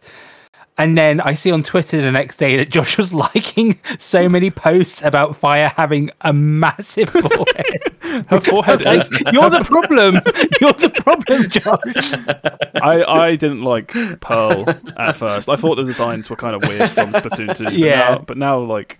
And 0.79 0.97
then 0.97 1.21
I 1.21 1.35
see 1.35 1.51
on 1.51 1.63
Twitter 1.63 2.01
the 2.01 2.11
next 2.11 2.37
day 2.37 2.57
that 2.57 2.71
Josh 2.71 2.97
was 2.97 3.13
liking 3.35 3.79
so 3.99 4.31
many 4.31 4.51
posts 4.51 5.03
about 5.03 5.37
Fire 5.37 5.71
having 5.77 6.11
a 6.23 6.33
massive 6.33 7.11
forehead. 7.11 7.83
Her 8.01 8.37
I 8.37 8.41
forehead 8.41 8.85
like, 8.87 9.01
is. 9.01 9.11
You're 9.31 9.51
the 9.51 9.63
problem. 9.63 10.15
You're 10.61 10.73
the 10.73 10.91
problem, 11.03 11.51
Josh. 11.51 12.81
I, 12.83 13.05
I 13.05 13.37
didn't 13.37 13.63
like 13.63 13.93
Pearl 14.21 14.65
at 14.97 15.17
first. 15.17 15.51
I 15.51 15.57
thought 15.57 15.75
the 15.75 15.85
designs 15.85 16.31
were 16.31 16.37
kind 16.37 16.55
of 16.55 16.63
weird 16.67 16.91
from 16.91 17.13
Splatoon 17.13 17.55
2. 17.57 17.65
But 17.65 17.73
Yeah. 17.75 17.97
Now, 17.97 18.19
but 18.19 18.39
now, 18.39 18.59
like, 18.61 19.00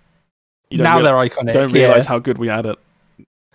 now 0.71 0.97
real- 0.97 1.05
they're 1.05 1.29
iconic. 1.29 1.53
don't 1.53 1.73
yeah. 1.73 1.87
realize 1.87 2.05
how 2.05 2.19
good 2.19 2.37
we 2.37 2.47
had 2.47 2.65
it. 2.65 2.77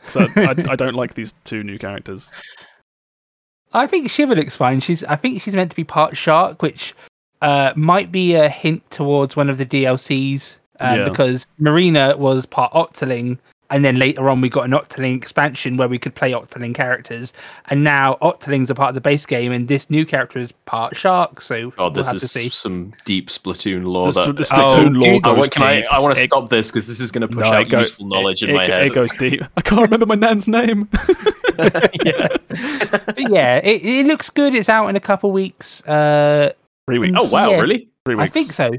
So 0.08 0.26
I, 0.36 0.54
I 0.70 0.76
don't 0.76 0.94
like 0.94 1.14
these 1.14 1.34
two 1.44 1.62
new 1.64 1.78
characters. 1.78 2.30
I 3.72 3.86
think 3.86 4.10
Shiver 4.10 4.34
looks 4.34 4.56
fine. 4.56 4.80
She's 4.80 5.02
I 5.04 5.16
think 5.16 5.42
she's 5.42 5.54
meant 5.54 5.70
to 5.70 5.76
be 5.76 5.84
part 5.84 6.16
shark, 6.16 6.62
which 6.62 6.94
uh, 7.42 7.72
might 7.76 8.10
be 8.12 8.34
a 8.34 8.48
hint 8.48 8.88
towards 8.90 9.36
one 9.36 9.50
of 9.50 9.58
the 9.58 9.66
DLCs 9.66 10.56
um, 10.80 10.98
Yeah. 10.98 11.04
because 11.08 11.46
Marina 11.58 12.16
was 12.16 12.46
part 12.46 12.72
Octoling, 12.72 13.38
and 13.70 13.84
then 13.84 13.96
later 13.98 14.28
on 14.30 14.40
we 14.40 14.48
got 14.48 14.64
an 14.64 14.70
Octoling 14.72 15.16
expansion 15.16 15.76
where 15.76 15.88
we 15.88 15.98
could 15.98 16.14
play 16.14 16.32
Octoling 16.32 16.74
characters, 16.74 17.32
and 17.68 17.82
now 17.84 18.16
Octolings 18.22 18.70
are 18.70 18.74
part 18.74 18.90
of 18.90 18.94
the 18.94 19.00
base 19.00 19.26
game, 19.26 19.52
and 19.52 19.68
this 19.68 19.88
new 19.90 20.04
character 20.06 20.38
is 20.38 20.52
part 20.66 20.96
shark. 20.96 21.40
So 21.40 21.56
oh 21.56 21.84
we'll 21.84 21.90
this 21.90 22.06
have 22.06 22.18
to 22.18 22.24
is 22.24 22.30
see. 22.30 22.48
some 22.50 22.92
deep 23.04 23.28
splatoon 23.28 23.84
lore 23.84 24.12
The, 24.12 24.26
that 24.32 24.36
the 24.36 24.42
Oh, 24.52 24.70
Splatoon 24.76 24.94
lore 24.96 25.04
dude, 25.14 25.26
I 25.26 25.28
goes 25.30 25.38
want, 25.38 25.50
can 25.50 25.62
I, 25.62 25.76
deep. 25.80 25.92
I 25.92 25.98
want 25.98 26.16
to 26.16 26.22
stop 26.22 26.48
this 26.48 26.70
because 26.70 26.86
this 26.86 27.00
is 27.00 27.10
going 27.10 27.22
to 27.22 27.28
push 27.28 27.44
no, 27.44 27.52
out 27.52 27.62
it 27.62 27.68
go- 27.68 27.78
useful 27.80 28.06
knowledge 28.06 28.42
it, 28.42 28.50
in 28.50 28.56
my 28.56 28.64
it, 28.64 28.70
head. 28.70 28.84
It 28.86 28.92
goes 28.94 29.10
deep. 29.16 29.42
I 29.56 29.60
can't 29.62 29.82
remember 29.82 30.06
my 30.06 30.14
nan's 30.14 30.46
name. 30.48 30.88
yeah. 32.04 32.28
But 32.48 33.14
yeah, 33.30 33.56
it, 33.58 33.82
it 33.82 34.06
looks 34.06 34.30
good. 34.30 34.54
It's 34.54 34.68
out 34.68 34.88
in 34.88 34.96
a 34.96 35.00
couple 35.00 35.32
weeks. 35.32 35.82
Uh, 35.84 36.52
Three 36.86 36.98
weeks. 36.98 37.14
Oh 37.16 37.28
wow, 37.30 37.50
Yeah. 37.50 37.60
really? 37.60 37.88
Three 38.04 38.14
weeks. 38.14 38.24
I 38.24 38.32
think 38.32 38.52
so. 38.52 38.70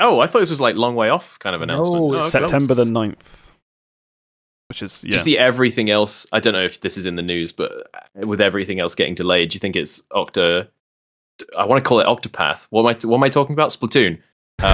Oh, 0.00 0.20
I 0.20 0.26
thought 0.26 0.40
this 0.40 0.50
was 0.50 0.60
like 0.60 0.74
long 0.76 0.96
way 0.96 1.10
off 1.10 1.38
kind 1.38 1.54
of 1.54 1.62
announcement. 1.62 2.02
No, 2.02 2.14
Oh. 2.18 2.22
September 2.22 2.74
the 2.74 2.84
9th. 2.84 3.41
Which 4.72 4.82
is, 4.82 5.02
Do 5.02 5.08
you 5.08 5.18
see 5.18 5.36
everything 5.36 5.90
else? 5.90 6.26
I 6.32 6.40
don't 6.40 6.54
know 6.54 6.64
if 6.64 6.80
this 6.80 6.96
is 6.96 7.04
in 7.04 7.16
the 7.16 7.22
news, 7.22 7.52
but 7.52 7.90
with 8.14 8.40
everything 8.40 8.80
else 8.80 8.94
getting 8.94 9.14
delayed, 9.14 9.50
do 9.50 9.54
you 9.56 9.60
think 9.60 9.76
it's 9.76 10.00
Octa? 10.12 10.66
I 11.58 11.64
want 11.66 11.84
to 11.84 11.86
call 11.86 12.00
it 12.00 12.06
Octopath. 12.06 12.66
What 12.70 12.80
am 12.80 12.86
I? 12.86 13.06
What 13.06 13.16
am 13.18 13.22
I 13.24 13.28
talking 13.28 13.52
about? 13.52 13.68
Splatoon. 13.70 14.14
Um, 14.14 14.20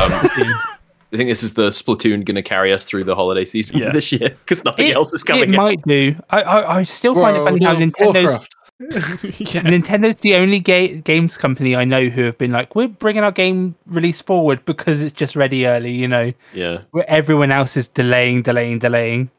I 1.10 1.16
think 1.16 1.30
this 1.30 1.42
is 1.42 1.54
the 1.54 1.70
Splatoon 1.70 2.24
going 2.24 2.34
to 2.36 2.42
carry 2.42 2.72
us 2.72 2.84
through 2.84 3.04
the 3.04 3.14
holiday 3.16 3.44
season 3.44 3.78
Yeah. 3.80 3.90
this 3.90 4.12
year 4.12 4.28
because 4.30 4.64
nothing 4.64 4.86
It- 4.88 4.94
else 4.94 5.12
is 5.14 5.22
It 5.22 5.26
coming. 5.26 5.54
out. 5.54 5.56
might 5.56 5.82
do. 5.82 6.14
I 6.30 6.42
I, 6.42 6.76
I 6.78 6.82
still 6.84 7.14
find 7.14 7.36
it 7.36 7.40
Bro, 7.40 7.46
funny 7.46 7.64
how 7.64 7.72
no, 7.72 7.86
Nintendo's 7.86 8.46
yeah. 9.54 9.62
Nintendo's 9.62 10.20
the 10.20 10.36
only 10.36 10.60
ga- 10.60 11.00
games 11.00 11.36
company 11.36 11.74
I 11.74 11.84
know 11.84 12.08
who 12.10 12.22
have 12.24 12.38
been 12.38 12.52
like, 12.52 12.76
we're 12.76 12.86
bringing 12.88 13.24
our 13.24 13.32
game 13.32 13.74
release 13.86 14.20
forward 14.22 14.64
because 14.66 15.00
it's 15.00 15.12
just 15.12 15.34
ready 15.34 15.66
early, 15.66 15.92
you 15.92 16.06
know, 16.06 16.32
Yeah. 16.54 16.82
where 16.92 17.08
everyone 17.10 17.50
else 17.50 17.76
is 17.76 17.88
delaying, 17.88 18.42
delaying, 18.42 18.78
delaying. 18.78 19.30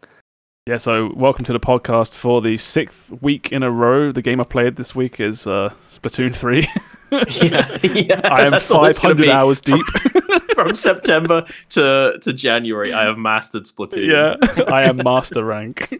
Yeah, 0.65 0.77
so 0.77 1.11
welcome 1.15 1.45
to 1.45 1.53
the 1.53 1.60
podcast 1.60 2.14
for 2.14 2.41
the 2.41 2.56
sixth 2.57 3.11
week 3.23 3.52
in 3.52 3.64
a 3.64 3.72
row. 3.72 4.11
The 4.11 4.22
game 4.22 4.40
I 4.40 4.44
played 4.44 4.76
this 4.76 4.94
week 4.94 5.19
is 5.19 5.48
uh, 5.48 5.73
Splatoon 5.91 6.36
3. 6.36 6.60
yeah, 7.11 7.77
yeah. 7.84 8.22
I 8.26 8.44
am 8.44 8.52
that's 8.52 8.69
all 8.69 8.86
it's 8.86 8.99
gonna 8.99 9.15
500 9.15 9.31
hours 9.31 9.61
deep. 9.61 9.84
From 10.53 10.76
September 10.76 11.45
to 11.69 12.19
to 12.22 12.34
January, 12.34 12.94
I 12.94 13.06
have 13.06 13.18
mastered 13.18 13.64
Splatoon. 13.64 14.06
yeah, 14.06 14.64
I 14.72 14.84
am 14.84 14.98
master 14.98 15.44
rank. 15.44 15.99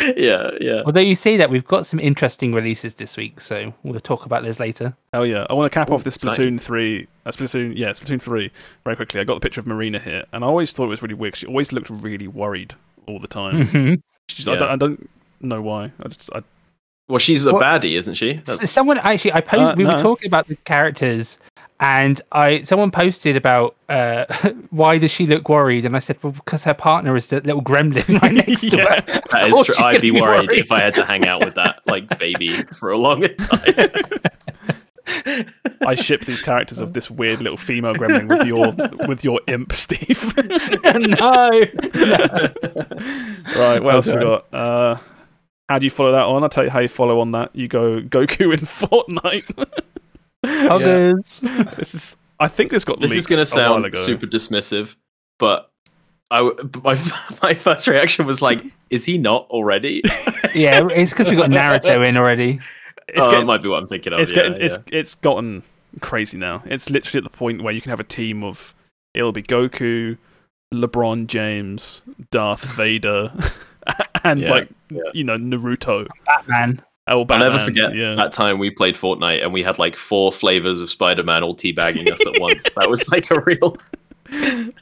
yeah, 0.16 0.50
yeah. 0.60 0.82
Although 0.84 1.00
you 1.00 1.14
say 1.14 1.36
that 1.36 1.48
we've 1.50 1.66
got 1.66 1.86
some 1.86 2.00
interesting 2.00 2.52
releases 2.52 2.94
this 2.94 3.16
week, 3.16 3.40
so 3.40 3.72
we'll 3.84 4.00
talk 4.00 4.26
about 4.26 4.42
those 4.42 4.58
later. 4.58 4.96
Oh 5.12 5.22
yeah, 5.22 5.46
I 5.48 5.54
want 5.54 5.70
to 5.70 5.78
cap 5.78 5.90
Ooh, 5.90 5.94
off 5.94 6.02
this 6.02 6.16
exciting. 6.16 6.56
Splatoon 6.56 6.60
three. 6.60 7.06
Uh, 7.24 7.30
Splatoon, 7.30 7.74
yeah, 7.76 7.90
Splatoon 7.90 8.20
three. 8.20 8.50
Very 8.82 8.96
quickly, 8.96 9.20
I 9.20 9.24
got 9.24 9.34
the 9.34 9.40
picture 9.40 9.60
of 9.60 9.66
Marina 9.68 10.00
here, 10.00 10.24
and 10.32 10.42
I 10.42 10.46
always 10.48 10.72
thought 10.72 10.86
it 10.86 10.88
was 10.88 11.02
really 11.02 11.14
weird. 11.14 11.36
She 11.36 11.46
always 11.46 11.72
looked 11.72 11.90
really 11.90 12.26
worried 12.26 12.74
all 13.08 13.18
the 13.18 13.26
time. 13.28 13.66
Mhm. 13.66 14.02
She's, 14.28 14.46
I, 14.46 14.56
don't, 14.56 14.68
I 14.70 14.76
don't 14.76 15.10
know 15.40 15.62
why. 15.62 15.90
I 16.02 16.08
just, 16.08 16.30
I, 16.34 16.42
Well, 17.08 17.18
she's 17.18 17.46
a 17.46 17.52
What- 17.52 17.62
baddie, 17.62 17.96
isn't 17.96 18.14
she? 18.14 18.34
That's, 18.44 18.70
Someone 18.70 18.98
actually, 18.98 19.32
I 19.32 19.40
posted. 19.40 19.68
Uh, 19.68 19.74
we 19.76 19.84
were 19.84 19.96
talking 19.98 20.26
about 20.28 20.46
the 20.48 20.56
characters, 20.56 21.38
and 21.80 22.20
I 22.32 22.62
someone 22.62 22.90
posted 22.90 23.36
about 23.36 23.76
uh, 23.88 24.26
why 24.70 24.98
does 24.98 25.10
she 25.10 25.26
look 25.26 25.48
worried, 25.48 25.86
and 25.86 25.96
I 25.96 26.00
said, 26.00 26.18
well, 26.22 26.32
because 26.32 26.64
her 26.64 26.74
partner 26.74 27.16
is 27.16 27.26
the 27.28 27.40
little 27.40 27.62
gremlin 27.62 28.20
right 28.22 28.34
next 28.34 28.60
to 28.68 28.76
her. 28.78 29.00
that 29.06 29.42
Of 29.42 29.48
is 29.48 29.54
course 29.54 29.66
true. 29.68 29.76
I'd 29.86 30.02
be 30.02 30.10
worried, 30.10 30.48
worried. 30.48 30.60
if 30.60 30.70
I 30.72 30.80
had 30.80 30.94
to 30.94 31.04
hang 31.06 31.26
out 31.26 31.44
with 31.44 31.54
that 31.54 31.80
like 31.86 32.18
baby 32.18 32.48
for 32.78 32.90
a 32.90 32.98
longer 32.98 33.28
time. 33.28 33.90
I 35.86 35.94
ship 35.94 36.24
these 36.24 36.42
characters 36.42 36.78
of 36.78 36.92
this 36.92 37.10
weird 37.10 37.40
little 37.40 37.56
female 37.56 37.94
gremlin 37.94 38.28
with 38.28 38.46
your 38.46 39.08
with 39.08 39.24
your 39.24 39.40
imp, 39.46 39.72
Steve. 39.72 40.34
no, 40.84 40.98
no. 40.98 41.50
right, 43.56 43.82
what 43.82 43.94
else 43.94 44.06
we 44.06 44.14
got? 44.14 44.52
Uh, 44.52 44.98
how 45.68 45.78
do 45.78 45.86
you 45.86 45.90
follow 45.90 46.12
that 46.12 46.24
on? 46.24 46.42
I'll 46.42 46.48
tell 46.48 46.64
you 46.64 46.70
how 46.70 46.80
you 46.80 46.88
follow 46.88 47.20
on 47.20 47.32
that. 47.32 47.54
You 47.54 47.68
go 47.68 48.00
Goku 48.00 48.52
in 48.52 48.60
Fortnite. 48.66 49.84
Others. 50.44 51.40
this 51.76 51.94
is. 51.94 52.16
I 52.40 52.48
think 52.48 52.70
this 52.70 52.84
got. 52.84 53.00
this 53.00 53.12
is 53.12 53.26
going 53.26 53.40
to 53.40 53.46
sound 53.46 53.86
super 53.96 54.26
dismissive, 54.26 54.94
but 55.38 55.70
I 56.30 56.38
w- 56.38 56.62
but 56.64 56.84
my 56.84 56.98
my 57.42 57.54
first 57.54 57.88
reaction 57.88 58.26
was 58.26 58.40
like, 58.40 58.62
"Is 58.90 59.04
he 59.04 59.18
not 59.18 59.46
already?" 59.50 60.02
Yeah, 60.54 60.86
it's 60.90 61.12
because 61.12 61.28
we 61.28 61.36
got 61.36 61.50
Naruto 61.50 62.06
in 62.06 62.16
already. 62.16 62.60
It's 63.08 63.18
oh, 63.20 63.30
getting, 63.30 63.40
that 63.40 63.46
might 63.46 63.62
be 63.62 63.68
what 63.68 63.78
I'm 63.80 63.86
thinking 63.86 64.12
of. 64.12 64.20
it's 64.20 64.30
yeah, 64.30 64.36
getting 64.36 64.52
yeah. 64.56 64.66
it's 64.66 64.78
it's 64.92 65.14
gotten 65.14 65.62
crazy 66.00 66.36
now. 66.38 66.62
It's 66.66 66.90
literally 66.90 67.24
at 67.24 67.30
the 67.30 67.36
point 67.36 67.62
where 67.62 67.72
you 67.72 67.80
can 67.80 67.90
have 67.90 68.00
a 68.00 68.04
team 68.04 68.44
of 68.44 68.74
it'll 69.14 69.32
be 69.32 69.42
Goku, 69.42 70.18
LeBron 70.74 71.26
James, 71.26 72.02
Darth 72.30 72.64
Vader, 72.76 73.32
and 74.24 74.40
Yeah, 74.40 74.50
like 74.50 74.68
yeah. 74.90 75.00
you 75.14 75.24
know 75.24 75.36
Naruto. 75.36 76.06
Batman. 76.26 76.82
Oh, 77.10 77.24
I'll 77.30 77.38
never 77.38 77.58
forget 77.58 77.94
Yeah, 77.94 78.14
that 78.16 78.34
time 78.34 78.58
we 78.58 78.70
played 78.70 78.94
Fortnite 78.94 79.42
and 79.42 79.50
we 79.50 79.62
had 79.62 79.78
like 79.78 79.96
four 79.96 80.30
flavors 80.30 80.78
of 80.78 80.90
Spider-Man 80.90 81.42
all 81.42 81.56
teabagging 81.56 82.06
us 82.12 82.20
at 82.26 82.34
once. 82.40 82.64
That 82.76 82.90
was 82.90 83.08
like 83.10 83.30
a 83.30 83.40
real. 83.46 83.78
I- 84.30 84.72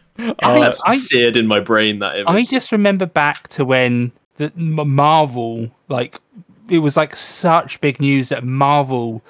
that's 0.58 0.82
I- 0.84 0.96
seared 0.96 1.36
in 1.36 1.46
my 1.46 1.60
brain. 1.60 2.00
That 2.00 2.16
image. 2.16 2.26
I 2.28 2.42
just 2.44 2.72
remember 2.72 3.06
back 3.06 3.46
to 3.50 3.64
when 3.64 4.10
the 4.38 4.50
Marvel, 4.56 5.70
like, 5.88 6.20
it 6.68 6.78
was 6.78 6.96
like 6.96 7.16
such 7.16 7.80
big 7.80 8.00
news 8.00 8.28
that 8.30 8.44
Marvel 8.44 9.22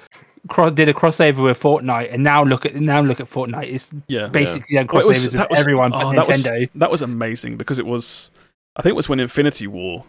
cro- 0.47 0.69
did 0.69 0.89
a 0.89 0.93
crossover 0.93 1.43
with 1.43 1.59
Fortnite, 1.59 2.13
and 2.13 2.23
now 2.23 2.43
look 2.43 2.65
at 2.65 2.75
now 2.75 3.01
look 3.01 3.19
at 3.19 3.29
Fortnite. 3.29 3.71
It's 3.73 3.89
yeah. 4.07 4.27
basically 4.27 4.75
done 4.75 4.87
Well, 4.91 5.07
was- 5.07 5.17
crossovers 5.17 5.33
with 5.39 5.49
was- 5.49 5.59
everyone 5.59 5.93
oh, 5.93 5.99
but 5.99 6.05
oh, 6.05 6.13
that 6.13 6.27
was- 6.27 6.43
Nintendo. 6.43 6.69
That 6.75 6.91
was 6.91 7.01
amazing 7.01 7.57
because 7.57 7.79
it 7.79 7.85
was. 7.85 8.31
I 8.75 8.81
think 8.81 8.91
it 8.91 8.95
was 8.95 9.09
when 9.09 9.19
Infinity 9.19 9.67
War 9.67 10.03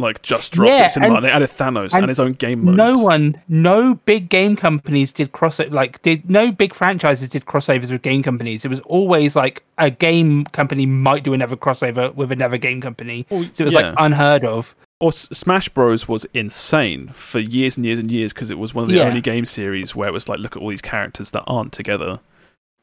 like 0.00 0.22
just 0.22 0.52
dropped 0.52 0.70
Yeah, 0.70 0.88
and- 0.96 1.16
and 1.16 1.24
they 1.24 1.30
added 1.30 1.48
Thanos 1.48 1.92
and 1.92 2.02
and, 2.02 2.08
his 2.08 2.20
own 2.20 2.32
game 2.32 2.64
mode. 2.64 2.76
No 2.76 2.98
one, 2.98 3.40
no 3.48 3.96
big 3.96 4.28
game 4.28 4.54
companies 4.54 5.12
did 5.12 5.32
cross 5.32 5.58
like 5.58 6.00
did 6.02 6.28
no 6.30 6.52
big 6.52 6.72
franchises 6.72 7.28
did 7.28 7.44
crossovers 7.46 7.90
with 7.90 8.02
game 8.02 8.22
companies. 8.22 8.64
It 8.64 8.68
was 8.68 8.78
always 8.80 9.34
like 9.34 9.64
a 9.76 9.90
game 9.90 10.44
company 10.46 10.86
might 10.86 11.24
do 11.24 11.32
another 11.34 11.56
crossover 11.56 12.14
with 12.14 12.30
another 12.30 12.58
game 12.58 12.80
company. 12.80 13.26
Well, 13.28 13.44
So 13.54 13.62
it 13.62 13.66
was 13.66 13.74
yeah. 13.74 13.88
like 13.88 13.94
unheard 13.98 14.44
of. 14.44 14.76
Or 15.00 15.12
Smash 15.12 15.68
Bros 15.68 16.08
was 16.08 16.26
insane 16.34 17.08
for 17.10 17.38
years 17.38 17.76
and 17.76 17.86
years 17.86 18.00
and 18.00 18.10
years 18.10 18.32
because 18.32 18.50
it 18.50 18.58
was 18.58 18.74
one 18.74 18.82
of 18.82 18.90
the 18.90 18.96
Yeah. 18.96 19.04
only 19.04 19.20
game 19.20 19.46
series 19.46 19.94
where 19.94 20.08
it 20.08 20.12
was 20.12 20.28
like, 20.28 20.40
look 20.40 20.56
at 20.56 20.62
all 20.62 20.70
these 20.70 20.82
characters 20.82 21.30
that 21.30 21.44
aren't 21.46 21.72
together. 21.72 22.18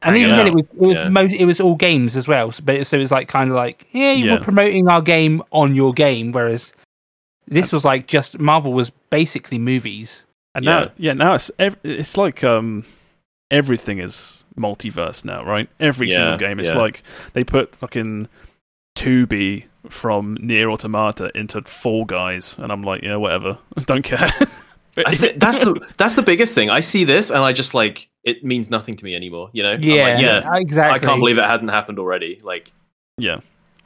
And 0.01 0.15
hanging 0.15 0.33
even 0.33 0.35
then, 0.37 0.47
it 0.47 0.53
was 0.53 0.63
it 0.63 0.79
was, 0.79 0.93
Yeah. 0.95 1.09
most, 1.09 1.33
it 1.33 1.45
was 1.45 1.59
all 1.59 1.75
games 1.75 2.15
as 2.15 2.25
well. 2.27 2.51
So, 2.53 2.63
but, 2.63 2.87
so 2.87 2.95
it 2.95 3.01
was 3.01 3.11
like 3.11 3.27
kind 3.27 3.49
of 3.49 3.55
like 3.57 3.87
yeah, 3.91 4.13
you 4.13 4.25
Yeah. 4.27 4.33
were 4.35 4.39
promoting 4.39 4.87
our 4.87 5.01
game 5.01 5.41
on 5.51 5.75
your 5.75 5.91
game, 5.93 6.31
whereas 6.31 6.71
this 7.47 7.73
was 7.73 7.83
like 7.83 8.07
just 8.07 8.39
Marvel 8.39 8.71
was 8.71 8.91
basically 9.09 9.59
movies. 9.59 10.23
And 10.53 10.63
Yeah. 10.63 10.79
now, 10.79 10.91
yeah, 10.97 11.13
now 11.13 11.33
it's 11.35 11.51
ev- 11.59 11.77
it's 11.83 12.15
like 12.15 12.45
um 12.45 12.85
everything 13.51 13.99
is 13.99 14.45
multiverse 14.57 15.25
now, 15.25 15.43
right? 15.43 15.67
Every 15.81 16.09
Yeah, 16.09 16.15
single 16.17 16.37
game. 16.37 16.59
It's 16.61 16.69
yeah. 16.69 16.77
like 16.77 17.03
they 17.33 17.43
put 17.43 17.75
fucking 17.75 18.29
2B 18.95 19.65
from 19.89 20.37
NieR 20.37 20.71
Automata 20.71 21.31
into 21.37 21.61
Fall 21.63 22.05
Guys, 22.05 22.57
and 22.57 22.71
I'm 22.71 22.83
like, 22.83 23.03
yeah, 23.03 23.15
whatever, 23.17 23.57
don't 23.85 24.03
care. 24.03 24.31
I 25.05 25.11
see, 25.11 25.31
that's 25.33 25.59
the 25.59 25.93
that's 25.97 26.15
the 26.15 26.21
biggest 26.21 26.55
thing. 26.55 26.69
I 26.69 26.79
see 26.79 27.03
this 27.03 27.29
and 27.29 27.39
I 27.39 27.51
just 27.53 27.73
like 27.73 28.07
it 28.23 28.43
means 28.43 28.69
nothing 28.71 28.95
to 28.95 29.03
me 29.05 29.13
anymore. 29.15 29.49
You 29.53 29.63
know? 29.63 29.71
I'm 29.73 29.83
Yeah, 29.83 29.93
like, 30.15 30.21
yeah. 30.23 30.55
exactly. 30.55 30.95
I 30.95 30.99
can't 30.99 31.19
believe 31.19 31.37
it 31.37 31.43
hadn't 31.43 31.67
happened 31.67 31.99
already. 31.99 32.39
Like, 32.41 32.71
yeah. 33.17 33.41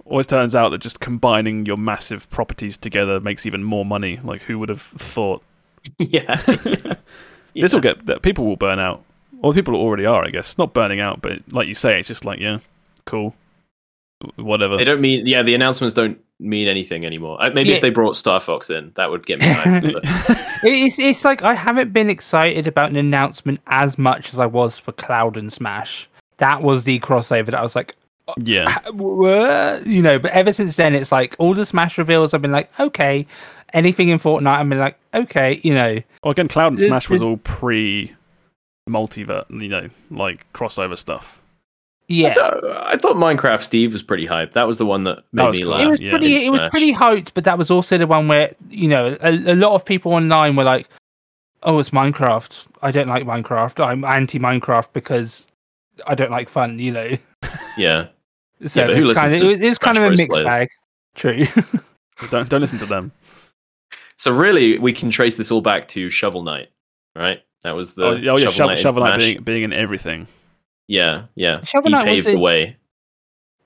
Always 0.05 0.27
turns 0.27 0.55
out 0.55 0.69
that 0.69 0.77
just 0.77 0.99
combining 1.01 1.65
your 1.65 1.77
massive 1.77 2.29
properties 2.29 2.77
together 2.77 3.19
makes 3.19 3.45
even 3.45 3.63
more 3.63 3.83
money. 3.85 4.19
Like, 4.23 4.43
who 4.43 4.57
would 4.59 4.69
have 4.69 4.81
thought? 4.81 5.43
yeah. 5.97 6.41
This 7.55 7.73
will 7.73 7.81
get 7.81 8.05
that 8.05 8.21
people 8.21 8.45
will 8.45 8.55
burn 8.55 8.79
out. 8.79 9.03
Well, 9.41 9.51
people 9.53 9.75
already 9.75 10.05
are, 10.05 10.23
I 10.25 10.29
guess. 10.29 10.57
Not 10.57 10.73
burning 10.73 10.99
out, 10.99 11.21
but 11.21 11.39
like 11.51 11.67
you 11.67 11.73
say, 11.73 11.97
it's 11.99 12.07
just 12.07 12.23
like, 12.23 12.39
yeah, 12.39 12.59
cool, 13.05 13.23
W- 13.25 13.33
whatever. 14.35 14.77
They 14.77 14.83
don't 14.83 15.01
mean 15.01 15.25
yeah. 15.25 15.43
The 15.43 15.55
announcements 15.55 15.95
don't 15.95 16.19
mean 16.39 16.67
anything 16.67 17.05
anymore. 17.05 17.41
Uh, 17.43 17.49
Maybe 17.53 17.69
Yeah. 17.69 17.75
if 17.75 17.81
they 17.81 17.89
brought 17.89 18.15
Star 18.15 18.39
Fox 18.39 18.69
in, 18.69 18.91
that 18.95 19.09
would 19.11 19.25
get 19.25 19.39
me. 19.39 19.47
hyped, 19.47 19.93
but- 20.27 20.45
It's 20.63 20.99
it's 20.99 21.23
like 21.23 21.41
I 21.41 21.53
haven't 21.53 21.93
been 21.93 22.09
excited 22.09 22.67
about 22.67 22.89
an 22.89 22.97
announcement 22.97 23.61
as 23.67 23.97
much 23.97 24.33
as 24.33 24.39
I 24.39 24.45
was 24.45 24.77
for 24.77 24.91
Cloud 24.91 25.37
and 25.37 25.51
Smash. 25.53 26.09
That 26.37 26.61
was 26.61 26.83
the 26.83 26.99
crossover 26.99 27.45
that 27.47 27.55
I 27.55 27.61
was 27.61 27.75
like, 27.75 27.95
yeah, 28.37 28.79
you 29.85 30.01
know. 30.01 30.19
But 30.19 30.31
ever 30.31 30.51
since 30.53 30.75
then, 30.75 30.95
it's 30.95 31.11
like 31.11 31.35
all 31.39 31.53
the 31.53 31.65
Smash 31.65 31.97
reveals. 31.97 32.33
I've 32.33 32.41
been 32.41 32.51
like, 32.51 32.69
okay. 32.79 33.25
Anything 33.71 34.09
in 34.09 34.17
Fortnite, 34.19 34.47
I've 34.47 34.67
been 34.67 34.79
like, 34.79 34.97
okay, 35.13 35.59
you 35.63 35.73
know. 35.75 35.99
Well, 36.23 36.31
again, 36.31 36.47
Cloud 36.47 36.73
and 36.73 36.79
Smash 36.79 37.07
was 37.07 37.21
all 37.21 37.37
pre 37.37 38.13
multiverse, 38.89 39.45
you 39.61 39.69
know, 39.69 39.89
like 40.09 40.51
crossover 40.53 40.97
stuff. 40.97 41.41
I, 42.09 42.13
Yeah, 42.13 42.33
thought, 42.33 42.63
I 42.65 42.97
thought 42.97 43.15
Minecraft 43.17 43.61
Steve 43.61 43.93
was 43.93 44.01
pretty 44.01 44.25
hyped. 44.27 44.53
That 44.53 44.65
was 44.67 44.77
the 44.79 44.85
one 44.85 45.03
that 45.03 45.23
made 45.31 45.45
That 45.45 45.51
me 45.51 45.61
cool. 45.61 45.71
laugh. 45.71 45.81
it 45.81 45.89
was 45.89 46.01
yeah, 46.01 46.09
pretty. 46.11 46.35
in 46.35 46.41
It 46.47 46.49
was 46.49 46.69
pretty 46.71 46.93
hyped, 46.93 47.31
but 47.33 47.43
that 47.43 47.57
was 47.57 47.69
also 47.69 47.97
the 47.97 48.07
one 48.07 48.27
where 48.27 48.53
you 48.69 48.89
know 48.89 49.15
a, 49.21 49.31
a 49.31 49.55
lot 49.55 49.73
of 49.75 49.85
people 49.85 50.13
online 50.13 50.55
were 50.55 50.63
like, 50.63 50.89
"Oh, 51.63 51.77
it's 51.79 51.91
Minecraft. 51.91 52.67
I 52.81 52.91
don't 52.91 53.07
like 53.07 53.25
Minecraft. 53.25 53.85
I'm 53.85 54.03
anti 54.03 54.39
Minecraft 54.39 54.87
because 54.93 55.47
I 56.07 56.15
don't 56.15 56.31
like 56.31 56.49
fun." 56.49 56.79
You 56.79 56.91
know. 56.91 57.17
Yeah. 57.77 58.07
So 58.67 58.81
Yeah, 58.81 58.87
who 58.93 59.09
it's 59.09 59.17
kind 59.17 59.31
listens 59.31 59.33
of, 59.35 59.57
to 59.59 59.65
it 59.65 59.69
was 59.69 59.77
kind 59.77 59.97
of 59.97 60.01
Smash 60.01 60.13
a 60.13 60.17
mixed 60.17 60.29
players? 60.35 60.47
bag. 60.49 60.69
True. 61.15 61.45
Don't 62.29 62.49
don't 62.49 62.59
listen 62.59 62.77
to 62.79 62.85
them. 62.85 63.13
So 64.17 64.35
really, 64.35 64.77
we 64.79 64.91
can 64.91 65.09
trace 65.09 65.37
this 65.37 65.49
all 65.49 65.61
back 65.61 65.87
to 65.89 66.09
Shovel 66.09 66.43
Knight, 66.43 66.67
right? 67.15 67.41
That 67.63 67.71
was 67.71 67.93
the 67.93 68.03
oh, 68.03 68.09
oh 68.33 68.35
yeah, 68.35 68.49
Shovel, 68.49 68.71
in 68.71 68.75
Shovel 68.75 69.03
Knight 69.05 69.17
being 69.17 69.43
being 69.43 69.63
in 69.63 69.71
everything. 69.71 70.27
Yeah, 70.89 71.25
yeah. 71.35 71.61
Shovel 71.63 71.89
he 71.89 71.91
Knight 71.91 72.05
was 72.07 72.15
paved 72.15 72.27
a- 72.27 72.31
the 72.31 72.39
way. 72.39 72.77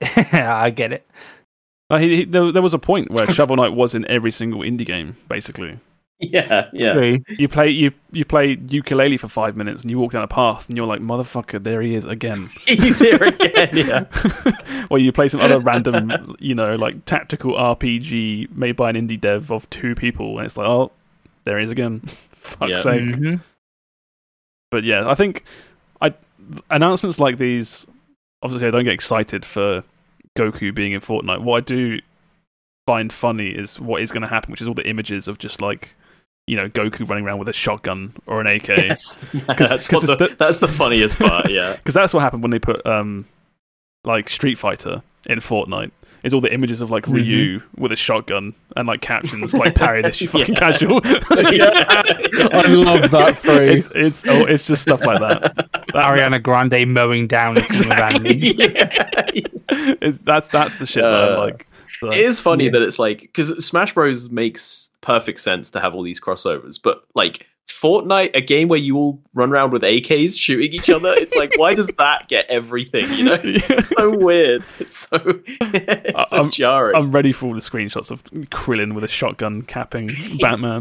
I 0.32 0.68
get 0.70 0.92
it. 0.92 1.06
Uh, 1.90 1.96
he, 1.98 2.16
he, 2.16 2.24
there, 2.24 2.52
there 2.52 2.62
was 2.62 2.74
a 2.74 2.78
point 2.78 3.10
where 3.10 3.26
Shovel 3.32 3.56
Knight 3.56 3.72
was 3.72 3.94
in 3.94 4.06
every 4.08 4.30
single 4.30 4.60
indie 4.60 4.84
game, 4.84 5.16
basically. 5.28 5.78
Yeah, 6.20 6.68
yeah. 6.72 7.16
You 7.28 7.48
play 7.48 7.70
you 7.70 7.92
you 8.12 8.24
play 8.24 8.56
Yooka-Laylee 8.56 9.18
for 9.18 9.28
five 9.28 9.56
minutes, 9.56 9.82
and 9.82 9.90
you 9.90 9.98
walk 9.98 10.12
down 10.12 10.22
a 10.22 10.28
path, 10.28 10.68
and 10.68 10.76
you're 10.76 10.86
like, 10.86 11.00
"Motherfucker, 11.00 11.62
there 11.62 11.80
he 11.82 11.94
is 11.94 12.04
again." 12.04 12.50
He's 12.66 12.98
here 13.00 13.16
again. 13.22 13.70
Yeah. 13.72 14.04
or 14.90 14.98
you 14.98 15.10
play 15.10 15.28
some 15.28 15.40
other 15.40 15.58
random, 15.58 16.36
you 16.38 16.54
know, 16.54 16.76
like 16.76 17.04
tactical 17.06 17.52
RPG 17.54 18.54
made 18.54 18.76
by 18.76 18.90
an 18.90 18.96
indie 18.96 19.20
dev 19.20 19.50
of 19.50 19.68
two 19.70 19.94
people, 19.94 20.36
and 20.38 20.46
it's 20.46 20.56
like, 20.56 20.68
"Oh, 20.68 20.92
there 21.44 21.58
he 21.58 21.64
is 21.64 21.72
again." 21.72 22.00
Fuck's 22.32 22.70
Yeah. 22.70 22.76
sake. 22.76 23.02
Mhm. 23.02 23.40
But 24.70 24.84
yeah, 24.84 25.08
I 25.10 25.14
think 25.14 25.42
I 25.42 25.73
announcements 26.70 27.18
like 27.18 27.38
these. 27.38 27.86
Obviously, 28.42 28.68
I 28.68 28.70
don't 28.70 28.84
get 28.84 28.92
excited 28.92 29.44
for 29.44 29.82
Goku 30.36 30.74
being 30.74 30.92
in 30.92 31.00
Fortnite. 31.00 31.40
What 31.40 31.56
I 31.58 31.60
do 31.60 31.98
find 32.86 33.12
funny 33.12 33.48
is 33.48 33.80
what 33.80 34.02
is 34.02 34.12
going 34.12 34.22
to 34.22 34.28
happen, 34.28 34.50
which 34.50 34.60
is 34.60 34.68
all 34.68 34.74
the 34.74 34.86
images 34.88 35.26
of 35.28 35.38
just 35.38 35.60
like 35.62 35.94
you 36.46 36.56
know 36.56 36.68
Goku 36.68 37.08
running 37.08 37.24
around 37.24 37.38
with 37.38 37.48
a 37.48 37.52
shotgun 37.54 38.12
or 38.26 38.40
an 38.40 38.46
AK. 38.46 38.68
Yes. 38.68 39.24
Yeah, 39.32 39.40
that's, 39.56 39.88
'cause 39.88 40.06
what 40.06 40.18
the, 40.18 40.28
the- 40.28 40.34
that's 40.36 40.58
the 40.58 40.68
funniest 40.68 41.18
part. 41.18 41.50
Yeah. 41.50 41.72
Because 41.76 41.94
that's 41.94 42.12
what 42.12 42.20
happened 42.20 42.42
when 42.42 42.50
they 42.50 42.58
put 42.58 42.84
um 42.86 43.24
like 44.04 44.28
Street 44.28 44.58
Fighter 44.58 45.02
in 45.26 45.38
Fortnite. 45.38 45.90
Is 46.24 46.34
all 46.34 46.40
the 46.40 46.52
images 46.52 46.80
of 46.80 46.90
like 46.90 47.04
Mm-hmm. 47.04 47.14
Ryu 47.14 47.62
with 47.76 47.92
a 47.92 47.96
shotgun 47.96 48.54
and 48.76 48.88
like 48.88 49.00
captions 49.02 49.54
like 49.54 49.74
parry 49.76 50.02
this 50.02 50.20
you 50.22 50.26
fucking 50.28 50.54
casual. 50.56 51.00
I 51.04 52.64
love 52.68 53.10
that 53.10 53.36
phrase. 53.38 53.86
it's 53.94 53.96
it's 53.96 54.24
oh, 54.26 54.44
it's 54.46 54.66
just 54.66 54.82
stuff 54.82 55.04
like 55.04 55.20
that. 55.20 55.54
That- 55.94 56.06
Ariana 56.06 56.42
Grande 56.42 56.88
mowing 56.92 57.28
down 57.28 57.56
a 57.56 57.60
team 57.62 57.92
of 57.92 57.98
enemies. 57.98 58.54
yeah. 58.58 59.30
it's, 60.02 60.18
that's 60.18 60.48
that's 60.48 60.76
the 60.78 60.86
shit 60.86 61.02
that 61.04 61.14
I 61.22 61.34
Uh, 61.34 61.38
like. 61.38 61.66
So, 62.00 62.10
It 62.10 62.18
is 62.18 62.40
funny 62.40 62.64
Yeah. 62.64 62.70
that 62.72 62.82
it's 62.82 62.98
like 62.98 63.20
because 63.20 63.64
Smash 63.64 63.94
Bros 63.94 64.28
makes 64.28 64.90
perfect 65.02 65.38
sense 65.40 65.70
to 65.72 65.80
have 65.80 65.94
all 65.94 66.02
these 66.02 66.20
crossovers, 66.20 66.80
but 66.82 67.04
like 67.14 67.46
Fortnite, 67.68 68.30
a 68.34 68.40
game 68.40 68.68
where 68.68 68.78
you 68.78 68.96
all 68.96 69.20
run 69.34 69.50
around 69.50 69.70
with 69.72 69.82
AKs 69.82 70.38
shooting 70.40 70.72
each 70.72 70.88
other, 70.88 71.12
it's 71.16 71.34
like 71.34 71.52
why 71.58 71.74
does 71.74 71.86
that 71.98 72.28
get 72.28 72.46
everything? 72.50 73.06
You 73.12 73.24
know, 73.24 73.38
it's 73.42 73.88
so 73.88 74.16
weird. 74.16 74.64
It's 74.78 75.08
so 75.08 75.16
it's 75.46 76.30
so 76.30 76.36
I'm- 76.36 76.50
jarring. 76.50 76.96
I'm 76.96 77.10
ready 77.10 77.32
for 77.32 77.46
all 77.46 77.54
the 77.54 77.60
screenshots 77.60 78.10
of 78.10 78.24
Krillin 78.24 78.94
with 78.94 79.04
a 79.04 79.08
shotgun 79.08 79.62
capping 79.62 80.08
Batman. 80.40 80.80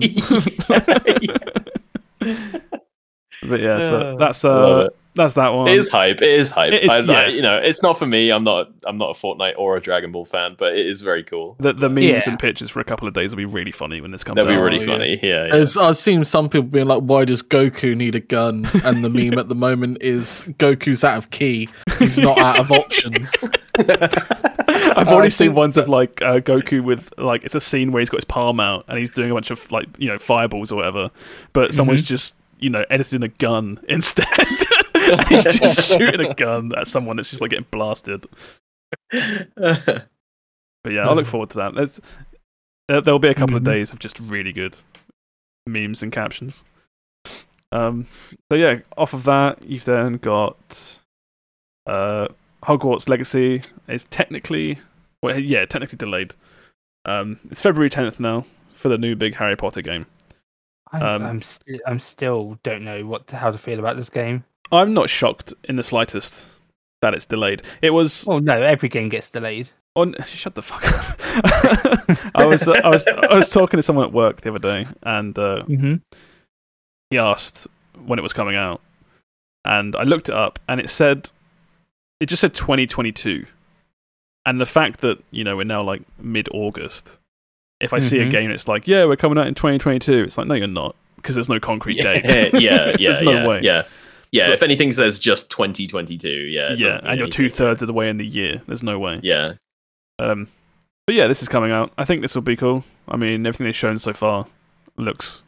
but 3.42 3.60
yeah, 3.60 3.80
so 3.82 4.16
that's 4.18 4.44
Love 4.44 4.80
uh. 4.86 4.90
That's 5.16 5.36
that 5.36 5.50
one. 5.54 5.68
It 5.68 5.78
is 5.78 5.90
hype. 5.90 6.22
It 6.24 6.30
is 6.40 6.50
hype. 6.50 6.74
It 6.74 6.84
is- 6.86 6.90
I, 6.90 6.98
I- 6.98 7.02
yeah. 7.02 7.28
you 7.28 7.42
know, 7.44 7.56
it's 7.58 7.84
not 7.84 8.00
for 8.00 8.08
me. 8.08 8.32
I'm 8.32 8.44
not. 8.44 8.72
I'm 8.86 8.96
not 8.96 9.12
a 9.16 9.20
Fortnite 9.20 9.54
or 9.58 9.78
a 9.78 9.82
Dragon 9.82 10.12
Ball 10.12 10.26
fan, 10.26 10.56
but 10.58 10.76
it 10.76 10.88
is 10.88 11.02
very 11.02 11.24
cool. 11.24 11.56
the 11.60 11.72
the 11.72 11.88
memes 11.90 12.06
Yeah. 12.06 12.22
and 12.30 12.40
pictures 12.40 12.70
for 12.72 12.80
a 12.80 12.84
couple 12.84 13.08
of 13.08 13.14
days 13.14 13.30
will 13.30 13.38
be 13.38 13.46
really 13.46 13.72
funny 13.72 14.02
when 14.02 14.10
this 14.12 14.24
comes 14.24 14.38
That'd 14.38 14.50
be 14.50 14.56
out. 14.56 14.60
Oh, 14.62 14.64
really 14.64 14.80
yeah. 14.80 14.86
funny. 14.86 15.20
Yeah. 15.22 15.46
yeah. 15.48 15.56
As 15.56 15.78
I've 15.78 15.98
seen 15.98 16.26
some 16.26 16.50
people 16.50 16.64
being 16.64 16.88
like, 16.88 17.02
"Why 17.02 17.26
does 17.26 17.44
Goku 17.44 17.96
need 17.96 18.16
a 18.16 18.20
gun?" 18.20 18.68
And 18.84 19.04
the 19.04 19.10
meme 19.10 19.38
at 19.38 19.50
the 19.50 19.56
moment 19.56 20.00
is 20.02 20.44
Goku's 20.58 21.04
out 21.04 21.18
of 21.18 21.30
ki. 21.30 21.70
He's 22.00 22.18
not 22.18 22.38
out 22.40 22.60
of 22.60 22.72
options. 22.72 23.32
I've 23.78 25.08
I 25.08 25.12
already 25.12 25.30
seen 25.30 25.48
think 25.50 25.58
ones 25.58 25.78
of 25.78 25.90
like 25.90 26.22
uh, 26.22 26.40
Goku 26.40 26.84
with 26.84 27.14
like 27.18 27.44
it's 27.44 27.56
a 27.56 27.60
scene 27.60 27.92
where 27.92 28.00
he's 28.00 28.10
got 28.10 28.18
his 28.18 28.26
palm 28.26 28.60
out 28.60 28.86
and 28.88 28.98
he's 28.98 29.12
doing 29.12 29.30
a 29.32 29.34
bunch 29.34 29.52
of 29.52 29.72
like 29.72 29.88
you 29.98 30.08
know 30.08 30.18
fireballs 30.18 30.72
or 30.72 30.76
whatever, 30.76 31.12
but 31.54 31.74
someone's 31.74 32.02
Mm-hmm. 32.02 32.08
just 32.08 32.36
you 32.60 32.70
know 32.70 32.86
editing 32.90 33.24
a 33.24 33.28
gun 33.28 33.80
instead. 33.90 34.28
he's 35.30 35.44
just 35.44 35.90
shooting 35.98 36.22
a 36.30 36.34
gun 36.34 36.72
at 36.78 36.88
someone 36.88 37.16
that's 37.18 37.30
just 37.30 37.42
like 37.42 37.52
getting 37.52 37.66
blasted. 37.72 38.26
But 39.12 40.92
yeah, 40.92 41.08
I 41.08 41.14
look 41.14 41.26
forward 41.26 41.50
to 41.52 41.58
that. 41.58 41.76
There's 41.76 42.02
there, 42.90 43.00
there'll 43.02 43.20
be 43.20 43.30
a 43.30 43.34
couple 43.34 43.56
of 43.56 43.64
Mhm. 43.64 43.68
days 43.68 43.94
of 43.94 44.00
just 44.00 44.20
really 44.20 44.52
good 44.52 44.78
memes 45.66 46.04
and 46.04 46.12
captions. 46.12 46.64
Um, 47.72 48.06
so 48.52 48.58
yeah, 48.58 48.80
off 48.98 49.14
of 49.14 49.24
that, 49.24 49.64
you've 49.66 49.86
then 49.86 50.18
got 50.18 51.00
uh, 51.88 52.28
Hogwarts 52.64 53.08
Legacy. 53.10 53.62
It's 53.88 54.06
technically, 54.10 54.80
well, 55.22 55.40
yeah, 55.40 55.66
technically 55.66 55.98
delayed. 55.98 56.34
Um, 57.06 57.40
it's 57.50 57.62
February 57.62 57.90
10th 57.90 58.20
now 58.20 58.46
for 58.72 58.90
the 58.90 58.98
new 58.98 59.16
big 59.16 59.36
Harry 59.36 59.56
Potter 59.56 59.82
game. 59.82 60.06
I'm, 60.92 61.02
Um, 61.02 61.24
I'm, 61.24 61.42
st- 61.42 61.82
I'm 61.88 62.00
still 62.00 62.60
don't 62.64 62.84
know 62.84 63.06
what 63.06 63.28
to, 63.28 63.38
how 63.38 63.50
to 63.52 63.58
feel 63.58 63.80
about 63.80 63.96
this 63.98 64.10
game. 64.10 64.44
I'm 64.74 64.94
not 64.94 65.10
shocked 65.10 65.54
in 65.66 65.76
the 65.76 65.84
slightest 65.84 66.48
that 67.02 67.14
it's 67.14 67.26
delayed. 67.26 67.62
It 67.82 67.92
was 67.92 68.26
Well, 68.26 68.40
no, 68.40 68.54
every 68.62 68.90
game 68.90 69.10
gets 69.10 69.30
delayed. 69.30 69.70
on. 69.96 70.16
Shut 70.26 70.56
the 70.56 70.62
fuck 70.62 70.84
up. 70.86 71.20
I 72.36 72.46
was 72.46 72.68
uh, 72.68 72.80
I 72.84 72.90
was 72.90 73.06
I 73.08 73.36
was 73.36 73.50
talking 73.50 73.78
to 73.78 73.82
someone 73.84 74.06
at 74.06 74.14
work 74.14 74.42
the 74.42 74.50
other 74.50 74.60
day, 74.60 74.88
and 75.04 75.38
uh, 75.38 75.64
Mm-hmm. 75.68 75.96
he 77.10 77.18
asked 77.18 77.68
when 78.06 78.20
it 78.20 78.24
was 78.24 78.34
coming 78.34 78.56
out, 78.56 78.82
and 79.66 79.96
I 79.96 80.04
looked 80.04 80.30
it 80.30 80.36
up, 80.36 80.60
and 80.68 80.80
it 80.80 80.90
said 80.90 81.30
it 82.20 82.28
just 82.28 82.40
said 82.42 82.54
2022, 82.54 83.46
and 84.46 84.60
the 84.62 84.66
fact 84.66 85.02
that 85.02 85.22
you 85.32 85.44
know 85.44 85.56
we're 85.58 85.64
now 85.66 85.84
like 85.84 86.02
mid 86.20 86.48
August. 86.54 87.18
If 87.82 87.92
I 87.92 88.00
see 88.00 88.20
a 88.20 88.30
game, 88.30 88.50
it's 88.50 88.70
like, 88.70 88.88
yeah, 88.88 89.04
we're 89.04 89.18
coming 89.18 89.38
out 89.38 89.46
in 89.48 89.56
2022. 89.56 90.24
It's 90.24 90.38
like, 90.38 90.48
no, 90.48 90.54
you're 90.54 90.68
not, 90.68 90.96
because 91.18 91.36
there's 91.36 91.50
no 91.50 91.60
concrete 91.60 91.98
yeah, 91.98 92.04
date. 92.22 92.54
yeah, 92.62 92.62
yeah, 92.62 92.92
There's 92.98 93.20
no 93.20 93.32
yeah, 93.34 93.48
way. 93.48 93.60
yeah, 93.62 93.84
yeah. 94.34 94.50
If 94.52 94.62
anything 94.64 94.92
says 94.92 95.20
just 95.20 95.50
2022, 95.52 96.28
yeah, 96.30 96.74
yeah, 96.78 97.00
and 97.04 97.18
you're 97.20 97.30
two 97.30 97.50
thirds 97.50 97.82
of 97.82 97.88
the 97.88 97.94
way 97.94 98.10
in 98.10 98.18
the 98.18 98.26
year. 98.26 98.62
There's 98.68 98.84
no 98.84 99.00
way. 99.00 99.20
Yeah, 99.24 99.54
Um, 100.20 100.48
but 101.08 101.16
yeah, 101.16 101.28
this 101.28 101.42
is 101.42 101.48
coming 101.48 101.72
out. 101.72 101.92
I 101.98 102.04
think 102.04 102.22
this 102.22 102.36
will 102.36 102.42
be 102.42 102.56
cool. 102.58 102.84
I 103.08 103.16
mean, 103.18 103.46
everything 103.46 103.66
they've 103.66 103.76
shown 103.76 103.98
so 104.00 104.12
far 104.14 104.46
looks 104.98 105.44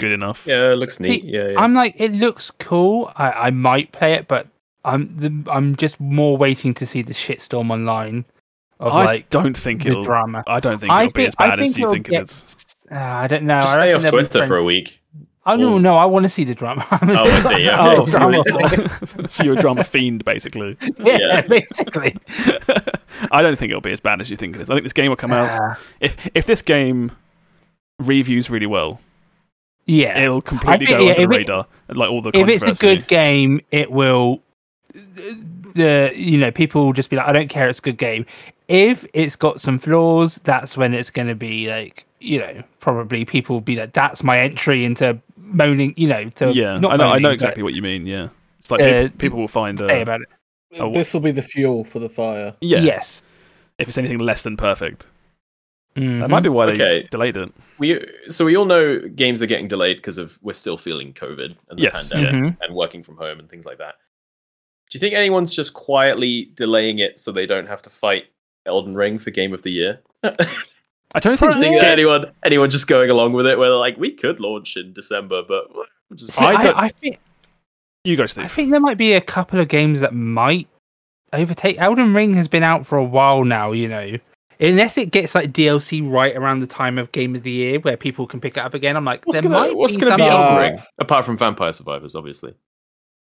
good 0.00 0.12
enough. 0.12 0.46
yeah, 0.46 0.72
it 0.72 0.76
looks 0.76 0.98
neat. 0.98 1.22
See, 1.22 1.28
Yeah, 1.28 1.48
yeah. 1.50 1.60
I'm 1.60 1.74
like, 1.74 1.94
it 1.98 2.12
looks 2.12 2.50
cool. 2.58 3.12
I, 3.16 3.30
I 3.32 3.50
might 3.50 3.92
play 3.92 4.14
it, 4.14 4.26
but 4.28 4.48
I'm 4.84 5.14
the, 5.16 5.50
I'm 5.50 5.76
just 5.76 6.00
more 6.00 6.36
waiting 6.36 6.74
to 6.74 6.86
see 6.86 7.02
the 7.02 7.12
shitstorm 7.14 7.70
online 7.70 8.24
of 8.80 8.92
I 8.94 9.04
like 9.04 9.30
don't 9.30 9.56
think 9.56 9.84
the 9.84 9.90
it'll. 9.90 10.02
drama. 10.04 10.42
I 10.46 10.58
don't 10.58 10.78
think 10.80 10.92
it'll 10.92 11.06
be 11.06 11.12
think- 11.12 11.28
as 11.28 11.34
bad 11.36 11.60
as 11.60 11.78
you 11.78 11.84
it'll 11.84 11.92
think 11.94 12.06
get- 12.08 12.22
it 12.22 12.30
is. 12.30 12.56
Uh, 12.90 12.94
I 12.96 13.26
don't 13.28 13.44
know. 13.44 13.60
Just 13.60 13.74
I 13.74 13.76
stay 13.76 13.80
reckon 13.92 13.94
off 13.96 14.02
there'll 14.02 14.26
Twitter 14.26 14.46
for 14.46 14.56
a 14.56 14.64
week. 14.64 15.00
Oh 15.44 15.56
no, 15.56 15.72
Or- 15.74 15.80
no, 15.80 15.96
I 15.96 16.04
want 16.04 16.24
to 16.24 16.28
see 16.28 16.44
the 16.44 16.54
drama. 16.54 16.86
Oh, 17.02 17.24
I 17.24 17.40
see, 17.40 17.64
yeah. 17.64 17.76
Oh, 17.80 18.06
so 18.06 18.18
drama. 18.18 18.44
you're, 18.46 19.28
so 19.28 19.42
you're 19.44 19.54
a 19.58 19.60
drama 19.60 19.82
fiend, 19.84 20.24
basically. 20.24 20.76
yeah, 20.98 21.16
Yeah. 21.18 21.40
basically. 21.42 22.16
I 23.30 23.42
don't 23.42 23.56
think 23.58 23.70
it'll 23.70 23.80
be 23.80 23.92
as 23.92 24.00
bad 24.00 24.20
as 24.20 24.30
you 24.30 24.36
think 24.36 24.54
it 24.56 24.62
is. 24.62 24.70
I 24.70 24.74
think 24.74 24.84
this 24.84 24.92
game 24.92 25.08
will 25.08 25.16
come 25.16 25.32
out. 25.32 25.50
Uh, 25.50 25.74
If 26.00 26.28
if 26.34 26.46
this 26.46 26.62
game 26.62 27.10
reviews 27.98 28.50
really 28.50 28.66
well, 28.66 29.00
yeah. 29.86 30.18
it'll 30.20 30.42
completely 30.42 30.86
think- 30.86 30.98
go 30.98 31.04
yeah, 31.04 31.10
under 31.10 31.22
if 31.22 31.28
the 31.28 31.34
it- 31.34 31.38
radar. 31.38 31.66
Like 31.88 32.10
all 32.10 32.22
the 32.22 32.30
if 32.34 32.48
it's 32.48 32.62
a 32.64 32.74
good 32.74 33.06
game, 33.08 33.60
it 33.70 33.90
will. 33.92 34.40
The 35.74 36.12
you 36.14 36.38
know 36.38 36.50
people 36.50 36.84
will 36.84 36.92
just 36.92 37.10
be 37.10 37.16
like, 37.16 37.26
I 37.28 37.32
don't 37.32 37.48
care, 37.48 37.68
it's 37.68 37.78
a 37.78 37.82
good 37.82 37.98
game. 37.98 38.26
If 38.68 39.06
it's 39.12 39.36
got 39.36 39.60
some 39.60 39.78
flaws, 39.78 40.36
that's 40.44 40.76
when 40.76 40.94
it's 40.94 41.10
going 41.10 41.28
to 41.28 41.34
be 41.34 41.68
like 41.68 42.04
you 42.20 42.38
know 42.38 42.62
probably 42.80 43.24
people 43.24 43.56
will 43.56 43.60
be 43.60 43.76
like, 43.76 43.92
that's 43.92 44.22
my 44.22 44.38
entry 44.38 44.84
into 44.84 45.18
moaning. 45.54 45.94
You 45.96 46.08
know, 46.08 46.28
to 46.30 46.52
yeah, 46.52 46.78
not 46.78 46.92
I 46.92 46.96
know. 46.96 47.04
I 47.04 47.06
moaning, 47.08 47.22
know 47.22 47.28
but 47.30 47.34
exactly 47.34 47.62
what 47.62 47.74
you 47.74 47.82
mean. 47.82 48.06
Yeah, 48.06 48.28
it's 48.60 48.70
like 48.70 48.80
Uh, 48.82 49.02
people, 49.04 49.18
people 49.18 49.38
will 49.40 49.48
find. 49.48 49.80
Uh, 49.82 49.88
Say 49.88 50.02
about 50.02 50.20
it. 50.22 50.28
What- 50.80 50.94
This 50.94 51.12
will 51.12 51.20
be 51.20 51.32
the 51.32 51.42
fuel 51.42 51.84
for 51.84 51.98
the 51.98 52.08
fire. 52.08 52.54
yeah, 52.60 52.80
Yes. 52.80 53.22
if 53.78 53.88
it's 53.88 53.98
anything 53.98 54.18
less 54.18 54.42
than 54.42 54.56
perfect, 54.56 55.06
that 55.94 56.00
Mhm. 56.02 56.30
might 56.30 56.40
be 56.42 56.48
why 56.48 56.64
they 56.66 56.72
Okay. 56.72 57.06
delayed 57.10 57.36
it. 57.36 57.52
We 57.78 58.02
so 58.28 58.44
we 58.46 58.56
all 58.56 58.64
know 58.64 58.98
games 59.00 59.42
are 59.42 59.46
getting 59.46 59.68
delayed 59.68 59.96
because 59.98 60.16
of 60.18 60.38
we're 60.40 60.54
still 60.54 60.78
feeling 60.78 61.12
COVID 61.12 61.54
and 61.68 61.78
the 61.78 61.82
Yes, 61.82 62.10
pandemic 62.10 62.54
Mhm. 62.54 62.56
and 62.62 62.74
working 62.74 63.02
from 63.02 63.16
home 63.16 63.38
and 63.38 63.48
things 63.50 63.66
like 63.66 63.78
that. 63.78 63.96
Do 64.90 64.96
you 64.96 65.00
think 65.00 65.14
anyone's 65.14 65.54
just 65.54 65.74
quietly 65.74 66.50
delaying 66.54 66.98
it 66.98 67.18
so 67.18 67.32
they 67.32 67.46
don't 67.46 67.66
have 67.66 67.82
to 67.82 67.90
fight 67.90 68.26
Elden 68.66 68.94
Ring 68.94 69.18
for 69.18 69.30
Game 69.30 69.52
of 69.52 69.62
the 69.62 69.70
Year? 69.72 70.00
Do 71.14 71.18
I 71.18 71.20
don't 71.20 71.36
think. 71.38 71.54
you 71.54 71.60
think 71.60 71.82
anyone 71.82 72.32
anyone 72.42 72.70
just 72.70 72.86
going 72.86 73.10
along 73.10 73.32
with 73.34 73.46
it 73.46 73.58
where 73.58 73.68
they're 73.68 73.78
like, 73.78 73.98
we 73.98 74.12
could 74.12 74.40
launch 74.40 74.76
in 74.76 74.92
December, 74.92 75.42
but 75.46 75.64
just 76.14 76.32
See, 76.32 76.44
I 76.44 76.52
I, 76.54 76.64
don't- 76.64 76.76
I 76.78 76.88
think 76.88 77.18
you 78.04 78.16
go, 78.16 78.24
I 78.24 78.48
think 78.48 78.70
there 78.70 78.80
might 78.80 78.98
be 78.98 79.12
a 79.12 79.20
couple 79.20 79.60
of 79.60 79.68
games 79.68 80.00
that 80.00 80.12
might 80.14 80.68
overtake. 81.32 81.78
Elden 81.78 82.14
Ring 82.14 82.34
has 82.34 82.48
been 82.48 82.62
out 82.64 82.86
for 82.86 82.98
a 82.98 83.04
while 83.04 83.44
now, 83.44 83.72
you 83.72 83.88
know. 83.88 84.18
Unless 84.58 84.96
it 84.98 85.10
gets 85.10 85.34
like 85.34 85.52
DLC 85.52 86.08
right 86.08 86.34
around 86.36 86.60
the 86.60 86.66
time 86.66 86.96
of 86.98 87.10
Game 87.12 87.34
of 87.36 87.42
the 87.42 87.50
Year 87.50 87.80
where 87.80 87.96
people 87.96 88.26
can 88.26 88.40
pick 88.40 88.56
it 88.56 88.60
up 88.60 88.74
again, 88.74 88.96
I'm 88.96 89.04
like, 89.04 89.24
What's 89.24 89.40
there 89.40 89.48
gonna, 89.50 89.66
might 89.68 89.76
what's 89.76 89.94
be 89.94 90.00
gonna 90.00 90.16
be 90.16 90.22
some- 90.22 90.30
Elden 90.32 90.56
Uh, 90.56 90.60
Ring 90.60 90.82
apart 90.98 91.24
from 91.24 91.36
Vampire 91.36 91.72
Survivors, 91.72 92.14
obviously? 92.14 92.54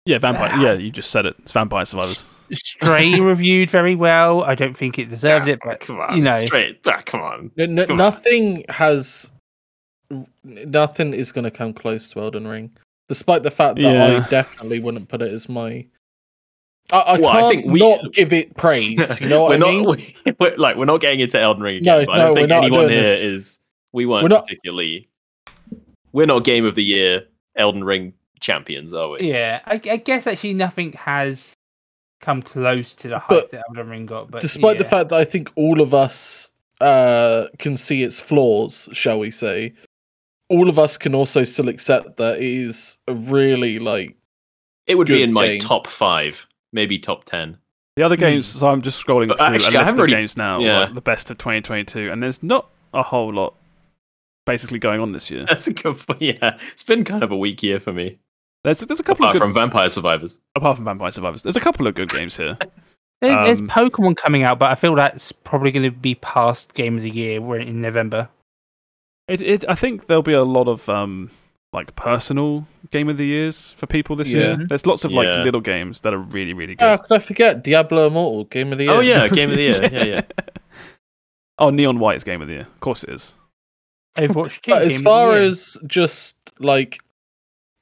Yeah, 0.05 0.19
vampire. 0.19 0.61
Yeah, 0.61 0.75
you 0.75 0.91
just 0.91 1.11
said 1.11 1.27
it. 1.27 1.37
It's 1.41 1.53
Vampire 1.53 1.85
Survivors. 1.85 2.29
Stray 2.52 3.18
reviewed 3.20 3.70
very 3.70 3.94
well. 3.94 4.43
I 4.44 4.55
don't 4.55 4.77
think 4.77 4.98
it 4.98 5.09
deserved 5.09 5.48
it, 5.48 5.60
but 5.64 5.81
Come 5.81 6.01
on, 6.01 6.16
you 6.16 6.23
know, 6.23 6.39
straight. 6.40 6.81
Ah, 6.86 7.02
come 7.05 7.20
on. 7.23 7.51
N- 7.59 7.78
n- 7.78 7.86
Come 7.86 7.93
on. 7.93 7.97
nothing 7.98 8.64
has. 8.68 9.31
Nothing 10.44 11.12
is 11.14 11.32
going 11.32 11.44
to 11.44 11.51
come 11.51 11.73
close 11.73 12.09
to 12.10 12.20
Elden 12.20 12.47
Ring, 12.47 12.70
despite 13.09 13.43
the 13.43 13.51
fact 13.51 13.77
that 13.77 13.82
Yeah. 13.82 14.24
I 14.24 14.28
definitely 14.28 14.78
wouldn't 14.78 15.09
put 15.09 15.23
it 15.23 15.32
as 15.32 15.48
my. 15.48 15.85
I, 16.93 16.98
I 17.01 17.18
Well, 17.18 17.32
can't 17.32 17.48
think 17.62 17.73
we- 17.73 17.81
not 17.81 18.12
give 18.12 18.32
it 18.32 18.56
praise. 18.56 19.20
You 19.20 19.28
know 19.28 19.43
what 19.44 19.48
we're 19.51 19.55
I 19.56 19.59
not, 19.59 19.68
mean? 19.98 20.14
we- 20.24 20.35
we're, 20.40 20.56
like 20.56 20.77
we're 20.77 20.85
not 20.85 21.01
getting 21.01 21.18
into 21.20 21.40
Elden 21.40 21.62
Ring 21.62 21.82
No, 21.82 21.97
again. 21.97 22.06
but 22.06 22.14
I 22.14 22.18
don't 22.18 22.35
think 22.36 22.51
anyone 22.52 22.81
doing 22.82 22.93
here 22.93 23.02
this. 23.02 23.20
is. 23.20 23.60
We 23.93 24.06
weren't 24.06 24.23
We're 24.23 24.28
not- 24.28 24.44
particularly. 24.44 25.09
We're 26.12 26.27
not 26.27 26.44
Game 26.44 26.64
of 26.64 26.74
the 26.77 26.85
Year 26.85 27.24
Elden 27.56 27.82
Ring 27.85 28.14
champions, 28.40 28.94
are 28.94 29.09
we? 29.10 29.28
yeah, 29.28 29.60
I, 29.66 29.74
I 29.90 29.97
guess 29.97 30.27
actually 30.27 30.55
nothing 30.55 30.93
has 30.93 31.52
come 32.21 32.43
close 32.43 32.95
to 32.95 33.09
the 33.09 33.19
hype 33.19 33.29
But 33.29 33.51
that 33.53 33.63
Elden 33.69 33.89
Ring 33.89 34.07
got. 34.07 34.31
But 34.31 34.43
despite 34.43 34.79
the 34.79 34.85
fact 34.85 35.11
that 35.11 35.17
I 35.19 35.25
think 35.25 35.51
all 35.57 35.81
of 35.81 35.95
us 35.95 36.51
uh, 36.81 37.47
can 37.59 37.77
see 37.77 38.03
its 38.03 38.21
flaws, 38.21 38.89
shall 38.93 39.19
we 39.19 39.31
say, 39.31 39.75
all 40.49 40.69
of 40.69 40.79
us 40.79 40.97
can 40.97 41.15
also 41.15 41.45
still 41.45 41.69
accept 41.69 42.17
that 42.19 42.37
it 42.39 42.45
is 42.45 42.99
a 43.09 43.15
really 43.15 43.79
like 43.79 44.17
It 44.87 44.97
would 44.97 45.09
be 45.09 45.15
Good 45.19 45.29
in 45.29 45.33
my 45.33 45.59
top 45.59 45.87
five, 45.87 46.47
maybe 46.73 46.99
top 46.99 47.25
ten. 47.25 47.59
The 47.97 48.03
other 48.03 48.17
games, 48.17 48.47
so 48.47 48.69
I'm 48.69 48.83
just 48.83 49.05
scrolling 49.05 49.29
But 49.29 49.39
through 49.39 49.47
actually, 49.47 49.75
a 49.75 49.79
I 49.79 49.83
list 49.83 49.87
haven't 49.87 49.95
of 49.95 49.99
really- 50.05 50.11
games 50.21 50.37
now, 50.37 50.59
yeah. 50.61 50.81
like 50.81 50.95
the 50.95 51.01
best 51.01 51.31
of 51.31 51.39
2022, 51.39 52.11
and 52.13 52.23
there's 52.23 52.43
not 52.43 52.69
a 52.93 53.03
whole 53.03 53.33
lot 53.33 53.55
basically 54.45 54.79
going 54.79 55.01
on 55.01 55.13
this 55.13 55.31
year. 55.31 55.45
That's 55.49 55.67
a 55.67 55.73
good. 55.73 55.97
point. 56.07 56.21
Yeah, 56.21 56.59
it's 56.73 56.85
been 56.85 57.05
kind 57.05 57.23
of 57.23 57.31
a 57.33 57.37
weak 57.37 57.63
year 57.63 57.81
for 57.81 57.93
me. 57.95 58.19
There's 58.67 58.81
there's 58.81 58.99
a 58.99 59.05
couple 59.05 59.25
Apart 59.25 59.37
of 59.37 59.41
good, 59.41 59.47
from 59.47 59.55
Vampire 59.55 59.89
Survivors. 59.89 60.41
apart 60.57 60.75
from 60.77 60.87
Vampire 60.87 61.13
Survivors, 61.13 61.45
there's 61.45 61.55
a 61.55 61.61
couple 61.61 61.87
of 61.87 61.95
good 61.95 62.11
games 62.11 62.37
here. 62.37 62.59
There's, 63.23 63.47
there's 63.47 63.61
Um, 63.61 63.69
Pokemon 63.69 64.17
coming 64.19 64.43
out, 64.43 64.59
but 64.59 64.71
I 64.71 64.75
feel 64.75 64.95
that's 64.95 65.33
probably 65.33 65.71
going 65.71 65.85
to 65.91 65.97
be 65.97 66.17
past 66.17 66.75
Game 66.75 66.97
of 66.99 67.03
the 67.03 67.09
Year. 67.09 67.41
We're 67.41 67.61
in 67.61 67.81
November. 67.81 68.29
It, 69.27 69.41
it, 69.41 69.65
I 69.69 69.75
think 69.75 70.07
there'll 70.07 70.23
be 70.23 70.35
a 70.35 70.43
lot 70.45 70.69
of 70.69 70.87
um, 70.91 71.31
like 71.73 71.97
personal 71.97 72.67
game 72.91 73.09
of 73.09 73.17
the 73.17 73.25
years 73.25 73.71
for 73.79 73.87
people 73.87 74.17
this 74.17 74.29
Yeah. 74.29 74.39
year. 74.57 74.67
There's 74.69 74.85
lots 74.85 75.05
of 75.05 75.13
like 75.13 75.29
Yeah. 75.29 75.43
little 75.45 75.63
games 75.63 76.03
that 76.03 76.13
are 76.13 76.19
really, 76.19 76.53
really 76.53 76.75
good. 76.75 76.85
Oh, 76.85 76.99
could 76.99 77.13
I 77.15 77.19
forget 77.21 77.63
Diablo 77.65 78.09
Immortal 78.09 78.45
Game 78.45 78.71
of 78.73 78.77
the 78.79 78.85
Year? 78.85 78.93
Oh 78.93 79.01
yeah, 79.01 79.29
game 79.41 79.49
of 79.51 79.57
the 79.57 79.63
year. 79.63 79.89
Yeah, 79.91 80.05
yeah. 80.05 80.21
oh, 81.59 81.71
Neon 81.71 81.99
White 81.99 82.17
is 82.17 82.25
game 82.25 82.43
of 82.43 82.49
the 82.49 82.55
year. 82.55 82.63
Of 82.75 82.81
course 82.81 83.03
it 83.03 83.11
is. 83.11 83.35
Overwatch 84.19 84.61
2. 84.61 84.71
But 84.73 84.83
as 84.83 85.01
far 85.01 85.37
as 85.37 85.79
just 85.87 86.37
like 86.59 86.99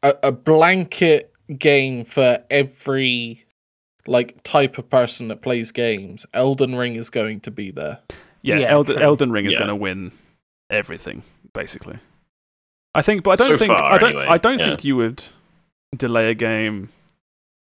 a, 0.04 0.14
a 0.24 0.32
blanket 0.32 1.32
game 1.58 2.04
for 2.04 2.38
every 2.50 3.44
like 4.06 4.40
type 4.44 4.78
of 4.78 4.88
person 4.88 5.28
that 5.28 5.42
plays 5.42 5.72
games, 5.72 6.26
Elden 6.34 6.76
Ring 6.76 6.94
is 6.94 7.10
going 7.10 7.40
to 7.40 7.50
be 7.50 7.70
there. 7.72 7.98
Yeah, 8.42 8.58
Yeah, 8.58 8.70
Elden. 8.70 9.02
Elden 9.02 9.32
Ring 9.32 9.46
is 9.46 9.52
Yeah. 9.52 9.58
going 9.60 9.68
to 9.68 9.76
win 9.76 10.12
everything 10.70 11.22
basically. 11.52 11.98
I 12.94 13.02
think, 13.02 13.24
but 13.24 13.40
I 13.40 13.44
don't 13.44 13.54
So 13.54 13.58
think 13.58 13.72
far, 13.72 13.92
I 13.92 13.98
don't 13.98 14.10
anyway, 14.10 14.26
I 14.28 14.38
don't 14.38 14.58
yeah. 14.60 14.66
think 14.66 14.84
you 14.84 14.96
would 14.96 15.24
delay 15.96 16.30
a 16.30 16.34
game 16.34 16.90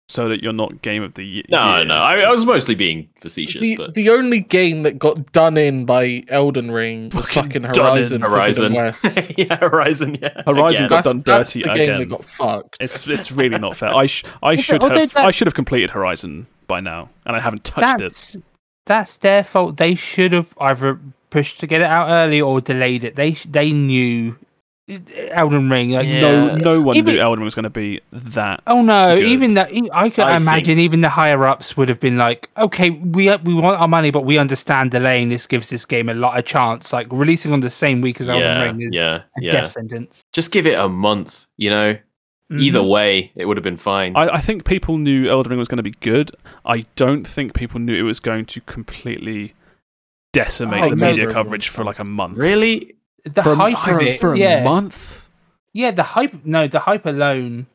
so 0.07 0.29
that 0.29 0.43
you're 0.43 0.53
not 0.53 0.81
game 0.83 1.01
of 1.01 1.13
the 1.15 1.23
year. 1.25 1.43
No, 1.49 1.81
no. 1.83 1.95
I, 1.95 2.19
I 2.21 2.31
was 2.31 2.45
mostly 2.45 2.75
being 2.75 3.09
facetious, 3.19 3.61
The, 3.61 3.75
but 3.75 3.93
the 3.95 4.09
only 4.11 4.39
game 4.39 4.83
that 4.83 4.99
got 4.99 5.31
done 5.31 5.57
in 5.57 5.85
by 5.85 6.23
Elden 6.27 6.69
Ring 6.71 7.09
was 7.13 7.29
Fucking 7.31 7.63
fucking 7.63 7.71
done 7.73 7.97
in 7.97 8.21
Horizon, 8.21 8.21
Horizon. 8.21 8.73
West. 8.73 9.31
yeah, 9.37 9.57
Horizon. 9.57 10.17
Yeah, 10.21 10.43
Horizon 10.45 10.85
Again. 10.85 10.89
got 10.89 11.03
That's, 11.03 11.07
done 11.13 11.21
that's 11.25 11.53
dirty 11.53 11.67
the 11.67 11.73
game 11.75 11.99
that 11.99 12.05
got 12.09 12.25
fucked. 12.25 12.77
It's 12.79 13.07
it's 13.07 13.31
really 13.31 13.57
not 13.57 13.75
fair. 13.75 13.95
I 13.95 14.05
sh- 14.05 14.23
I 14.43 14.55
should 14.55 14.83
have 14.83 14.93
that- 14.93 15.17
I 15.17 15.31
should 15.31 15.47
have 15.47 15.55
completed 15.55 15.89
Horizon 15.89 16.45
by 16.67 16.79
now, 16.81 17.09
and 17.25 17.35
I 17.35 17.39
haven't 17.39 17.63
touched 17.63 18.01
it. 18.01 18.03
that's, 18.03 18.37
that's 18.85 19.17
their 19.17 19.43
fault. 19.43 19.77
They 19.77 19.95
should 19.95 20.33
have 20.33 20.53
either 20.59 20.99
pushed 21.31 21.59
to 21.61 21.67
get 21.67 21.81
it 21.81 21.87
out 21.87 22.09
early 22.09 22.39
or 22.41 22.61
delayed 22.61 23.03
it. 23.03 23.15
They 23.15 23.33
sh- 23.33 23.47
they 23.49 23.71
knew 23.71 24.37
Elden 24.87 25.69
Ring. 25.69 25.91
Like, 25.91 26.07
Yeah. 26.07 26.21
No, 26.21 26.55
no 26.55 26.79
one 26.81 26.95
Even- 26.95 27.15
knew 27.15 27.19
Elden 27.21 27.39
Ring 27.39 27.45
was 27.45 27.55
going 27.55 27.63
to 27.63 27.69
be 27.71 28.01
that. 28.11 28.61
Oh 28.67 28.81
no! 28.83 29.15
Good. 29.15 29.25
Even 29.25 29.53
that, 29.55 29.71
I 29.93 30.09
can 30.09 30.27
I 30.27 30.35
imagine 30.37 30.77
even 30.77 31.01
the 31.01 31.09
higher 31.09 31.43
ups 31.45 31.75
would 31.75 31.89
have 31.89 31.99
been 31.99 32.17
like, 32.17 32.49
"Okay, 32.57 32.91
we 32.91 33.35
we 33.37 33.53
want 33.55 33.79
our 33.79 33.87
money, 33.87 34.11
but 34.11 34.25
we 34.25 34.37
understand 34.37 34.91
delaying 34.91 35.29
this 35.29 35.47
gives 35.47 35.69
this 35.69 35.85
game 35.85 36.07
a 36.07 36.13
lot 36.13 36.37
of 36.37 36.45
chance. 36.45 36.93
Like 36.93 37.07
releasing 37.09 37.51
on 37.51 37.61
the 37.61 37.69
same 37.71 38.01
week 38.01 38.21
as 38.21 38.29
Elden 38.29 38.43
yeah, 38.45 38.61
Ring 38.61 38.81
is 38.81 38.89
yeah, 38.91 39.15
a 39.15 39.41
yeah. 39.41 39.51
death 39.51 39.71
sentence." 39.71 40.23
Just 40.33 40.51
give 40.51 40.67
it 40.67 40.77
a 40.77 40.87
month. 40.87 41.47
You 41.57 41.71
know, 41.71 41.97
either 42.55 42.79
Mhm. 42.81 42.89
way, 42.89 43.31
it 43.35 43.45
would 43.45 43.57
have 43.57 43.63
been 43.63 43.77
fine. 43.77 44.15
I, 44.15 44.35
I 44.35 44.39
think 44.39 44.65
people 44.65 44.99
knew 44.99 45.27
Elden 45.27 45.49
Ring 45.49 45.59
was 45.59 45.67
going 45.67 45.77
to 45.77 45.83
be 45.83 45.95
good. 46.01 46.29
I 46.63 46.85
don't 46.95 47.25
think 47.27 47.55
people 47.55 47.79
knew 47.79 47.95
it 47.95 48.03
was 48.03 48.19
going 48.19 48.45
to 48.45 48.61
completely 48.61 49.55
decimate 50.31 50.83
Oh, 50.83 50.89
the 50.89 50.95
media 50.95 51.23
no, 51.23 51.29
no, 51.29 51.33
coverage 51.33 51.69
for 51.69 51.83
like 51.83 51.97
a 51.97 52.03
month. 52.03 52.37
really? 52.37 52.94
The 53.25 53.41
For, 53.43 53.55
hype 53.55 53.77
for, 53.77 53.91
of 53.91 53.97
a- 53.99 54.03
it, 54.05 54.19
for 54.19 54.33
a 54.33 54.37
yeah, 54.37 54.63
month? 54.63 55.29
yeah, 55.73 55.91
the 55.91 56.03
hype. 56.03 56.45
No, 56.45 56.67
the 56.67 56.79
hype 56.79 57.05
alone, 57.05 57.65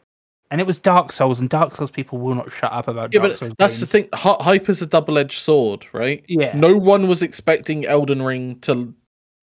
and 0.50 0.60
it 0.60 0.66
was 0.66 0.78
Dark 0.78 1.12
Souls, 1.12 1.38
and 1.40 1.48
Dark 1.50 1.74
Souls 1.76 1.90
people 1.90 2.18
will 2.18 2.34
not 2.34 2.50
shut 2.52 2.72
up 2.72 2.88
about. 2.88 3.12
yeah, 3.12 3.20
Dark 3.20 3.32
but 3.32 3.38
Souls 3.38 3.52
that's 3.58 3.80
the 3.80 3.86
thing. 3.86 4.08
Hy- 4.14 4.36
Hype 4.40 4.68
is 4.68 4.80
a 4.80 4.86
double-edged 4.86 5.38
sword, 5.38 5.86
right? 5.92 6.24
Yeah, 6.28 6.56
No 6.56 6.76
one 6.76 7.06
was 7.08 7.22
expecting 7.22 7.84
Elden 7.86 8.22
Ring 8.22 8.58
to 8.60 8.94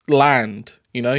land. 0.08 0.74
You 0.92 1.02
know, 1.02 1.14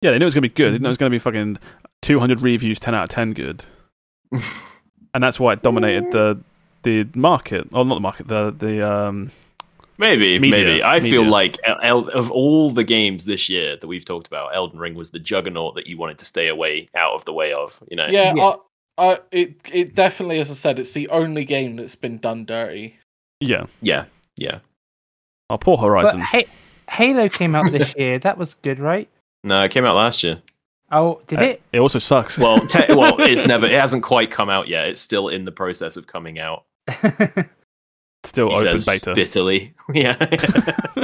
Yeah, 0.00 0.10
they 0.10 0.18
knew 0.18 0.24
it 0.24 0.26
was 0.26 0.34
going 0.34 0.42
to 0.42 0.48
be 0.48 0.54
good. 0.54 0.74
They 0.74 0.78
knew 0.78 0.86
it 0.86 0.88
was 0.88 0.98
going 0.98 1.10
to 1.12 1.14
be 1.14 1.18
fucking 1.20 1.58
200 2.02 2.40
reviews, 2.42 2.80
10 2.80 2.94
out 2.94 3.04
of 3.04 3.08
10 3.10 3.32
good. 3.34 3.64
and 4.32 5.22
that's 5.22 5.38
why 5.38 5.52
it 5.52 5.62
dominated 5.62 6.10
the 6.12 6.38
the 6.82 7.06
market. 7.14 7.68
Or 7.72 7.84
not 7.84 7.94
the 7.96 8.00
market, 8.00 8.28
the, 8.28 8.50
the 8.56 8.82
um, 8.90 9.30
Maybe, 9.98 10.38
Media, 10.38 10.64
maybe. 10.64 10.82
I 10.82 11.00
feel 11.00 11.24
like 11.24 11.58
El- 11.64 11.78
El- 11.82 12.08
of 12.10 12.30
all 12.30 12.70
the 12.70 12.84
games 12.84 13.24
this 13.24 13.48
year 13.48 13.76
that 13.76 13.86
we've 13.86 14.04
talked 14.04 14.26
about, 14.26 14.54
Elden 14.54 14.78
Ring 14.78 14.94
was 14.94 15.10
the 15.10 15.18
juggernaut 15.18 15.74
that 15.76 15.86
you 15.86 15.96
wanted 15.96 16.18
to 16.18 16.24
stay 16.24 16.48
away 16.48 16.88
out 16.94 17.14
of 17.14 17.24
the 17.24 17.32
way 17.32 17.52
of. 17.52 17.82
You 17.90 17.96
know. 17.96 18.06
yeah. 18.10 18.34
Yeah. 18.34 18.52
I, 18.98 19.04
I, 19.12 19.18
it 19.30 19.54
it 19.72 19.94
definitely, 19.94 20.38
as 20.38 20.50
I 20.50 20.54
said, 20.54 20.78
it's 20.78 20.92
the 20.92 21.08
only 21.08 21.44
game 21.44 21.76
that's 21.76 21.94
been 21.96 22.18
done 22.18 22.44
dirty. 22.44 22.98
yeah. 23.40 23.66
Yeah. 23.80 24.04
Yeah. 24.38 24.58
Oh, 25.48 25.56
poor 25.58 25.76
but 25.76 25.82
Horizon. 25.84 26.20
Ha- 26.20 26.44
Halo 26.90 27.28
came 27.28 27.54
out 27.54 27.70
this 27.72 27.94
year. 27.96 28.18
That 28.18 28.36
was 28.38 28.54
good, 28.54 28.78
right? 28.78 29.08
No, 29.44 29.62
it 29.64 29.70
came 29.70 29.84
out 29.84 29.96
last 29.96 30.22
year. 30.22 30.40
Oh, 30.90 31.20
did 31.26 31.38
Uh, 31.38 31.42
it? 31.42 31.62
it 31.72 31.78
also 31.80 31.98
sucks. 31.98 32.38
Well, 32.38 32.66
te- 32.66 32.94
well, 32.94 33.16
it's 33.20 33.46
never. 33.46 33.66
It 33.66 33.72
hasn't 33.80 34.02
quite 34.02 34.30
come 34.30 34.48
out 34.50 34.68
yet. 34.68 34.88
It's 34.88 35.00
still 35.00 35.28
in 35.28 35.44
the 35.44 35.52
process 35.52 35.96
of 35.96 36.06
coming 36.06 36.38
out. 36.38 36.64
Still 38.26 38.50
He 38.50 38.56
open 38.68 38.80
beta. 38.86 39.14
bitterly. 39.14 39.74
yeah. 39.94 40.16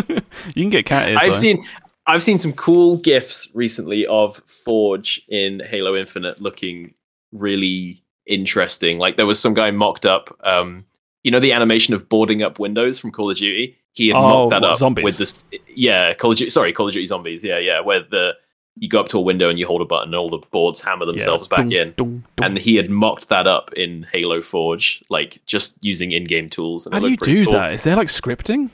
you 0.54 0.62
can 0.64 0.70
get 0.70 0.86
cat 0.86 1.10
ears. 1.10 1.18
I've 1.22 1.32
though. 1.32 1.38
seen 1.38 1.64
I've 2.06 2.22
seen 2.22 2.38
some 2.38 2.52
cool 2.52 2.96
gifs 2.98 3.48
recently 3.54 4.06
of 4.06 4.36
Forge 4.46 5.22
in 5.28 5.60
Halo 5.60 5.96
Infinite 5.96 6.40
looking 6.40 6.94
really 7.32 8.02
interesting. 8.26 8.98
Like 8.98 9.16
there 9.16 9.26
was 9.26 9.38
some 9.40 9.54
guy 9.54 9.70
mocked 9.70 10.04
up 10.06 10.36
um 10.44 10.84
you 11.22 11.30
know 11.30 11.40
the 11.40 11.52
animation 11.52 11.94
of 11.94 12.08
boarding 12.08 12.42
up 12.42 12.58
windows 12.58 12.98
from 12.98 13.12
Call 13.12 13.30
of 13.30 13.36
Duty? 13.36 13.76
He 13.92 14.08
had 14.08 14.16
Oh, 14.16 14.22
mocked 14.22 14.50
that 14.50 14.62
what, 14.62 14.70
up 14.72 14.76
zombies? 14.78 15.04
with 15.04 15.18
this 15.18 15.44
yeah, 15.74 16.14
Call 16.14 16.32
of 16.32 16.38
Duty 16.38 16.50
sorry, 16.50 16.72
Call 16.72 16.88
of 16.88 16.94
Duty 16.94 17.06
Zombies. 17.06 17.44
Yeah, 17.44 17.58
yeah, 17.58 17.80
where 17.80 18.00
the 18.00 18.34
you 18.78 18.88
go 18.88 18.98
up 19.00 19.08
to 19.08 19.18
a 19.18 19.20
window 19.20 19.48
and 19.50 19.58
you 19.58 19.66
hold 19.66 19.82
a 19.82 19.84
button 19.84 20.08
and 20.08 20.14
all 20.14 20.30
the 20.30 20.38
boards 20.50 20.80
hammer 20.80 21.04
Yeah. 21.04 21.12
themselves 21.12 21.46
back 21.48 21.58
Dun, 21.68 21.72
in. 21.72 21.92
dun, 21.96 22.24
dun. 22.36 22.46
And 22.46 22.58
he 22.58 22.76
had 22.76 22.90
mocked 22.90 23.28
that 23.28 23.46
up 23.46 23.72
in 23.74 24.06
Halo 24.12 24.40
Forge, 24.40 25.02
like 25.10 25.40
just 25.46 25.76
using 25.84 26.12
in-game 26.12 26.48
tools. 26.48 26.86
And 26.86 26.94
How 26.94 27.00
do 27.00 27.08
you 27.10 27.16
do 27.18 27.44
cool. 27.44 27.52
that? 27.54 27.72
Is 27.72 27.84
there 27.84 27.96
like 27.96 28.08
scripting? 28.08 28.70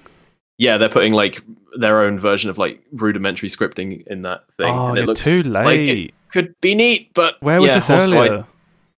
Yeah, 0.56 0.76
they're 0.78 0.88
putting 0.88 1.12
like 1.12 1.42
their 1.76 2.02
own 2.02 2.18
version 2.18 2.48
of 2.50 2.58
like 2.58 2.80
rudimentary 2.92 3.48
scripting 3.48 4.06
in 4.06 4.22
that 4.22 4.44
thing. 4.56 4.72
oh, 4.72 4.88
and 4.88 4.98
it 4.98 5.00
you're 5.00 5.06
looks 5.06 5.24
too 5.24 5.42
like 5.42 5.66
late. 5.66 6.08
it 6.10 6.14
could 6.32 6.54
be 6.60 6.74
neat, 6.74 7.12
but 7.14 7.40
Where 7.42 7.60
was 7.60 7.68
yeah, 7.68 7.74
this 7.74 7.90
also, 7.90 8.12
like- 8.16 8.30
earlier? 8.30 8.46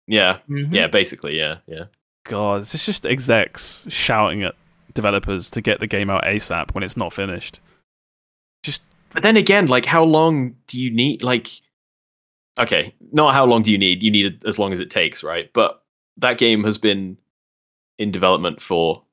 yeah, 0.08 0.38
Mhm. 0.50 0.74
yeah, 0.74 0.88
basically, 0.88 1.38
yeah, 1.38 1.58
yeah. 1.68 1.86
God, 2.26 2.62
it's 2.62 2.86
just 2.86 3.06
execs 3.06 3.86
shouting 3.90 4.44
at 4.44 4.56
developers 4.94 5.50
to 5.52 5.62
get 5.62 5.80
the 5.80 5.88
game 5.88 6.10
out 6.10 6.24
ASAP 6.26 6.74
when 6.74 6.84
it's 6.84 6.98
not 6.98 7.12
finished. 7.14 7.60
But 9.12 9.24
then 9.24 9.38
again, 9.38 9.68
like, 9.68 9.86
how 9.86 10.04
long 10.04 10.56
do 10.68 10.80
you 10.80 10.92
need? 10.92 11.24
Like, 11.24 11.50
okay, 12.60 12.94
not 13.12 13.34
how 13.34 13.46
long 13.46 13.62
do 13.64 13.72
you 13.72 13.78
need? 13.78 14.04
You 14.04 14.12
need 14.12 14.26
it 14.26 14.46
as 14.46 14.60
long 14.60 14.74
as 14.74 14.80
it 14.80 14.90
takes, 14.90 15.24
right? 15.24 15.50
But 15.54 15.82
that 16.18 16.38
game 16.38 16.64
has 16.64 16.78
been 16.78 17.18
in 17.98 18.12
development 18.12 18.62
for 18.62 19.04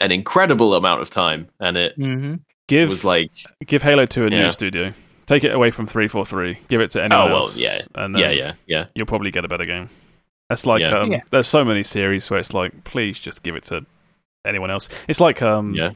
an 0.00 0.10
incredible 0.12 0.74
amount 0.74 1.02
of 1.02 1.10
time, 1.10 1.48
and 1.60 1.76
it 1.76 1.98
Mhm. 1.98 2.40
Give 2.68 2.88
was 2.88 3.04
like, 3.04 3.30
give 3.66 3.82
Halo 3.82 4.06
to 4.06 4.26
a 4.26 4.30
Yeah. 4.30 4.42
new 4.42 4.50
studio. 4.50 4.92
Take 5.26 5.44
it 5.44 5.52
away 5.52 5.70
from 5.70 5.86
343. 5.86 6.56
Give 6.68 6.80
it 6.80 6.90
to 6.92 7.02
anyone 7.02 7.28
Oh, 7.28 7.32
well, 7.32 7.36
else. 7.44 7.56
yeah. 7.56 7.80
and 7.94 8.14
then 8.14 8.22
yeah, 8.22 8.30
yeah, 8.30 8.52
yeah. 8.66 8.86
You'll 8.94 9.06
probably 9.06 9.30
get 9.30 9.44
a 9.44 9.48
better 9.48 9.64
game. 9.64 9.88
That's 10.48 10.66
like 10.66 10.80
Yeah. 10.80 10.98
um, 11.00 11.12
Yeah. 11.12 11.20
there's 11.30 11.46
so 11.46 11.64
many 11.64 11.82
series 11.82 12.28
where 12.30 12.40
it's 12.40 12.52
like, 12.54 12.84
please 12.84 13.18
just 13.20 13.42
give 13.42 13.54
it 13.56 13.64
to 13.64 13.84
anyone 14.44 14.70
else. 14.70 14.88
It's 15.08 15.20
like 15.20 15.42
um, 15.42 15.74
Yeah. 15.74 15.92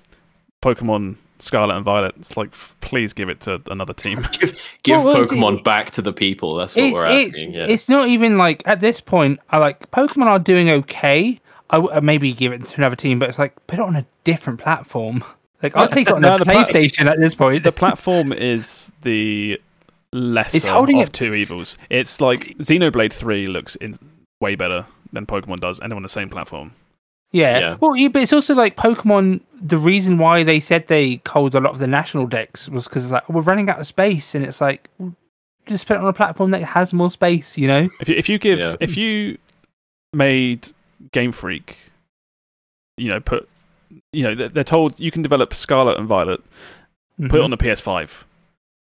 Pokemon 0.62 1.16
Scarlet 1.38 1.74
and 1.76 1.84
Violet. 1.84 2.14
It's 2.16 2.36
like, 2.36 2.50
f- 2.52 2.74
please 2.80 3.12
give 3.12 3.28
it 3.28 3.40
to 3.42 3.60
another 3.70 3.92
team. 3.92 4.26
Give, 4.32 4.60
give 4.82 4.96
Well, 4.96 5.04
well, 5.14 5.22
it's- 5.24 5.30
Pokemon 5.38 5.64
back 5.64 5.90
to 5.92 6.02
the 6.02 6.12
people. 6.12 6.54
That's 6.56 6.74
what 6.76 6.84
It's, 6.84 6.94
we're 6.94 7.08
it's, 7.08 7.28
asking. 7.38 7.54
yeah. 7.54 7.66
it's 7.68 7.88
not 7.88 8.08
even 8.08 8.38
like 8.38 8.62
at 8.66 8.80
this 8.80 9.00
point. 9.00 9.40
I 9.50 9.58
like 9.58 9.90
Pokemon 9.90 10.26
are 10.26 10.38
doing 10.38 10.70
okay. 10.70 11.40
I 11.70 11.76
w- 11.76 11.92
uh, 11.94 12.00
maybe 12.00 12.32
give 12.32 12.52
it 12.52 12.64
to 12.66 12.76
another 12.78 12.96
team, 12.96 13.18
but 13.18 13.28
it's 13.28 13.38
like 13.38 13.54
put 13.66 13.78
it 13.78 13.82
on 13.82 13.96
a 13.96 14.06
different 14.24 14.60
platform. 14.60 15.24
Like 15.62 15.76
I'll 15.76 15.88
take 15.88 16.08
it 16.08 16.14
on 16.14 16.20
No, 16.20 16.36
a 16.36 16.38
the 16.38 16.44
pla- 16.44 16.62
PlayStation 16.64 17.06
at 17.06 17.18
this 17.18 17.34
point. 17.34 17.64
the 17.64 17.72
platform 17.72 18.32
is 18.32 18.92
the 19.02 19.60
lesser 20.12 20.68
holding 20.68 21.00
of 21.02 21.08
it- 21.08 21.12
two 21.12 21.34
evils. 21.34 21.78
It's 21.90 22.20
like 22.20 22.56
Xenoblade 22.58 23.12
3 23.12 23.46
looks 23.46 23.74
in 23.76 23.98
way 24.40 24.54
better 24.54 24.86
than 25.12 25.26
Pokemon 25.26 25.60
does, 25.60 25.80
and 25.80 25.90
they're 25.90 25.96
on 25.96 26.02
the 26.02 26.08
same 26.08 26.28
platform. 26.28 26.72
Yeah. 27.34 27.58
Yeah. 27.58 27.76
Well, 27.80 27.96
yeah, 27.96 28.08
but 28.08 28.22
it's 28.22 28.32
also 28.32 28.54
like 28.54 28.76
Pokemon. 28.76 29.40
The 29.60 29.76
reason 29.76 30.18
why 30.18 30.44
they 30.44 30.60
said 30.60 30.86
they 30.86 31.16
culled 31.24 31.54
a 31.54 31.60
lot 31.60 31.72
of 31.72 31.78
the 31.78 31.86
national 31.88 32.26
Dex 32.26 32.68
was 32.68 32.84
because 32.86 33.10
like 33.10 33.28
we're 33.28 33.40
running 33.42 33.68
out 33.68 33.80
of 33.80 33.86
space, 33.86 34.34
and 34.36 34.44
it's 34.44 34.60
like 34.60 34.88
just 35.66 35.86
put 35.86 35.96
it 35.96 36.00
on 36.00 36.06
a 36.06 36.12
platform 36.12 36.52
that 36.52 36.62
has 36.62 36.92
more 36.92 37.10
space. 37.10 37.58
You 37.58 37.66
know? 37.68 37.88
If 38.00 38.08
you, 38.08 38.14
if 38.14 38.28
you 38.28 38.38
give 38.38 38.58
Yeah. 38.60 38.74
if 38.80 38.96
you 38.96 39.38
made 40.12 40.68
Game 41.12 41.32
Freak, 41.32 41.90
you 42.96 43.10
know, 43.10 43.18
put 43.20 43.48
you 44.12 44.22
know 44.22 44.34
they're, 44.34 44.48
they're 44.48 44.64
told 44.64 44.94
you 45.00 45.10
can 45.10 45.22
develop 45.22 45.54
Scarlet 45.54 45.98
and 45.98 46.06
Violet, 46.08 46.40
put 47.28 47.32
it 47.34 47.40
Mhm. 47.40 47.44
on 47.44 47.50
the 47.50 47.56
PS5. 47.56 48.24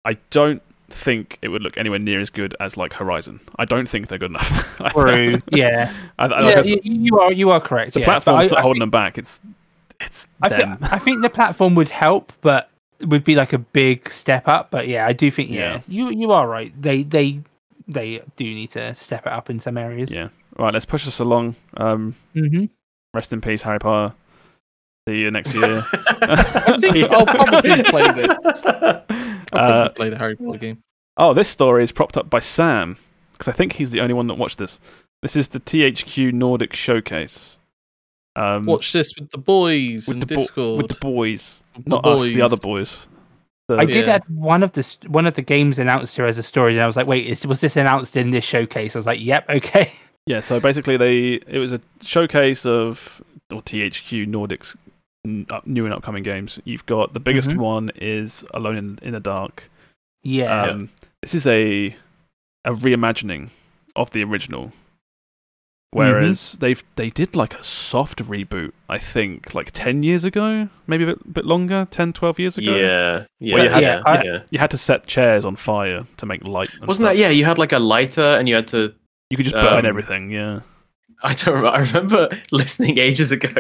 I 0.05 0.19
don't 0.31 0.63
think 0.89 1.39
it 1.43 1.49
would 1.49 1.63
look 1.63 1.77
anywhere 1.77 1.99
near 1.99 2.21
as 2.21 2.31
good 2.31 2.55
as 2.61 2.77
like 2.77 2.93
Horizon. 2.93 3.41
I 3.59 3.65
don't 3.65 3.89
think 3.89 4.09
they're 4.09 4.19
good 4.19 4.31
enough. 4.31 4.77
True. 4.91 5.41
Yeah. 5.51 5.93
I, 6.19 6.25
I, 6.27 6.41
like 6.41 6.55
yeah, 6.55 6.61
I 6.61 6.65
you, 6.65 6.81
you 6.85 7.19
are. 7.19 7.33
You 7.33 7.51
are 7.51 7.61
correct. 7.61 7.95
the 7.95 8.01
yeah. 8.01 8.07
But 8.07 8.23
platform's 8.23 8.53
I- 8.53 8.59
I 8.59 8.63
holding 8.63 8.81
think- 8.81 8.83
them 8.83 8.91
back. 8.91 9.19
It's 9.19 9.41
it's 10.01 10.29
I, 10.43 10.49
them. 10.51 10.77
thi- 10.79 10.89
I 10.93 10.99
think 10.99 11.23
the 11.23 11.31
platform 11.31 11.75
would 11.75 11.89
help, 11.91 12.33
but 12.43 12.71
it 13.01 13.09
would 13.09 13.25
be 13.25 13.35
like 13.35 13.53
a 13.53 13.59
big 13.59 14.11
step 14.11 14.47
up. 14.49 14.71
But 14.71 14.89
yeah, 14.89 15.07
I 15.07 15.13
do 15.13 15.31
think 15.31 15.51
yeah, 15.51 15.75
Yeah. 15.75 15.81
you 15.89 16.11
you 16.11 16.33
are 16.33 16.47
right. 16.47 16.73
They 16.81 17.03
they 17.03 17.41
they 17.89 18.21
do 18.37 18.45
need 18.45 18.71
to 18.73 18.95
step 18.95 19.27
it 19.27 19.33
up 19.33 19.49
in 19.51 19.61
some 19.61 19.77
areas. 19.79 20.11
Yeah. 20.11 20.29
Right, 20.59 20.73
let's 20.73 20.87
push 20.87 21.07
us 21.07 21.19
along. 21.19 21.55
Um, 21.77 22.15
hmm 22.35 22.67
rest 23.15 23.33
in 23.33 23.41
peace, 23.41 23.63
Harry 23.63 23.79
Potter. 23.79 24.15
See 25.09 25.17
you 25.19 25.31
next 25.31 25.55
year. 25.55 25.83
I 25.93 26.77
think 26.79 27.11
I'll 27.11 27.25
probably 27.27 27.83
play 27.85 28.13
this. 28.13 28.37
I'll 29.53 29.83
Uh, 29.85 29.89
play 29.91 30.11
the 30.11 30.19
Harry 30.19 30.37
Potter 30.37 30.59
game. 30.59 30.79
Oh, 31.17 31.33
this 31.35 31.49
story 31.49 31.83
is 31.83 31.93
propped 31.93 32.17
up 32.17 32.29
by 32.29 32.39
Sam 32.41 32.97
because 33.33 33.49
I 33.49 33.53
think 33.53 33.75
he's 33.75 33.91
the 33.91 34.01
only 34.01 34.15
one 34.15 34.27
that 34.29 34.35
watched 34.35 34.59
this. 34.59 34.81
This 35.23 35.35
is 35.37 35.49
the 35.49 35.61
THQ 35.61 36.33
Nordic 36.33 36.75
Showcase. 36.75 37.59
Um, 38.37 38.65
Watch 38.65 38.93
this 38.93 39.15
with 39.19 39.31
the 39.31 39.39
boys 39.39 40.07
with 40.07 40.17
in 40.17 40.21
the 40.21 40.27
bo- 40.27 40.35
Discord. 40.37 40.77
with 40.83 40.89
the 40.89 40.95
boys, 41.01 41.63
With 41.77 41.87
not 41.89 42.03
the 42.03 42.09
us, 42.11 42.23
the 42.31 42.43
other 42.43 42.57
boys. 42.59 43.09
The- 43.69 43.79
I 43.79 43.87
did 43.87 44.07
Yeah. 44.07 44.17
add 44.17 44.23
one 44.29 44.63
of 44.63 44.73
the 44.73 44.87
one 45.09 45.27
of 45.27 45.35
the 45.35 45.43
games 45.43 45.79
announced 45.79 46.15
here 46.17 46.27
as 46.27 46.37
a 46.39 46.43
story, 46.43 46.75
and 46.75 46.83
I 46.83 46.87
was 46.87 46.97
like, 46.97 47.07
"Wait, 47.07 47.27
is, 47.27 47.47
was 47.47 47.61
this 47.61 47.77
announced 47.77 48.15
in 48.17 48.31
this 48.31 48.45
showcase?" 48.45 48.95
I 48.95 48.99
was 48.99 49.07
like, 49.07 49.21
"Yep, 49.21 49.47
okay." 49.51 49.91
Yeah, 50.27 50.41
so 50.41 50.61
basically, 50.61 50.97
they 50.99 51.41
it 51.49 51.59
was 51.59 51.73
a 51.73 51.81
showcase 52.03 52.67
of 52.67 53.23
or 53.51 53.63
THQ 53.63 54.27
Nordic's 54.27 54.77
n- 54.77 54.81
up- 54.86 54.86
new 55.65 55.85
and 55.85 55.95
upcoming 55.95 56.23
games. 56.23 56.61
You've 56.65 56.87
got 56.87 57.13
the 57.13 57.21
biggest 57.21 57.51
Mhm. 57.51 57.57
one 57.59 57.91
is 57.97 58.45
Alone 58.55 58.77
in, 58.77 58.99
in 59.03 59.13
the 59.13 59.21
Dark. 59.21 59.71
Yeah, 60.23 60.63
Um, 60.65 60.89
This 61.23 61.35
is 61.35 61.47
a 61.47 61.97
a 62.65 62.73
reimagining 62.73 63.51
of 63.95 64.11
the 64.11 64.23
original. 64.25 64.73
Whereas 65.93 66.53
they've 66.61 66.83
they 66.97 67.09
did 67.11 67.35
like 67.37 67.55
a 67.55 67.63
soft 67.63 68.19
reboot, 68.23 68.73
I 68.89 68.99
think, 68.99 69.55
like 69.55 69.71
ten 69.73 70.03
years 70.03 70.25
ago, 70.25 70.69
maybe 70.87 71.05
a 71.05 71.07
bit, 71.09 71.33
bit 71.33 71.45
longer, 71.47 71.87
10, 71.91 72.13
12 72.13 72.39
years 72.39 72.59
ago. 72.59 72.77
yeah, 72.77 73.25
yeah, 73.41 73.55
Well, 73.55 73.65
you 73.65 73.71
had- 73.71 73.83
yeah, 73.83 74.03
yeah, 74.07 74.23
yeah. 74.25 74.39
You 74.51 74.59
had 74.59 74.71
to 74.73 74.79
set 74.79 75.07
chairs 75.07 75.45
on 75.45 75.57
fire 75.57 76.05
to 76.19 76.27
make 76.27 76.45
light. 76.47 76.71
and 76.75 76.87
Wasn't 76.87 77.05
stuff. 77.07 77.15
that? 77.15 77.19
Yeah, 77.21 77.31
you 77.31 77.45
had 77.47 77.57
like 77.57 77.73
a 77.73 77.79
lighter, 77.79 78.37
and 78.37 78.49
you 78.49 78.57
had 78.57 78.67
to. 78.69 78.93
You 79.31 79.37
could 79.37 79.45
just 79.47 79.55
burn 79.57 79.85
um, 79.85 79.87
everything. 79.87 80.31
Yeah. 80.31 80.61
I 81.23 81.33
don't 81.35 81.55
remember. 81.55 81.69
I 81.79 81.81
remember 81.81 82.29
listening 82.51 82.99
ages 82.99 83.31
ago 83.33 83.53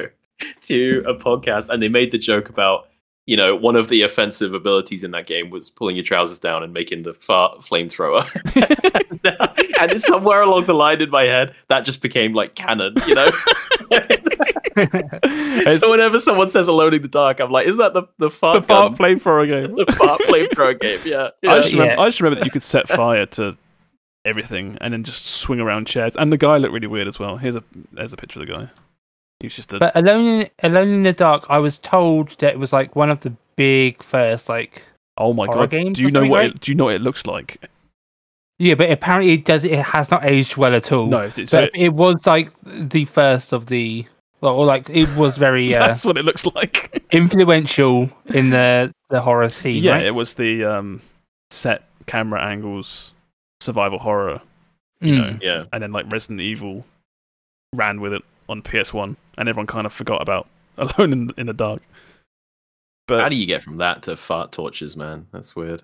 to 0.62 1.04
a 1.06 1.14
podcast, 1.14 1.68
and 1.68 1.82
they 1.82 1.88
made 1.88 2.12
the 2.12 2.18
joke 2.18 2.48
about 2.48 2.88
you 3.26 3.36
know 3.36 3.56
one 3.56 3.76
of 3.76 3.88
the 3.88 4.02
offensive 4.02 4.54
abilities 4.54 5.02
in 5.02 5.10
that 5.10 5.26
game 5.26 5.50
was 5.50 5.70
pulling 5.70 5.96
your 5.96 6.04
trousers 6.04 6.38
down 6.38 6.62
and 6.62 6.72
making 6.72 7.02
the 7.02 7.12
fart 7.14 7.60
flamethrower. 7.60 8.24
and 9.80 9.92
it's 9.92 10.06
somewhere 10.06 10.42
along 10.42 10.66
the 10.66 10.74
line 10.74 11.00
in 11.00 11.10
my 11.10 11.24
head 11.24 11.54
that 11.68 11.84
just 11.84 12.02
became 12.02 12.32
like 12.34 12.54
canon, 12.54 12.94
you 13.06 13.14
know. 13.14 13.30
So 14.76 15.90
whenever 15.90 16.18
someone 16.18 16.50
says 16.50 16.68
"Alone 16.68 16.92
in 16.92 17.02
the 17.02 17.08
Dark," 17.08 17.40
I'm 17.40 17.50
like, 17.50 17.66
"Is 17.66 17.78
that 17.78 17.94
the 17.94 18.02
the 18.18 18.28
the 18.28 18.30
fart 18.30 18.66
fart 18.66 18.94
flamethrower 18.94 19.46
game. 19.46 19.74
the 19.74 19.90
fart 19.92 20.20
flamethrower 20.22 20.78
game?" 20.78 21.00
Yeah, 21.04 21.30
yeah. 21.42 21.52
I 21.52 21.56
just, 21.56 21.72
remember, 21.72 21.94
Yeah. 21.94 22.00
I 22.00 22.06
just 22.06 22.20
remember 22.20 22.40
that 22.40 22.44
you 22.44 22.50
could 22.50 22.62
set 22.62 22.86
fire 23.02 23.24
to 23.26 23.56
everything 24.26 24.76
and 24.80 24.92
then 24.92 25.02
just 25.02 25.24
swing 25.24 25.60
around 25.60 25.86
chairs. 25.86 26.14
And 26.16 26.30
the 26.30 26.36
guy 26.36 26.58
looked 26.58 26.74
really 26.74 26.88
weird 26.88 27.08
as 27.08 27.18
well. 27.18 27.38
Here's 27.38 27.56
a 27.56 27.64
there's 27.92 28.12
a 28.12 28.16
picture 28.16 28.40
of 28.40 28.46
the 28.46 28.52
guy. 28.52 28.68
He 29.40 29.46
was 29.46 29.54
just 29.54 29.72
a 29.72 29.78
but 29.78 29.94
Alone 29.96 30.42
in 30.42 30.50
Alone 30.62 30.88
in 30.88 31.02
the 31.02 31.12
Dark, 31.12 31.44
I 31.48 31.58
was 31.58 31.78
told 31.78 32.30
that 32.38 32.52
it 32.54 32.58
was 32.58 32.72
like 32.72 32.96
one 32.96 33.10
of 33.10 33.20
the 33.20 33.32
big 33.56 34.02
first 34.02 34.48
like 34.48 34.82
oh 35.18 35.32
my 35.32 35.46
god. 35.46 35.70
games 35.70 35.98
Do 35.98 36.04
you 36.04 36.10
know 36.10 36.26
what 36.26 36.40
right? 36.40 36.50
it, 36.50 36.60
do 36.60 36.70
you 36.72 36.76
know 36.76 36.84
what 36.84 36.94
it 36.94 37.02
looks 37.02 37.26
like? 37.26 37.68
yeah, 38.58 38.74
but 38.74 38.90
apparently 38.90 39.32
it 39.34 39.44
does. 39.44 39.64
It 39.64 39.78
has 39.78 40.10
not 40.10 40.24
aged 40.24 40.56
well 40.56 40.74
at 40.74 40.90
all. 40.90 41.06
No, 41.06 41.20
it's, 41.20 41.38
it's 41.38 41.52
but 41.52 41.70
it 41.74 41.90
was 41.90 42.26
like 42.26 42.50
the 42.64 43.04
first 43.04 43.52
of 43.52 43.66
the. 43.66 44.06
Well, 44.40 44.54
or 44.54 44.64
like 44.66 44.88
it 44.90 45.14
was 45.16 45.36
very 45.36 45.74
uh, 45.76 45.86
that's 45.88 46.04
what 46.04 46.16
it 46.18 46.24
looks 46.24 46.46
like. 46.46 47.02
influential 47.12 48.08
in 48.26 48.50
the 48.50 48.92
the 49.10 49.20
horror 49.20 49.48
scene. 49.50 49.82
yeah, 49.82 49.92
right? 49.92 50.04
it 50.04 50.14
was 50.14 50.34
the 50.34 50.64
um, 50.64 51.00
set 51.50 51.84
camera 52.06 52.42
angles 52.42 53.12
survival 53.60 53.98
horror, 53.98 54.40
you 55.00 55.12
Mm. 55.14 55.18
know, 55.18 55.38
yeah. 55.42 55.64
and 55.72 55.82
then 55.82 55.92
like 55.92 56.10
Resident 56.12 56.40
Evil 56.40 56.84
ran 57.74 58.00
with 58.00 58.12
it 58.12 58.22
on 58.48 58.62
PS1, 58.62 59.16
and 59.36 59.48
everyone 59.48 59.66
kind 59.66 59.86
of 59.86 59.92
forgot 59.92 60.22
about 60.22 60.48
Alone 60.78 61.12
in, 61.12 61.30
in 61.38 61.46
the 61.46 61.52
Dark. 61.54 61.82
But 63.08 63.20
How 63.22 63.28
do 63.28 63.36
you 63.36 63.46
get 63.46 63.62
from 63.62 63.76
that 63.78 64.02
to 64.02 64.16
fart 64.16 64.52
torches, 64.52 64.96
man? 64.96 65.26
That's 65.32 65.54
weird. 65.56 65.82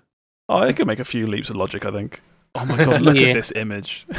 Oh, 0.49 0.57
I 0.57 0.73
could 0.73 0.87
make 0.87 0.99
a 0.99 1.05
few 1.05 1.25
leaps 1.25 1.49
of 1.49 1.55
logic, 1.55 1.85
I 1.85 1.91
think. 1.91 2.21
Oh 2.55 2.65
my 2.65 2.77
god, 2.85 3.01
look 3.01 3.15
Yeah. 3.15 3.29
at 3.29 3.33
this 3.35 3.51
image. 3.55 4.05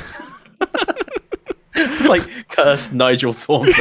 It's 1.77 2.07
like 2.09 2.49
cursed 2.49 2.95
Nigel 2.95 3.33
Thornberry 3.33 3.77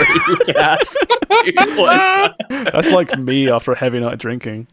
gas. 0.48 0.96
what 1.30 1.46
is 1.48 1.54
that? 1.56 2.36
That's 2.74 2.90
like 2.90 3.16
me 3.20 3.52
after 3.52 3.72
a 3.72 3.78
heavy 3.78 4.00
night 4.00 4.14
of 4.14 4.20
drinking. 4.20 4.66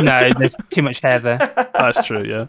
no, 0.00 0.30
there's 0.38 0.54
too 0.70 0.82
much 0.82 1.00
hair 1.00 1.18
there. 1.18 1.38
That's 1.74 2.06
true, 2.06 2.22
yeah. 2.24 2.46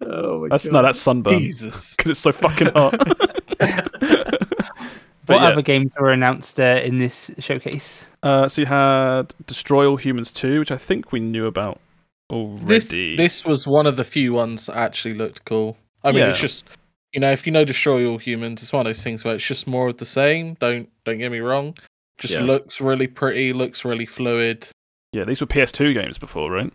Oh 0.00 0.40
my 0.40 0.48
That's 0.48 0.64
God. 0.64 0.72
no, 0.72 0.82
that's 0.82 0.98
sunburn 0.98 1.38
Jesus. 1.38 1.94
because 1.94 2.10
it's 2.10 2.20
so 2.20 2.32
fucking 2.32 2.68
hot. 2.68 2.94
But 5.30 5.36
What 5.36 5.42
yeah, 5.44 5.52
other 5.52 5.62
games 5.62 5.92
were 5.98 6.10
announced 6.10 6.58
uh, 6.58 6.80
in 6.82 6.98
this 6.98 7.30
showcase? 7.38 8.04
uh, 8.24 8.48
so 8.48 8.62
you 8.62 8.66
had 8.66 9.32
Destroy 9.46 9.86
All 9.86 9.96
Humans 9.96 10.32
2, 10.32 10.58
which 10.58 10.72
I 10.72 10.76
think 10.76 11.12
we 11.12 11.20
knew 11.20 11.46
about 11.46 11.78
already. 12.30 13.16
this 13.16 13.44
was 13.44 13.66
one 13.66 13.86
of 13.86 13.96
the 13.96 14.04
few 14.04 14.32
ones 14.32 14.66
that 14.66 14.76
actually 14.76 15.14
looked 15.14 15.44
cool. 15.44 15.76
I 16.02 16.12
mean, 16.12 16.24
it's 16.24 16.40
just 16.40 16.66
you 17.12 17.20
know, 17.20 17.30
if 17.32 17.46
you 17.46 17.52
know 17.52 17.64
Destroy 17.64 18.06
All 18.06 18.18
Humans, 18.18 18.62
it's 18.62 18.72
one 18.72 18.80
of 18.80 18.86
those 18.86 19.02
things 19.02 19.24
where 19.24 19.34
it's 19.34 19.44
just 19.46 19.66
more 19.66 19.88
of 19.88 19.96
the 19.98 20.06
same. 20.06 20.54
Don't 20.60 20.88
don't 21.04 21.18
get 21.18 21.30
me 21.32 21.40
wrong. 21.40 21.76
Just 22.18 22.34
Yeah. 22.34 22.42
looks 22.42 22.80
really 22.80 23.06
pretty, 23.06 23.52
looks 23.52 23.84
really 23.84 24.06
fluid. 24.06 24.66
Yeah, 25.12 25.24
these 25.24 25.40
were 25.40 25.46
PS2 25.46 25.94
games 25.94 26.18
before, 26.18 26.50
right? 26.50 26.72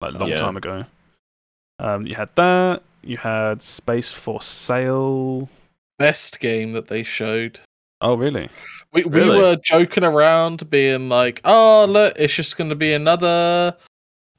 Like 0.00 0.14
a 0.14 0.18
long 0.18 0.28
Yeah. 0.28 0.36
time 0.36 0.56
ago. 0.56 0.84
Um, 1.78 2.06
you 2.06 2.14
had 2.14 2.30
that. 2.36 2.82
You 3.02 3.16
had 3.18 3.62
Space 3.62 4.12
for 4.12 4.40
Sale. 4.42 5.48
Best 5.98 6.40
game 6.40 6.72
that 6.72 6.88
they 6.88 7.02
showed. 7.02 7.60
Oh, 8.00 8.14
really? 8.14 8.48
We 8.92 9.04
Really? 9.04 9.36
we 9.36 9.42
were 9.42 9.56
joking 9.56 10.04
around, 10.04 10.68
being 10.70 11.08
like, 11.08 11.40
"Oh, 11.44 11.86
look, 11.88 12.14
it's 12.18 12.34
just 12.34 12.56
going 12.56 12.70
to 12.70 12.76
be 12.76 12.92
another 12.92 13.76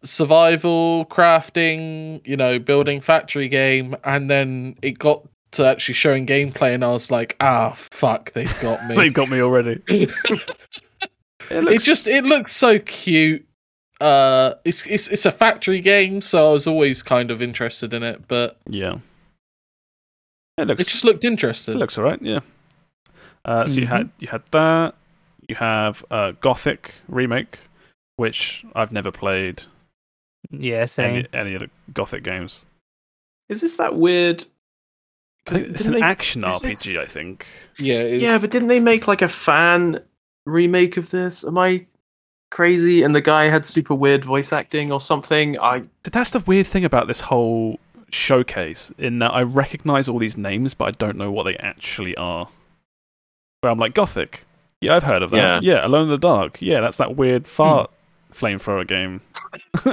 survival 0.03 1.05
crafting, 1.09 2.21
you 2.25 2.37
know, 2.37 2.59
building 2.59 3.01
factory 3.01 3.47
game." 3.47 3.95
And 4.03 4.29
then 4.29 4.75
it 4.81 4.99
got 4.99 5.27
to 5.51 5.65
actually 5.65 5.95
showing 5.95 6.25
gameplay, 6.25 6.73
and 6.73 6.83
I 6.83 6.89
was 6.89 7.09
like, 7.11 7.35
"Ah, 7.39 7.73
fuck, 7.75 8.31
they've 8.33 8.59
got 8.61 8.85
me." 8.87 8.95
They've 8.95 9.13
got 9.13 9.29
me 9.29 9.41
already. 9.41 9.81
It 11.49 11.65
it 11.69 11.81
just 11.81 12.07
it 12.07 12.25
looks 12.25 12.53
so 12.53 12.77
cute. 12.79 13.47
Uh, 14.01 14.55
it's 14.65 14.85
it's 14.85 15.07
it's 15.07 15.25
a 15.25 15.31
factory 15.31 15.79
game, 15.79 16.19
so 16.19 16.49
I 16.49 16.51
was 16.51 16.67
always 16.67 17.01
kind 17.01 17.31
of 17.31 17.41
interested 17.41 17.93
in 17.93 18.03
it, 18.03 18.27
but 18.27 18.57
yeah. 18.69 18.95
It 20.57 20.67
looks 20.67 20.81
it 20.81 20.87
just 20.87 21.05
looked 21.05 21.23
It 21.23 21.29
interesting. 21.29 21.75
looks 21.75 21.97
alright, 21.97 22.21
yeah. 22.21 22.41
Uh, 23.47 23.67
so 23.67 23.79
you 23.79 23.87
had 23.87 24.09
you 24.19 24.27
had 24.27 24.43
that. 24.51 24.93
You 25.47 25.55
have 25.55 26.03
uh, 26.11 26.33
Gothic 26.41 26.93
remake, 27.07 27.59
which 28.17 28.65
I've 28.75 28.91
never 28.91 29.11
played 29.11 29.63
Yeah, 30.51 30.85
same. 30.85 31.19
any, 31.19 31.27
any 31.33 31.53
of 31.55 31.61
the 31.61 31.69
Gothic 31.93 32.23
games. 32.23 32.65
Is 33.49 33.61
this 33.61 33.75
that 33.77 33.95
weird? 33.95 34.43
It's 35.49 35.85
an 35.85 35.93
they- 35.93 36.01
action 36.01 36.43
is 36.43 36.59
this- 36.59 36.85
RPG. 36.85 36.99
I 36.99 37.05
think. 37.05 37.47
yeah, 37.79 37.99
it's, 37.99 38.21
Yeah, 38.21 38.37
but 38.37 38.51
didn't 38.51 38.67
they 38.67 38.81
make 38.81 39.07
like 39.07 39.21
a 39.21 39.29
fan 39.29 40.01
remake 40.45 40.97
of 40.97 41.09
this? 41.11 41.45
Am 41.45 41.57
I 41.57 41.85
crazy? 42.51 43.03
And 43.03 43.15
the 43.15 43.21
guy 43.21 43.45
had 43.45 43.65
super 43.65 43.95
weird 43.95 44.25
voice 44.25 44.51
acting 44.51 44.91
or 44.91 44.99
something. 44.99 45.57
I 45.61 45.83
That's 46.03 46.31
the 46.31 46.39
weird 46.41 46.67
thing 46.67 46.83
about 46.83 47.07
this 47.07 47.21
whole 47.21 47.79
showcase, 48.11 48.91
in 48.97 49.19
that 49.19 49.31
I 49.33 49.43
recognize 49.43 50.09
all 50.09 50.19
these 50.19 50.35
names, 50.35 50.73
but 50.73 50.85
I 50.85 50.91
don't 50.91 51.15
know 51.17 51.31
what 51.31 51.43
they 51.43 51.55
actually 51.55 52.15
are. 52.17 52.49
Where 53.61 53.71
I'm 53.71 53.79
like 53.79 53.93
Gothic. 53.93 54.45
Yeah, 54.81 54.95
I've 54.95 55.03
heard 55.03 55.23
of 55.23 55.31
that. 55.31 55.63
Yeah, 55.63 55.85
Alone 55.85 56.03
in 56.03 56.09
the 56.09 56.17
Dark. 56.17 56.61
Yeah, 56.61 56.81
that's 56.81 56.97
that 56.97 57.15
weird 57.15 57.47
fart 57.47 57.89
flamethrower 58.31 58.87
game. 58.87 59.21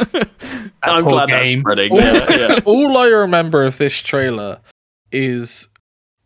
I'm 0.83 1.05
poor 1.05 1.13
glad 1.13 1.31
that's 1.31 1.49
game. 1.49 1.61
spreading. 1.61 1.93
all, 1.93 2.01
Yeah, 2.01 2.31
yeah. 2.31 2.61
all 2.67 2.99
I 2.99 3.07
remember 3.07 3.65
of 3.65 3.79
this 3.79 3.95
trailer 4.03 4.61
is 5.13 5.69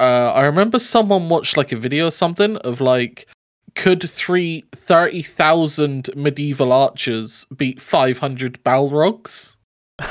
uh, 0.01 0.33
I 0.33 0.43
remember 0.47 0.79
someone 0.81 1.29
watched 1.29 1.57
like 1.57 1.71
a 1.71 1.77
video 1.77 2.09
or 2.09 2.11
something 2.11 2.57
of 2.59 2.81
like 2.81 3.29
could 3.77 4.09
three 4.09 4.65
thirty 4.75 5.23
thousand 5.23 6.11
medieval 6.17 6.73
archers 6.73 7.47
beat 7.57 7.81
five 7.81 8.19
hundred 8.19 8.63
Balrogs? 8.65 9.55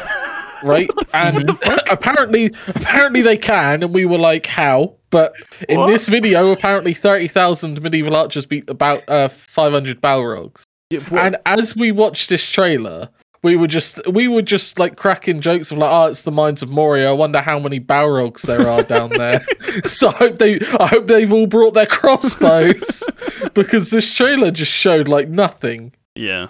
Right, 0.64 0.90
and 1.14 1.52
apparently, 1.92 2.52
apparently 2.68 3.22
they 3.22 3.38
can, 3.38 3.84
and 3.84 3.94
we 3.94 4.06
were 4.06 4.18
like, 4.18 4.48
"How?" 4.48 4.96
But 5.10 5.34
in 5.70 5.78
What? 5.80 5.88
this 5.88 6.08
video, 6.08 6.52
apparently 6.52 6.94
thirty 6.94 7.28
thousand 7.28 7.82
medieval 7.82 8.16
archers 8.16 8.46
beat 8.46 8.70
about 8.70 9.08
uh, 9.08 9.30
five 9.30 9.72
hundred 9.72 10.02
Balrogs. 10.02 10.64
Yeah, 10.90 11.00
And 11.22 11.38
as 11.46 11.76
we 11.76 11.92
watched 11.92 12.30
this 12.30 12.48
trailer, 12.48 13.10
we 13.44 13.56
were 13.56 13.68
just 13.68 14.06
we 14.08 14.28
were 14.28 14.42
just 14.42 14.80
like 14.80 14.96
cracking 14.98 15.40
jokes 15.42 15.72
of 15.72 15.78
like, 15.78 15.92
oh, 15.92 16.06
it's 16.06 16.24
the 16.24 16.32
mines 16.32 16.62
of 16.64 16.70
Moria. 16.70 17.10
I 17.10 17.14
wonder 17.14 17.40
how 17.40 17.60
many 17.60 17.80
Balrogs 17.80 18.42
there 18.44 18.68
are 18.68 18.84
down 18.84 19.10
there. 19.12 19.46
so 19.86 20.10
I 20.10 20.14
hope 20.14 20.38
they 20.40 20.60
I 20.80 20.88
hope 20.88 21.08
they've 21.08 21.32
all 21.32 21.48
brought 21.48 21.74
their 21.74 21.86
crossbows 21.86 23.04
because 23.54 23.90
this 23.92 24.12
trailer 24.14 24.52
just 24.52 24.72
showed 24.72 25.08
like 25.08 25.30
nothing. 25.30 25.94
Yeah. 26.16 26.48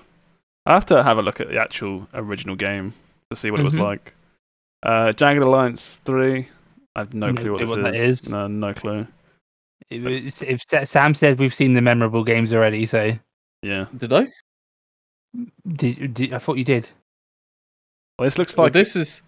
I 0.65 0.73
have 0.73 0.85
to 0.87 1.03
have 1.03 1.17
a 1.17 1.21
look 1.21 1.39
at 1.39 1.49
the 1.49 1.59
actual 1.59 2.07
original 2.13 2.55
game 2.55 2.93
to 3.29 3.35
see 3.35 3.51
what 3.51 3.59
it 3.59 3.63
was 3.63 3.75
Mhm. 3.75 3.83
like. 3.83 4.13
Uh, 4.83 5.11
Jagged 5.13 5.41
Alliance 5.41 5.99
3. 6.05 6.47
I 6.97 7.01
have 7.01 7.13
no 7.13 7.31
No 7.31 7.41
clue 7.41 7.51
what 7.53 7.57
clue 7.59 7.65
this 7.67 7.75
what 7.75 7.83
that 7.83 7.95
is. 7.95 8.21
is. 8.23 8.29
No, 8.29 8.47
no 8.47 8.73
clue. 8.73 9.07
It 9.89 10.01
was- 10.03 10.41
if 10.41 10.61
Sam 10.89 11.13
said 11.13 11.39
we've 11.39 11.53
seen 11.53 11.73
the 11.75 11.81
memorable 11.81 12.23
games 12.25 12.53
already, 12.53 12.85
so 12.85 13.13
Yeah. 13.61 13.85
Did 13.95 14.11
I? 14.11 14.27
Did, 15.67 16.13
did 16.13 16.33
I 16.33 16.39
thought 16.39 16.57
you 16.57 16.63
did? 16.63 16.89
Well, 18.17 18.25
this 18.25 18.37
looks 18.37 18.57
like 18.57 18.73
this, 18.73 18.93
this 18.93 18.95
is 19.17 19.21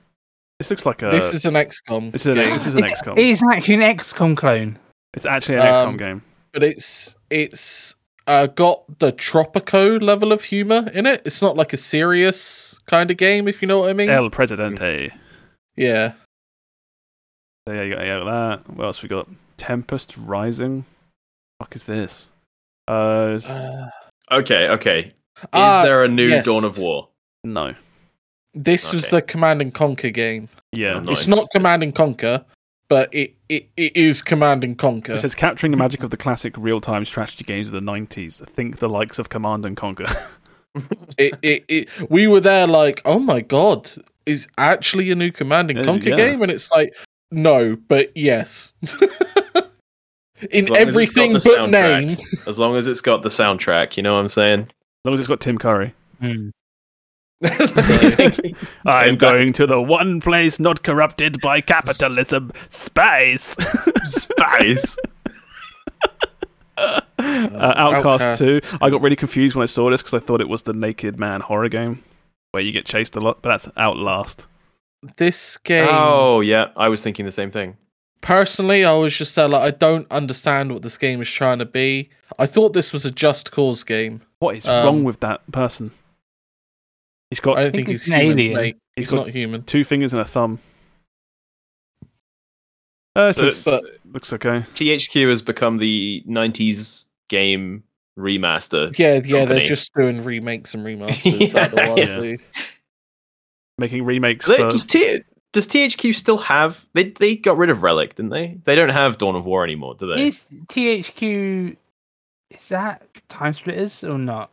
this 0.58 0.70
looks 0.72 0.86
like 0.86 1.02
a 1.04 1.10
this 1.12 1.34
is 1.34 1.46
an 1.46 1.54
XCOM 1.54 2.12
this 2.12 2.26
is, 2.26 2.36
a, 2.36 2.36
game, 2.36 2.54
this 2.54 2.66
is 2.66 2.76
an 2.76 2.86
It- 2.86 2.92
XCOM. 2.94 3.18
It 3.18 3.26
is 3.26 3.44
actually 3.52 3.76
an 3.76 3.98
XCOM 3.98 4.36
clone. 4.36 4.78
It's 5.14 5.26
actually 5.26 5.56
an 5.56 5.62
XCOM 5.68 5.88
Um, 5.90 5.98
game. 5.98 6.22
but 6.54 6.64
it's 6.64 7.16
it's 7.30 7.96
uh, 8.28 8.48
got 8.48 8.84
the 9.00 9.12
Tropico 9.12 10.02
level 10.02 10.32
of 10.32 10.44
humor 10.46 10.90
in 10.94 11.06
it. 11.06 11.22
It's 11.26 11.42
not 11.42 11.56
like 11.56 11.74
a 11.74 11.78
serious 11.78 12.80
kind 12.88 13.10
of 13.12 13.18
game, 13.18 13.48
if 13.48 13.62
you 13.62 13.68
know 13.68 13.80
what 13.80 13.90
I 13.90 13.94
mean. 13.94 14.10
El 14.10 14.30
Presidente. 14.30 15.12
yeah. 15.76 16.14
So 17.70 17.74
yeah, 17.76 17.84
you 17.84 17.94
got, 17.94 18.04
you 18.04 18.08
got 18.24 18.26
that. 18.66 18.74
What 18.76 18.86
else 18.86 19.04
we 19.04 19.10
got? 19.10 19.28
Tempest 19.58 20.18
Rising. 20.18 20.86
Fuck 21.60 21.76
is 21.76 21.86
this? 21.86 22.30
Uh, 22.88 23.34
s- 23.36 23.46
Uh, 23.46 23.90
Okay, 24.32 24.70
okay. 24.70 25.00
Is 25.02 25.14
ah, 25.54 25.84
there 25.84 26.04
a 26.04 26.08
new 26.08 26.30
yes. 26.30 26.46
Dawn 26.46 26.64
of 26.66 26.80
War? 26.80 27.10
no. 27.44 27.76
this 28.56 28.92
was 28.92 29.08
the 29.10 29.22
Command 29.22 29.62
and 29.62 29.72
Conquer 29.72 30.10
game. 30.10 30.50
Yeah. 30.72 30.94
Not 31.00 31.10
it's 31.12 31.28
not. 31.28 31.46
Command 31.52 31.84
and 31.84 31.94
Conquer, 31.94 32.44
but 32.88 33.14
it, 33.14 33.36
it, 33.50 33.70
it 33.78 33.96
is 33.96 34.24
Command 34.24 34.64
and 34.64 34.76
Conquer. 34.76 35.14
It 35.14 35.22
says 35.22 35.36
capturing 35.36 35.70
the 35.70 35.78
magic 35.78 36.02
of 36.02 36.10
the 36.10 36.18
classic 36.18 36.56
real-time 36.58 37.06
strategy 37.06 37.44
games 37.44 37.68
of 37.72 37.74
the 37.74 37.92
90s. 37.92 38.44
Think 38.50 38.80
the 38.80 38.90
likes 38.90 39.20
of 39.20 39.30
Command 39.30 39.64
and 39.68 39.78
Conquer. 39.78 40.08
it, 41.20 41.36
it, 41.44 41.66
it, 41.68 42.10
we 42.10 42.26
were 42.26 42.40
there 42.40 42.66
like, 42.66 43.04
oh 43.06 43.20
my 43.20 43.42
god, 43.42 43.92
is 44.26 44.48
actually 44.58 45.12
a 45.12 45.16
new 45.16 45.32
Command 45.32 45.70
and 45.70 45.78
Yeah, 45.78 45.86
Conquer 45.86 46.10
yeah. 46.10 46.16
game? 46.16 46.42
And 46.42 46.52
it's 46.52 46.72
like, 46.72 46.96
no, 47.32 47.76
but 47.88 48.16
yes. 48.16 48.74
In 50.52 50.64
As 50.64 50.70
long 50.70 50.78
as 50.78 50.96
it's 50.96 51.12
got 51.12 51.24
everything 51.24 51.34
but 51.34 51.42
soundtrack. 51.42 52.06
name. 52.06 52.18
As 52.48 52.58
long 52.58 52.76
as 52.78 52.88
it's 52.88 53.02
got 53.02 53.24
the 53.24 53.30
soundtrack, 53.30 53.98
you 53.98 54.04
know 54.04 54.14
what 54.14 54.22
I'm 54.22 54.30
saying? 54.30 54.62
as 54.62 55.06
long 55.06 55.14
as 55.14 55.20
it's 55.20 55.28
got 55.28 55.42
Tim 55.42 55.58
Curry. 55.58 55.94
Hmm. 56.22 56.50
I'm 58.86 59.18
going 59.18 59.54
to 59.54 59.68
the 59.68 59.82
one 59.82 60.20
place 60.22 60.60
not 60.60 60.84
corrupted 60.84 61.40
by 61.42 61.62
capitalism. 61.62 62.52
Space. 62.70 63.56
Spice. 64.04 64.98
uh, 66.78 67.02
Outcast, 67.20 68.40
Outcast. 68.40 68.42
2. 68.42 68.62
I 68.82 68.90
got 68.90 69.02
really 69.02 69.16
confused 69.16 69.56
when 69.56 69.64
I 69.64 69.68
saw 69.68 69.90
this 69.90 70.02
because 70.02 70.14
I 70.14 70.20
thought 70.26 70.42
it 70.42 70.50
was 70.50 70.64
the 70.64 70.74
Naked 70.74 71.20
Man 71.20 71.42
horror 71.42 71.70
game 71.70 72.04
where 72.52 72.64
you 72.64 72.72
get 72.72 72.86
chased 72.86 73.16
a 73.16 73.20
lot, 73.20 73.42
but 73.42 73.50
that's 73.50 73.68
Outlast. 73.78 74.48
This 75.18 75.58
game, 75.58 75.88
Oh 75.90 76.42
yeah, 76.42 76.68
I 76.76 76.90
was 76.90 77.02
thinking 77.02 77.26
the 77.26 77.32
same 77.32 77.52
thing. 77.52 77.78
personally, 78.22 78.84
I 78.84 78.94
was 78.94 79.16
just 79.18 79.34
there 79.36 79.48
like, 79.48 79.62
I 79.62 79.76
don't 79.78 80.06
understand 80.12 80.74
what 80.74 80.82
this 80.82 80.98
game 80.98 81.22
is 81.22 81.30
trying 81.32 81.60
to 81.60 81.66
be. 81.66 82.10
I 82.38 82.46
thought 82.46 82.74
this 82.74 82.92
was 82.92 83.06
a 83.06 83.12
Just 83.12 83.52
Cause 83.52 83.84
game. 83.86 84.22
What 84.40 84.56
is 84.58 84.68
Um, 84.68 84.86
wrong 84.86 85.04
with 85.06 85.22
that 85.22 85.50
person? 85.52 85.92
He's 87.30 87.40
got 87.40 87.58
I 87.58 87.64
don't 87.64 87.72
think 87.72 87.86
think, 87.88 87.96
he's 87.96 88.04
he's 88.06 88.14
an 88.14 88.20
human, 88.22 88.40
alien. 88.40 88.54
mate. 88.56 88.78
He's 88.96 89.06
He's, 89.06 89.12
got- 89.12 89.26
not 89.28 89.30
human. 89.36 89.64
two 89.64 89.84
fingers 89.86 90.14
and 90.14 90.22
a 90.22 90.26
thumb. 90.26 90.60
Uh, 93.16 93.28
this 93.28 93.38
But- 93.38 93.44
looks, 93.46 93.64
but- 93.64 93.84
looks 94.14 94.34
okay. 94.34 94.64
THQ 94.74 95.30
has 95.30 95.42
become 95.42 95.78
the 95.78 96.24
'90s 96.28 97.06
game 97.30 97.84
remaster. 98.18 98.98
Yeah, 98.98 99.22
yeah, 99.24 99.46
they're 99.46 99.62
just 99.64 99.94
doing 99.94 100.24
remakes 100.24 100.74
and 100.74 100.86
remasters. 100.86 101.54
Yeah, 101.54 101.62
otherwise, 101.74 102.12
yeah. 102.12 102.36
They- 103.80 103.86
Making 103.88 104.06
remakes 104.06 104.46
They- 104.46 104.58
for 104.58 104.70
does, 104.70 104.86
T- 104.86 105.22
does 105.54 105.68
THQ 105.68 106.14
still 106.16 106.38
have? 106.38 106.86
They 106.94 107.06
they 107.10 107.36
got 107.36 107.58
rid 107.58 107.70
of 107.70 107.82
Relic, 107.84 108.16
didn't 108.16 108.32
they? 108.32 108.58
They 108.64 108.76
don't 108.76 108.90
have 108.90 109.18
Dawn 109.18 109.36
of 109.36 109.46
War 109.46 109.64
anymore, 109.64 109.96
do 109.96 110.08
they? 110.08 110.28
Is 110.28 110.46
THQ 110.68 111.76
is 112.52 112.68
that 112.70 113.02
Time 113.30 113.54
Splitters 113.54 114.04
or 114.04 114.18
not? 114.18 114.52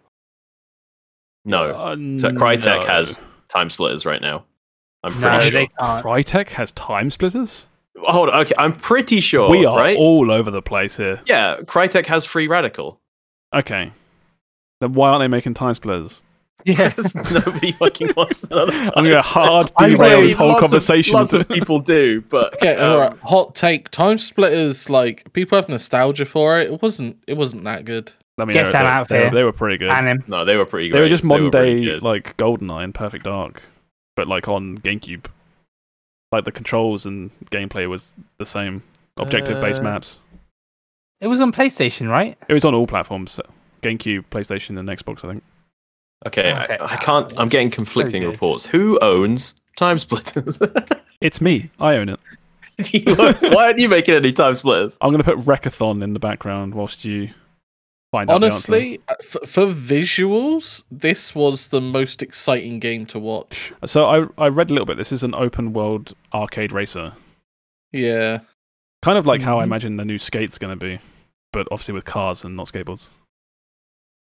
no. 1.44 1.70
Uh, 1.70 1.94
So 2.18 2.30
Crytek 2.32 2.80
no. 2.80 2.86
has 2.86 3.24
time 3.48 3.70
splitters 3.70 4.04
right 4.04 4.20
now. 4.20 4.44
I'm 5.04 5.18
No, 5.20 5.30
pretty 5.30 5.50
they 5.50 5.58
sure. 5.60 5.68
can't. 5.80 6.04
Crytek 6.04 6.48
has 6.50 6.72
time 6.72 7.10
splitters. 7.10 7.68
Hold 7.98 8.28
on, 8.30 8.40
okay, 8.42 8.54
I'm 8.58 8.72
pretty 8.74 9.20
sure. 9.20 9.48
we 9.48 9.64
are 9.64 9.78
right. 9.78 9.96
all 9.96 10.30
over 10.30 10.50
the 10.50 10.60
place 10.60 10.96
here. 10.96 11.20
Yeah, 11.26 11.56
Crytek 11.62 12.06
has 12.06 12.24
Free 12.26 12.46
Radical. 12.48 13.00
Okay, 13.54 13.92
then 14.80 14.92
why 14.92 15.10
aren't 15.10 15.22
they 15.22 15.28
making 15.28 15.54
time 15.54 15.72
splitters? 15.74 16.22
Yes. 16.64 17.14
Nobody 17.32 17.72
fucking 17.72 18.12
wants 18.16 18.42
another. 18.44 18.72
I'm 18.72 18.84
time 18.84 18.92
gonna 19.04 19.22
splitter. 19.22 19.40
hard 19.48 19.72
I 19.76 19.88
derail 19.90 20.20
this 20.22 20.34
whole 20.34 20.48
lots 20.48 20.62
of- 20.64 20.70
conversation. 20.70 21.14
lots 21.14 21.32
of 21.32 21.48
people 21.48 21.78
do, 21.78 22.22
but 22.22 22.54
Okay, 22.54 22.74
um, 22.76 22.90
all 22.92 22.98
right. 22.98 23.18
Hot 23.24 23.54
take: 23.54 23.90
Time 23.90 24.18
Splitters. 24.18 24.90
Like 24.90 25.32
people 25.32 25.56
have 25.56 25.68
nostalgia 25.68 26.24
for 26.24 26.58
it. 26.58 26.72
It 26.72 26.82
wasn't. 26.82 27.18
It 27.26 27.34
wasn't 27.36 27.64
that 27.64 27.84
good. 27.84 28.10
I 28.38 28.44
mean, 28.44 28.52
Get 28.52 28.64
they, 28.64 28.72
Sam 28.72 28.84
out 28.86 29.08
they, 29.08 29.20
here. 29.22 29.30
they 29.30 29.42
were 29.44 29.52
pretty 29.52 29.78
good. 29.78 29.90
And 29.92 30.06
him. 30.06 30.24
No, 30.26 30.44
they 30.44 30.56
were 30.56 30.66
pretty. 30.66 30.88
Good. 30.88 30.96
They 30.96 31.00
were 31.00 31.08
just 31.08 31.24
modern 31.24 31.50
pretty 31.50 31.80
day 31.80 31.84
good. 31.86 32.02
like 32.02 32.36
GoldenEye 32.36 32.84
and 32.84 32.94
Perfect 32.94 33.24
Dark, 33.24 33.62
but 34.16 34.26
like 34.28 34.48
on 34.48 34.78
GameCube. 34.78 35.26
Like 36.32 36.44
the 36.44 36.52
controls 36.52 37.06
and 37.06 37.30
gameplay 37.50 37.88
was 37.88 38.12
the 38.38 38.44
same. 38.46 38.82
Objective 39.18 39.60
based 39.60 39.80
Uh, 39.80 39.84
maps. 39.84 40.18
It 41.20 41.28
was 41.28 41.40
on 41.40 41.52
PlayStation, 41.52 42.10
right? 42.10 42.36
It 42.48 42.52
was 42.52 42.64
on 42.64 42.74
all 42.74 42.86
platforms. 42.86 43.40
GameCube, 43.82 44.24
PlayStation, 44.30 44.78
and 44.78 44.88
Xbox. 44.88 45.24
I 45.24 45.28
think. 45.28 45.44
Okay, 46.26 46.52
Okay. 46.54 46.78
I, 46.80 46.84
I 46.94 46.96
can't. 46.96 47.32
I'm 47.36 47.48
getting 47.48 47.70
conflicting 47.70 48.22
good. 48.22 48.30
reports. 48.32 48.64
Who 48.66 48.98
owns 49.00 49.54
Time 49.76 49.98
Splitters? 49.98 50.60
It's 51.22 51.40
me. 51.40 51.70
I 51.80 51.96
own 51.96 52.10
it. 52.10 52.20
Why 53.06 53.66
aren't 53.68 53.78
you 53.78 53.88
making 53.88 54.14
any 54.16 54.32
Time 54.34 54.54
Splitters? 54.54 54.98
I'm 55.00 55.10
going 55.12 55.22
to 55.22 55.24
put 55.24 55.38
Wreckreation 55.46 56.02
in 56.04 56.12
the 56.12 56.20
background 56.20 56.74
whilst 56.74 57.06
you 57.06 57.30
find 58.12 58.28
out. 58.30 58.38
the 58.40 58.46
answer. 58.46 58.72
Honestly, 58.74 59.00
uh, 59.08 59.14
for 59.46 59.64
visuals, 59.66 60.82
this 60.90 61.34
was 61.34 61.68
the 61.68 61.80
most 61.80 62.20
exciting 62.22 62.80
game 62.80 63.06
to 63.06 63.18
watch. 63.18 63.72
so 63.86 64.04
I 64.04 64.44
I 64.44 64.48
read 64.48 64.70
a 64.70 64.74
little 64.74 64.84
bit. 64.86 64.98
This 64.98 65.10
is 65.10 65.22
an 65.22 65.34
open 65.36 65.72
world 65.72 66.12
arcade 66.34 66.70
racer, 66.70 67.12
Yeah, 67.92 68.40
kind 69.02 69.16
of 69.16 69.24
like 69.24 69.40
how 69.40 69.58
I 69.58 69.62
Mhm. 69.62 69.64
imagine 69.68 69.96
the 69.96 70.04
new 70.04 70.18
Skate's 70.18 70.58
going 70.58 70.78
to 70.78 70.84
be, 70.84 70.98
but 71.50 71.66
obviously 71.70 71.94
with 71.94 72.04
cars 72.04 72.44
and 72.44 72.56
not 72.56 72.66
skateboards. 72.66 73.08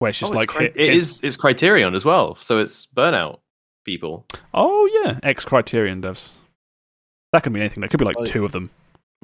Where 0.05 0.09
it's 0.11 0.19
just 0.19 0.33
Oh, 0.33 0.35
like 0.35 0.49
it's, 0.49 0.53
cri- 0.55 0.65
hit, 0.67 0.77
it 0.77 0.85
hit- 0.89 0.95
is. 0.95 1.19
It's 1.23 1.35
Criterion 1.35 1.95
as 1.95 2.05
well, 2.05 2.35
so 2.35 2.59
it's 2.59 2.85
Burnout 2.95 3.39
people. 3.85 4.23
Oh 4.53 4.87
yeah, 5.03 5.19
X 5.23 5.43
Criterion 5.45 5.99
devs. 6.03 6.31
That 7.33 7.41
could 7.41 7.53
be 7.53 7.59
anything. 7.59 7.81
There 7.81 7.89
could 7.89 7.97
be 7.99 8.05
like 8.05 8.19
Like- 8.19 8.29
two 8.29 8.45
of 8.45 8.51
them. 8.51 8.69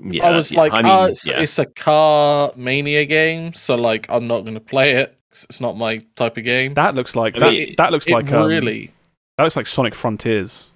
Yeah, 0.01 0.25
I 0.27 0.35
was 0.35 0.51
yeah, 0.51 0.59
like, 0.59 0.73
I 0.73 0.81
mean, 0.81 0.91
ah, 0.91 1.05
it's, 1.05 1.27
yeah. 1.27 1.41
it's 1.41 1.59
a 1.59 1.65
car 1.67 2.51
mania 2.55 3.05
game, 3.05 3.53
so 3.53 3.75
like, 3.75 4.07
I'm 4.09 4.25
not 4.25 4.41
going 4.41 4.55
to 4.55 4.59
play 4.59 4.93
it. 4.93 5.15
'cause 5.31 5.45
It's 5.49 5.61
not 5.61 5.77
my 5.77 5.97
type 6.15 6.37
of 6.37 6.43
game. 6.43 6.73
That 6.73 6.95
looks 6.95 7.15
like 7.15 7.35
I 7.37 7.39
that. 7.41 7.51
mean, 7.51 7.75
that 7.77 7.91
looks 7.91 8.07
it 8.07 8.13
like 8.13 8.31
um, 8.33 8.47
really. 8.47 8.91
that 9.37 9.43
looks 9.43 9.55
like 9.55 9.67
Sonic 9.67 9.93
Frontiers. 9.93 10.69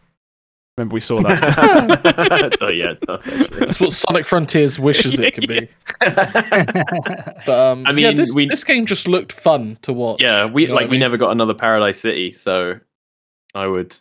Remember 0.78 0.94
we 0.94 1.00
saw 1.00 1.22
that. 1.22 2.58
oh 2.62 2.68
yeah, 2.68 2.92
it. 3.02 3.60
That's 3.60 3.80
what 3.80 3.94
Sonic 3.94 4.26
Frontiers 4.26 4.78
wishes 4.78 5.18
it 5.20 5.34
could 5.34 5.48
be. 5.48 5.68
But 7.46 7.50
um, 7.50 7.86
I 7.86 7.92
yeah, 7.92 8.10
mean, 8.10 8.16
this, 8.16 8.34
we- 8.34 8.48
this 8.48 8.64
game 8.64 8.86
just 8.86 9.08
looked 9.08 9.32
fun 9.32 9.78
to 9.84 9.94
watch. 9.94 10.22
yeah, 10.22 10.46
we 10.46 10.64
You 10.64 10.68
know 10.70 10.76
like 10.76 10.84
I 10.84 10.88
we 10.88 10.92
mean? 10.92 11.00
never 11.00 11.18
got 11.18 11.32
another 11.32 11.54
Paradise 11.54 12.00
City, 12.00 12.32
so 12.32 12.80
I 13.54 13.68
would. 13.68 13.96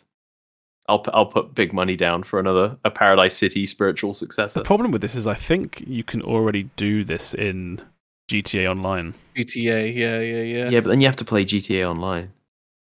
I'll 0.87 1.03
I'll 1.13 1.25
put 1.25 1.55
big 1.55 1.73
money 1.73 1.95
down 1.95 2.23
for 2.23 2.39
another 2.39 2.77
a 2.83 2.91
Paradise 2.91 3.35
City 3.37 3.65
spiritual 3.65 4.13
successor. 4.13 4.59
the 4.59 4.65
problem 4.65 4.91
with 4.91 5.01
this 5.01 5.15
is 5.15 5.25
I 5.25 5.33
think 5.33 5.83
you 5.87 6.03
can 6.03 6.21
already 6.21 6.63
do 6.75 7.03
this 7.03 7.33
in 7.33 7.81
GTA 8.29 8.69
Online. 8.69 9.13
GTA. 9.35 9.95
Yeah, 9.95 10.19
yeah, 10.19 10.41
yeah. 10.41 10.69
Yeah, 10.69 10.81
but 10.81 10.89
then 10.89 10.99
you 10.99 11.07
have 11.07 11.15
to 11.15 11.25
play 11.25 11.43
GTA 11.45 11.89
Online. 11.89 12.31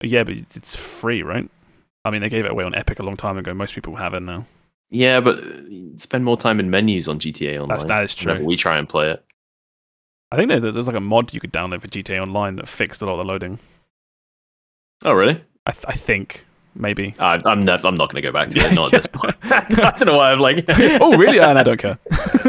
Yeah, 0.03 0.24
but 0.24 0.35
it's 0.36 0.57
it's 0.57 0.74
free, 0.74 1.23
right? 1.23 1.48
I 2.07 2.11
mean, 2.11 2.20
they 2.23 2.28
gave 2.28 2.45
it 2.45 2.51
away 2.51 2.65
on 2.65 2.74
Epic 2.74 2.99
a 2.99 3.03
long 3.03 3.16
time 3.16 3.37
ago. 3.37 3.53
Most 3.53 3.74
people 3.74 3.97
have 3.97 4.15
it 4.15 4.20
now. 4.20 4.45
Yeah, 4.91 5.20
but 5.20 5.39
uh, 5.41 5.97
spend 5.97 6.24
more 6.24 6.37
time 6.37 6.61
in 6.61 6.70
menus 6.70 7.09
on 7.09 7.19
GTA 7.19 7.55
Online. 7.61 7.69
That's 7.69 7.85
that 7.87 8.05
is 8.05 8.15
true. 8.15 8.45
We 8.45 8.57
try 8.57 8.78
and 8.78 8.89
play 8.89 9.11
it. 9.11 9.24
I 10.31 10.37
think 10.37 10.49
there- 10.49 10.61
there's 10.61 10.87
like 10.87 10.97
a 10.97 11.01
mod 11.01 11.35
you 11.35 11.41
could 11.41 11.53
download 11.53 11.81
for 11.81 11.89
GTA 11.89 12.23
Online 12.23 12.57
that 12.57 12.69
fixed 12.69 13.03
a 13.03 13.07
lot 13.07 13.12
of 13.19 13.27
the 13.27 13.33
loading. 13.33 13.59
Oh, 15.05 15.12
really? 15.12 15.43
I, 15.66 15.73
th- 15.73 15.85
I 15.89 15.93
think 15.93 16.45
maybe. 16.74 17.15
I, 17.19 17.41
I'm 17.45 17.65
never. 17.65 17.87
I'm 17.89 17.97
not 17.97 18.11
going 18.12 18.23
to 18.23 18.28
go 18.28 18.33
back 18.33 18.49
to 18.51 18.59
it. 18.61 18.73
Not 18.73 18.95
at 18.95 19.03
this 19.03 19.07
point. 19.12 19.35
I 19.43 19.91
don't 19.99 20.07
know 20.07 20.16
why 20.19 20.31
I'm 20.33 20.39
like. 20.39 20.65
oh, 20.69 21.16
really? 21.19 21.41
And 21.41 21.59
I 21.59 21.62
don't 21.65 21.78
care. 21.78 21.99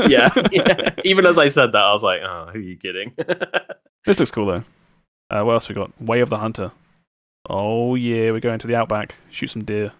yeah, 0.07 0.29
yeah. 0.51 0.91
Even 1.03 1.25
as 1.25 1.37
I 1.39 1.49
said 1.49 1.71
that, 1.71 1.81
I 1.83 1.91
was 1.93 2.03
like, 2.03 2.21
"Oh, 2.21 2.49
who 2.53 2.59
are 2.59 2.61
you 2.61 2.77
kidding?" 2.77 3.13
This 4.05 4.19
looks 4.19 4.31
cool 4.31 4.45
though. 4.45 4.63
Uh, 5.29 5.43
what 5.43 5.53
else 5.53 5.67
we 5.67 5.75
got? 5.75 5.91
Way 6.01 6.19
of 6.21 6.29
the 6.29 6.37
Hunter. 6.37 6.71
Oh 7.49 7.95
yeah, 7.95 8.31
we're 8.31 8.39
going 8.39 8.59
to 8.59 8.67
the 8.67 8.75
outback. 8.75 9.15
Shoot 9.31 9.49
some 9.51 9.63
deer. 9.63 9.91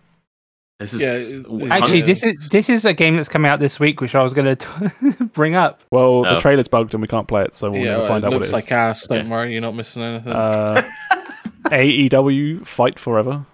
this 0.79 0.93
is 0.93 1.01
Yeah, 1.01 1.13
it- 1.49 1.63
it- 1.63 1.71
Actually, 1.71 1.99
Yeah. 1.99 2.05
this 2.05 2.23
is 2.23 2.49
this 2.49 2.69
is 2.69 2.85
a 2.85 2.93
game 2.93 3.15
that's 3.15 3.29
coming 3.29 3.49
out 3.49 3.59
this 3.59 3.79
week, 3.79 3.99
which 4.01 4.13
I 4.15 4.21
was 4.21 4.33
going 4.33 4.55
to 4.57 5.29
bring 5.33 5.55
up. 5.55 5.81
Well, 5.91 6.23
the 6.23 6.37
Oh. 6.37 6.39
trailer's 6.39 6.67
bugged 6.67 6.93
and 6.93 7.01
we 7.01 7.07
can't 7.07 7.27
play 7.27 7.43
it, 7.43 7.55
so 7.55 7.71
we'll 7.71 7.83
yeah, 7.83 8.01
find 8.07 8.23
it 8.23 8.27
out 8.27 8.31
what 8.33 8.33
looks 8.33 8.47
it 8.47 8.49
is. 8.49 8.53
like 8.53 8.71
ass. 8.71 9.07
Don't 9.07 9.19
Okay. 9.21 9.27
worry, 9.29 9.51
you're 9.53 9.61
not 9.61 9.75
missing 9.75 10.03
anything. 10.03 10.31
uh, 10.33 10.83
AEW 11.71 12.65
Fight 12.65 12.99
Forever. 12.99 13.45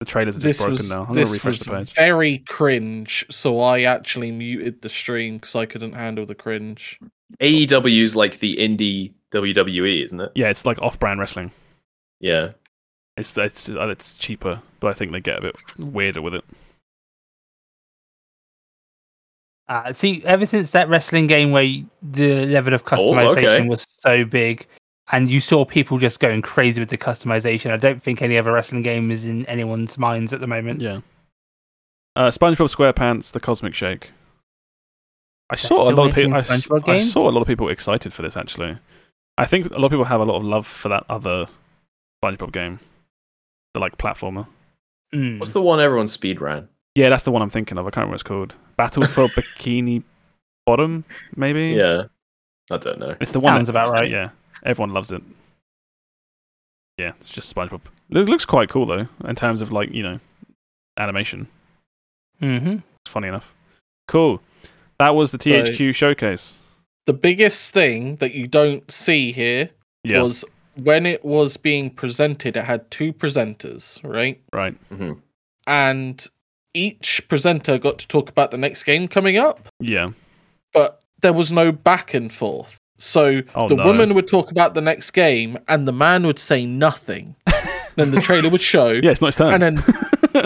The 0.00 0.06
trailers 0.06 0.36
are 0.36 0.40
just 0.40 0.44
this 0.44 0.58
broken 0.58 0.76
was 0.76 0.90
now. 0.90 1.00
I'm 1.00 1.06
gonna 1.06 1.20
this 1.20 1.32
refresh 1.32 1.52
was 1.52 1.60
the 1.60 1.70
page. 1.72 1.92
very 1.94 2.38
cringe, 2.38 3.24
so 3.30 3.60
I 3.60 3.82
actually 3.82 4.30
muted 4.32 4.82
the 4.82 4.88
stream 4.88 5.36
because 5.36 5.54
I 5.54 5.66
couldn't 5.66 5.92
handle 5.92 6.26
the 6.26 6.34
cringe. 6.34 6.98
AEW 7.40 8.02
is 8.02 8.14
like 8.14 8.40
the 8.40 8.56
indie 8.56 9.12
WWE, 9.32 10.04
isn't 10.04 10.20
it? 10.20 10.32
Yeah, 10.34 10.48
it's 10.50 10.66
like 10.66 10.80
off-brand 10.82 11.20
wrestling. 11.20 11.52
Yeah. 12.20 12.52
It's 13.16 13.36
it's 13.38 13.68
uh, 13.68 13.88
it's 13.88 14.14
cheaper, 14.14 14.60
but 14.80 14.88
I 14.88 14.92
think 14.94 15.12
they 15.12 15.20
get 15.20 15.38
a 15.38 15.42
bit 15.42 15.56
weirder 15.78 16.20
with 16.20 16.34
it. 16.34 16.44
Uh, 19.68 19.92
see, 19.92 20.22
ever 20.26 20.44
since 20.44 20.72
that 20.72 20.88
wrestling 20.88 21.26
game 21.26 21.50
where 21.50 21.62
you- 21.62 21.88
the 22.02 22.44
level 22.46 22.74
of 22.74 22.82
Oh, 22.82 22.84
customization 22.84 23.38
okay. 23.38 23.68
was 23.68 23.86
so 24.00 24.24
big, 24.24 24.66
and 25.12 25.30
you 25.30 25.40
saw 25.40 25.64
people 25.64 25.96
just 25.98 26.20
going 26.20 26.42
crazy 26.42 26.80
with 26.80 26.90
the 26.90 26.98
customization, 26.98 27.70
I 27.70 27.78
don't 27.78 28.02
think 28.02 28.20
any 28.20 28.36
other 28.36 28.52
wrestling 28.52 28.82
game 28.82 29.10
is 29.10 29.24
in 29.24 29.46
anyone's 29.46 29.96
minds 29.96 30.32
at 30.34 30.40
the 30.40 30.46
moment. 30.46 30.80
Yeah. 30.82 31.00
Uh, 32.16 32.30
SpongeBob 32.30 32.72
SquarePants: 32.74 33.32
The 33.32 33.40
Cosmic 33.40 33.74
Shake. 33.74 34.10
I 35.50 35.56
saw 35.56 35.88
a 35.88 35.92
lot 35.92 36.08
of 36.10 36.14
people. 36.14 36.34
I, 36.34 36.38
I 36.92 36.98
saw 36.98 37.28
a 37.28 37.30
lot 37.30 37.40
of 37.42 37.46
people 37.46 37.68
excited 37.68 38.12
for 38.12 38.22
this. 38.22 38.36
Actually, 38.36 38.76
I 39.38 39.46
think 39.46 39.66
a 39.72 39.78
lot 39.78 39.86
of 39.86 39.90
people 39.92 40.04
have 40.04 40.20
a 40.20 40.24
lot 40.24 40.36
of 40.36 40.44
love 40.44 40.66
for 40.66 40.88
that 40.90 41.04
other 41.08 41.46
SpongeBob 42.22 42.52
game, 42.52 42.80
the 43.74 43.80
like 43.80 43.98
platformer. 43.98 44.46
Mm. 45.14 45.38
What's 45.38 45.52
the 45.52 45.62
one 45.62 45.80
everyone 45.80 46.08
speed 46.08 46.40
ran? 46.40 46.68
Yeah, 46.94 47.08
that's 47.10 47.24
the 47.24 47.32
one 47.32 47.42
I'm 47.42 47.50
thinking 47.50 47.76
of. 47.76 47.86
I 47.86 47.90
can't 47.90 47.96
remember 48.08 48.12
what 48.12 48.14
it's 48.14 48.22
called. 48.22 48.56
Battle 48.76 49.06
for 49.06 49.26
Bikini 49.28 50.02
Bottom, 50.64 51.04
maybe. 51.36 51.70
Yeah. 51.76 52.04
I 52.70 52.78
don't 52.78 52.98
know. 52.98 53.14
it's 53.20 53.32
the 53.32 53.40
one. 53.40 53.54
Sounds 53.54 53.68
about 53.68 53.90
right. 53.90 54.10
Yeah, 54.10 54.30
everyone 54.64 54.94
loves 54.94 55.12
it. 55.12 55.22
Yeah, 56.96 57.12
it's 57.20 57.28
just 57.28 57.54
SpongeBob. 57.54 57.82
It 58.10 58.26
looks 58.26 58.44
quite 58.46 58.70
cool 58.70 58.86
though, 58.86 59.06
in 59.26 59.34
terms 59.36 59.60
of 59.60 59.70
like 59.72 59.90
you 59.90 60.02
know, 60.02 60.20
animation. 60.96 61.48
Mm-hmm. 62.40 62.76
It's 63.04 63.12
funny 63.12 63.28
enough. 63.28 63.54
Cool. 64.08 64.40
That 64.98 65.14
was 65.14 65.32
the 65.32 65.38
THQ 65.38 65.94
showcase. 65.94 66.56
The 67.06 67.12
biggest 67.12 67.72
thing 67.72 68.16
that 68.16 68.32
you 68.32 68.46
don't 68.46 68.90
see 68.90 69.32
here 69.32 69.70
Yeah. 70.04 70.22
was 70.22 70.44
when 70.82 71.06
it 71.06 71.24
was 71.24 71.56
being 71.56 71.90
presented, 71.90 72.56
it 72.56 72.64
had 72.64 72.90
two 72.90 73.12
presenters, 73.12 74.00
right? 74.02 74.40
right. 74.52 74.74
Mhm. 74.92 75.20
And 75.66 76.26
each 76.74 77.22
presenter 77.28 77.78
got 77.78 77.98
to 78.00 78.08
talk 78.08 78.28
about 78.28 78.50
the 78.50 78.58
next 78.58 78.82
game 78.82 79.06
coming 79.08 79.36
up, 79.36 79.68
Yeah. 79.80 80.10
but 80.72 81.02
there 81.22 81.32
was 81.32 81.52
no 81.52 81.72
back 81.72 82.14
and 82.14 82.32
forth. 82.32 82.78
So 82.98 83.42
Oh, 83.54 83.68
the 83.68 83.76
no. 83.76 83.84
woman 83.86 84.14
would 84.14 84.26
talk 84.26 84.50
about 84.50 84.74
the 84.74 84.80
next 84.80 85.10
game, 85.12 85.58
and 85.68 85.86
the 85.86 85.92
man 85.92 86.26
would 86.26 86.38
say 86.38 86.66
nothing. 86.66 87.34
Then 87.96 88.10
the 88.10 88.20
trailer 88.20 88.48
would 88.48 88.60
show, 88.62 88.88
Yeah, 88.92 89.10
it's 89.10 89.20
not 89.20 89.28
his 89.28 89.36
turn. 89.36 89.62
and 89.62 89.78
then 89.78 89.84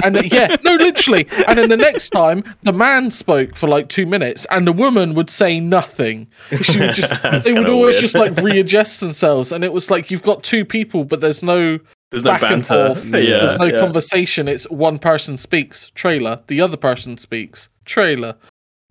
and 0.05 0.15
then, 0.17 0.25
yeah, 0.27 0.57
no, 0.65 0.75
literally. 0.77 1.27
And 1.47 1.59
then 1.59 1.69
the 1.71 1.77
next 1.77 2.11
time, 2.11 2.45
the 2.63 2.73
man 2.75 3.11
spoke 3.11 3.57
for 3.57 3.69
like 3.69 3.89
two 3.89 4.05
minutes, 4.07 4.47
and 4.51 4.67
the 4.67 4.73
woman 4.73 5.15
would 5.15 5.31
say 5.31 5.61
nothing. 5.61 6.29
She 6.63 6.79
would 6.79 6.95
just, 6.95 7.11
That's 7.23 7.47
they 7.47 7.53
would 7.55 7.71
always 7.71 7.95
weird. 7.95 8.03
just 8.03 8.15
like 8.15 8.37
readjust 8.37 9.01
themselves, 9.01 9.51
and 9.53 9.65
it 9.65 9.73
was 9.73 9.91
like 9.91 10.11
you've 10.11 10.23
got 10.23 10.43
two 10.43 10.65
people, 10.65 11.05
but 11.05 11.21
there's 11.21 11.43
no 11.43 11.79
There's 12.11 12.23
no 12.25 12.33
back 12.33 12.43
and 12.43 12.67
banter. 12.69 12.95
forth. 12.97 13.05
yeah, 13.15 13.39
there's 13.39 13.57
no 13.59 13.65
yeah. 13.67 13.81
conversation. 13.81 14.47
It's 14.47 14.65
one 14.71 14.99
person 14.99 15.39
speaks, 15.39 15.91
trailer. 15.95 16.41
The 16.49 16.61
other 16.61 16.77
person 16.77 17.17
speaks, 17.17 17.71
trailer. 17.87 18.37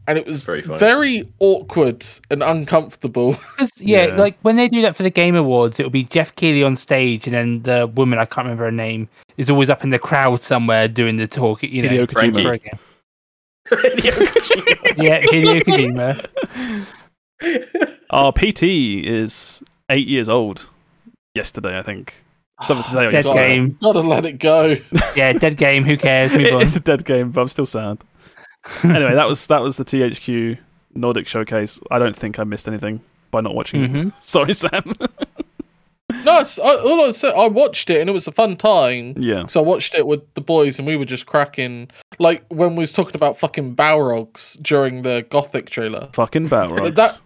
And 0.07 0.17
it 0.17 0.25
was 0.25 0.45
Very 0.45 0.61
very 0.61 1.27
awkward 1.39 2.05
and 2.31 2.41
uncomfortable. 2.41 3.37
yeah, 3.77 4.05
Yeah. 4.07 4.15
like 4.15 4.37
when 4.41 4.55
they 4.55 4.69
do 4.69 4.81
that 4.83 4.95
for 4.95 5.03
the 5.03 5.09
Game 5.09 5.35
Awards, 5.35 5.79
it'll 5.81 5.89
be 5.89 6.05
Geoff 6.05 6.33
Keighley 6.35 6.63
on 6.63 6.77
stage, 6.77 7.27
and 7.27 7.35
then 7.35 7.61
the 7.63 7.87
woman 7.87 8.17
I 8.17 8.23
can't 8.25 8.45
remember 8.45 8.63
her 8.65 8.71
name 8.71 9.09
is 9.35 9.49
always 9.49 9.69
up 9.69 9.83
in 9.83 9.89
the 9.89 9.99
crowd 9.99 10.43
somewhere 10.43 10.87
doing 10.87 11.17
the 11.17 11.27
talk. 11.27 11.61
You 11.61 11.81
know, 11.83 11.89
Hideo 11.89 12.09
Frankie. 12.11 12.41
Kojima. 12.41 12.43
for 12.43 12.53
a 12.53 12.57
game. 12.57 12.79
Hideo 13.67 14.13
Kojima. 14.27 15.03
Yeah, 15.03 15.21
Hideo 15.23 15.61
Kojima. 15.63 16.25
Our 18.09 18.31
PT 18.31 18.63
is 18.63 19.61
eight 19.89 20.07
years 20.07 20.29
old. 20.29 20.69
Yesterday, 21.35 21.77
I 21.77 21.81
think. 21.83 22.23
Something 22.65 22.85
to 22.85 22.91
say 22.91 23.05
on 23.05 23.11
Dead 23.11 23.25
your 23.25 23.33
Gotta- 23.35 23.47
game. 23.47 23.77
Gotta 23.81 23.99
let 23.99 24.25
it 24.25 24.39
go. 24.39 24.77
Yeah, 25.15 25.33
dead 25.33 25.57
game. 25.57 25.83
Who 25.83 25.95
cares? 25.97 26.33
Move 26.33 26.47
on. 26.53 26.61
It's 26.63 26.75
a 26.75 26.79
dead 26.79 27.05
game, 27.05 27.29
but 27.31 27.41
I'm 27.41 27.47
still 27.49 27.67
sad. 27.67 27.99
Anyway, 28.83 29.13
that 29.15 29.27
was 29.27 29.47
that 29.47 29.61
was 29.61 29.77
the 29.77 29.85
THQ 29.85 30.57
Nordic 30.95 31.27
showcase. 31.27 31.79
I 31.91 31.99
don't 31.99 32.15
think 32.15 32.39
I 32.39 32.43
missed 32.43 32.67
anything 32.67 33.01
by 33.31 33.41
not 33.41 33.55
watching 33.55 33.83
it. 33.83 33.91
Mhm. 33.91 34.13
Sorry, 34.21 34.53
Sam. 34.53 34.93
No, 36.23 36.31
I, 36.41 36.43
all 36.83 37.03
I 37.03 37.11
said, 37.11 37.33
I 37.35 37.47
watched 37.47 37.89
it 37.89 37.99
and 37.99 38.09
it 38.09 38.13
was 38.13 38.27
a 38.27 38.31
fun 38.31 38.55
time. 38.55 39.13
yeah. 39.17 39.45
So 39.47 39.61
I 39.61 39.63
watched 39.65 39.93
it 39.93 40.07
with 40.07 40.21
the 40.35 40.41
boys 40.41 40.79
and 40.79 40.87
we 40.87 40.95
were 40.95 41.05
just 41.05 41.25
cracking. 41.25 41.89
Like 42.17 42.45
when 42.47 42.71
we 42.75 42.79
was 42.81 42.91
talking 42.93 43.15
about 43.15 43.37
fucking 43.37 43.75
Balrogs 43.75 44.61
during 44.61 45.01
the 45.03 45.25
Gothic 45.29 45.69
trailer. 45.69 46.09
Fucking 46.13 46.47
Balrogs. 46.49 46.95
That- 46.95 47.19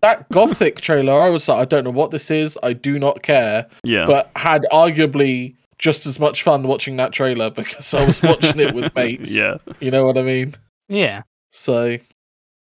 That 0.00 0.28
Gothic 0.30 0.80
trailer, 0.80 1.12
I 1.20 1.28
was 1.28 1.46
like, 1.48 1.58
I 1.58 1.64
don't 1.66 1.84
know 1.84 1.90
what 1.90 2.10
this 2.10 2.30
is. 2.30 2.58
I 2.62 2.72
do 2.72 2.98
not 2.98 3.22
care. 3.22 3.66
yeah. 3.84 4.06
But 4.06 4.30
had 4.36 4.64
arguably 4.72 5.54
just 5.78 6.06
as 6.06 6.18
much 6.18 6.42
fun 6.42 6.62
watching 6.62 6.96
that 6.96 7.12
trailer 7.12 7.50
because 7.60 7.92
I 7.92 8.06
was 8.06 8.22
watching 8.22 8.58
it 8.60 8.74
with 8.74 8.94
mates. 8.94 9.36
yeah. 9.36 9.58
You 9.80 9.90
know 9.90 10.06
what 10.06 10.16
I 10.16 10.22
mean? 10.22 10.54
Yeah. 10.88 11.22
So 11.50 11.98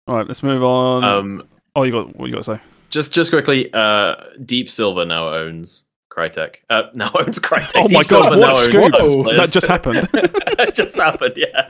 All 0.06 0.16
right, 0.16 0.26
let's 0.26 0.42
move 0.42 0.62
on. 0.62 1.04
Um, 1.04 1.48
oh, 1.74 1.82
you 1.82 1.92
got 1.92 2.16
what 2.16 2.26
you 2.26 2.32
got 2.32 2.44
to 2.44 2.56
say? 2.56 2.60
just 2.90 3.12
just 3.12 3.30
quickly, 3.30 3.72
uh, 3.72 4.16
Deep 4.44 4.70
Silver 4.70 5.04
now 5.04 5.28
owns 5.34 5.84
Crytek. 6.10 6.56
Uh, 6.70 6.84
now 6.94 7.10
owns 7.18 7.38
Crytek. 7.38 7.72
Oh 7.76 7.88
Deep 7.88 7.92
my 7.98 8.02
God, 8.02 8.06
Silver 8.06 8.28
what 8.30 8.38
now 8.38 8.52
a 8.52 8.56
scoop. 8.56 9.26
Lens 9.26 9.38
That 9.38 9.50
just 9.52 9.66
happened. 9.74 10.08
It 10.14 10.74
just 10.74 10.96
happened. 10.96 11.34
Yeah. 11.36 11.68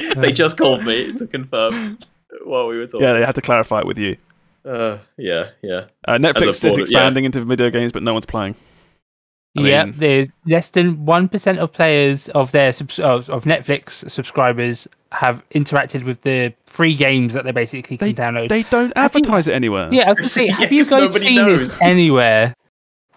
Yeah. 0.00 0.14
they 0.16 0.32
just 0.32 0.56
called 0.58 0.84
me 0.84 1.12
to 1.12 1.26
confirm 1.26 1.98
what 2.44 2.68
we 2.68 2.78
were 2.78 2.86
talking. 2.86 3.02
Yeah, 3.02 3.14
they 3.14 3.24
had 3.24 3.34
to 3.34 3.42
clarify 3.42 3.80
it 3.80 3.86
with 3.86 3.98
you. 3.98 4.16
Uh, 4.64 4.98
yeah, 5.16 5.50
yeah. 5.62 5.86
Uh, 6.06 6.18
Netflix 6.18 6.48
is 6.48 6.60
board- 6.60 6.76
yeah. 6.76 6.82
expanding 6.82 7.24
into 7.24 7.40
video 7.42 7.70
games, 7.70 7.92
but 7.92 8.02
no 8.02 8.12
one's 8.12 8.26
playing. 8.26 8.54
I 9.64 9.68
yep. 9.68 9.86
mean- 9.86 9.94
There's 9.98 10.28
less 10.46 10.68
than 10.70 11.04
one 11.04 11.28
percent 11.28 11.58
of 11.58 11.72
players 11.72 12.28
of 12.30 12.50
their 12.52 12.72
subs- 12.72 12.98
of, 13.00 13.28
of 13.30 13.44
Netflix 13.44 14.08
subscribers 14.10 14.86
have 15.12 15.42
interacted 15.50 16.04
with 16.04 16.20
the 16.22 16.52
free 16.66 16.94
games 16.94 17.32
that 17.34 17.44
they 17.44 17.52
basically 17.52 17.96
can 17.96 18.12
download. 18.12 18.48
They 18.48 18.62
don't 18.64 18.94
Have 18.96 19.14
you- 19.14 19.18
advertise 19.20 19.48
it 19.48 19.52
anywhere. 19.54 19.88
yeah, 19.92 20.08
I 20.10 20.12
was 20.12 20.32
say, 20.32 20.46
have 20.60 20.70
you 20.72 20.84
guys 20.84 21.14
seen 21.20 21.36
knows. 21.46 21.58
this 21.60 21.82
anywhere? 21.82 22.54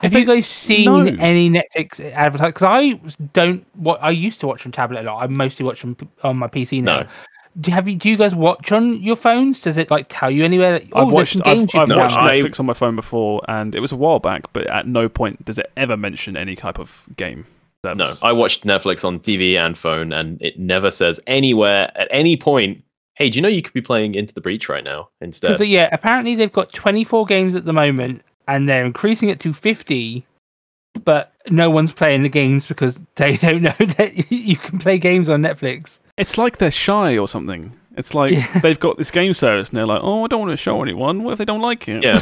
Have 0.02 0.12
They- 0.14 0.22
you 0.22 0.26
guys 0.26 0.48
seen 0.48 0.86
No. 0.86 1.00
any 1.20 1.50
Netflix 1.50 2.00
advertise? 2.14 2.48
Because 2.54 2.64
I 2.68 3.00
don't. 3.34 3.66
What 3.76 4.00
I 4.02 4.10
used 4.10 4.40
to 4.40 4.48
watch 4.48 4.66
on 4.66 4.72
tablet 4.72 5.02
a 5.02 5.04
lot. 5.04 5.22
I 5.24 5.28
mostly 5.28 5.64
watch 5.66 5.84
on, 5.86 5.96
on 6.24 6.38
my 6.38 6.48
PC 6.48 6.82
now. 6.82 7.02
No. 7.02 7.08
Do 7.60 7.70
you 7.70 7.76
have 7.76 7.88
you, 7.88 7.96
do 7.98 8.10
you 8.10 8.18
guys 8.18 8.34
watch 8.34 8.72
on 8.72 9.02
your 9.02 9.16
phones? 9.16 9.62
Does 9.62 9.78
it 9.78 9.92
like 9.92 10.06
tell 10.08 10.32
you 10.32 10.46
anywhere? 10.46 10.80
That, 10.80 10.88
oh, 10.94 11.08
I've 11.08 11.14
watched, 11.14 11.34
some 11.34 11.42
I've, 11.46 11.56
games 11.58 11.74
you 11.74 11.80
I've 11.82 11.88
can 11.90 11.98
No, 11.98 12.04
watched. 12.04 12.18
I- 12.18 12.38
Netflix 12.40 12.60
on 12.60 12.66
my 12.66 12.74
phone 12.74 12.96
before, 12.96 13.42
and 13.48 13.76
it 13.76 13.80
was 13.82 13.92
a 13.92 13.96
while 13.98 14.20
back, 14.20 14.52
but 14.54 14.68
at 14.68 14.88
no 14.88 15.10
point 15.10 15.44
does 15.44 15.58
it 15.58 15.70
ever 15.76 15.98
mention 15.98 16.38
any 16.38 16.56
type 16.56 16.80
of 16.80 17.06
game. 17.18 17.46
No, 17.84 18.14
I 18.22 18.32
watched 18.32 18.64
Netflix 18.64 19.04
on 19.04 19.20
TV 19.20 19.58
and 19.58 19.76
phone, 19.76 20.14
and 20.14 20.40
it 20.42 20.60
never 20.60 20.92
says 20.92 21.20
anywhere 21.26 21.92
at 21.96 22.08
any 22.12 22.38
point. 22.38 22.84
Hey, 23.16 23.30
do 23.30 23.38
you 23.38 23.42
know 23.42 23.50
you 23.50 23.64
could 23.64 23.74
be 23.74 23.82
playing 23.82 24.14
Into 24.16 24.34
the 24.36 24.42
Breach 24.42 24.70
right 24.70 24.84
now 24.84 25.10
instead? 25.20 25.54
Because 25.54 25.68
yeah, 25.68 25.90
apparently 25.92 26.36
they've 26.36 26.52
got 26.54 26.72
24 26.74 27.26
games 27.26 27.56
at 27.56 27.66
the 27.66 27.74
moment, 27.74 28.22
and 28.48 28.70
they're 28.70 28.86
increasing 28.86 29.30
it 29.30 29.40
to 29.42 29.54
50. 29.54 30.26
But 31.04 31.34
no 31.50 31.70
one's 31.72 31.92
playing 31.92 32.22
the 32.22 32.30
games 32.30 32.68
because 32.68 33.00
they 33.16 33.38
don't 33.38 33.64
know 33.64 33.74
that 33.98 34.32
you 34.32 34.58
can 34.58 34.78
play 34.78 35.00
games 35.00 35.28
on 35.28 35.42
Netflix. 35.42 36.00
It's 36.22 36.38
like 36.38 36.58
they're 36.58 36.72
shy 36.72 37.18
or 37.18 37.28
something. 37.28 37.74
It's 37.98 38.14
like 38.16 38.32
Yeah. 38.32 38.60
they've 38.60 38.80
got 38.80 38.98
this 38.98 39.12
game 39.12 39.34
service 39.34 39.70
and 39.70 39.78
they're 39.78 39.86
like, 39.86 40.02
oh, 40.02 40.24
I 40.24 40.28
don't 40.28 40.40
want 40.40 40.52
to 40.52 40.58
show 40.58 40.82
anyone. 40.82 41.24
What 41.24 41.34
if 41.34 41.38
they 41.40 41.46
don't 41.46 41.62
like 41.62 41.88
it? 41.90 42.04
Yeah. 42.04 42.20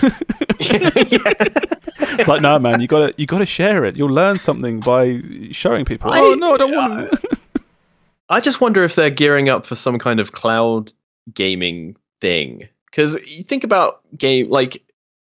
it's 2.19 2.27
like, 2.27 2.41
no, 2.41 2.59
man, 2.59 2.81
you 2.81 2.88
gotta 2.88 3.13
you 3.17 3.26
gotta 3.26 3.45
share 3.45 3.85
it. 3.85 3.95
You'll 3.95 4.09
learn 4.13 4.39
something 4.39 4.80
by 4.80 5.21
showing 5.51 5.85
people. 5.85 6.11
I- 6.11 6.19
oh 6.19 6.34
no, 6.34 6.53
I 6.53 6.57
don't 6.57 6.76
want. 6.76 7.11
to. 7.11 7.30
I 8.30 8.39
just 8.39 8.61
wonder 8.61 8.84
if 8.84 8.95
they're 8.95 9.09
gearing 9.09 9.49
up 9.49 9.65
for 9.65 9.76
some 9.76 9.97
kind 9.99 10.19
of 10.19 10.31
cloud 10.34 10.91
gaming 11.34 11.95
thing. 12.21 12.67
Because 12.85 13.15
you 13.27 13.43
think 13.43 13.63
about 13.63 14.01
game 14.17 14.49
like 14.49 14.84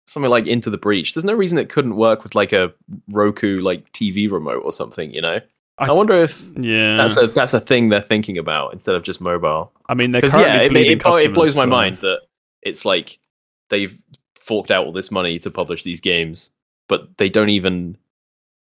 something 0.06 0.30
like 0.30 0.46
Into 0.48 0.70
the 0.70 0.78
Breach. 0.78 1.14
There's 1.14 1.24
no 1.26 1.34
reason 1.34 1.58
it 1.58 1.70
couldn't 1.70 1.96
work 1.96 2.24
with 2.24 2.36
like 2.36 2.52
a 2.54 2.72
Roku 3.10 3.62
like 3.62 3.92
TV 3.94 4.30
remote 4.30 4.62
or 4.66 4.72
something. 4.74 5.14
You 5.14 5.22
know. 5.22 5.40
I, 5.90 5.92
wonder 5.92 6.16
if 6.18 6.42
Yeah, 6.58 6.98
that's 6.98 7.18
a 7.18 7.28
that's 7.28 7.54
a 7.54 7.60
thing 7.60 7.90
they're 7.90 8.02
thinking 8.02 8.38
about 8.38 8.74
instead 8.74 8.96
of 8.96 9.04
just 9.04 9.22
mobile. 9.22 9.72
I 9.90 9.94
mean, 9.94 10.12
Because 10.12 10.38
yeah, 10.38 10.62
it, 10.62 10.76
it, 10.76 11.02
it 11.06 11.34
blows 11.34 11.56
my 11.56 11.64
so- 11.64 11.68
mind 11.70 11.98
that 12.02 12.22
it's 12.62 12.86
like 12.86 13.20
they've 13.70 13.98
forked 14.36 14.72
out 14.72 14.86
all 14.86 14.92
this 14.92 15.12
money 15.12 15.40
to 15.40 15.52
publish 15.52 15.84
these 15.84 16.02
games, 16.02 16.52
but 16.88 17.18
they 17.18 17.30
don't 17.30 17.50
even. 17.50 17.98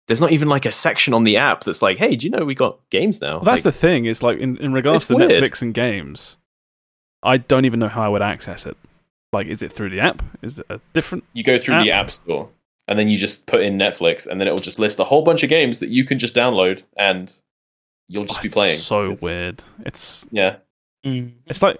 There's 0.08 0.20
not 0.20 0.32
even 0.32 0.48
like 0.48 0.66
a 0.66 0.72
section 0.72 1.14
on 1.14 1.22
the 1.24 1.36
app 1.36 1.62
that's 1.64 1.80
like, 1.80 1.96
"Hey, 1.98 2.16
do 2.16 2.26
you 2.26 2.30
know 2.30 2.44
we 2.44 2.54
got 2.54 2.78
games 2.90 3.20
now?" 3.20 3.34
Well, 3.36 3.44
that's 3.44 3.64
Like, 3.64 3.72
the 3.74 3.78
thing. 3.78 4.06
Is 4.06 4.22
like 4.22 4.38
in, 4.38 4.56
in 4.58 4.72
regards 4.72 5.06
to 5.06 5.14
weird. 5.16 5.30
Netflix 5.30 5.62
and 5.62 5.72
games, 5.72 6.38
I 7.22 7.36
don't 7.36 7.64
even 7.66 7.78
know 7.78 7.88
how 7.88 8.02
I 8.02 8.08
would 8.08 8.22
access 8.22 8.66
it. 8.66 8.76
Like, 9.32 9.46
is 9.46 9.62
it 9.62 9.72
through 9.72 9.90
the 9.90 10.00
app? 10.00 10.22
Is 10.42 10.58
it 10.58 10.66
a 10.68 10.80
different? 10.92 11.24
you 11.34 11.44
go 11.44 11.56
through 11.56 11.82
the 11.84 11.92
app 11.92 12.10
store 12.10 12.48
and 12.88 12.98
then 12.98 13.08
you 13.08 13.16
just 13.18 13.46
put 13.46 13.60
in 13.62 13.78
Netflix, 13.78 14.26
and 14.26 14.40
then 14.40 14.48
it 14.48 14.50
will 14.50 14.58
just 14.58 14.78
list 14.78 14.98
a 14.98 15.04
whole 15.04 15.22
bunch 15.22 15.42
of 15.42 15.48
games 15.48 15.78
that 15.78 15.88
you 15.90 16.04
can 16.04 16.18
just 16.18 16.34
download 16.34 16.82
and 16.98 17.32
you'll 18.08 18.24
just 18.24 18.40
Oh, 18.40 18.42
be 18.42 18.48
playing. 18.48 18.78
So 18.78 19.04
It's- 19.04 19.22
weird. 19.22 19.62
It's 19.86 20.26
Yeah, 20.30 20.56
Mm. 21.06 21.32
it's 21.46 21.62
like 21.62 21.78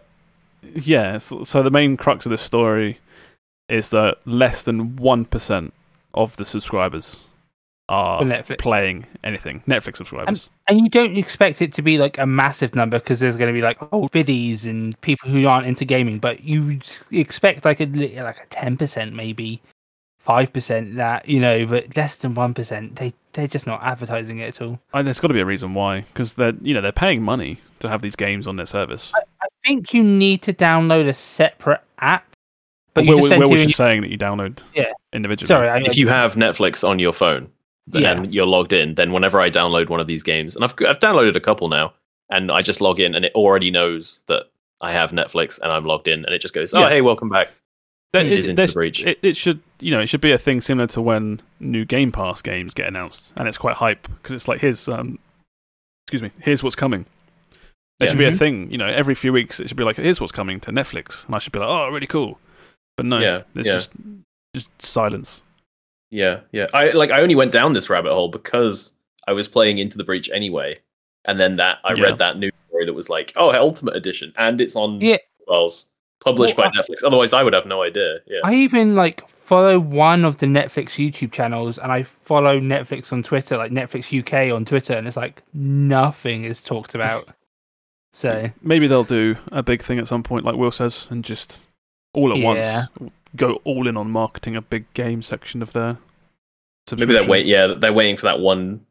yeah. 0.75 1.19
So, 1.19 1.43
so 1.45 1.63
the 1.63 1.71
main 1.71 1.97
crux 1.97 2.25
of 2.27 2.31
this 2.31 2.41
story 2.43 2.99
is 3.69 3.91
that 3.91 4.19
less 4.27 4.63
than 4.63 4.97
one 4.97 5.25
percent 5.25 5.73
of 6.15 6.37
the 6.37 6.45
subscribers 6.45 7.25
are 7.89 8.23
Netflix. 8.23 8.59
playing 8.59 9.07
anything. 9.25 9.63
Netflix 9.67 9.97
subscribers. 9.97 10.51
And 10.69 10.81
you 10.81 10.89
don't 10.89 11.17
expect 11.17 11.61
it 11.61 11.75
to 11.75 11.83
be 11.83 11.99
like 11.99 12.17
a 12.17 12.27
massive 12.27 12.75
number 12.75 12.99
because 12.99 13.19
there's 13.19 13.37
going 13.37 13.53
to 13.53 13.59
be 13.59 13.61
like 13.63 13.77
old 13.93 14.13
biddies 14.13 14.65
and 14.65 14.99
people 15.03 15.29
who 15.31 15.47
aren't 15.47 15.67
into 15.67 15.85
gaming, 15.85 16.19
but 16.19 16.45
you 16.45 16.79
expect 17.11 17.65
like 17.65 17.81
a 17.81 17.87
like 17.87 18.39
a 18.41 18.47
ten 18.51 18.77
percent 18.77 19.15
maybe 19.15 19.61
five 20.23 20.53
percent 20.53 20.97
that 20.97 21.29
you 21.29 21.41
know, 21.41 21.67
but 21.67 21.97
less 21.97 22.17
than 22.17 22.35
one 22.35 22.55
percent. 22.55 22.97
They 22.97 23.13
they're 23.33 23.49
just 23.49 23.67
not 23.67 23.83
advertising 23.83 24.39
it 24.39 24.49
at 24.49 24.63
all. 24.63 24.79
And 24.93 25.07
there's 25.07 25.19
got 25.21 25.29
to 25.29 25.35
be 25.35 25.41
a 25.41 25.47
reason 25.47 25.75
why, 25.75 26.03
because 26.03 26.35
they're 26.35 26.55
you 26.63 26.75
know 26.75 26.81
they're 26.81 26.93
paying 26.93 27.23
money 27.23 27.59
to 27.81 27.89
have 27.89 28.03
these 28.03 28.17
games 28.17 28.47
on 28.47 28.57
their 28.57 28.67
service. 28.67 29.13
I 29.17 29.47
think 29.67 29.93
you 29.95 30.03
need 30.05 30.43
to 30.43 30.53
download 30.53 31.09
a 31.09 31.15
separate 31.15 31.81
app. 31.99 32.25
But 32.95 33.05
you 33.05 33.11
Will, 33.13 33.17
just 33.17 33.23
Will 33.23 33.29
send 33.41 33.51
was 33.51 33.61
you, 33.61 33.67
just 33.69 33.77
saying 33.79 34.03
that 34.03 34.11
you 34.11 34.19
download 34.19 34.63
Yeah. 34.75 34.93
individually. 35.15 35.49
sorry, 35.49 35.69
I, 35.71 35.79
if 35.79 35.97
you 35.97 36.09
have 36.09 36.35
Netflix 36.35 36.87
on 36.87 36.99
your 36.99 37.15
phone 37.15 37.51
Yeah. 37.87 38.13
and 38.13 38.35
you're 38.35 38.45
logged 38.47 38.75
in, 38.75 38.97
then 38.97 39.13
whenever 39.13 39.41
I 39.41 39.49
download 39.51 39.89
one 39.89 39.99
of 39.99 40.07
these 40.07 40.23
games, 40.23 40.55
and 40.57 40.65
I've 40.65 40.75
I've 40.87 41.01
downloaded 41.01 41.35
a 41.35 41.41
couple 41.41 41.69
now, 41.71 41.95
and 42.29 42.53
I 42.53 42.61
just 42.61 42.83
log 42.83 43.01
in 43.01 43.15
and 43.15 43.25
it 43.25 43.33
already 43.35 43.71
knows 43.71 44.23
that 44.27 44.45
I 44.83 44.93
have 44.93 45.11
Netflix 45.13 45.59
and 45.61 45.73
I'm 45.73 45.87
logged 45.87 46.07
in, 46.07 46.25
and 46.27 46.35
it 46.35 46.41
just 46.43 46.53
goes, 46.53 46.75
"Oh, 46.75 46.81
Yeah. 46.81 46.91
hey, 46.91 47.01
welcome 47.01 47.31
back." 47.31 47.49
There- 48.13 48.25
is 48.27 48.47
it, 48.47 48.51
into 48.51 48.67
the 48.67 48.73
breach. 48.73 49.05
It, 49.07 49.19
it 49.23 49.37
should, 49.37 49.61
you 49.81 49.91
know, 49.91 50.01
it 50.01 50.07
should 50.09 50.21
be 50.21 50.33
a 50.33 50.39
thing 50.39 50.61
similar 50.61 50.87
to 50.89 51.01
when 51.01 51.41
new 51.61 51.85
Game 51.85 52.13
Pass 52.13 52.43
games 52.43 52.75
get 52.75 52.87
announced, 52.87 53.33
and 53.37 53.49
it's 53.49 53.59
quite 53.59 53.77
hype 53.77 54.07
because 54.17 54.35
it's 54.35 54.49
like, 54.49 54.61
here's, 54.61 54.89
um, 54.89 55.19
excuse 56.07 56.23
me, 56.23 56.31
here's 56.41 56.63
what's 56.63 56.77
coming. 56.77 57.07
There 57.99 58.07
Yeah. 58.07 58.13
should 58.13 58.19
be 58.19 58.25
a 58.27 58.31
Mhm. 58.33 58.39
thing, 58.39 58.71
you 58.71 58.79
know, 58.79 58.87
every 58.87 59.15
few 59.15 59.33
weeks 59.33 59.61
it 59.61 59.69
should 59.69 59.77
be 59.77 59.85
like, 59.85 59.97
here's 59.97 60.21
what's 60.21 60.33
coming 60.33 60.61
to 60.61 60.71
Netflix, 60.73 61.25
and 61.27 61.35
I 61.35 61.39
should 61.39 61.53
be 61.53 61.59
like, 61.61 61.69
oh, 61.69 61.89
really 61.89 62.07
cool. 62.07 62.39
But 62.97 63.07
no, 63.07 63.19
Yeah, 63.19 63.43
it's 63.55 63.67
yeah. 63.67 63.75
just 63.75 63.93
just 64.55 64.69
silence. 64.83 65.43
Yeah, 66.11 66.41
yeah. 66.53 66.67
I 66.75 66.91
like 66.91 67.11
I 67.11 67.23
only 67.23 67.35
went 67.35 67.53
down 67.53 67.73
this 67.73 67.89
rabbit 67.89 68.13
hole 68.13 68.29
because 68.29 68.99
I 69.27 69.33
was 69.33 69.49
playing 69.49 69.79
Into 69.79 69.97
the 69.97 70.05
Breach 70.05 70.29
anyway, 70.31 70.77
and 71.25 71.41
then 71.41 71.57
that 71.57 71.79
I 71.85 71.95
Yeah. 71.95 72.03
read 72.03 72.19
that 72.19 72.37
news 72.39 72.53
story 72.69 72.85
that 72.85 72.93
was 72.93 73.09
like, 73.09 73.33
"Oh, 73.37 73.51
Ultimate 73.53 73.97
Edition," 73.97 74.35
and 74.37 74.61
it's 74.61 74.77
on 74.77 75.01
Yeah. 75.01 75.17
Wells, 75.47 75.89
published 76.25 76.57
Well, 76.57 76.71
by 76.71 76.77
Netflix. 76.81 77.05
Otherwise, 77.05 77.33
I 77.33 77.43
would 77.43 77.55
have 77.55 77.67
no 77.67 77.83
idea. 77.83 78.19
Yeah, 78.27 78.41
I 78.45 78.55
even 78.55 78.95
like 78.97 79.29
follow 79.29 79.79
one 79.79 80.25
of 80.25 80.39
the 80.39 80.47
Netflix 80.47 80.91
YouTube 80.93 81.33
channels, 81.33 81.79
and 81.79 81.91
I 81.93 82.03
follow 82.05 82.59
Netflix 82.61 83.13
on 83.13 83.23
Twitter, 83.23 83.57
like 83.57 83.73
Netflix 83.73 84.17
UK 84.19 84.55
on 84.55 84.65
Twitter, 84.65 84.95
and 84.95 85.07
it's 85.09 85.17
like 85.17 85.43
nothing 85.53 86.45
is 86.45 86.63
talked 86.63 86.95
about. 86.95 87.29
So 88.15 88.51
Maybe 88.61 88.87
they'll 88.89 89.05
do 89.05 89.37
a 89.53 89.63
big 89.63 89.81
thing 89.81 89.99
at 89.99 90.07
some 90.07 90.23
point, 90.23 90.45
like 90.45 90.57
Will 90.57 90.71
says, 90.71 91.09
and 91.11 91.25
just 91.25 91.67
all 92.13 92.31
at 92.31 92.37
Yeah. 92.39 92.85
once 93.01 93.11
go 93.35 93.55
all 93.65 93.89
in 93.89 93.97
on 93.97 94.11
marketing 94.11 94.55
a 94.55 94.61
big 94.61 94.85
game 94.93 95.23
section 95.23 95.63
of 95.63 95.73
their. 95.73 95.97
maybe 96.91 97.07
they're 97.07 97.23
subscription. 97.23 97.31
wait. 97.31 97.47
Yeah, 97.47 97.69
they're 97.69 97.91
waiting 97.91 98.19
for 98.19 98.27
that 98.27 98.39
one 98.39 98.85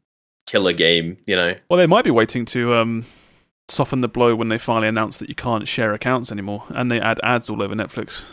killer 0.48 0.72
game. 0.72 1.18
You 1.28 1.36
know. 1.36 1.54
Well, 1.68 1.78
they 1.78 1.86
might 1.86 2.04
be 2.04 2.10
waiting 2.10 2.44
to 2.46 2.74
um, 2.74 3.04
soften 3.72 4.00
the 4.02 4.08
blow 4.08 4.34
when 4.36 4.48
they 4.48 4.58
finally 4.58 4.88
announce 4.88 5.18
that 5.18 5.28
you 5.28 5.34
can't 5.34 5.66
share 5.66 5.92
accounts 5.92 6.30
anymore, 6.30 6.64
and 6.70 6.90
they 6.90 7.00
add 7.00 7.18
ads 7.22 7.48
all 7.50 7.62
over 7.62 7.74
Netflix. 7.74 8.24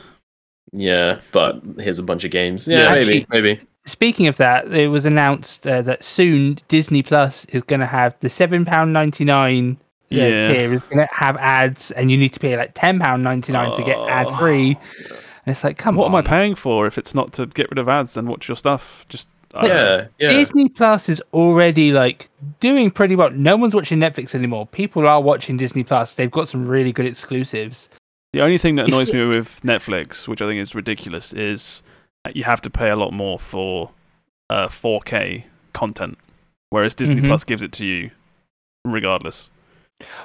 Yeah, 0.71 1.19
but 1.31 1.61
here's 1.79 1.99
a 1.99 2.03
bunch 2.03 2.23
of 2.23 2.31
games. 2.31 2.67
Yeah, 2.67 2.77
Yeah. 2.77 2.89
maybe, 2.91 2.99
Actually- 3.21 3.25
maybe. 3.41 3.61
speaking 3.85 4.27
of 4.27 4.37
that, 4.37 4.71
it 4.71 4.87
was 4.89 5.05
announced 5.05 5.65
uh, 5.65 5.81
that 5.81 6.03
soon 6.03 6.59
Disney 6.67 7.01
Plus 7.01 7.45
is 7.45 7.63
going 7.63 7.79
to 7.79 7.85
have 7.87 8.15
the 8.19 8.29
seven 8.29 8.65
pound 8.65 8.93
ninety 8.93 9.25
nine. 9.25 9.77
Yeah. 10.09 10.27
Yeah, 10.27 10.47
tier 10.47 10.73
is 10.73 10.81
going 10.83 11.07
to 11.07 11.13
have 11.13 11.37
ads, 11.37 11.91
and 11.91 12.09
you 12.11 12.17
need 12.17 12.33
to 12.33 12.39
pay 12.39 12.57
like 12.57 12.71
ten 12.75 12.99
pound 12.99 13.23
ninety 13.23 13.53
nine 13.53 13.71
to 13.75 13.83
get 13.83 13.97
Oh. 13.97 14.07
ad 14.07 14.27
free. 14.39 14.77
And 15.45 15.53
it's 15.55 15.63
like, 15.63 15.77
come 15.77 15.95
what 15.95 16.05
on, 16.05 16.11
am 16.11 16.15
I 16.15 16.21
paying 16.21 16.55
for 16.55 16.85
if 16.87 16.97
it's 16.97 17.13
not 17.15 17.31
to 17.33 17.45
get 17.45 17.69
rid 17.69 17.77
of 17.79 17.87
ads 17.87 18.17
and 18.17 18.27
watch 18.27 18.47
your 18.47 18.55
stuff? 18.55 19.05
Just 19.07 19.27
I 19.29 19.29
don't 19.29 19.37
know. 19.37 19.38
Yeah, 19.63 20.07
yeah. 20.19 20.29
Disney 20.31 20.69
Plus 20.69 21.09
is 21.09 21.21
already 21.33 21.91
like 21.91 22.29
doing 22.59 22.91
pretty 22.91 23.15
well. 23.15 23.31
No 23.31 23.57
one's 23.57 23.73
watching 23.73 23.99
Netflix 23.99 24.35
anymore. 24.35 24.67
People 24.67 25.07
are 25.07 25.19
watching 25.21 25.57
Disney 25.57 25.83
Plus. 25.83 26.13
They've 26.13 26.29
got 26.29 26.47
some 26.47 26.67
really 26.67 26.91
good 26.91 27.05
exclusives. 27.07 27.89
The 28.33 28.41
only 28.41 28.59
thing 28.59 28.75
that 28.75 28.87
annoys 28.87 29.11
me 29.11 29.25
with 29.25 29.59
Netflix, 29.63 30.27
which 30.27 30.41
I 30.41 30.45
think 30.47 30.59
is 30.61 30.75
ridiculous, 30.75 31.33
is 31.33 31.81
you 32.33 32.43
have 32.43 32.61
to 32.61 32.69
pay 32.69 32.89
a 32.89 32.95
lot 32.95 33.11
more 33.11 33.39
for 33.39 33.89
uh, 34.51 34.67
4K 34.67 35.45
content, 35.73 36.17
whereas 36.69 36.93
Disney 36.93 37.21
Mhm. 37.21 37.25
Plus 37.25 37.43
gives 37.43 37.63
it 37.63 37.71
to 37.73 37.85
you 37.85 38.11
regardless. 38.85 39.49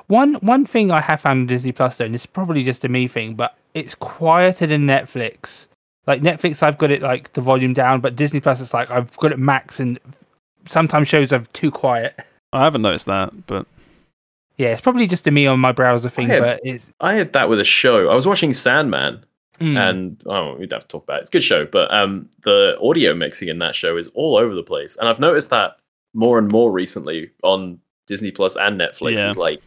One 0.06 0.34
one 0.34 0.66
thing 0.66 0.90
I 0.90 1.00
have 1.00 1.22
found 1.22 1.40
on 1.40 1.46
Disney 1.46 1.72
Plus 1.72 1.96
though, 1.96 2.04
and 2.04 2.14
it's 2.14 2.26
probably 2.26 2.62
just 2.62 2.84
a 2.84 2.88
me 2.88 3.08
thing, 3.08 3.34
but 3.34 3.56
it's 3.72 3.94
quieter 3.94 4.66
than 4.66 4.86
Netflix. 4.86 5.66
Like 6.06 6.20
Netflix, 6.22 6.62
I've 6.62 6.78
got 6.78 6.90
it 6.90 7.00
like 7.02 7.32
the 7.32 7.40
volume 7.40 7.72
down, 7.72 8.00
but 8.00 8.14
Disney 8.16 8.40
Plus, 8.40 8.60
it's 8.60 8.74
like 8.74 8.90
I've 8.90 9.16
got 9.16 9.32
it 9.32 9.38
max, 9.38 9.80
and 9.80 9.98
sometimes 10.66 11.08
shows 11.08 11.32
are 11.32 11.40
too 11.52 11.70
quiet. 11.70 12.18
I 12.52 12.62
haven't 12.64 12.82
noticed 12.82 13.06
that, 13.06 13.46
but 13.46 13.66
Yeah, 14.56 14.68
it's 14.68 14.80
probably 14.80 15.06
just 15.06 15.26
a 15.26 15.30
me 15.30 15.46
on 15.46 15.58
my 15.60 15.72
browser 15.72 16.08
thing, 16.08 16.28
had- 16.28 16.42
but 16.42 16.60
it's 16.62 16.92
I 17.00 17.14
had 17.14 17.32
that 17.32 17.48
with 17.48 17.58
a 17.60 17.64
show. 17.64 18.08
I 18.10 18.14
was 18.14 18.26
watching 18.26 18.52
Sandman, 18.52 19.24
mm, 19.60 19.76
and 19.88 20.22
oh, 20.26 20.56
we'd 20.56 20.72
have 20.72 20.82
to 20.82 20.88
talk 20.88 21.04
about 21.04 21.18
it. 21.18 21.20
It's 21.22 21.30
a 21.30 21.32
good 21.32 21.42
show, 21.42 21.64
but 21.66 21.92
um, 21.92 22.28
the 22.42 22.76
audio 22.82 23.14
mixing 23.14 23.48
in 23.48 23.58
that 23.58 23.74
show 23.74 23.96
is 23.96 24.08
all 24.08 24.36
over 24.36 24.54
the 24.54 24.62
place, 24.62 24.96
and 24.96 25.08
I've 25.08 25.20
noticed 25.20 25.50
that 25.50 25.78
more 26.12 26.38
and 26.38 26.48
more 26.48 26.70
recently 26.70 27.30
on 27.42 27.80
Disney 28.06 28.30
Plus 28.30 28.56
and 28.56 28.78
Netflix. 28.80 29.14
Yeah. 29.14 29.30
Is 29.30 29.36
like, 29.36 29.60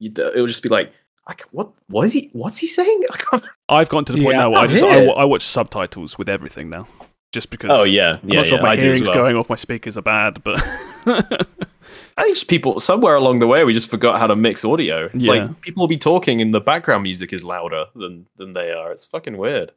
it'll 0.00 0.46
just 0.46 0.62
be 0.62 0.68
like, 0.68 0.92
I 1.26 1.34
c 1.34 1.44
what? 1.52 1.72
What 1.88 2.04
is 2.06 2.12
he? 2.12 2.30
What's 2.32 2.58
he 2.58 2.66
saying? 2.66 3.02
I 3.12 3.16
can't. 3.16 3.44
I've 3.68 3.88
gotten 3.88 4.04
to 4.06 4.12
the 4.12 4.22
point 4.22 4.34
Yeah. 4.36 4.42
now 4.42 4.50
where 4.50 4.60
I 4.60 4.66
just 4.66 4.82
I, 4.84 5.04
I 5.06 5.24
watch 5.24 5.42
subtitles 5.42 6.18
with 6.18 6.28
everything 6.28 6.68
now, 6.70 6.86
just 7.32 7.50
because. 7.50 7.70
Oh 7.72 7.84
yeah, 7.84 8.18
I'm 8.22 8.28
yeah, 8.28 8.36
not 8.40 8.46
sure 8.46 8.58
yeah. 8.58 8.62
my 8.64 8.72
I 8.72 8.76
hearing's 8.76 9.08
well. 9.08 9.16
going 9.18 9.36
off 9.36 9.48
my 9.48 9.56
speakers 9.56 9.96
are 9.96 10.02
bad, 10.02 10.42
but 10.42 10.60
I 11.06 12.24
think 12.24 12.34
just 12.34 12.48
people 12.48 12.80
somewhere 12.80 13.14
along 13.14 13.38
the 13.40 13.46
way 13.46 13.64
we 13.64 13.72
just 13.72 13.90
forgot 13.90 14.18
how 14.18 14.26
to 14.26 14.36
mix 14.36 14.64
audio. 14.64 15.06
It's 15.14 15.24
Yeah. 15.24 15.32
like 15.32 15.60
people 15.60 15.82
will 15.82 15.88
be 15.88 15.96
talking 15.98 16.40
and 16.40 16.52
the 16.52 16.60
background 16.60 17.02
music 17.04 17.32
is 17.32 17.44
louder 17.44 17.86
than 17.94 18.26
than 18.36 18.52
they 18.52 18.70
are. 18.72 18.90
It's 18.92 19.06
fucking 19.06 19.36
weird. 19.36 19.72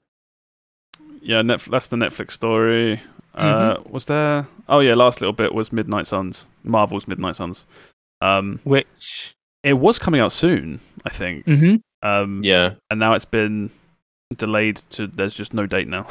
yeah, 1.22 1.42
Netf- 1.42 1.70
that's 1.70 1.90
the 1.90 1.98
Netflix 1.98 2.32
story. 2.32 3.02
Uh, 3.34 3.76
Mm-hmm. 3.76 3.92
was 3.92 4.06
there? 4.06 4.48
Oh 4.70 4.80
yeah, 4.80 4.94
last 4.96 5.20
little 5.22 5.34
bit 5.34 5.54
was 5.54 5.72
Midnight 5.74 6.08
Suns, 6.08 6.48
Marvel's 6.64 7.08
Midnight 7.08 7.36
Suns. 7.36 7.66
Um, 8.22 8.60
which 8.64 9.35
it 9.66 9.74
was 9.74 10.00
coming 10.00 10.22
out 10.22 10.32
soon, 10.32 10.80
I 11.04 11.10
think. 11.10 11.46
mhm. 11.46 11.82
Um, 12.02 12.42
Yeah, 12.44 12.76
and 12.90 13.00
now 13.00 13.14
it's 13.14 13.26
been 13.26 13.70
delayed 14.38 14.78
to. 14.92 15.08
There's 15.08 15.34
just 15.34 15.54
no 15.54 15.66
date 15.66 15.88
now. 15.88 16.08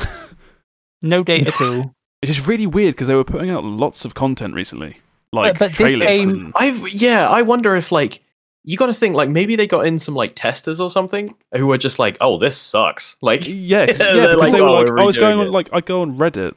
no 1.03 1.23
date 1.23 1.47
at 1.47 1.61
all. 1.61 1.93
It's 2.23 2.33
just 2.35 2.47
really 2.49 2.67
weird 2.67 2.95
because 2.95 3.09
they 3.09 3.15
were 3.15 3.23
putting 3.23 3.51
out 3.51 3.65
lots 3.65 4.07
of 4.07 4.15
content 4.15 4.55
recently, 4.55 4.97
like 5.31 5.59
but 5.59 5.69
this 5.73 5.77
trailers. 5.77 6.07
game- 6.09 6.31
and, 6.31 6.53
I've 6.57 6.89
yeah. 6.89 7.29
I 7.29 7.43
wonder 7.43 7.77
if 7.77 7.93
like 7.93 8.23
you 8.65 8.79
got 8.79 8.87
to 8.87 8.95
think 8.95 9.15
like 9.15 9.29
maybe 9.29 9.57
they 9.57 9.67
got 9.67 9.87
in 9.87 9.99
some 9.99 10.15
like 10.15 10.33
testers 10.35 10.81
or 10.81 10.89
something 10.89 11.35
who 11.55 11.67
were 11.67 11.77
just 11.77 11.99
like, 11.99 12.17
oh, 12.23 12.39
this 12.39 12.57
sucks. 12.57 13.19
Like 13.21 13.43
yeah, 13.45 13.85
'cause- 13.89 14.01
Yeah, 14.01 14.15
yeah, 14.15 14.21
because 14.29 14.39
like, 14.39 14.53
they 14.53 14.61
were 14.63 14.69
"Oh, 14.69 14.73
like, 14.85 14.91
I 14.99 15.05
was 15.05 15.19
going 15.19 15.37
redoing 15.37 15.47
on 15.49 15.53
like 15.53 15.69
I 15.75 15.83
go 15.83 16.01
on 16.01 16.17
Reddit, 16.17 16.55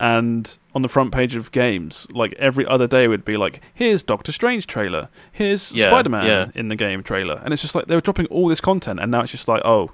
and 0.00 0.56
on 0.74 0.82
the 0.82 0.88
front 0.88 1.12
page 1.12 1.34
of 1.34 1.50
games, 1.52 2.06
like 2.12 2.32
every 2.34 2.64
other 2.66 2.86
day 2.86 3.08
would 3.08 3.24
be 3.24 3.36
like, 3.36 3.60
here's 3.74 4.02
Doctor 4.02 4.30
Strange 4.32 4.66
trailer, 4.66 5.08
here's 5.32 5.72
Yeah, 5.72 5.86
Spider 5.90 6.10
Man 6.10 6.26
yeah. 6.26 6.50
in 6.54 6.68
the 6.68 6.76
game 6.76 7.02
trailer, 7.02 7.40
and 7.44 7.52
it's 7.52 7.62
just 7.62 7.74
like 7.74 7.86
they 7.86 7.94
were 7.94 8.00
dropping 8.00 8.26
all 8.26 8.48
this 8.48 8.60
content, 8.60 9.00
and 9.00 9.10
now 9.10 9.20
it's 9.22 9.32
just 9.32 9.48
like, 9.48 9.62
oh, 9.64 9.90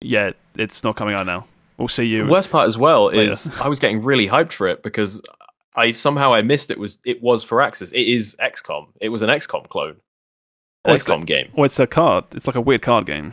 yeah, 0.00 0.32
it's 0.56 0.84
not 0.84 0.96
coming 0.96 1.14
out 1.14 1.26
now. 1.26 1.46
We'll 1.78 1.88
see 1.88 2.04
you. 2.04 2.24
The 2.24 2.30
worst 2.30 2.50
part 2.50 2.66
as 2.66 2.76
well 2.76 3.06
later. 3.06 3.32
is 3.32 3.50
I 3.60 3.68
was 3.68 3.78
getting 3.80 4.02
really 4.02 4.28
hyped 4.28 4.52
for 4.52 4.68
it 4.68 4.82
because 4.82 5.22
I 5.74 5.92
somehow 5.92 6.34
I 6.34 6.42
missed 6.42 6.70
it 6.70 6.78
was 6.78 6.98
it 7.04 7.22
was 7.22 7.44
Firaxis. 7.44 7.92
It 7.92 8.06
is 8.08 8.36
XCOM. 8.40 8.88
It 9.00 9.08
was 9.08 9.22
an 9.22 9.30
XCOM 9.30 9.68
clone. 9.68 9.96
An 10.84 10.92
Oh, 10.92 10.94
XCOM 10.94 11.24
game. 11.24 11.50
Oh, 11.56 11.64
it's 11.64 11.78
a 11.78 11.86
card. 11.86 12.24
It's 12.34 12.46
like 12.46 12.56
a 12.56 12.60
weird 12.60 12.82
card 12.82 13.06
game. 13.06 13.32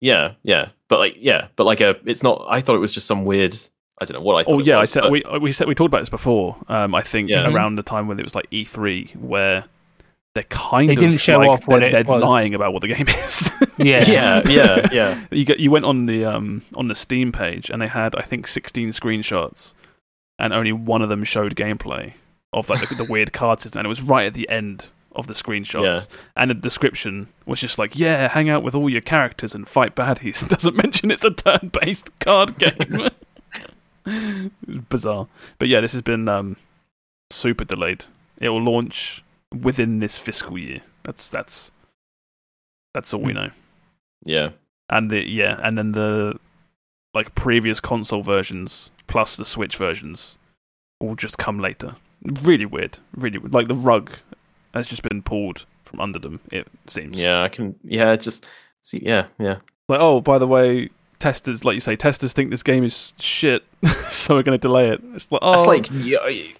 Yeah, 0.00 0.32
yeah. 0.42 0.70
But 0.88 0.98
like 0.98 1.16
yeah, 1.18 1.48
but 1.56 1.64
like 1.64 1.80
a 1.80 1.96
it's 2.04 2.22
not 2.22 2.44
I 2.48 2.60
thought 2.60 2.74
it 2.76 2.80
was 2.80 2.92
just 2.92 3.06
some 3.06 3.24
weird 3.24 3.56
I 4.00 4.04
don't 4.04 4.14
know 4.18 4.20
what 4.22 4.36
I 4.36 4.44
thought. 4.44 4.54
Oh 4.54 4.58
it 4.60 4.66
yeah, 4.66 4.78
I 4.78 4.84
said 4.84 5.02
but- 5.02 5.10
we 5.10 5.22
we 5.40 5.52
said 5.52 5.68
we 5.68 5.74
talked 5.74 5.88
about 5.88 6.00
this 6.00 6.08
before. 6.08 6.56
Um, 6.68 6.94
I 6.94 7.02
think 7.02 7.30
Yeah. 7.30 7.52
around 7.52 7.76
the 7.76 7.82
time 7.82 8.06
when 8.08 8.18
it 8.18 8.24
was 8.24 8.34
like 8.34 8.48
E3, 8.50 9.16
where 9.16 9.64
they're 10.34 10.44
kind 10.44 10.88
They 10.88 10.94
of 10.94 11.00
didn't 11.00 11.18
show 11.18 11.38
like, 11.38 11.48
off 11.50 11.66
what 11.66 11.80
they're, 11.80 11.88
it 11.96 12.06
they're 12.06 12.18
lying 12.18 12.54
about 12.54 12.72
what 12.72 12.82
the 12.82 12.88
game 12.88 13.08
is. 13.08 13.50
Yeah. 13.80 14.04
yeah, 14.08 14.42
yeah, 14.48 14.88
yeah. 14.92 15.24
you 15.30 15.44
get 15.44 15.60
you 15.60 15.70
went 15.70 15.84
on 15.84 16.06
the 16.06 16.24
um 16.24 16.62
on 16.74 16.88
the 16.88 16.96
Steam 16.96 17.30
page 17.30 17.70
and 17.70 17.80
they 17.80 17.86
had 17.86 18.16
I 18.16 18.22
think 18.22 18.48
16 18.48 18.88
screenshots, 18.90 19.72
and 20.38 20.52
only 20.52 20.72
one 20.72 21.00
of 21.00 21.08
them 21.08 21.22
showed 21.22 21.54
gameplay 21.54 22.14
of 22.52 22.68
like 22.70 22.88
the, 22.88 22.94
the 22.96 23.04
weird 23.04 23.32
card 23.32 23.60
system, 23.60 23.78
and 23.80 23.86
it 23.86 23.88
was 23.88 24.02
right 24.02 24.26
at 24.26 24.34
the 24.34 24.48
end 24.48 24.88
of 25.14 25.28
the 25.28 25.32
screenshots, 25.32 25.82
Yeah. 25.84 26.00
and 26.36 26.50
the 26.50 26.54
description 26.54 27.28
was 27.46 27.60
just 27.60 27.78
like, 27.78 27.96
"Yeah, 27.96 28.26
hang 28.28 28.48
out 28.48 28.62
with 28.64 28.74
all 28.74 28.90
your 28.90 29.00
characters 29.00 29.54
and 29.54 29.66
fight 29.68 29.94
baddies." 29.94 30.42
It 30.46 30.48
doesn't 30.48 30.76
mention 30.76 31.10
it's 31.12 31.24
a 31.24 31.30
turn-based 31.30 32.18
card 32.18 32.58
game. 32.58 33.10
Bizarre, 34.88 35.26
but 35.58 35.68
yeah, 35.68 35.80
this 35.80 35.92
has 35.92 36.02
been 36.02 36.28
um 36.28 36.56
super 37.30 37.64
delayed. 37.64 38.06
It 38.38 38.48
will 38.50 38.62
launch 38.62 39.22
within 39.62 39.98
this 40.00 40.18
fiscal 40.18 40.58
year. 40.58 40.80
That's 41.04 41.30
that's 41.30 41.70
that's 42.94 43.12
all 43.14 43.20
we 43.20 43.32
know. 43.32 43.50
Yeah. 44.24 44.50
and 44.90 45.10
the 45.10 45.28
yeah, 45.28 45.58
and 45.62 45.78
then 45.78 45.92
the 45.92 46.38
like 47.14 47.34
previous 47.34 47.80
console 47.80 48.22
versions 48.22 48.90
plus 49.06 49.36
the 49.36 49.44
Switch 49.44 49.76
versions 49.76 50.38
will 51.00 51.14
just 51.14 51.38
come 51.38 51.58
later. 51.58 51.96
Really 52.42 52.66
weird. 52.66 52.98
Really 53.16 53.38
weird. 53.38 53.54
like 53.54 53.68
the 53.68 53.74
rug 53.74 54.12
has 54.74 54.88
just 54.88 55.02
been 55.02 55.22
pulled 55.22 55.64
from 55.84 56.00
under 56.00 56.18
them. 56.18 56.40
It 56.52 56.68
seems. 56.86 57.18
Yeah, 57.18 57.42
I 57.42 57.48
can. 57.48 57.74
Yeah, 57.82 58.14
just 58.16 58.46
see. 58.82 59.00
Yeah, 59.02 59.26
yeah. 59.38 59.56
Like 59.88 60.00
oh, 60.00 60.20
by 60.20 60.38
the 60.38 60.46
way, 60.46 60.90
testers 61.18 61.64
like 61.64 61.74
you 61.74 61.80
say, 61.80 61.96
testers 61.96 62.32
think 62.32 62.50
this 62.50 62.62
game 62.62 62.84
is 62.84 63.14
shit, 63.18 63.64
so 64.10 64.34
we're 64.34 64.42
going 64.42 64.58
to 64.58 64.62
delay 64.62 64.88
it. 64.90 65.00
It's 65.14 65.30
like 65.30 65.40
oh, 65.42 65.52
It's 65.54 65.66
like 65.66 65.88
yeah, 65.92 66.18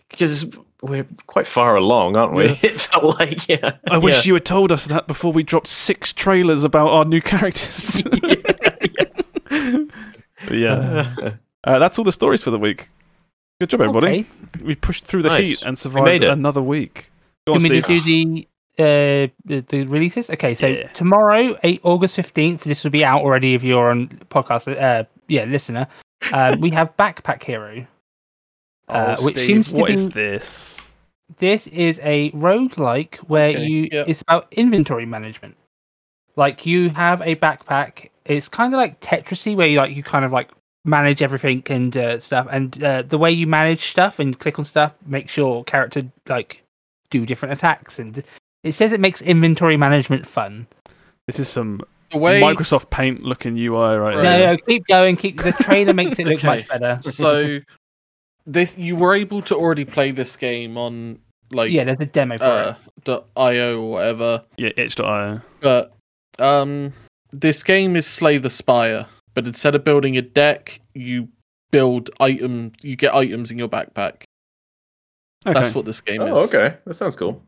because 0.08 0.50
we're 0.82 1.06
quite 1.26 1.46
far 1.46 1.76
along, 1.76 2.16
aren't 2.16 2.34
we? 2.34 2.48
Yeah. 2.48 2.56
It 2.62 2.80
felt 2.80 3.18
like 3.18 3.48
yeah. 3.48 3.76
I 3.90 3.98
wish 3.98 4.24
yeah. 4.24 4.28
you 4.28 4.34
had 4.34 4.44
told 4.44 4.72
us 4.72 4.86
that 4.86 5.06
before 5.06 5.32
we 5.32 5.42
dropped 5.42 5.66
six 5.66 6.12
trailers 6.12 6.64
about 6.64 6.88
our 6.88 7.04
new 7.04 7.20
characters. 7.20 8.02
yeah, 10.50 11.34
uh, 11.64 11.78
that's 11.78 11.98
all 11.98 12.04
the 12.04 12.12
stories 12.12 12.42
for 12.42 12.50
the 12.50 12.58
week. 12.58 12.88
Good 13.60 13.70
job, 13.70 13.80
everybody. 13.80 14.06
Okay. 14.06 14.64
We 14.64 14.74
pushed 14.76 15.04
through 15.04 15.22
the 15.22 15.30
Nice. 15.30 15.48
heat 15.48 15.62
and 15.62 15.76
survived 15.76 16.22
another 16.22 16.62
week. 16.62 17.10
Go 17.46 17.54
on, 17.54 17.60
Can 17.60 17.70
we 17.70 17.80
Steve. 17.80 17.86
just 17.86 18.04
do 18.06 18.24
the 18.24 18.47
uh 18.78 19.28
the, 19.44 19.86
releases? 19.88 20.30
Okay, 20.30 20.54
so 20.54 20.66
Yeah. 20.66 20.88
tomorrow, 20.88 21.56
eight 21.64 21.80
August 21.82 22.16
fifteenth. 22.16 22.64
This 22.64 22.84
will 22.84 22.90
be 22.90 23.04
out 23.04 23.22
already 23.22 23.54
if 23.54 23.62
you're 23.62 23.90
on 23.90 24.08
podcast. 24.30 24.68
Uh, 24.80 25.04
yeah, 25.28 25.44
listener. 25.44 25.86
Um, 26.32 26.60
we 26.60 26.70
have 26.70 26.96
Backpack 26.96 27.42
Hero. 27.42 27.86
uh, 28.88 29.16
Oh, 29.18 29.24
which 29.24 29.36
Steve, 29.36 29.46
seems 29.46 29.72
to 29.72 29.80
what 29.80 29.88
be- 29.88 29.94
is 29.94 30.08
this? 30.10 30.80
This 31.36 31.66
is 31.68 32.00
a 32.02 32.30
roguelike 32.32 33.16
where 33.28 33.50
Okay, 33.50 33.66
you 33.66 33.88
yep. 33.92 34.08
it's 34.08 34.22
about 34.22 34.48
inventory 34.52 35.04
management. 35.06 35.56
Like 36.36 36.64
you 36.64 36.88
have 36.90 37.20
a 37.20 37.36
backpack. 37.36 38.08
It's 38.24 38.48
kind 38.48 38.72
of 38.72 38.78
like 38.78 39.00
Tetrisy, 39.00 39.54
where 39.56 39.66
you 39.66 39.76
like 39.78 39.94
you 39.94 40.02
kind 40.02 40.24
of 40.24 40.32
like 40.32 40.50
manage 40.84 41.20
everything 41.20 41.62
and 41.68 41.94
uh, 41.96 42.18
stuff. 42.20 42.46
And 42.50 42.82
uh, 42.82 43.02
the 43.02 43.18
way 43.18 43.30
you 43.30 43.46
manage 43.46 43.90
stuff 43.90 44.18
and 44.20 44.38
click 44.38 44.58
on 44.58 44.64
stuff 44.64 44.94
makes 45.06 45.36
your 45.36 45.64
character 45.64 46.02
like 46.28 46.62
do 47.10 47.26
different 47.26 47.52
attacks. 47.52 47.98
And 47.98 48.22
it 48.68 48.72
says 48.72 48.92
it 48.92 49.00
makes 49.00 49.20
inventory 49.22 49.76
management 49.76 50.26
fun. 50.26 50.66
This 51.26 51.38
is 51.38 51.48
some 51.48 51.82
The 52.12 52.18
way 52.18 52.40
Microsoft 52.40 52.90
Paint 52.90 53.22
looking 53.22 53.56
UI 53.58 53.96
right 53.96 54.14
Right. 54.16 54.22
No, 54.22 54.38
here. 54.38 54.50
no, 54.52 54.56
keep 54.58 54.86
going. 54.86 55.16
Keep 55.16 55.42
the 55.42 55.52
trailer 55.52 55.92
makes 55.94 56.18
it 56.18 56.26
look 56.26 56.38
Okay. 56.44 56.46
much 56.46 56.68
better. 56.68 56.98
so 57.02 57.58
this 58.46 58.78
you 58.78 58.96
were 58.96 59.14
able 59.14 59.42
to 59.42 59.54
already 59.54 59.84
play 59.84 60.10
this 60.10 60.36
game 60.36 60.78
on 60.78 61.18
like 61.52 61.70
Yeah, 61.70 61.84
there's 61.84 61.98
a 62.00 62.06
demo 62.06 62.38
for 62.38 62.44
uh, 62.44 62.70
it. 62.70 63.04
the 63.04 63.22
IO 63.36 63.80
or 63.82 63.90
whatever. 63.92 64.44
Yeah, 64.56 64.70
itch.io. 64.76 65.40
But 65.60 65.92
um, 66.38 66.92
this 67.32 67.62
game 67.62 67.96
is 67.96 68.06
Slay 68.06 68.38
the 68.38 68.48
Spire, 68.50 69.06
but 69.34 69.46
instead 69.46 69.74
of 69.74 69.84
building 69.84 70.16
a 70.16 70.22
deck, 70.22 70.80
you 70.94 71.28
build 71.70 72.08
item. 72.20 72.72
You 72.82 72.96
get 72.96 73.14
items 73.14 73.50
in 73.50 73.58
your 73.58 73.68
backpack. 73.68 74.22
Okay. 75.46 75.52
That's 75.58 75.74
what 75.74 75.84
this 75.84 76.00
game 76.00 76.22
is. 76.22 76.30
Oh, 76.32 76.44
okay. 76.44 76.76
That 76.86 76.94
sounds 76.94 77.16
cool. 77.16 77.42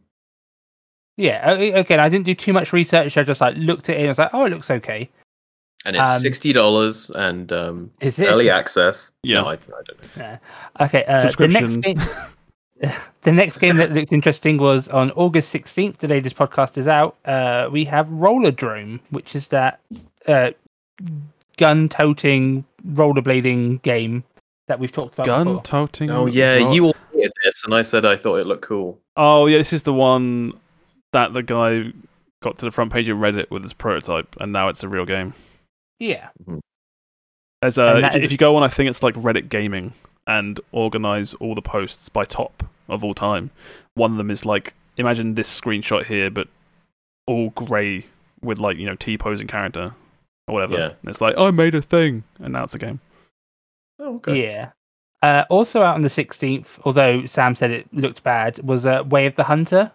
Yeah. 1.17 1.43
o- 1.47 1.79
Again, 1.81 2.01
I 2.01 2.09
didn't 2.09 2.27
do 2.27 2.35
too 2.35 2.53
much 2.53 2.73
research. 2.73 3.17
I 3.17 3.23
just 3.23 3.41
like 3.41 3.57
looked 3.57 3.89
at 3.89 3.97
it 3.97 4.01
and 4.01 4.07
I 4.07 4.11
was 4.11 4.19
like, 4.19 4.31
oh, 4.33 4.45
it 4.47 4.51
looks 4.51 4.71
okay. 4.71 5.09
And 5.87 5.97
it's 5.97 6.09
Um, 6.09 6.19
sixty 6.21 6.53
dollars 6.53 7.11
and 7.11 7.53
um, 7.53 7.91
Is 8.01 8.19
it 8.19 8.27
early 8.29 8.51
access. 8.51 9.13
Yeah. 9.23 9.41
No, 9.43 9.47
I, 9.49 9.53
I 9.55 9.57
don't 9.57 10.17
know. 10.17 10.39
Okay, 10.81 11.05
uh, 11.07 11.31
the 11.39 11.49
next 11.49 11.77
game. 11.79 11.99
the 13.23 13.33
next 13.33 13.59
game 13.59 13.77
that 13.77 13.93
looked 13.93 14.13
interesting 14.13 14.57
was 14.59 14.89
on 14.89 15.11
August 15.13 15.55
16th, 15.55 15.99
the 15.99 16.07
day 16.07 16.21
this 16.21 16.33
podcast 16.33 16.79
is 16.79 16.89
out. 16.89 17.17
Uh, 17.25 17.69
we 17.71 17.85
have 17.85 18.07
Rollerdrome, 18.09 19.01
which 19.11 19.35
is 19.37 19.49
that 19.49 19.81
uh, 20.27 20.51
gun 21.59 21.89
toting, 21.89 22.65
rollerblading 22.89 23.83
game 23.83 24.25
that 24.69 24.79
we've 24.79 24.93
talked 24.93 25.15
about 25.15 25.27
Gun 25.27 25.45
before. 25.45 25.63
toting. 25.63 26.11
Oh 26.11 26.27
yeah, 26.27 26.57
ro- 26.59 26.73
you 26.73 26.85
all 26.87 26.95
hated 27.13 27.33
this, 27.45 27.65
and 27.65 27.75
I 27.75 27.83
said 27.83 28.05
I 28.07 28.17
thought 28.17 28.37
it 28.37 28.47
looked 28.47 28.63
cool. 28.63 28.99
Oh 29.17 29.47
yeah, 29.47 29.59
this 29.59 29.73
is 29.73 29.83
the 29.83 29.93
one 29.95 30.53
that 31.13 31.33
the 31.33 31.43
guy 31.43 31.93
got 32.43 32.59
to 32.59 32.65
the 32.65 32.71
front 32.71 32.93
page 32.93 33.09
of 33.09 33.19
Reddit 33.19 33.51
with 33.51 33.63
his 33.63 33.73
prototype, 33.73 34.37
and 34.41 34.53
now 34.53 34.69
it's 34.69 34.83
a 34.83 34.89
real 34.89 35.05
game. 35.07 35.35
Yeah. 35.99 36.29
There's 37.61 37.77
uh, 37.79 37.93
And 37.95 38.05
that 38.05 38.13
if, 38.15 38.17
is- 38.19 38.25
if 38.25 38.33
you 38.33 38.39
go 38.39 38.57
on, 38.57 38.63
I 38.63 38.69
think 38.69 38.89
it's 38.91 39.03
like 39.03 39.15
Reddit 39.15 39.49
Gaming, 39.49 39.93
and 40.27 40.61
organize 40.73 41.35
all 41.35 41.55
the 41.55 41.63
posts 41.63 42.09
by 42.09 42.25
top 42.25 42.63
of 42.89 43.05
all 43.05 43.15
time. 43.15 43.51
One 43.95 44.13
of 44.13 44.17
them 44.19 44.31
is 44.31 44.45
like, 44.47 44.75
imagine 44.97 45.35
this 45.35 45.61
screenshot 45.61 46.05
here, 46.07 46.31
but 46.31 46.49
all 47.27 47.51
grey 47.51 48.05
with 48.43 48.59
like 48.59 48.77
you 48.79 48.87
know 48.87 48.95
T 48.97 49.19
posing 49.19 49.47
character 49.47 49.95
or 50.49 50.55
whatever. 50.55 50.77
Yeah. 50.79 50.85
And 50.87 50.97
it's 51.11 51.21
like 51.21 51.37
I 51.37 51.51
made 51.51 51.75
a 51.75 51.83
thing, 51.83 52.25
and 52.39 52.53
now 52.53 52.65
it's 52.65 52.75
a 52.75 52.79
game. 52.79 53.01
Oh, 53.99 54.17
okay. 54.17 54.47
Yeah. 54.47 54.71
Uh, 55.23 55.45
also 55.51 55.83
out 55.83 55.97
on 55.97 56.01
the 56.01 56.09
16th, 56.09 56.81
although 56.85 57.27
Sam 57.27 57.55
said 57.55 57.71
it 57.71 57.87
looked 57.93 58.23
bad, 58.23 58.59
was 58.61 58.87
uh, 58.87 59.05
Way 59.07 59.27
of 59.27 59.35
the 59.35 59.45
Hunter, 59.45 59.93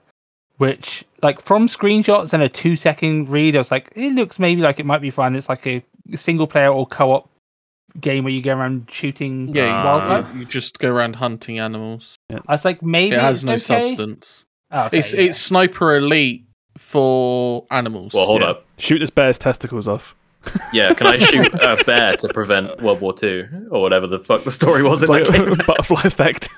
which, 0.57 1.03
like, 1.21 1.41
from 1.41 1.67
screenshots 1.67 2.33
and 2.33 2.41
a 2.43 2.49
two 2.49 2.75
second 2.75 3.29
read, 3.29 3.55
I 3.55 3.59
was 3.59 3.71
like, 3.71 3.91
it 3.95 4.13
looks 4.13 4.39
maybe 4.39 4.61
like 4.61 4.79
it 4.79 4.85
might 4.85 5.01
be 5.01 5.09
fun. 5.09 5.35
It's 5.35 5.49
like 5.49 5.65
a 5.67 5.83
single 6.15 6.47
player 6.47 6.69
or 6.69 6.85
co 6.85 7.11
op 7.11 7.29
game 8.01 8.23
where 8.25 8.33
you 8.33 8.41
go 8.41 8.55
around 8.55 8.89
shooting 8.91 9.53
Yeah, 9.55 9.67
you, 9.79 9.85
wildlife. 9.85 10.33
you, 10.33 10.39
you 10.41 10.45
just 10.45 10.79
go 10.79 10.91
around 10.91 11.15
hunting 11.15 11.59
animals. 11.59 12.15
I 12.31 12.39
was 12.53 12.65
like, 12.65 12.81
maybe 12.83 13.15
it 13.15 13.21
has 13.21 13.37
it's 13.37 13.43
no 13.45 13.53
okay. 13.53 13.59
substance. 13.87 14.45
Oh, 14.71 14.85
okay, 14.87 14.97
it's 14.99 15.13
yeah. 15.13 15.21
it's 15.21 15.37
Sniper 15.37 15.95
Elite 15.95 16.45
for 16.77 17.65
animals. 17.71 18.13
Well, 18.13 18.25
hold 18.25 18.41
Yeah. 18.41 18.47
up. 18.49 18.65
Shoot 18.77 18.99
this 18.99 19.09
bear's 19.09 19.37
testicles 19.39 19.87
off. 19.87 20.15
Yeah, 20.73 20.93
can 20.93 21.07
I 21.07 21.17
shoot 21.17 21.53
a 21.61 21.81
bear 21.85 22.17
to 22.17 22.27
prevent 22.29 22.81
World 22.81 23.01
War 23.01 23.13
Two 23.13 23.47
or 23.71 23.81
whatever 23.81 24.05
the 24.07 24.19
fuck 24.19 24.43
the 24.43 24.51
story 24.51 24.83
was 24.83 25.01
in 25.01 25.11
It's 25.13 25.29
that 25.29 25.37
game? 25.37 25.55
butterfly 25.67 26.01
effect. 26.03 26.49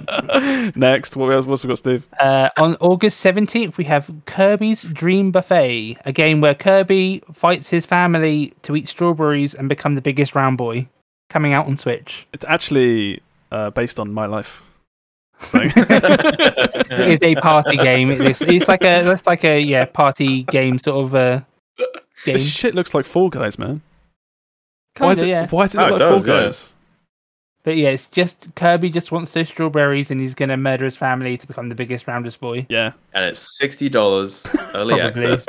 Yeah. 0.00 0.70
Next, 0.76 1.16
what 1.16 1.32
else? 1.32 1.46
What's 1.46 1.64
we 1.64 1.68
got, 1.68 1.78
Steve? 1.78 2.06
Uh, 2.20 2.48
on 2.58 2.76
August 2.80 3.24
17th, 3.24 3.76
we 3.76 3.84
have 3.84 4.10
Kirby's 4.26 4.82
Dream 4.82 5.30
Buffet, 5.30 5.96
a 6.04 6.12
game 6.12 6.40
where 6.40 6.54
Kirby 6.54 7.22
fights 7.32 7.68
his 7.68 7.86
family 7.86 8.52
to 8.62 8.76
eat 8.76 8.88
strawberries 8.88 9.54
and 9.54 9.68
become 9.68 9.94
the 9.94 10.00
biggest 10.02 10.34
round 10.34 10.58
boy, 10.58 10.88
coming 11.30 11.52
out 11.52 11.66
on 11.66 11.76
Switch. 11.76 12.26
It's 12.32 12.44
actually 12.46 13.20
uh, 13.50 13.70
based 13.70 13.98
on 14.00 14.12
my 14.12 14.26
life. 14.26 14.62
It 15.54 16.90
is 16.90 17.18
a 17.22 17.34
party 17.36 17.76
game. 17.76 18.10
It's, 18.10 18.40
it's 18.42 18.68
like 18.68 18.82
a 18.82 19.02
that's 19.02 19.26
like 19.26 19.44
a 19.44 19.60
yeah 19.60 19.84
party 19.86 20.44
game 20.44 20.78
sort 20.78 21.04
of 21.06 21.14
uh, 21.14 21.40
game. 22.24 22.34
This 22.34 22.46
shit 22.48 22.74
looks 22.76 22.94
like 22.94 23.04
Fall 23.04 23.28
Guys, 23.28 23.58
man. 23.58 23.82
why 24.98 25.08
Kinda, 25.08 25.12
is 25.14 25.22
it? 25.22 25.28
yeah. 25.28 25.46
Why 25.48 25.64
does 25.66 25.74
it 25.74 25.78
Oh, 25.78 25.80
look 25.82 25.88
it 25.88 25.92
like 25.92 25.98
does, 25.98 26.24
Fall 26.26 26.34
yeah. 26.36 26.42
Guys? 26.44 26.74
But 27.64 27.76
yeah, 27.76 27.90
it's 27.90 28.06
just 28.08 28.48
Kirby 28.56 28.90
just 28.90 29.12
wants 29.12 29.32
those 29.32 29.48
strawberries 29.48 30.10
and 30.10 30.20
he's 30.20 30.34
gonna 30.34 30.56
murder 30.56 30.84
his 30.84 30.96
family 30.96 31.36
to 31.36 31.46
become 31.46 31.68
the 31.68 31.74
biggest 31.74 32.08
roundest 32.08 32.40
boy. 32.40 32.66
Yeah, 32.68 32.92
and 33.14 33.24
it's 33.24 33.56
sixty 33.58 33.88
dollars 33.88 34.46
early 34.74 35.00
access. 35.00 35.46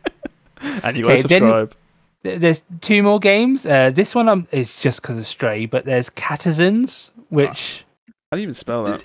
and 0.60 0.96
you 0.96 1.02
gotta 1.04 1.14
Okay, 1.14 1.22
then- 1.22 1.40
subscribe. 1.40 1.74
There's 2.22 2.62
two 2.82 3.02
more 3.02 3.18
games. 3.18 3.64
Uh, 3.64 3.88
this 3.88 4.14
one 4.14 4.28
um, 4.28 4.46
is 4.52 4.76
just 4.76 5.00
because 5.00 5.18
of 5.18 5.26
Stray, 5.26 5.64
but 5.64 5.86
there's 5.86 6.10
Catizens, 6.10 7.10
which 7.30 7.86
How 8.30 8.36
do 8.36 8.40
you 8.40 8.42
even 8.42 8.54
spell 8.54 8.82
that? 8.84 9.02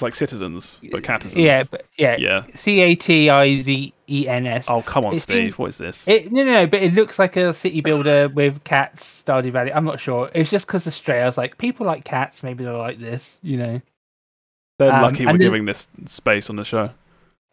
Like 0.00 0.14
citizens, 0.14 0.78
but 0.92 1.02
catizens. 1.02 1.42
yeah, 1.42 1.62
but 1.70 1.86
yeah, 1.96 2.16
yeah. 2.18 2.44
C 2.54 2.80
A 2.80 2.94
T 2.94 3.30
I 3.30 3.58
Z 3.62 3.92
E 4.08 4.28
N 4.28 4.46
S. 4.46 4.66
Oh 4.68 4.82
come 4.82 5.04
on, 5.06 5.14
It's 5.14 5.22
Steve. 5.22 5.38
in- 5.48 5.52
What 5.52 5.68
is 5.70 5.78
this? 5.78 6.06
It, 6.08 6.30
no, 6.32 6.44
no, 6.44 6.52
no, 6.52 6.66
but 6.66 6.82
it 6.82 6.92
looks 6.94 7.18
like 7.18 7.36
a 7.36 7.52
city 7.54 7.80
builder 7.80 8.28
with 8.34 8.62
cats, 8.64 9.22
Stardew 9.26 9.52
Valley. 9.52 9.72
I'm 9.72 9.84
not 9.84 9.98
sure. 10.00 10.30
It's 10.34 10.50
just 10.50 10.66
because 10.66 10.86
of 10.86 10.94
Stray. 10.94 11.22
I 11.22 11.26
was 11.26 11.38
like, 11.38 11.58
people 11.58 11.86
like 11.86 12.04
cats. 12.04 12.42
Maybe 12.42 12.64
they'll 12.64 12.78
like 12.78 12.98
this, 12.98 13.38
you 13.42 13.56
know. 13.56 13.80
They're 14.78 14.92
um, 14.92 15.02
lucky 15.02 15.24
we're 15.24 15.38
giving 15.38 15.64
this 15.64 15.88
space 16.04 16.50
on 16.50 16.56
the 16.56 16.64
show. 16.64 16.90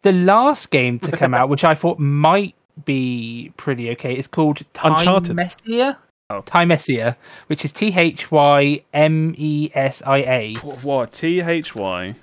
The 0.02 0.12
last 0.12 0.70
game 0.70 0.98
to 1.00 1.12
come 1.16 1.32
out, 1.38 1.48
which 1.48 1.64
I 1.64 1.74
thought 1.74 1.98
might 1.98 2.54
be 2.84 3.52
pretty 3.56 3.90
okay, 3.92 4.16
is 4.18 4.26
called 4.26 4.60
Time 4.74 4.92
Uncharted. 4.98 5.36
Messia. 5.36 5.96
Oh. 6.30 6.40
Thymesia, 6.42 7.16
which 7.48 7.64
is 7.66 7.72
T 7.72 7.92
H 7.94 8.30
Y 8.30 8.82
M 8.94 9.34
E 9.36 9.70
S 9.74 10.02
I 10.06 10.18
A. 10.18 10.54
What? 10.56 11.12
T 11.12 11.40
H 11.40 11.74
Y. 11.74 12.14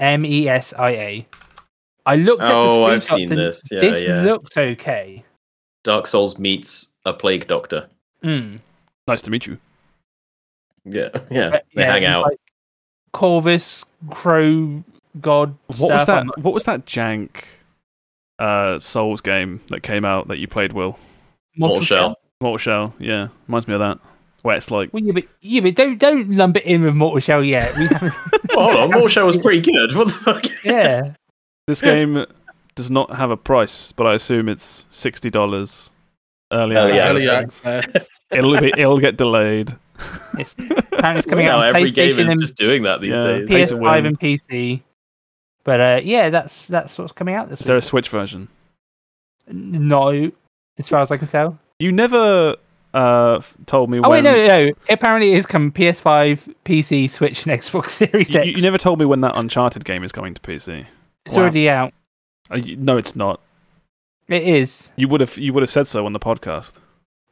M 0.00 0.24
E 0.24 0.48
S 0.48 0.72
I 0.74 0.90
A. 0.90 1.26
I 2.06 2.16
looked 2.16 2.42
at 2.42 2.48
the 2.48 2.54
Oh, 2.54 2.84
I've 2.84 3.04
seen 3.04 3.28
this. 3.28 3.62
Yeah, 3.70 3.80
this 3.80 4.02
yeah. 4.02 4.22
looked 4.22 4.56
okay. 4.56 5.24
Dark 5.84 6.06
Souls 6.06 6.38
meets 6.38 6.90
a 7.04 7.12
plague 7.12 7.46
doctor. 7.46 7.88
Mm. 8.22 8.58
Nice 9.06 9.22
to 9.22 9.30
meet 9.30 9.46
you. 9.46 9.58
Yeah, 10.84 11.08
yeah. 11.30 11.50
They 11.50 11.60
yeah, 11.82 11.92
hang 11.92 12.04
out. 12.04 12.24
like 12.24 12.38
Corvus, 13.12 13.84
Crow, 14.10 14.82
God. 15.20 15.56
What 15.78 15.90
was 15.92 16.06
that? 16.06 16.26
Not- 16.26 16.38
What 16.38 16.54
was 16.54 16.64
that 16.64 16.84
jank 16.86 17.44
uh, 18.38 18.78
Souls 18.78 19.20
game 19.20 19.60
that 19.68 19.82
came 19.82 20.04
out 20.04 20.28
that 20.28 20.38
you 20.38 20.48
played, 20.48 20.72
Will? 20.72 20.98
Mortal 21.56 21.76
Mortal 21.76 21.84
Shell. 21.84 22.16
Mortal 22.40 22.58
Shell. 22.58 22.94
Yeah, 22.98 23.28
reminds 23.48 23.68
me 23.68 23.74
of 23.74 23.80
that. 23.80 23.98
Where 24.44 24.56
it's 24.56 24.70
like 24.70 24.92
Well, 24.92 25.02
yeah, 25.02 25.12
but, 25.12 25.24
yeah, 25.40 25.60
but 25.62 25.74
don't 25.74 25.98
don't 25.98 26.30
lump 26.32 26.58
it 26.58 26.64
in 26.64 26.82
with 26.82 26.94
Mortal 26.94 27.18
Shell 27.18 27.44
yet. 27.44 27.74
We 27.78 27.86
haven't. 27.86 28.12
Oh, 28.50 28.64
hold 28.72 28.76
on, 28.76 28.90
Mortal 28.90 29.08
Shell 29.08 29.26
was 29.26 29.38
pretty 29.38 29.62
good. 29.62 29.96
What 29.96 30.08
the 30.08 30.14
fuck? 30.14 30.44
yeah. 30.62 31.14
this 31.66 31.80
game 31.80 32.26
does 32.74 32.90
not 32.90 33.16
have 33.16 33.30
a 33.30 33.38
price, 33.38 33.92
but 33.92 34.06
I 34.06 34.12
assume 34.12 34.50
it's 34.50 34.84
sixty 34.90 35.30
dollars 35.30 35.92
early 36.52 36.76
Early 36.76 36.92
access. 36.92 37.10
Early 37.10 37.28
access. 37.30 37.64
access. 37.64 38.08
It'll 38.32 38.60
be 38.60 38.70
it'll 38.76 38.98
get 38.98 39.16
delayed. 39.16 39.74
It's, 40.38 40.52
apparently, 40.58 41.18
it's 41.18 41.26
coming 41.26 41.46
Now 41.46 41.58
out 41.62 41.68
on 41.70 41.76
every 41.76 41.90
game 41.90 42.12
PlayStation 42.12 42.18
is 42.24 42.30
and 42.32 42.40
just 42.40 42.56
doing 42.58 42.82
that 42.82 43.00
these 43.00 43.14
Yeah. 43.14 43.26
days. 43.38 43.48
Pay 43.48 43.64
to 43.66 43.76
win. 43.76 43.84
PS5 43.84 44.06
and 44.06 44.20
PC. 44.20 44.82
But 45.64 45.80
uh, 45.80 46.00
yeah, 46.04 46.28
that's 46.28 46.66
that's 46.66 46.98
what's 46.98 47.12
coming 47.12 47.34
out 47.34 47.48
this 47.48 47.62
Is 47.62 47.66
there 47.66 47.78
a. 47.78 47.80
Switch 47.80 48.10
version? 48.10 48.48
No, 49.48 50.30
as 50.78 50.86
far 50.88 51.00
as 51.00 51.10
I 51.10 51.16
can 51.16 51.28
tell. 51.28 51.58
You 51.78 51.92
never 51.92 52.56
uh, 52.94 53.40
told 53.66 53.90
me 53.90 53.98
Oh 53.98 54.08
when. 54.08 54.24
wait, 54.24 54.30
no, 54.30 54.46
no. 54.66 54.72
Apparently, 54.88 55.32
it 55.32 55.38
is 55.38 55.46
coming 55.46 55.70
PS5, 55.72 56.54
PC, 56.64 57.10
Switch, 57.10 57.44
and 57.46 57.60
Xbox 57.60 57.88
Series 57.90 58.32
You, 58.32 58.40
X. 58.40 58.46
you 58.56 58.62
never 58.62 58.78
told 58.78 58.98
me 58.98 59.04
when 59.04 59.20
that 59.22 59.36
Uncharted 59.36 59.84
game 59.84 60.02
is 60.04 60.12
coming 60.12 60.32
to 60.34 60.40
PC. 60.40 60.86
it's 61.26 61.34
Wow. 61.34 61.42
already 61.42 61.68
out. 61.68 61.92
Uh, 62.50 62.56
you- 62.56 62.76
no, 62.76 62.96
it's 62.96 63.14
not. 63.16 63.40
It 64.28 64.42
is. 64.44 64.90
You 64.96 65.08
would 65.08 65.20
have 65.20 65.36
you 65.36 65.52
would 65.52 65.62
have 65.62 65.68
said 65.70 65.86
so 65.86 66.06
on 66.06 66.12
the 66.14 66.18
podcast. 66.20 66.74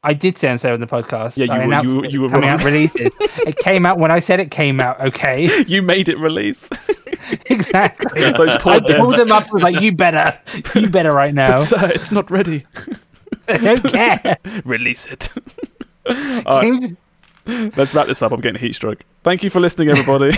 I 0.05 0.15
did 0.15 0.37
say 0.37 0.55
so 0.57 0.75
on 0.75 0.81
the 0.81 0.87
podcast. 0.87 1.37
Yeah, 1.37 1.45
you 1.45 1.53
I 1.53 1.59
were- 1.59 1.63
announced 1.65 1.95
you- 1.95 2.05
it 2.05 2.11
you 2.13 2.21
were 2.23 2.29
coming 2.29 2.49
wrong. 2.51 2.59
out 2.59 2.65
releases. 2.65 3.13
it 3.47 3.57
came 3.59 3.87
out 3.87 3.99
when 3.99 4.11
I 4.11 4.19
said 4.19 4.41
it 4.41 4.51
came 4.51 4.81
out. 4.81 5.01
Okay, 5.01 5.63
you 5.69 5.81
made 5.81 6.09
it 6.09 6.19
release. 6.19 6.69
exactly. 7.47 8.21
Those 8.33 8.57
poor 8.61 8.73
I 8.73 8.81
pulled 8.81 8.85
devs. 8.85 9.17
them 9.17 9.33
up 9.33 9.45
and 9.45 9.53
was 9.53 9.63
like, 9.63 9.81
"You 9.81 9.93
better, 9.93 10.37
you 10.75 10.89
better 10.89 11.13
right 11.13 11.33
now." 11.35 11.57
But 11.57 11.63
sir, 11.63 11.87
it's 11.95 12.11
not 12.13 12.31
ready. 12.31 12.67
I 13.49 13.57
don't 13.59 13.83
care. 13.91 14.39
Release 14.65 15.07
it. 15.07 15.29
Right, 16.05 17.77
let's 17.77 17.95
wrap 17.95 18.09
this 18.09 18.23
up. 18.23 18.33
I'm 18.33 18.41
getting 18.41 18.57
a 18.57 18.59
heat 18.59 18.75
stroke. 18.75 19.05
Thank 19.23 19.45
you 19.45 19.51
for 19.51 19.61
listening, 19.61 19.89
everybody. 19.89 20.37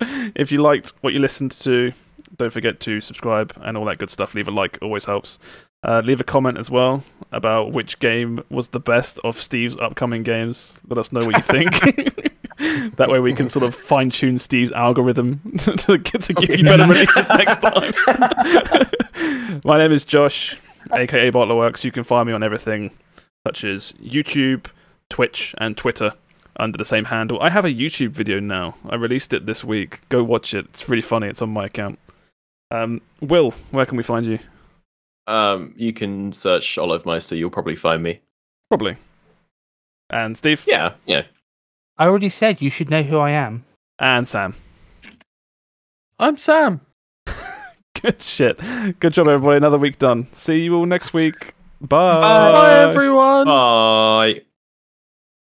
if 0.34 0.50
you 0.50 0.62
liked 0.62 0.94
what 1.02 1.12
you 1.12 1.18
listened 1.18 1.52
to, 1.52 1.92
don't 2.38 2.50
forget 2.50 2.80
to 2.80 3.00
subscribe 3.02 3.52
and 3.62 3.76
all 3.76 3.84
that 3.84 3.98
good 3.98 4.08
stuff. 4.08 4.34
Leave 4.34 4.48
a 4.48 4.50
like, 4.50 4.78
always 4.80 5.04
helps. 5.04 5.38
Uh, 5.86 6.00
leave 6.02 6.18
a 6.18 6.24
comment 6.24 6.56
as 6.56 6.70
well 6.70 7.04
about 7.30 7.72
which 7.72 7.98
game 7.98 8.42
was 8.48 8.68
the 8.68 8.80
best 8.80 9.18
of 9.22 9.38
Steve's 9.38 9.76
upcoming 9.76 10.22
games. 10.22 10.80
Let 10.88 10.96
us 10.98 11.12
know 11.12 11.24
what 11.26 11.36
you 11.36 11.42
think. 11.42 12.96
that 12.96 13.10
way 13.10 13.20
we 13.20 13.34
can 13.34 13.50
sort 13.50 13.64
of 13.64 13.74
fine 13.74 14.08
tune 14.08 14.38
Steve's 14.38 14.72
algorithm 14.72 15.40
to, 15.58 15.98
get, 15.98 16.22
to 16.22 16.32
give 16.32 16.58
you 16.58 16.64
better 16.64 16.86
releases 16.86 17.28
next 17.28 17.60
time. 17.60 17.92
My 19.64 19.76
name 19.78 19.92
is 19.92 20.04
Josh, 20.06 20.56
aka 20.92 21.30
Bottlerworks. 21.30 21.84
You 21.84 21.92
can 21.92 22.04
find 22.04 22.26
me 22.26 22.32
on 22.32 22.42
everything 22.42 22.90
such 23.46 23.64
as 23.64 23.92
YouTube, 23.94 24.66
Twitch, 25.10 25.54
and 25.58 25.76
Twitter 25.76 26.12
under 26.56 26.78
the 26.78 26.84
same 26.84 27.04
handle. 27.06 27.40
I 27.40 27.50
have 27.50 27.64
a 27.64 27.68
YouTube 27.70 28.10
video 28.10 28.40
now. 28.40 28.76
I 28.88 28.94
released 28.96 29.32
it 29.32 29.46
this 29.46 29.64
week. 29.64 30.00
Go 30.08 30.22
watch 30.22 30.54
it. 30.54 30.66
It's 30.66 30.88
really 30.88 31.02
funny. 31.02 31.26
It's 31.26 31.42
on 31.42 31.50
my 31.50 31.66
account. 31.66 31.98
Um, 32.70 33.00
Will, 33.20 33.50
where 33.70 33.86
can 33.86 33.96
we 33.96 34.02
find 34.02 34.24
you? 34.26 34.38
Um, 35.26 35.74
you 35.76 35.92
can 35.92 36.32
search 36.32 36.78
Olive 36.78 37.04
Meister. 37.06 37.34
You'll 37.34 37.50
probably 37.50 37.76
find 37.76 38.02
me. 38.02 38.20
Probably. 38.68 38.96
And 40.10 40.36
Steve 40.36 40.64
Yeah, 40.66 40.92
yeah. 41.06 41.24
I 41.98 42.06
already 42.06 42.28
said 42.28 42.60
you 42.60 42.70
should 42.70 42.90
know 42.90 43.02
who 43.02 43.18
I 43.18 43.30
am. 43.30 43.64
and 43.98 44.26
Sam. 44.26 44.54
I'm 46.18 46.36
Sam. 46.36 46.80
Good 48.02 48.22
shit. 48.22 48.58
Good 49.00 49.12
job, 49.14 49.28
everybody. 49.28 49.56
Another 49.56 49.78
week 49.78 49.98
done. 49.98 50.26
See 50.32 50.62
you 50.62 50.74
all 50.76 50.86
next 50.86 51.14
week. 51.14 51.54
Bye. 51.80 52.20
Bye, 52.20 52.80
everyone. 52.82 53.46
Bye. 53.46 54.42